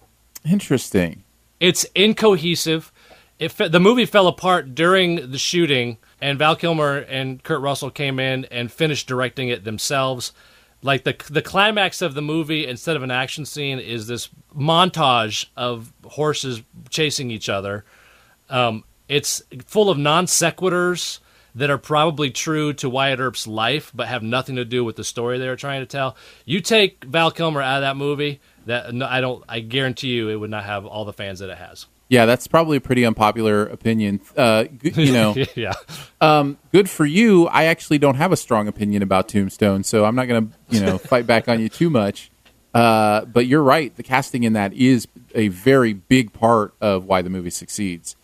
Interesting. 0.48 1.24
It's 1.60 1.86
incohesive. 1.96 2.92
It 3.40 3.52
fe- 3.52 3.68
the 3.68 3.80
movie 3.80 4.06
fell 4.06 4.28
apart 4.28 4.76
during 4.76 5.32
the 5.32 5.38
shooting, 5.38 5.98
and 6.22 6.40
Val 6.40 6.56
Kilmer 6.56 6.98
and 6.98 7.44
Kurt 7.44 7.62
Russell 7.62 7.92
came 7.92 8.20
in 8.20 8.46
and 8.46 8.72
finished 8.72 9.08
directing 9.08 9.50
it 9.50 9.64
themselves. 9.64 10.32
Like 10.82 11.04
the 11.04 11.16
the 11.30 11.42
climax 11.42 12.02
of 12.02 12.14
the 12.14 12.22
movie, 12.22 12.68
instead 12.68 12.96
of 12.96 13.04
an 13.04 13.12
action 13.12 13.46
scene, 13.46 13.80
is 13.80 14.08
this 14.08 14.30
montage 14.56 15.46
of 15.58 15.92
horses 16.04 16.62
chasing 16.90 17.32
each 17.32 17.50
other. 17.50 17.86
Um, 18.50 18.84
it's 19.08 19.42
full 19.66 19.90
of 19.90 19.98
non 19.98 20.26
sequiturs 20.28 21.20
that 21.56 21.70
are 21.70 21.78
probably 21.78 22.30
true 22.30 22.74
to 22.74 22.90
Wyatt 22.90 23.20
Earp's 23.20 23.48
life, 23.48 23.92
but 23.96 24.08
have 24.08 24.22
nothing 24.22 24.58
to 24.58 24.66
do 24.66 24.84
with 24.84 24.98
the 24.98 25.04
story 25.06 25.40
they 25.40 25.48
were 25.48 25.56
trying 25.56 25.82
to 25.82 25.86
tell. 25.86 26.18
You 26.44 26.60
take 26.60 27.06
Val 27.06 27.32
Kilmer 27.32 27.62
out 27.62 27.78
of 27.78 27.82
that 27.82 27.96
movie, 27.96 28.42
that 28.66 28.94
no, 28.94 29.06
I 29.06 29.22
don't. 29.22 29.44
I 29.48 29.60
guarantee 29.60 30.10
you, 30.10 30.30
it 30.30 30.36
would 30.36 30.50
not 30.50 30.64
have 30.64 30.86
all 30.86 31.06
the 31.06 31.14
fans 31.14 31.40
that 31.40 31.50
it 31.50 31.58
has. 31.58 31.86
Yeah, 32.08 32.26
that's 32.28 32.46
probably 32.46 32.78
a 32.78 32.82
pretty 32.82 33.04
unpopular 33.04 33.66
opinion. 33.66 34.22
Uh, 34.38 34.66
you 34.82 35.12
know, 35.12 35.36
yeah, 35.56 35.74
um, 36.22 36.58
good 36.72 36.90
for 36.90 37.06
you. 37.06 37.48
I 37.48 37.64
actually 37.66 37.98
don't 37.98 38.16
have 38.16 38.32
a 38.32 38.38
strong 38.38 38.68
opinion 38.68 39.02
about 39.02 39.28
Tombstone, 39.28 39.84
so 39.84 40.06
I'm 40.06 40.16
not 40.16 40.28
going 40.28 40.48
to, 40.48 40.54
you 40.70 40.86
know, 40.86 40.98
fight 41.00 41.26
back 41.26 41.48
on 41.50 41.60
you 41.60 41.68
too 41.70 41.90
much. 41.90 42.30
Uh, 42.76 43.26
but 43.26 43.48
you're 43.48 43.64
right. 43.64 43.96
The 43.96 44.04
casting 44.04 44.44
in 44.44 44.54
that 44.54 44.74
is 44.74 45.08
a 45.34 45.48
very 45.48 45.94
big 45.94 46.32
part 46.34 46.74
of 46.80 47.06
why 47.06 47.22
the 47.22 47.30
movie 47.30 47.50
succeeds. 47.50 48.16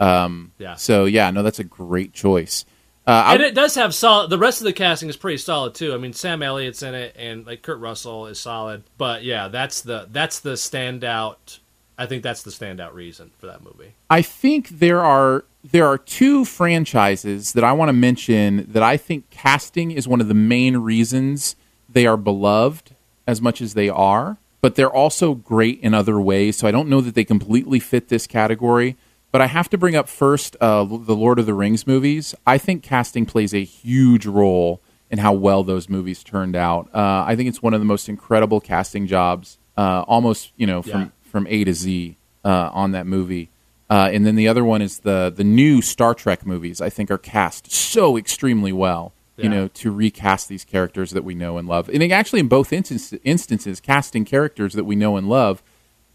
Um, 0.00 0.52
Yeah. 0.58 0.74
So 0.76 1.04
yeah, 1.04 1.30
no, 1.30 1.42
that's 1.42 1.58
a 1.58 1.64
great 1.64 2.12
choice. 2.12 2.64
Uh, 3.08 3.30
and 3.32 3.42
it 3.42 3.54
does 3.54 3.74
have 3.74 3.94
solid. 3.94 4.28
The 4.28 4.36
rest 4.36 4.60
of 4.60 4.66
the 4.66 4.72
casting 4.74 5.08
is 5.08 5.16
pretty 5.16 5.38
solid 5.38 5.74
too. 5.74 5.94
I 5.94 5.96
mean, 5.96 6.12
Sam 6.12 6.42
Elliott's 6.42 6.82
in 6.82 6.94
it, 6.94 7.16
and 7.18 7.46
like 7.46 7.62
Kurt 7.62 7.80
Russell 7.80 8.26
is 8.26 8.38
solid. 8.38 8.82
But 8.98 9.24
yeah, 9.24 9.48
that's 9.48 9.80
the 9.80 10.06
that's 10.12 10.40
the 10.40 10.52
standout. 10.52 11.60
I 11.96 12.04
think 12.04 12.22
that's 12.22 12.42
the 12.42 12.50
standout 12.50 12.92
reason 12.92 13.30
for 13.38 13.46
that 13.46 13.62
movie. 13.62 13.94
I 14.10 14.20
think 14.20 14.68
there 14.68 15.00
are 15.00 15.46
there 15.64 15.86
are 15.86 15.96
two 15.96 16.44
franchises 16.44 17.54
that 17.54 17.64
I 17.64 17.72
want 17.72 17.88
to 17.88 17.94
mention 17.94 18.66
that 18.70 18.82
I 18.82 18.98
think 18.98 19.30
casting 19.30 19.90
is 19.90 20.06
one 20.06 20.20
of 20.20 20.28
the 20.28 20.34
main 20.34 20.76
reasons 20.76 21.56
they 21.88 22.06
are 22.06 22.18
beloved 22.18 22.94
as 23.26 23.40
much 23.40 23.62
as 23.62 23.72
they 23.72 23.88
are, 23.88 24.36
but 24.60 24.74
they're 24.74 24.92
also 24.92 25.32
great 25.32 25.80
in 25.80 25.94
other 25.94 26.20
ways. 26.20 26.58
So 26.58 26.68
I 26.68 26.72
don't 26.72 26.90
know 26.90 27.00
that 27.00 27.14
they 27.14 27.24
completely 27.24 27.80
fit 27.80 28.08
this 28.08 28.26
category. 28.26 28.98
But 29.30 29.40
I 29.42 29.46
have 29.46 29.68
to 29.70 29.78
bring 29.78 29.94
up 29.94 30.08
first 30.08 30.56
uh, 30.60 30.84
the 30.84 31.14
Lord 31.16 31.38
of 31.38 31.46
the 31.46 31.54
Rings 31.54 31.86
movies. 31.86 32.34
I 32.46 32.56
think 32.58 32.82
casting 32.82 33.26
plays 33.26 33.52
a 33.52 33.62
huge 33.62 34.24
role 34.26 34.80
in 35.10 35.18
how 35.18 35.32
well 35.34 35.62
those 35.64 35.88
movies 35.88 36.22
turned 36.24 36.56
out. 36.56 36.88
Uh, 36.94 37.24
I 37.26 37.36
think 37.36 37.48
it's 37.48 37.62
one 37.62 37.74
of 37.74 37.80
the 37.80 37.84
most 37.86 38.08
incredible 38.08 38.60
casting 38.60 39.06
jobs, 39.06 39.58
uh, 39.76 40.02
almost 40.08 40.52
you 40.56 40.66
know 40.66 40.82
from 40.82 41.00
Yeah. 41.00 41.08
from 41.22 41.46
A 41.48 41.64
to 41.64 41.74
Z 41.74 42.16
uh, 42.44 42.70
on 42.72 42.92
that 42.92 43.06
movie. 43.06 43.50
Uh, 43.90 44.10
and 44.12 44.26
then 44.26 44.34
the 44.36 44.48
other 44.48 44.64
one 44.64 44.82
is 44.82 45.00
the 45.00 45.32
the 45.34 45.44
new 45.44 45.82
Star 45.82 46.14
Trek 46.14 46.46
movies. 46.46 46.80
I 46.80 46.88
think 46.90 47.10
are 47.10 47.18
cast 47.18 47.70
so 47.72 48.16
extremely 48.16 48.72
well. 48.72 49.12
You 49.40 49.48
know, 49.48 49.68
to 49.68 49.92
recast 49.92 50.48
these 50.48 50.64
characters 50.64 51.12
that 51.12 51.22
we 51.22 51.32
know 51.32 51.58
and 51.58 51.68
love. 51.68 51.88
And 51.88 52.02
actually, 52.12 52.40
in 52.40 52.48
both 52.48 52.72
instance, 52.72 53.14
instances, 53.22 53.78
casting 53.78 54.24
characters 54.24 54.72
that 54.72 54.82
we 54.82 54.96
know 54.96 55.16
and 55.16 55.28
love 55.28 55.62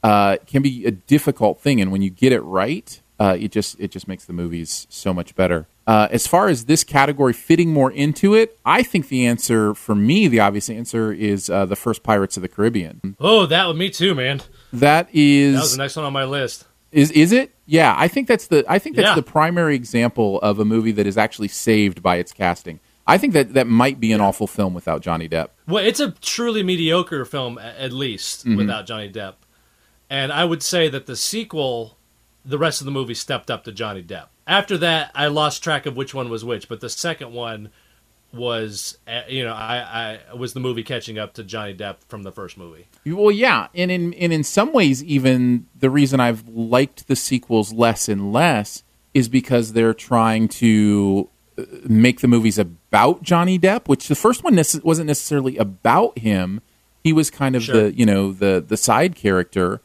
uh, 0.03 0.35
can 0.45 0.61
be 0.61 0.85
a 0.85 0.91
difficult 0.91 1.61
thing. 1.61 1.79
And 1.79 1.89
when 1.89 2.01
you 2.01 2.09
get 2.09 2.33
it 2.33 2.41
right, 2.41 3.01
uh, 3.19 3.37
it 3.39 3.51
just 3.51 3.79
it 3.79 3.91
just 3.91 4.07
makes 4.07 4.25
the 4.25 4.33
movies 4.33 4.87
so 4.89 5.13
much 5.13 5.35
better. 5.35 5.67
Uh, 5.85 6.07
as 6.11 6.25
far 6.27 6.47
as 6.47 6.65
this 6.65 6.83
category 6.83 7.33
fitting 7.33 7.69
more 7.71 7.91
into 7.91 8.33
it, 8.33 8.57
I 8.65 8.83
think 8.83 9.09
the 9.09 9.25
answer 9.27 9.73
for 9.73 9.93
me, 9.95 10.27
the 10.29 10.39
obvious 10.39 10.69
answer, 10.69 11.11
is 11.11 11.49
uh, 11.49 11.65
the 11.65 11.75
first 11.75 12.03
Pirates 12.03 12.37
of 12.37 12.41
the 12.41 12.47
Caribbean. 12.47 13.15
Oh, 13.19 13.45
that 13.47 13.75
me 13.75 13.89
too, 13.89 14.15
man. 14.15 14.41
That 14.71 15.09
is 15.13 15.55
That 15.55 15.61
was 15.61 15.71
the 15.73 15.77
next 15.83 15.95
one 15.97 16.05
on 16.05 16.13
my 16.13 16.23
list. 16.23 16.65
is 16.91 17.11
is 17.11 17.31
it? 17.31 17.53
Yeah, 17.65 17.95
I 17.97 18.07
think 18.07 18.27
that's 18.27 18.47
the 18.47 18.65
I 18.67 18.79
think 18.79 18.95
that's 18.95 19.09
Yeah. 19.09 19.15
the 19.15 19.23
primary 19.23 19.75
example 19.75 20.39
of 20.41 20.59
a 20.59 20.65
movie 20.65 20.91
that 20.93 21.05
is 21.07 21.17
actually 21.17 21.47
saved 21.49 22.01
by 22.01 22.17
its 22.17 22.31
casting. 22.31 22.79
I 23.05 23.17
think 23.17 23.33
that 23.33 23.53
that 23.53 23.67
might 23.67 23.99
be 23.99 24.13
an 24.13 24.21
awful 24.21 24.47
film 24.47 24.73
without 24.73 25.01
Johnny 25.01 25.27
Depp. 25.27 25.49
Well, 25.67 25.83
it's 25.83 25.99
a 25.99 26.11
truly 26.21 26.63
mediocre 26.63 27.25
film, 27.25 27.57
at 27.57 27.91
least 27.91 28.45
without 28.45 28.85
Johnny 28.85 29.09
Depp. 29.11 29.33
And 30.09 30.31
I 30.31 30.45
would 30.45 30.63
say 30.63 30.87
that 30.87 31.05
the 31.05 31.17
sequel, 31.17 31.97
the 32.45 32.57
rest 32.57 32.81
of 32.81 32.85
the 32.85 32.91
movie 32.91 33.13
stepped 33.13 33.49
up 33.49 33.63
to 33.65 33.71
Johnny 33.71 34.03
Depp. 34.03 34.27
After 34.45 34.77
that, 34.79 35.11
I 35.15 35.27
lost 35.27 35.63
track 35.63 35.85
of 35.85 35.95
which 35.95 36.13
one 36.13 36.29
was 36.29 36.43
which, 36.43 36.67
but 36.67 36.81
the 36.81 36.89
second 36.89 37.31
one 37.33 37.69
was, 38.33 38.97
uh, 39.07 39.21
you 39.27 39.43
know, 39.43 39.53
I, 39.53 40.19
I 40.29 40.33
was 40.33 40.53
the 40.53 40.59
movie 40.59 40.83
catching 40.83 41.19
up 41.19 41.33
to 41.35 41.43
Johnny 41.43 41.73
Depp 41.73 41.97
from 42.07 42.23
the 42.23 42.31
first 42.31 42.57
movie. 42.57 42.87
Well, 43.05 43.31
yeah, 43.31 43.67
and 43.75 43.91
in 43.91 44.13
and 44.15 44.33
in 44.33 44.43
some 44.43 44.73
ways, 44.73 45.03
even 45.03 45.67
the 45.77 45.89
reason 45.89 46.19
I've 46.19 46.47
liked 46.47 47.07
the 47.07 47.15
sequels 47.15 47.71
less 47.73 48.09
and 48.09 48.33
less 48.33 48.83
is 49.13 49.29
because 49.29 49.73
they're 49.73 49.93
trying 49.93 50.47
to 50.47 51.29
uh, 51.57 51.63
make 51.87 52.21
the 52.21 52.27
movies 52.27 52.57
about 52.57 53.21
Johnny 53.21 53.59
Depp, 53.59 53.87
which 53.87 54.07
the 54.07 54.15
first 54.15 54.43
one 54.43 54.55
wasn't 54.83 55.07
necessarily 55.07 55.57
about 55.57 56.17
him. 56.17 56.61
He 57.03 57.13
was 57.13 57.29
kind 57.29 57.55
of 57.55 57.63
Sure. 57.63 57.75
the 57.83 57.93
you 57.93 58.05
know 58.05 58.31
the 58.31 58.63
the 58.67 58.77
side 58.77 59.15
character, 59.15 59.79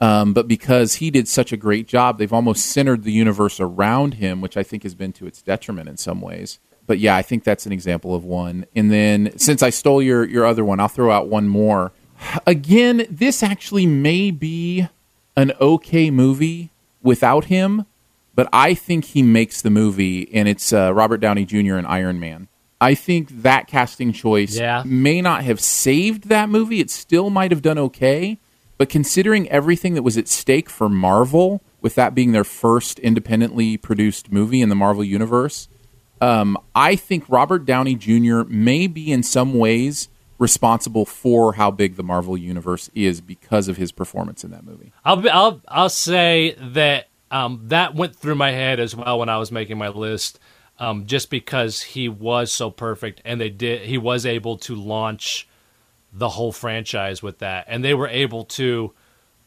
um, 0.00 0.32
but 0.32 0.48
because 0.48 0.94
he 0.94 1.10
did 1.10 1.28
such 1.28 1.52
a 1.52 1.56
great 1.56 1.86
job, 1.86 2.18
they've 2.18 2.32
almost 2.32 2.66
centered 2.66 3.04
the 3.04 3.12
universe 3.12 3.60
around 3.60 4.14
him, 4.14 4.40
which 4.40 4.56
I 4.56 4.62
think 4.62 4.82
has 4.84 4.94
been 4.94 5.12
to 5.14 5.26
its 5.26 5.42
detriment 5.42 5.88
in 5.88 5.96
some 5.96 6.20
ways. 6.20 6.58
But 6.86 6.98
yeah, 6.98 7.14
I 7.16 7.22
think 7.22 7.44
that's 7.44 7.66
an 7.66 7.72
example 7.72 8.14
of 8.14 8.24
one. 8.24 8.66
And 8.74 8.90
then 8.90 9.36
since 9.38 9.62
I 9.62 9.70
stole 9.70 10.02
your 10.02 10.24
your 10.28 10.44
other 10.46 10.64
one, 10.64 10.80
I'll 10.80 10.88
throw 10.88 11.10
out 11.10 11.28
one 11.28 11.46
more. 11.48 11.92
Again, 12.46 13.06
this 13.10 13.42
actually 13.42 13.86
may 13.86 14.30
be 14.30 14.88
an 15.36 15.52
okay 15.60 16.10
movie 16.10 16.70
without 17.02 17.44
him, 17.46 17.86
but 18.34 18.48
I 18.52 18.74
think 18.74 19.04
he 19.06 19.22
makes 19.22 19.62
the 19.62 19.70
movie, 19.70 20.28
and 20.34 20.48
it's 20.48 20.72
uh, 20.72 20.92
Robert 20.92 21.18
Downey 21.18 21.44
Jr. 21.44 21.76
and 21.76 21.86
Iron 21.86 22.18
Man. 22.20 22.48
I 22.80 22.94
think 22.94 23.42
that 23.42 23.66
casting 23.68 24.12
choice 24.12 24.58
Yeah. 24.58 24.82
may 24.86 25.20
not 25.20 25.44
have 25.44 25.60
saved 25.60 26.28
that 26.28 26.48
movie. 26.48 26.80
It 26.80 26.90
still 26.90 27.30
might 27.30 27.50
have 27.52 27.62
done 27.62 27.78
okay, 27.78 28.38
but 28.80 28.88
considering 28.88 29.46
everything 29.50 29.92
that 29.92 30.02
was 30.02 30.16
at 30.16 30.26
stake 30.26 30.70
for 30.70 30.88
Marvel, 30.88 31.60
with 31.82 31.96
that 31.96 32.14
being 32.14 32.32
their 32.32 32.44
first 32.44 32.98
independently 33.00 33.76
produced 33.76 34.32
movie 34.32 34.62
in 34.62 34.70
the 34.70 34.74
Marvel 34.74 35.04
universe, 35.04 35.68
um, 36.22 36.56
I 36.74 36.96
think 36.96 37.24
Robert 37.28 37.66
Downey 37.66 37.94
Jr. 37.94 38.44
may 38.44 38.86
be 38.86 39.12
in 39.12 39.22
some 39.22 39.52
ways 39.52 40.08
responsible 40.38 41.04
for 41.04 41.52
how 41.52 41.70
big 41.70 41.96
the 41.96 42.02
Marvel 42.02 42.38
universe 42.38 42.88
is 42.94 43.20
because 43.20 43.68
of 43.68 43.76
his 43.76 43.92
performance 43.92 44.44
in 44.44 44.50
that 44.52 44.64
movie. 44.64 44.94
I'll 45.04 45.28
I'll 45.28 45.60
I'll 45.68 45.90
say 45.90 46.56
that 46.58 47.08
um, 47.30 47.60
that 47.64 47.94
went 47.94 48.16
through 48.16 48.36
my 48.36 48.52
head 48.52 48.80
as 48.80 48.96
well 48.96 49.18
when 49.18 49.28
I 49.28 49.36
was 49.36 49.52
making 49.52 49.76
my 49.76 49.88
list, 49.88 50.40
um, 50.78 51.04
just 51.04 51.28
because 51.28 51.82
he 51.82 52.08
was 52.08 52.50
so 52.50 52.70
perfect 52.70 53.20
and 53.26 53.38
they 53.38 53.50
did 53.50 53.82
he 53.82 53.98
was 53.98 54.24
able 54.24 54.56
to 54.56 54.74
launch 54.74 55.46
the 56.12 56.28
whole 56.28 56.52
franchise 56.52 57.22
with 57.22 57.38
that, 57.38 57.66
and 57.68 57.84
they 57.84 57.94
were 57.94 58.08
able 58.08 58.44
to 58.44 58.92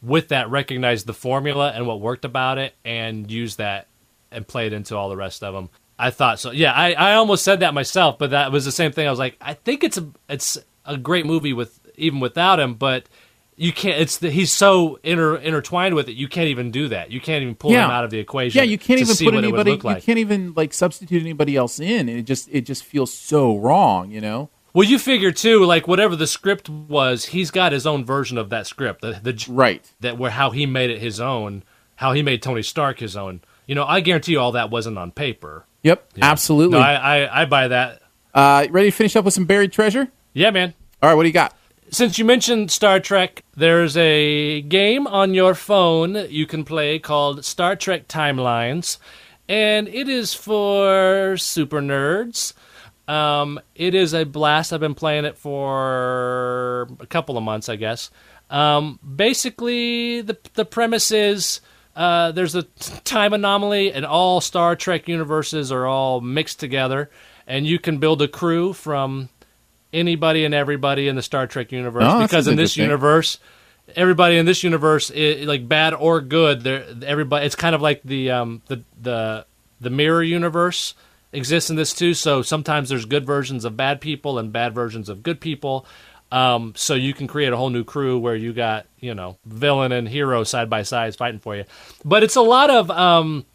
with 0.01 0.29
that 0.29 0.49
recognize 0.49 1.05
the 1.05 1.13
formula 1.13 1.71
and 1.73 1.87
what 1.87 2.01
worked 2.01 2.25
about 2.25 2.57
it 2.57 2.75
and 2.83 3.31
use 3.31 3.55
that 3.55 3.87
and 4.31 4.47
play 4.47 4.67
it 4.67 4.73
into 4.73 4.95
all 4.97 5.09
the 5.09 5.15
rest 5.15 5.43
of 5.43 5.53
them. 5.53 5.69
I 5.97 6.09
thought 6.09 6.39
so. 6.39 6.51
Yeah, 6.51 6.73
I, 6.73 6.93
I 6.93 7.13
almost 7.15 7.43
said 7.43 7.61
that 7.61 7.73
myself, 7.73 8.17
but 8.17 8.31
that 8.31 8.51
was 8.51 8.65
the 8.65 8.71
same 8.71 8.91
thing. 8.91 9.07
I 9.07 9.09
was 9.09 9.19
like, 9.19 9.37
I 9.39 9.53
think 9.53 9.83
it's 9.83 9.97
a 9.97 10.07
it's 10.27 10.57
a 10.85 10.97
great 10.97 11.25
movie 11.25 11.53
with 11.53 11.79
even 11.95 12.19
without 12.19 12.59
him, 12.59 12.73
but 12.73 13.07
you 13.55 13.71
can't. 13.71 14.01
It's 14.01 14.17
the, 14.17 14.31
he's 14.31 14.51
so 14.51 14.99
inter, 15.03 15.37
intertwined 15.37 15.95
with 15.95 16.09
it. 16.09 16.13
You 16.13 16.27
can't 16.27 16.47
even 16.47 16.71
do 16.71 16.87
that. 16.89 17.11
You 17.11 17.21
can't 17.21 17.43
even 17.43 17.55
pull 17.55 17.71
him 17.71 17.89
out 17.89 18.03
of 18.03 18.09
the 18.09 18.19
equation. 18.19 18.57
Yeah, 18.57 18.63
you 18.63 18.77
can't 18.77 18.99
even 18.99 19.13
see 19.13 19.25
put 19.25 19.35
what 19.35 19.43
it 19.43 19.51
would 19.51 19.59
anybody. 19.59 19.71
look 19.71 19.83
like. 19.83 19.97
You 19.97 20.01
can't 20.03 20.19
even 20.19 20.53
like 20.55 20.73
substitute 20.73 21.21
anybody 21.21 21.55
else 21.55 21.79
in, 21.79 22.09
it 22.09 22.23
just 22.23 22.49
it 22.51 22.61
just 22.61 22.83
feels 22.83 23.13
so 23.13 23.57
wrong. 23.57 24.11
You 24.11 24.21
know. 24.21 24.49
Well, 24.73 24.87
you 24.87 24.97
figure 24.97 25.31
too, 25.31 25.63
like 25.65 25.87
whatever 25.87 26.15
the 26.15 26.25
script 26.27 26.67
was, 26.67 27.25
he's 27.25 27.51
got 27.51 27.71
his 27.71 27.85
own 27.85 28.03
version 28.05 28.37
of 28.39 28.49
that 28.49 28.65
script. 28.67 29.01
The, 29.01 29.19
the 29.21 29.45
Right. 29.49 29.85
that 29.99 30.17
where 30.17 30.31
how 30.31 30.49
he 30.49 30.65
made 30.65 30.89
it 30.89 30.99
his 30.99 31.19
own, 31.19 31.63
how 31.97 32.13
he 32.13 32.23
made 32.23 32.41
Tony 32.41 32.63
Stark 32.63 32.99
his 32.99 33.15
own. 33.15 33.41
You 33.67 33.75
know, 33.75 33.85
I 33.85 33.99
guarantee 33.99 34.31
you 34.33 34.39
all 34.39 34.53
that 34.53 34.69
wasn't 34.71 34.97
on 34.97 35.11
paper. 35.11 35.65
Yep. 35.83 36.13
Absolutely. 36.21 36.77
No, 36.79 36.83
I, 36.83 37.19
I, 37.19 37.41
I 37.41 37.45
buy 37.45 37.67
that. 37.67 38.01
uh, 38.33 38.65
ready 38.71 38.89
to 38.89 38.95
finish 38.95 39.15
up 39.15 39.25
with 39.25 39.33
some 39.35 39.45
buried 39.45 39.71
treasure? 39.71 40.09
Yeah, 40.33 40.49
man. 40.51 40.73
All 41.01 41.09
right. 41.09 41.15
What 41.15 41.23
do 41.23 41.29
you 41.29 41.33
got? 41.33 41.55
Since 41.91 42.17
you 42.17 42.25
mentioned 42.25 42.71
Star 42.71 42.99
Trek, 42.99 43.43
there's 43.55 43.95
a 43.95 44.61
game 44.61 45.05
on 45.05 45.35
your 45.35 45.53
phone 45.53 46.15
you 46.29 46.47
can 46.47 46.63
play 46.63 46.97
called 46.97 47.45
Star 47.45 47.75
Trek 47.75 48.07
Timelines, 48.07 48.97
and 49.47 49.87
it 49.87 50.09
is 50.09 50.33
for 50.33 51.37
super 51.37 51.81
nerds. 51.81 52.53
Um, 53.07 53.59
it 53.75 53.95
is 53.95 54.13
a 54.13 54.23
blast. 54.23 54.71
I've 54.71 54.79
been 54.79 54.95
playing 54.95 55.25
it 55.25 55.37
for 55.37 56.87
a 56.99 57.05
couple 57.07 57.37
of 57.37 57.43
months, 57.43 57.69
I 57.69 57.75
guess. 57.75 58.09
Um, 58.49 58.99
basically, 59.03 60.21
the 60.21 60.37
the 60.53 60.65
premise 60.65 61.11
is 61.11 61.61
uh, 61.95 62.31
there's 62.31 62.55
a 62.55 62.63
time 63.03 63.33
anomaly, 63.33 63.91
and 63.91 64.05
all 64.05 64.41
Star 64.41 64.75
Trek 64.75 65.07
universes 65.07 65.71
are 65.71 65.85
all 65.85 66.21
mixed 66.21 66.59
together, 66.59 67.09
and 67.47 67.65
you 67.65 67.79
can 67.79 67.97
build 67.97 68.21
a 68.21 68.27
crew 68.27 68.73
from 68.73 69.29
anybody 69.91 70.45
and 70.45 70.53
everybody 70.53 71.07
in 71.07 71.15
the 71.15 71.21
Star 71.21 71.45
Trek 71.45 71.71
universe. 71.71 72.03
Oh, 72.05 72.21
because 72.21 72.47
in 72.47 72.55
this 72.55 72.77
universe, 72.77 73.37
everybody 73.95 74.37
in 74.37 74.45
this 74.45 74.63
universe, 74.63 75.11
i 75.15 75.43
like 75.45 75.67
bad 75.67 75.93
or 75.93 76.21
good, 76.21 77.03
everybody. 77.03 77.45
It's 77.45 77.55
kind 77.55 77.75
of 77.75 77.81
like 77.81 78.01
the 78.03 78.31
um, 78.31 78.61
the 78.67 78.83
the 79.01 79.45
the 79.81 79.89
mirror 79.89 80.23
universe 80.23 80.95
exists 81.33 81.69
in 81.69 81.75
this 81.75 81.93
too. 81.93 82.13
So 82.13 82.41
sometimes 82.41 82.89
there's 82.89 83.05
good 83.05 83.25
versions 83.25 83.65
of 83.65 83.75
bad 83.75 83.99
people 83.99 84.39
and 84.39 84.53
bad 84.53 84.73
versions 84.73 85.09
of 85.09 85.23
good 85.23 85.41
people. 85.41 85.85
Um, 86.31 86.73
so 86.75 86.95
you 86.95 87.13
can 87.13 87.27
create 87.27 87.53
a 87.53 87.57
whole 87.57 87.69
new 87.69 87.83
crew 87.83 88.17
where 88.17 88.35
you 88.35 88.53
got 88.53 88.87
you 88.99 89.13
know 89.13 89.37
villain 89.45 89.91
and 89.91 90.07
hero 90.07 90.43
side 90.43 90.69
by 90.69 90.83
side 90.83 91.15
fighting 91.15 91.39
for 91.39 91.55
you. 91.55 91.65
But 92.05 92.23
it's 92.23 92.35
a 92.35 92.41
lot 92.41 92.69
of 92.69 92.89
um, 92.89 93.45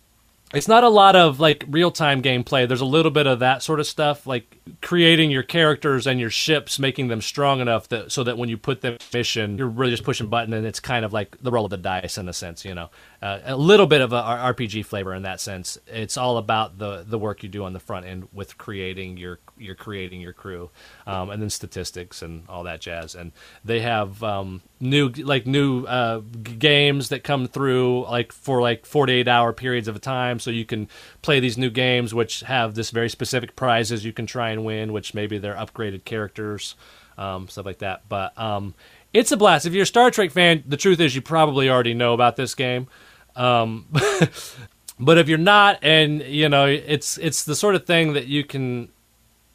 it's 0.54 0.68
not 0.68 0.84
a 0.84 0.88
lot 0.88 1.16
of 1.16 1.40
like 1.40 1.64
real 1.68 1.90
time 1.90 2.22
gameplay. 2.22 2.66
There's 2.66 2.80
a 2.80 2.86
little 2.86 3.10
bit 3.10 3.26
of 3.26 3.40
that 3.40 3.62
sort 3.62 3.80
of 3.80 3.86
stuff, 3.86 4.26
like 4.26 4.57
creating 4.82 5.30
your 5.30 5.42
characters 5.42 6.06
and 6.06 6.20
your 6.20 6.30
ships, 6.30 6.78
making 6.78 7.08
them 7.08 7.20
strong 7.20 7.60
enough 7.60 7.88
that 7.88 8.12
so 8.12 8.24
that 8.24 8.38
when 8.38 8.48
you 8.48 8.56
put 8.56 8.80
them 8.80 8.94
in 8.94 8.98
mission, 9.12 9.58
you're 9.58 9.68
really 9.68 9.92
just 9.92 10.04
pushing 10.04 10.28
button, 10.28 10.52
and 10.52 10.66
it's 10.66 10.80
kind 10.80 11.04
of 11.04 11.12
like 11.12 11.36
the 11.42 11.50
roll 11.50 11.64
of 11.64 11.70
the 11.70 11.76
dice 11.76 12.18
in 12.18 12.28
a 12.28 12.32
sense. 12.32 12.64
You 12.64 12.74
know, 12.74 12.90
uh, 13.22 13.40
a 13.44 13.56
little 13.56 13.86
bit 13.86 14.00
of 14.00 14.12
a 14.12 14.20
RPG 14.22 14.84
flavor 14.86 15.14
in 15.14 15.22
that 15.22 15.40
sense. 15.40 15.78
It's 15.86 16.16
all 16.16 16.36
about 16.38 16.78
the 16.78 17.04
the 17.06 17.18
work 17.18 17.42
you 17.42 17.48
do 17.48 17.64
on 17.64 17.72
the 17.72 17.80
front 17.80 18.06
end 18.06 18.28
with 18.32 18.58
creating 18.58 19.16
your 19.16 19.38
you're 19.56 19.74
creating 19.74 20.20
your 20.20 20.32
crew, 20.32 20.70
um, 21.06 21.30
and 21.30 21.42
then 21.42 21.50
statistics 21.50 22.22
and 22.22 22.44
all 22.48 22.64
that 22.64 22.80
jazz. 22.80 23.14
And 23.14 23.32
they 23.64 23.80
have 23.80 24.22
um, 24.22 24.62
new 24.80 25.08
like 25.08 25.46
new 25.46 25.84
uh, 25.84 26.20
games 26.42 27.08
that 27.08 27.24
come 27.24 27.46
through 27.48 28.04
like 28.04 28.32
for 28.32 28.60
like 28.60 28.86
48 28.86 29.28
hour 29.28 29.52
periods 29.52 29.88
of 29.88 29.96
a 29.96 30.00
time, 30.00 30.38
so 30.38 30.50
you 30.50 30.64
can 30.64 30.88
play 31.22 31.40
these 31.40 31.58
new 31.58 31.70
games 31.70 32.14
which 32.14 32.40
have 32.40 32.74
this 32.74 32.90
very 32.90 33.08
specific 33.08 33.56
prizes 33.56 34.04
you 34.04 34.12
can 34.12 34.26
try 34.26 34.50
and 34.50 34.57
win, 34.64 34.92
which 34.92 35.14
maybe 35.14 35.38
they're 35.38 35.54
upgraded 35.54 36.04
characters, 36.04 36.74
um, 37.16 37.48
stuff 37.48 37.66
like 37.66 37.78
that. 37.78 38.08
But 38.08 38.36
um, 38.38 38.74
it's 39.12 39.32
a 39.32 39.36
blast. 39.36 39.66
If 39.66 39.72
you're 39.72 39.82
a 39.82 39.86
Star 39.86 40.10
Trek 40.10 40.30
fan, 40.30 40.64
the 40.66 40.76
truth 40.76 41.00
is 41.00 41.14
you 41.14 41.22
probably 41.22 41.68
already 41.68 41.94
know 41.94 42.14
about 42.14 42.36
this 42.36 42.54
game. 42.54 42.88
Um, 43.36 43.86
but 45.00 45.18
if 45.18 45.28
you're 45.28 45.38
not, 45.38 45.78
and 45.82 46.22
you 46.22 46.48
know, 46.48 46.66
it's 46.66 47.18
it's 47.18 47.44
the 47.44 47.54
sort 47.54 47.74
of 47.74 47.86
thing 47.86 48.12
that 48.14 48.26
you 48.26 48.44
can 48.44 48.90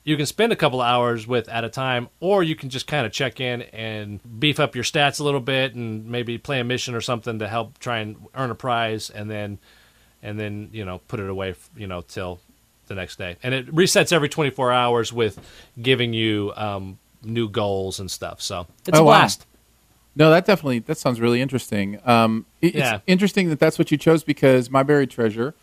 you 0.03 0.17
can 0.17 0.25
spend 0.25 0.51
a 0.51 0.55
couple 0.55 0.81
hours 0.81 1.27
with 1.27 1.47
at 1.49 1.63
a 1.63 1.69
time, 1.69 2.09
or 2.19 2.43
you 2.43 2.55
can 2.55 2.69
just 2.69 2.87
kind 2.87 3.05
of 3.05 3.11
check 3.11 3.39
in 3.39 3.61
and 3.61 4.19
beef 4.39 4.59
up 4.59 4.75
your 4.75 4.83
stats 4.83 5.19
a 5.19 5.23
little 5.23 5.39
bit, 5.39 5.75
and 5.75 6.05
maybe 6.05 6.37
play 6.37 6.59
a 6.59 6.63
mission 6.63 6.95
or 6.95 7.01
something 7.01 7.39
to 7.39 7.47
help 7.47 7.77
try 7.79 7.99
and 7.99 8.17
earn 8.35 8.51
a 8.51 8.55
prize, 8.55 9.09
and 9.09 9.29
then 9.29 9.59
and 10.21 10.39
then 10.39 10.69
you 10.71 10.83
know 10.83 10.99
put 11.07 11.19
it 11.19 11.29
away, 11.29 11.55
you 11.75 11.87
know, 11.87 12.01
till 12.01 12.39
the 12.87 12.95
next 12.95 13.17
day. 13.17 13.37
And 13.43 13.53
it 13.53 13.73
resets 13.73 14.11
every 14.11 14.29
24 14.29 14.71
hours 14.71 15.11
with 15.13 15.39
giving 15.81 16.13
you 16.13 16.51
um, 16.55 16.99
new 17.23 17.47
goals 17.49 17.99
and 17.99 18.09
stuff. 18.11 18.41
So 18.41 18.67
it's 18.87 18.97
Oh, 18.97 19.01
a 19.01 19.05
wow. 19.05 19.11
blast. 19.19 19.45
No, 20.15 20.29
that 20.29 20.45
definitely 20.45 20.79
that 20.79 20.97
sounds 20.97 21.19
really 21.19 21.41
interesting. 21.41 21.99
Um, 22.05 22.45
it- 22.61 22.75
Yeah. 22.75 22.95
It's 22.95 23.03
interesting 23.07 23.49
that 23.49 23.59
that's 23.59 23.79
what 23.79 23.91
you 23.91 23.97
chose 23.97 24.23
because 24.23 24.69
my 24.69 24.83
buried 24.83 25.09
treasure 25.09 25.55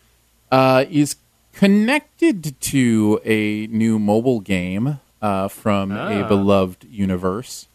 uh, 0.51 0.83
is 0.89 1.15
connected 1.53 2.59
to 2.59 3.21
a 3.23 3.67
new 3.67 3.97
mobile 3.99 4.39
game 4.41 4.99
uh, 5.21 5.47
from 5.47 5.91
a 5.91 6.23
Ah. 6.23 6.27
beloved 6.27 6.85
universe 6.89 7.67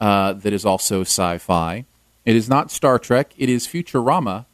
uh, 0.00 0.32
that 0.34 0.52
is 0.52 0.64
also 0.64 1.00
sci-fi. 1.00 1.84
It 2.24 2.36
is 2.36 2.48
not 2.48 2.70
Star 2.70 2.98
Trek. 2.98 3.32
It 3.36 3.48
is 3.48 3.66
Futurama. 3.66 4.44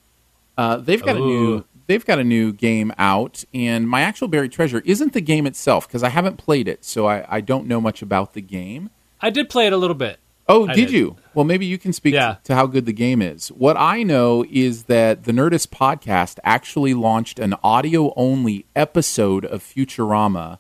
Uh, 0.57 0.77
they've 0.77 1.03
got 1.05 1.17
a 1.17 1.21
new 1.21 1.55
Ooh. 1.57 1.65
They've 1.89 2.07
got 2.07 2.21
a 2.21 2.25
new 2.25 2.53
game 2.53 2.93
out, 2.97 3.43
and 3.53 3.89
my 3.89 4.03
actual 4.03 4.29
buried 4.29 4.53
treasure 4.53 4.81
isn't 4.85 5.13
the 5.13 5.21
game 5.21 5.45
itself 5.47 5.89
because 5.89 6.05
I 6.05 6.11
haven't 6.11 6.37
played 6.37 6.69
it, 6.69 6.85
so 6.85 7.07
I, 7.07 7.27
I 7.29 7.41
don't 7.41 7.67
know 7.67 7.81
much 7.81 8.01
about 8.01 8.35
the 8.35 8.41
game. 8.41 8.91
I 9.21 9.31
did 9.31 9.51
play 9.51 9.67
it 9.67 9.73
a 9.73 9.77
little 9.77 9.97
bit. 9.97 10.21
Oh, 10.51 10.67
did, 10.69 10.77
did. 10.77 10.91
you? 10.93 11.17
Well, 11.35 11.45
maybe 11.45 11.67
you 11.67 11.77
can 11.77 11.93
speak 11.93 12.15
Yeah. 12.15 12.37
to 12.45 12.55
how 12.55 12.67
good 12.67 12.87
the 12.87 12.93
game 12.95 13.21
is. 13.21 13.49
What 13.49 13.77
I 13.77 14.03
know 14.03 14.47
is 14.51 14.85
that 14.85 15.25
the 15.25 15.33
Nerdist 15.33 15.67
podcast 15.69 16.39
actually 16.45 16.95
launched 16.95 17.39
an 17.39 17.55
audio 17.63 18.15
only 18.17 18.65
episode 18.75 19.45
of 19.45 19.63
Futurama 19.63 20.57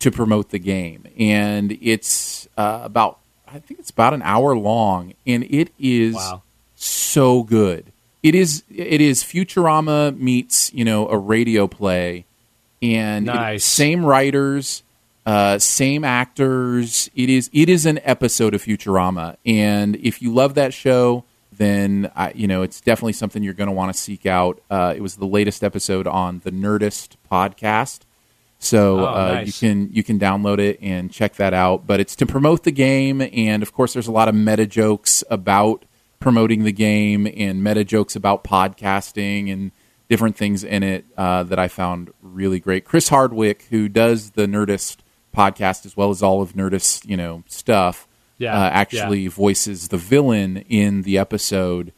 to 0.00 0.10
promote 0.10 0.50
the 0.50 0.58
game. 0.58 1.04
And 1.18 1.78
it's 1.80 2.48
uh, 2.56 2.80
about, 2.82 3.18
I 3.46 3.60
think 3.60 3.78
it's 3.78 3.90
about 3.90 4.12
an 4.12 4.22
hour 4.22 4.56
long, 4.56 5.14
and 5.24 5.44
it 5.44 5.70
is 5.78 6.14
Wow. 6.16 6.42
so 6.74 7.44
good. 7.44 7.92
It 8.28 8.34
is 8.34 8.62
it 8.74 9.00
is 9.00 9.22
Futurama 9.24 10.16
meets 10.18 10.72
you 10.74 10.84
know 10.84 11.08
a 11.08 11.16
radio 11.16 11.66
play, 11.66 12.24
and 12.82 13.26
it- 13.28 13.32
Nice. 13.34 13.64
same 13.64 14.04
writers, 14.04 14.82
uh, 15.24 15.58
same 15.58 16.04
actors. 16.04 17.08
It 17.14 17.30
is 17.30 17.48
it 17.52 17.68
is 17.68 17.86
an 17.86 18.00
episode 18.04 18.52
of 18.54 18.62
Futurama, 18.64 19.36
and 19.46 19.96
if 19.96 20.20
you 20.20 20.32
love 20.32 20.54
that 20.54 20.74
show, 20.74 21.24
then 21.56 22.10
I, 22.14 22.32
you 22.34 22.46
know 22.46 22.60
it's 22.62 22.80
definitely 22.82 23.14
something 23.14 23.42
you're 23.42 23.54
going 23.54 23.68
to 23.68 23.74
want 23.74 23.92
to 23.94 23.98
seek 23.98 24.26
out. 24.26 24.60
Uh, 24.70 24.92
it 24.96 25.00
was 25.00 25.16
the 25.16 25.26
latest 25.26 25.64
episode 25.64 26.06
on 26.06 26.42
the 26.44 26.50
Nerdist 26.52 27.16
podcast. 27.32 28.00
So 28.60 29.00
Oh, 29.00 29.04
uh, 29.06 29.32
nice. 29.34 29.46
you 29.46 29.52
can 29.68 29.88
you 29.92 30.02
can 30.02 30.18
download 30.18 30.58
it 30.58 30.78
and 30.82 31.10
check 31.12 31.36
that 31.36 31.54
out. 31.54 31.86
But 31.86 32.00
it's 32.00 32.14
to 32.16 32.26
promote 32.26 32.64
the 32.64 32.72
game, 32.72 33.22
and 33.32 33.62
of 33.62 33.72
course, 33.72 33.92
there's 33.94 34.08
a 34.08 34.12
lot 34.12 34.28
of 34.28 34.34
meta 34.34 34.66
jokes 34.66 35.24
about 35.30 35.84
promoting 36.20 36.64
the 36.64 36.72
game 36.72 37.26
and 37.36 37.62
meta 37.62 37.84
jokes 37.84 38.16
about 38.16 38.44
podcasting 38.44 39.52
and 39.52 39.70
different 40.08 40.36
things 40.36 40.64
in 40.64 40.82
it 40.82 41.04
uh, 41.16 41.42
that 41.44 41.58
I 41.58 41.68
found 41.68 42.12
really 42.22 42.60
great. 42.60 42.84
Chris 42.84 43.08
Hardwick, 43.08 43.66
who 43.70 43.88
does 43.88 44.30
the 44.30 44.46
Nerdist 44.46 44.98
podcast 45.36 45.84
as 45.86 45.96
well 45.96 46.10
as 46.10 46.22
all 46.22 46.40
of 46.42 46.54
Nerdist, 46.54 47.06
you 47.06 47.16
know, 47.16 47.44
stuff, 47.46 48.08
Yeah, 48.38 48.54
uh, 48.58 48.68
actually 48.70 49.26
voices 49.28 49.88
the 49.88 49.98
villain 49.98 50.58
in 50.68 51.02
the 51.02 51.18
episode. 51.18 51.92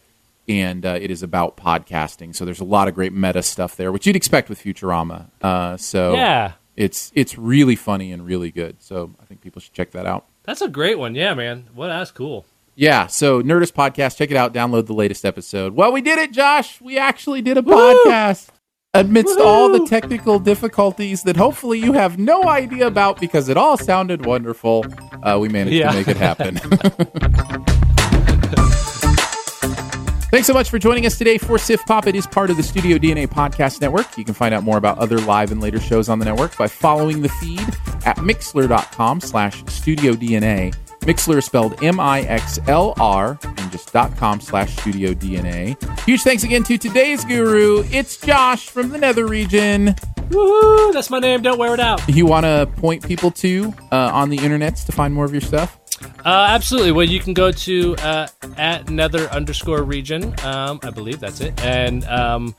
And 0.49 0.85
uh, 0.85 0.99
it 1.01 1.13
is 1.13 1.23
about 1.23 1.57
podcasting, 1.57 2.35
so 2.35 2.45
there's 2.45 2.59
a 2.59 2.65
lot 2.65 2.89
of 2.89 2.95
great 2.97 3.13
meta 3.13 3.41
stuff 3.41 3.77
there, 3.77 3.93
which 3.93 4.05
you'd 4.09 4.17
expect 4.17 4.49
with 4.49 4.61
Futurama. 4.61 5.31
Uh, 5.41 5.77
so 5.77 6.15
Yeah. 6.15 6.55
it's 6.77 7.13
it's 7.15 7.39
really 7.39 7.77
funny 7.77 8.11
and 8.11 8.27
really 8.27 8.51
good. 8.51 8.83
So 8.83 9.15
I 9.23 9.27
think 9.27 9.43
people 9.43 9.61
should 9.61 9.75
check 9.75 9.93
that 9.93 10.07
out. 10.07 10.27
That's 10.43 10.61
a 10.61 10.67
great 10.69 10.99
one. 10.99 11.15
Yeah, 11.15 11.35
man. 11.35 11.69
Well, 11.73 11.89
that's 11.89 12.11
cool. 12.11 12.47
Yeah, 12.81 13.09
so 13.09 13.43
Nerdist 13.43 13.75
podcast, 13.75 14.17
check 14.17 14.31
it 14.31 14.39
out. 14.39 14.55
Download 14.55 14.87
the 14.87 14.95
latest 14.95 15.27
episode. 15.27 15.75
Well, 15.75 15.93
we 15.93 16.01
did 16.01 16.19
it, 16.19 16.33
Josh. 16.33 16.81
We 16.81 16.97
actually 16.97 17.43
did 17.43 17.59
a 17.59 17.63
podcast 17.63 18.49
amidst 18.95 19.39
all 19.39 19.69
the 19.69 19.87
technical 19.87 20.39
difficulties 20.39 21.23
that 21.25 21.37
hopefully 21.37 21.79
you 21.79 21.93
have 21.93 22.19
no 22.19 22.49
idea 22.49 22.87
about 22.87 23.21
because 23.21 23.51
it 23.51 23.59
all 23.59 23.77
sounded 23.77 24.25
wonderful. 24.25 24.87
Uh, 25.23 25.37
we 25.39 25.51
managed 25.51 25.77
Yeah. 25.77 25.91
to 25.91 25.97
make 25.99 26.09
it 26.09 26.17
happen. 26.17 26.57
Thanks 30.31 30.47
so 30.47 30.55
much 30.55 30.71
for 30.71 30.79
joining 30.79 31.05
us 31.05 31.19
today 31.19 31.37
for 31.37 31.59
Sift 31.59 31.87
Pod. 31.87 32.09
It 32.09 32.17
is 32.17 32.27
part 32.27 32.49
of 32.49 32.57
the 32.57 32.63
Studio 32.63 32.97
DNA 32.97 33.29
Podcast 33.29 33.83
Network. 33.83 34.17
You 34.17 34.25
can 34.25 34.33
find 34.33 34.55
out 34.55 34.63
more 34.63 34.79
about 34.79 34.97
other 34.97 35.19
live 35.19 35.53
and 35.53 35.61
later 35.61 35.81
shows 35.81 36.09
on 36.09 36.19
the 36.19 36.25
network 36.25 36.57
by 36.57 36.67
following 36.67 37.21
the 37.21 37.29
feed 37.29 37.61
at 38.07 38.17
mixlr.com 38.17 39.21
slash 39.21 39.63
studio 39.67 40.15
DNA. 40.15 40.75
Mixlr 41.01 41.39
is 41.39 41.47
spelled 41.47 41.83
M-I-X-L-R 41.83 43.39
and 43.43 43.73
just 43.73 43.93
dot 43.93 44.17
com 44.17 44.41
slash 44.41 44.77
studio 44.77 45.13
DNA. 45.13 45.77
Huge 46.05 46.23
thanks 46.23 46.45
again 46.45 46.63
to 46.65 46.77
today's 46.79 47.25
guru. 47.25 47.85
It's 47.91 48.17
Josh 48.19 48.69
from 48.69 48.91
the 48.91 48.99
Nether 48.99 49.27
region. 49.27 49.95
Woohoo! 50.29 50.93
That's 50.93 51.11
my 51.11 51.19
name. 51.19 51.43
Don't 51.43 51.59
wear 51.59 51.75
it 51.75 51.81
out. 51.81 52.07
You 52.09 52.27
want 52.27 52.45
to 52.45 52.69
point 52.77 53.05
people 53.05 53.31
to 53.33 53.75
uh, 53.91 54.11
on 54.13 54.29
the 54.31 54.37
internets 54.39 54.87
to 54.87 54.93
find 54.93 55.13
more 55.13 55.25
of 55.25 55.33
your 55.33 55.41
stuff? 55.41 55.79
Uh, 56.25 56.47
absolutely. 56.51 56.93
Well, 56.93 57.07
you 57.07 57.19
can 57.19 57.35
go 57.35 57.51
to 57.51 57.97
uh, 57.97 58.29
at 58.57 58.89
nether 58.89 59.29
underscore 59.31 59.83
region. 59.83 60.35
Um, 60.45 60.81
I 60.83 60.91
believe 60.91 61.19
that's 61.19 61.41
it. 61.41 61.61
And 61.63 62.05
um, 62.05 62.55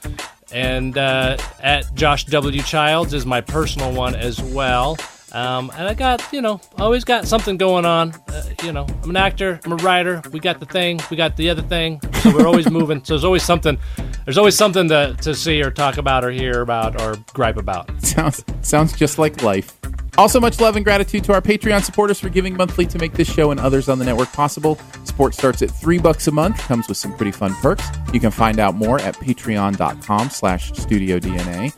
and 0.51 0.97
uh, 0.97 1.37
at 1.61 1.93
Josh 1.95 2.25
W 2.25 2.61
Childs 2.61 3.13
is 3.13 3.25
my 3.25 3.39
personal 3.41 3.93
one 3.93 4.15
as 4.15 4.41
well. 4.41 4.97
Um, 5.33 5.71
and 5.77 5.87
I 5.87 5.93
got, 5.93 6.21
you 6.33 6.41
know, 6.41 6.59
always 6.77 7.03
got 7.03 7.27
something 7.27 7.57
going 7.57 7.85
on. 7.85 8.13
Uh, 8.27 8.43
you 8.63 8.71
know, 8.73 8.85
I'm 9.03 9.09
an 9.09 9.17
actor, 9.17 9.59
I'm 9.63 9.71
a 9.71 9.77
writer. 9.77 10.21
We 10.31 10.39
got 10.39 10.59
the 10.59 10.65
thing, 10.65 10.99
we 11.09 11.17
got 11.17 11.37
the 11.37 11.49
other 11.49 11.61
thing. 11.61 12.01
So 12.21 12.35
we're 12.35 12.47
always 12.47 12.69
moving. 12.71 13.03
So 13.03 13.13
there's 13.13 13.23
always 13.23 13.43
something. 13.43 13.77
There's 14.25 14.37
always 14.37 14.55
something 14.57 14.87
to, 14.89 15.15
to 15.21 15.33
see 15.33 15.61
or 15.61 15.71
talk 15.71 15.97
about 15.97 16.23
or 16.23 16.31
hear 16.31 16.61
about 16.61 17.01
or 17.01 17.15
gripe 17.33 17.57
about. 17.57 17.89
Sounds 18.03 18.43
sounds 18.61 18.93
just 18.97 19.17
like 19.17 19.41
life. 19.41 19.77
Also, 20.17 20.41
much 20.41 20.59
love 20.59 20.75
and 20.75 20.83
gratitude 20.83 21.23
to 21.23 21.33
our 21.33 21.41
Patreon 21.41 21.81
supporters 21.83 22.19
for 22.19 22.27
giving 22.27 22.55
monthly 22.57 22.85
to 22.85 22.99
make 22.99 23.13
this 23.13 23.31
show 23.31 23.51
and 23.51 23.59
others 23.59 23.87
on 23.87 23.97
the 23.97 24.03
network 24.03 24.31
possible. 24.33 24.77
Support 25.05 25.33
starts 25.33 25.61
at 25.61 25.71
three 25.71 25.99
bucks 25.99 26.27
a 26.27 26.31
month, 26.31 26.57
comes 26.59 26.89
with 26.89 26.97
some 26.97 27.15
pretty 27.15 27.31
fun 27.31 27.53
perks. 27.55 27.87
You 28.13 28.19
can 28.19 28.31
find 28.31 28.59
out 28.59 28.75
more 28.75 28.99
at 28.99 29.15
patreon.com 29.15 30.29
slash 30.29 30.73
studio 30.73 31.17
DNA. 31.17 31.73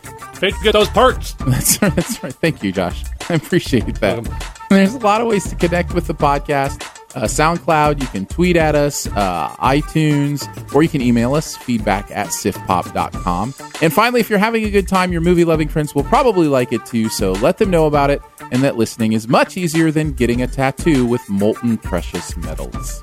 Get 0.64 0.74
those 0.74 0.90
perks. 0.90 1.34
That's 1.48 1.82
right, 1.82 1.96
that's 1.96 2.22
right. 2.22 2.34
Thank 2.34 2.64
you, 2.64 2.74
Josh. 2.74 3.06
I 3.34 3.38
appreciate 3.38 3.96
that. 3.96 4.54
There's 4.70 4.94
a 4.94 5.00
lot 5.00 5.20
of 5.20 5.26
ways 5.26 5.50
to 5.50 5.56
connect 5.56 5.96
with 5.96 6.06
the 6.06 6.14
podcast. 6.14 6.84
Uh, 7.16 7.24
SoundCloud, 7.24 8.00
you 8.00 8.06
can 8.08 8.28
tweet 8.28 8.56
at 8.56 8.76
us, 8.76 9.08
uh, 9.08 9.50
iTunes, 9.58 10.48
or 10.74 10.84
you 10.84 10.90
can 10.90 11.02
email 11.02 11.34
us, 11.34 11.58
feedback 11.58 12.12
at 12.12 12.28
siftpod.com. 12.28 13.56
And 13.82 13.92
finally, 13.92 14.20
if 14.20 14.30
you're 14.30 14.38
having 14.38 14.66
a 14.66 14.70
good 14.70 14.88
time, 14.88 15.12
your 15.12 15.22
movie 15.22 15.46
loving 15.46 15.68
friends 15.68 15.96
will 15.96 16.04
probably 16.04 16.48
like 16.48 16.72
it 16.72 16.86
too, 16.86 17.10
so 17.10 17.32
let 17.34 17.58
them 17.58 17.72
know 17.72 17.88
about 17.88 18.12
it 18.12 18.22
and 18.52 18.64
that 18.64 18.78
listening 18.78 19.14
is 19.14 19.28
much 19.28 19.58
easier 19.58 19.90
than 19.90 20.14
getting 20.14 20.44
a 20.44 20.48
tattoo 20.48 21.08
with 21.08 21.28
molten 21.28 21.78
precious 21.80 22.38
metals. 22.38 23.02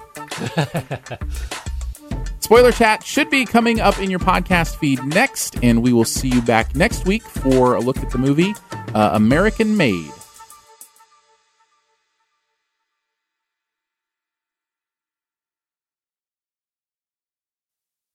Spoiler 2.41 2.71
chat 2.71 3.05
should 3.05 3.31
be 3.31 3.45
coming 3.45 3.81
up 3.81 3.99
in 3.99 4.11
your 4.11 4.21
podcast 4.21 4.77
feed 4.77 5.03
next, 5.05 5.59
and 5.63 5.83
we 5.83 5.93
will 5.93 6.05
see 6.05 6.29
you 6.29 6.43
back 6.43 6.77
next 6.77 7.05
week 7.05 7.25
for 7.25 7.75
a 7.75 7.81
look 7.81 7.99
at 7.99 8.11
the 8.11 8.19
movie 8.19 8.55
uh, 8.95 9.11
American 9.13 9.77
Made. 9.77 10.11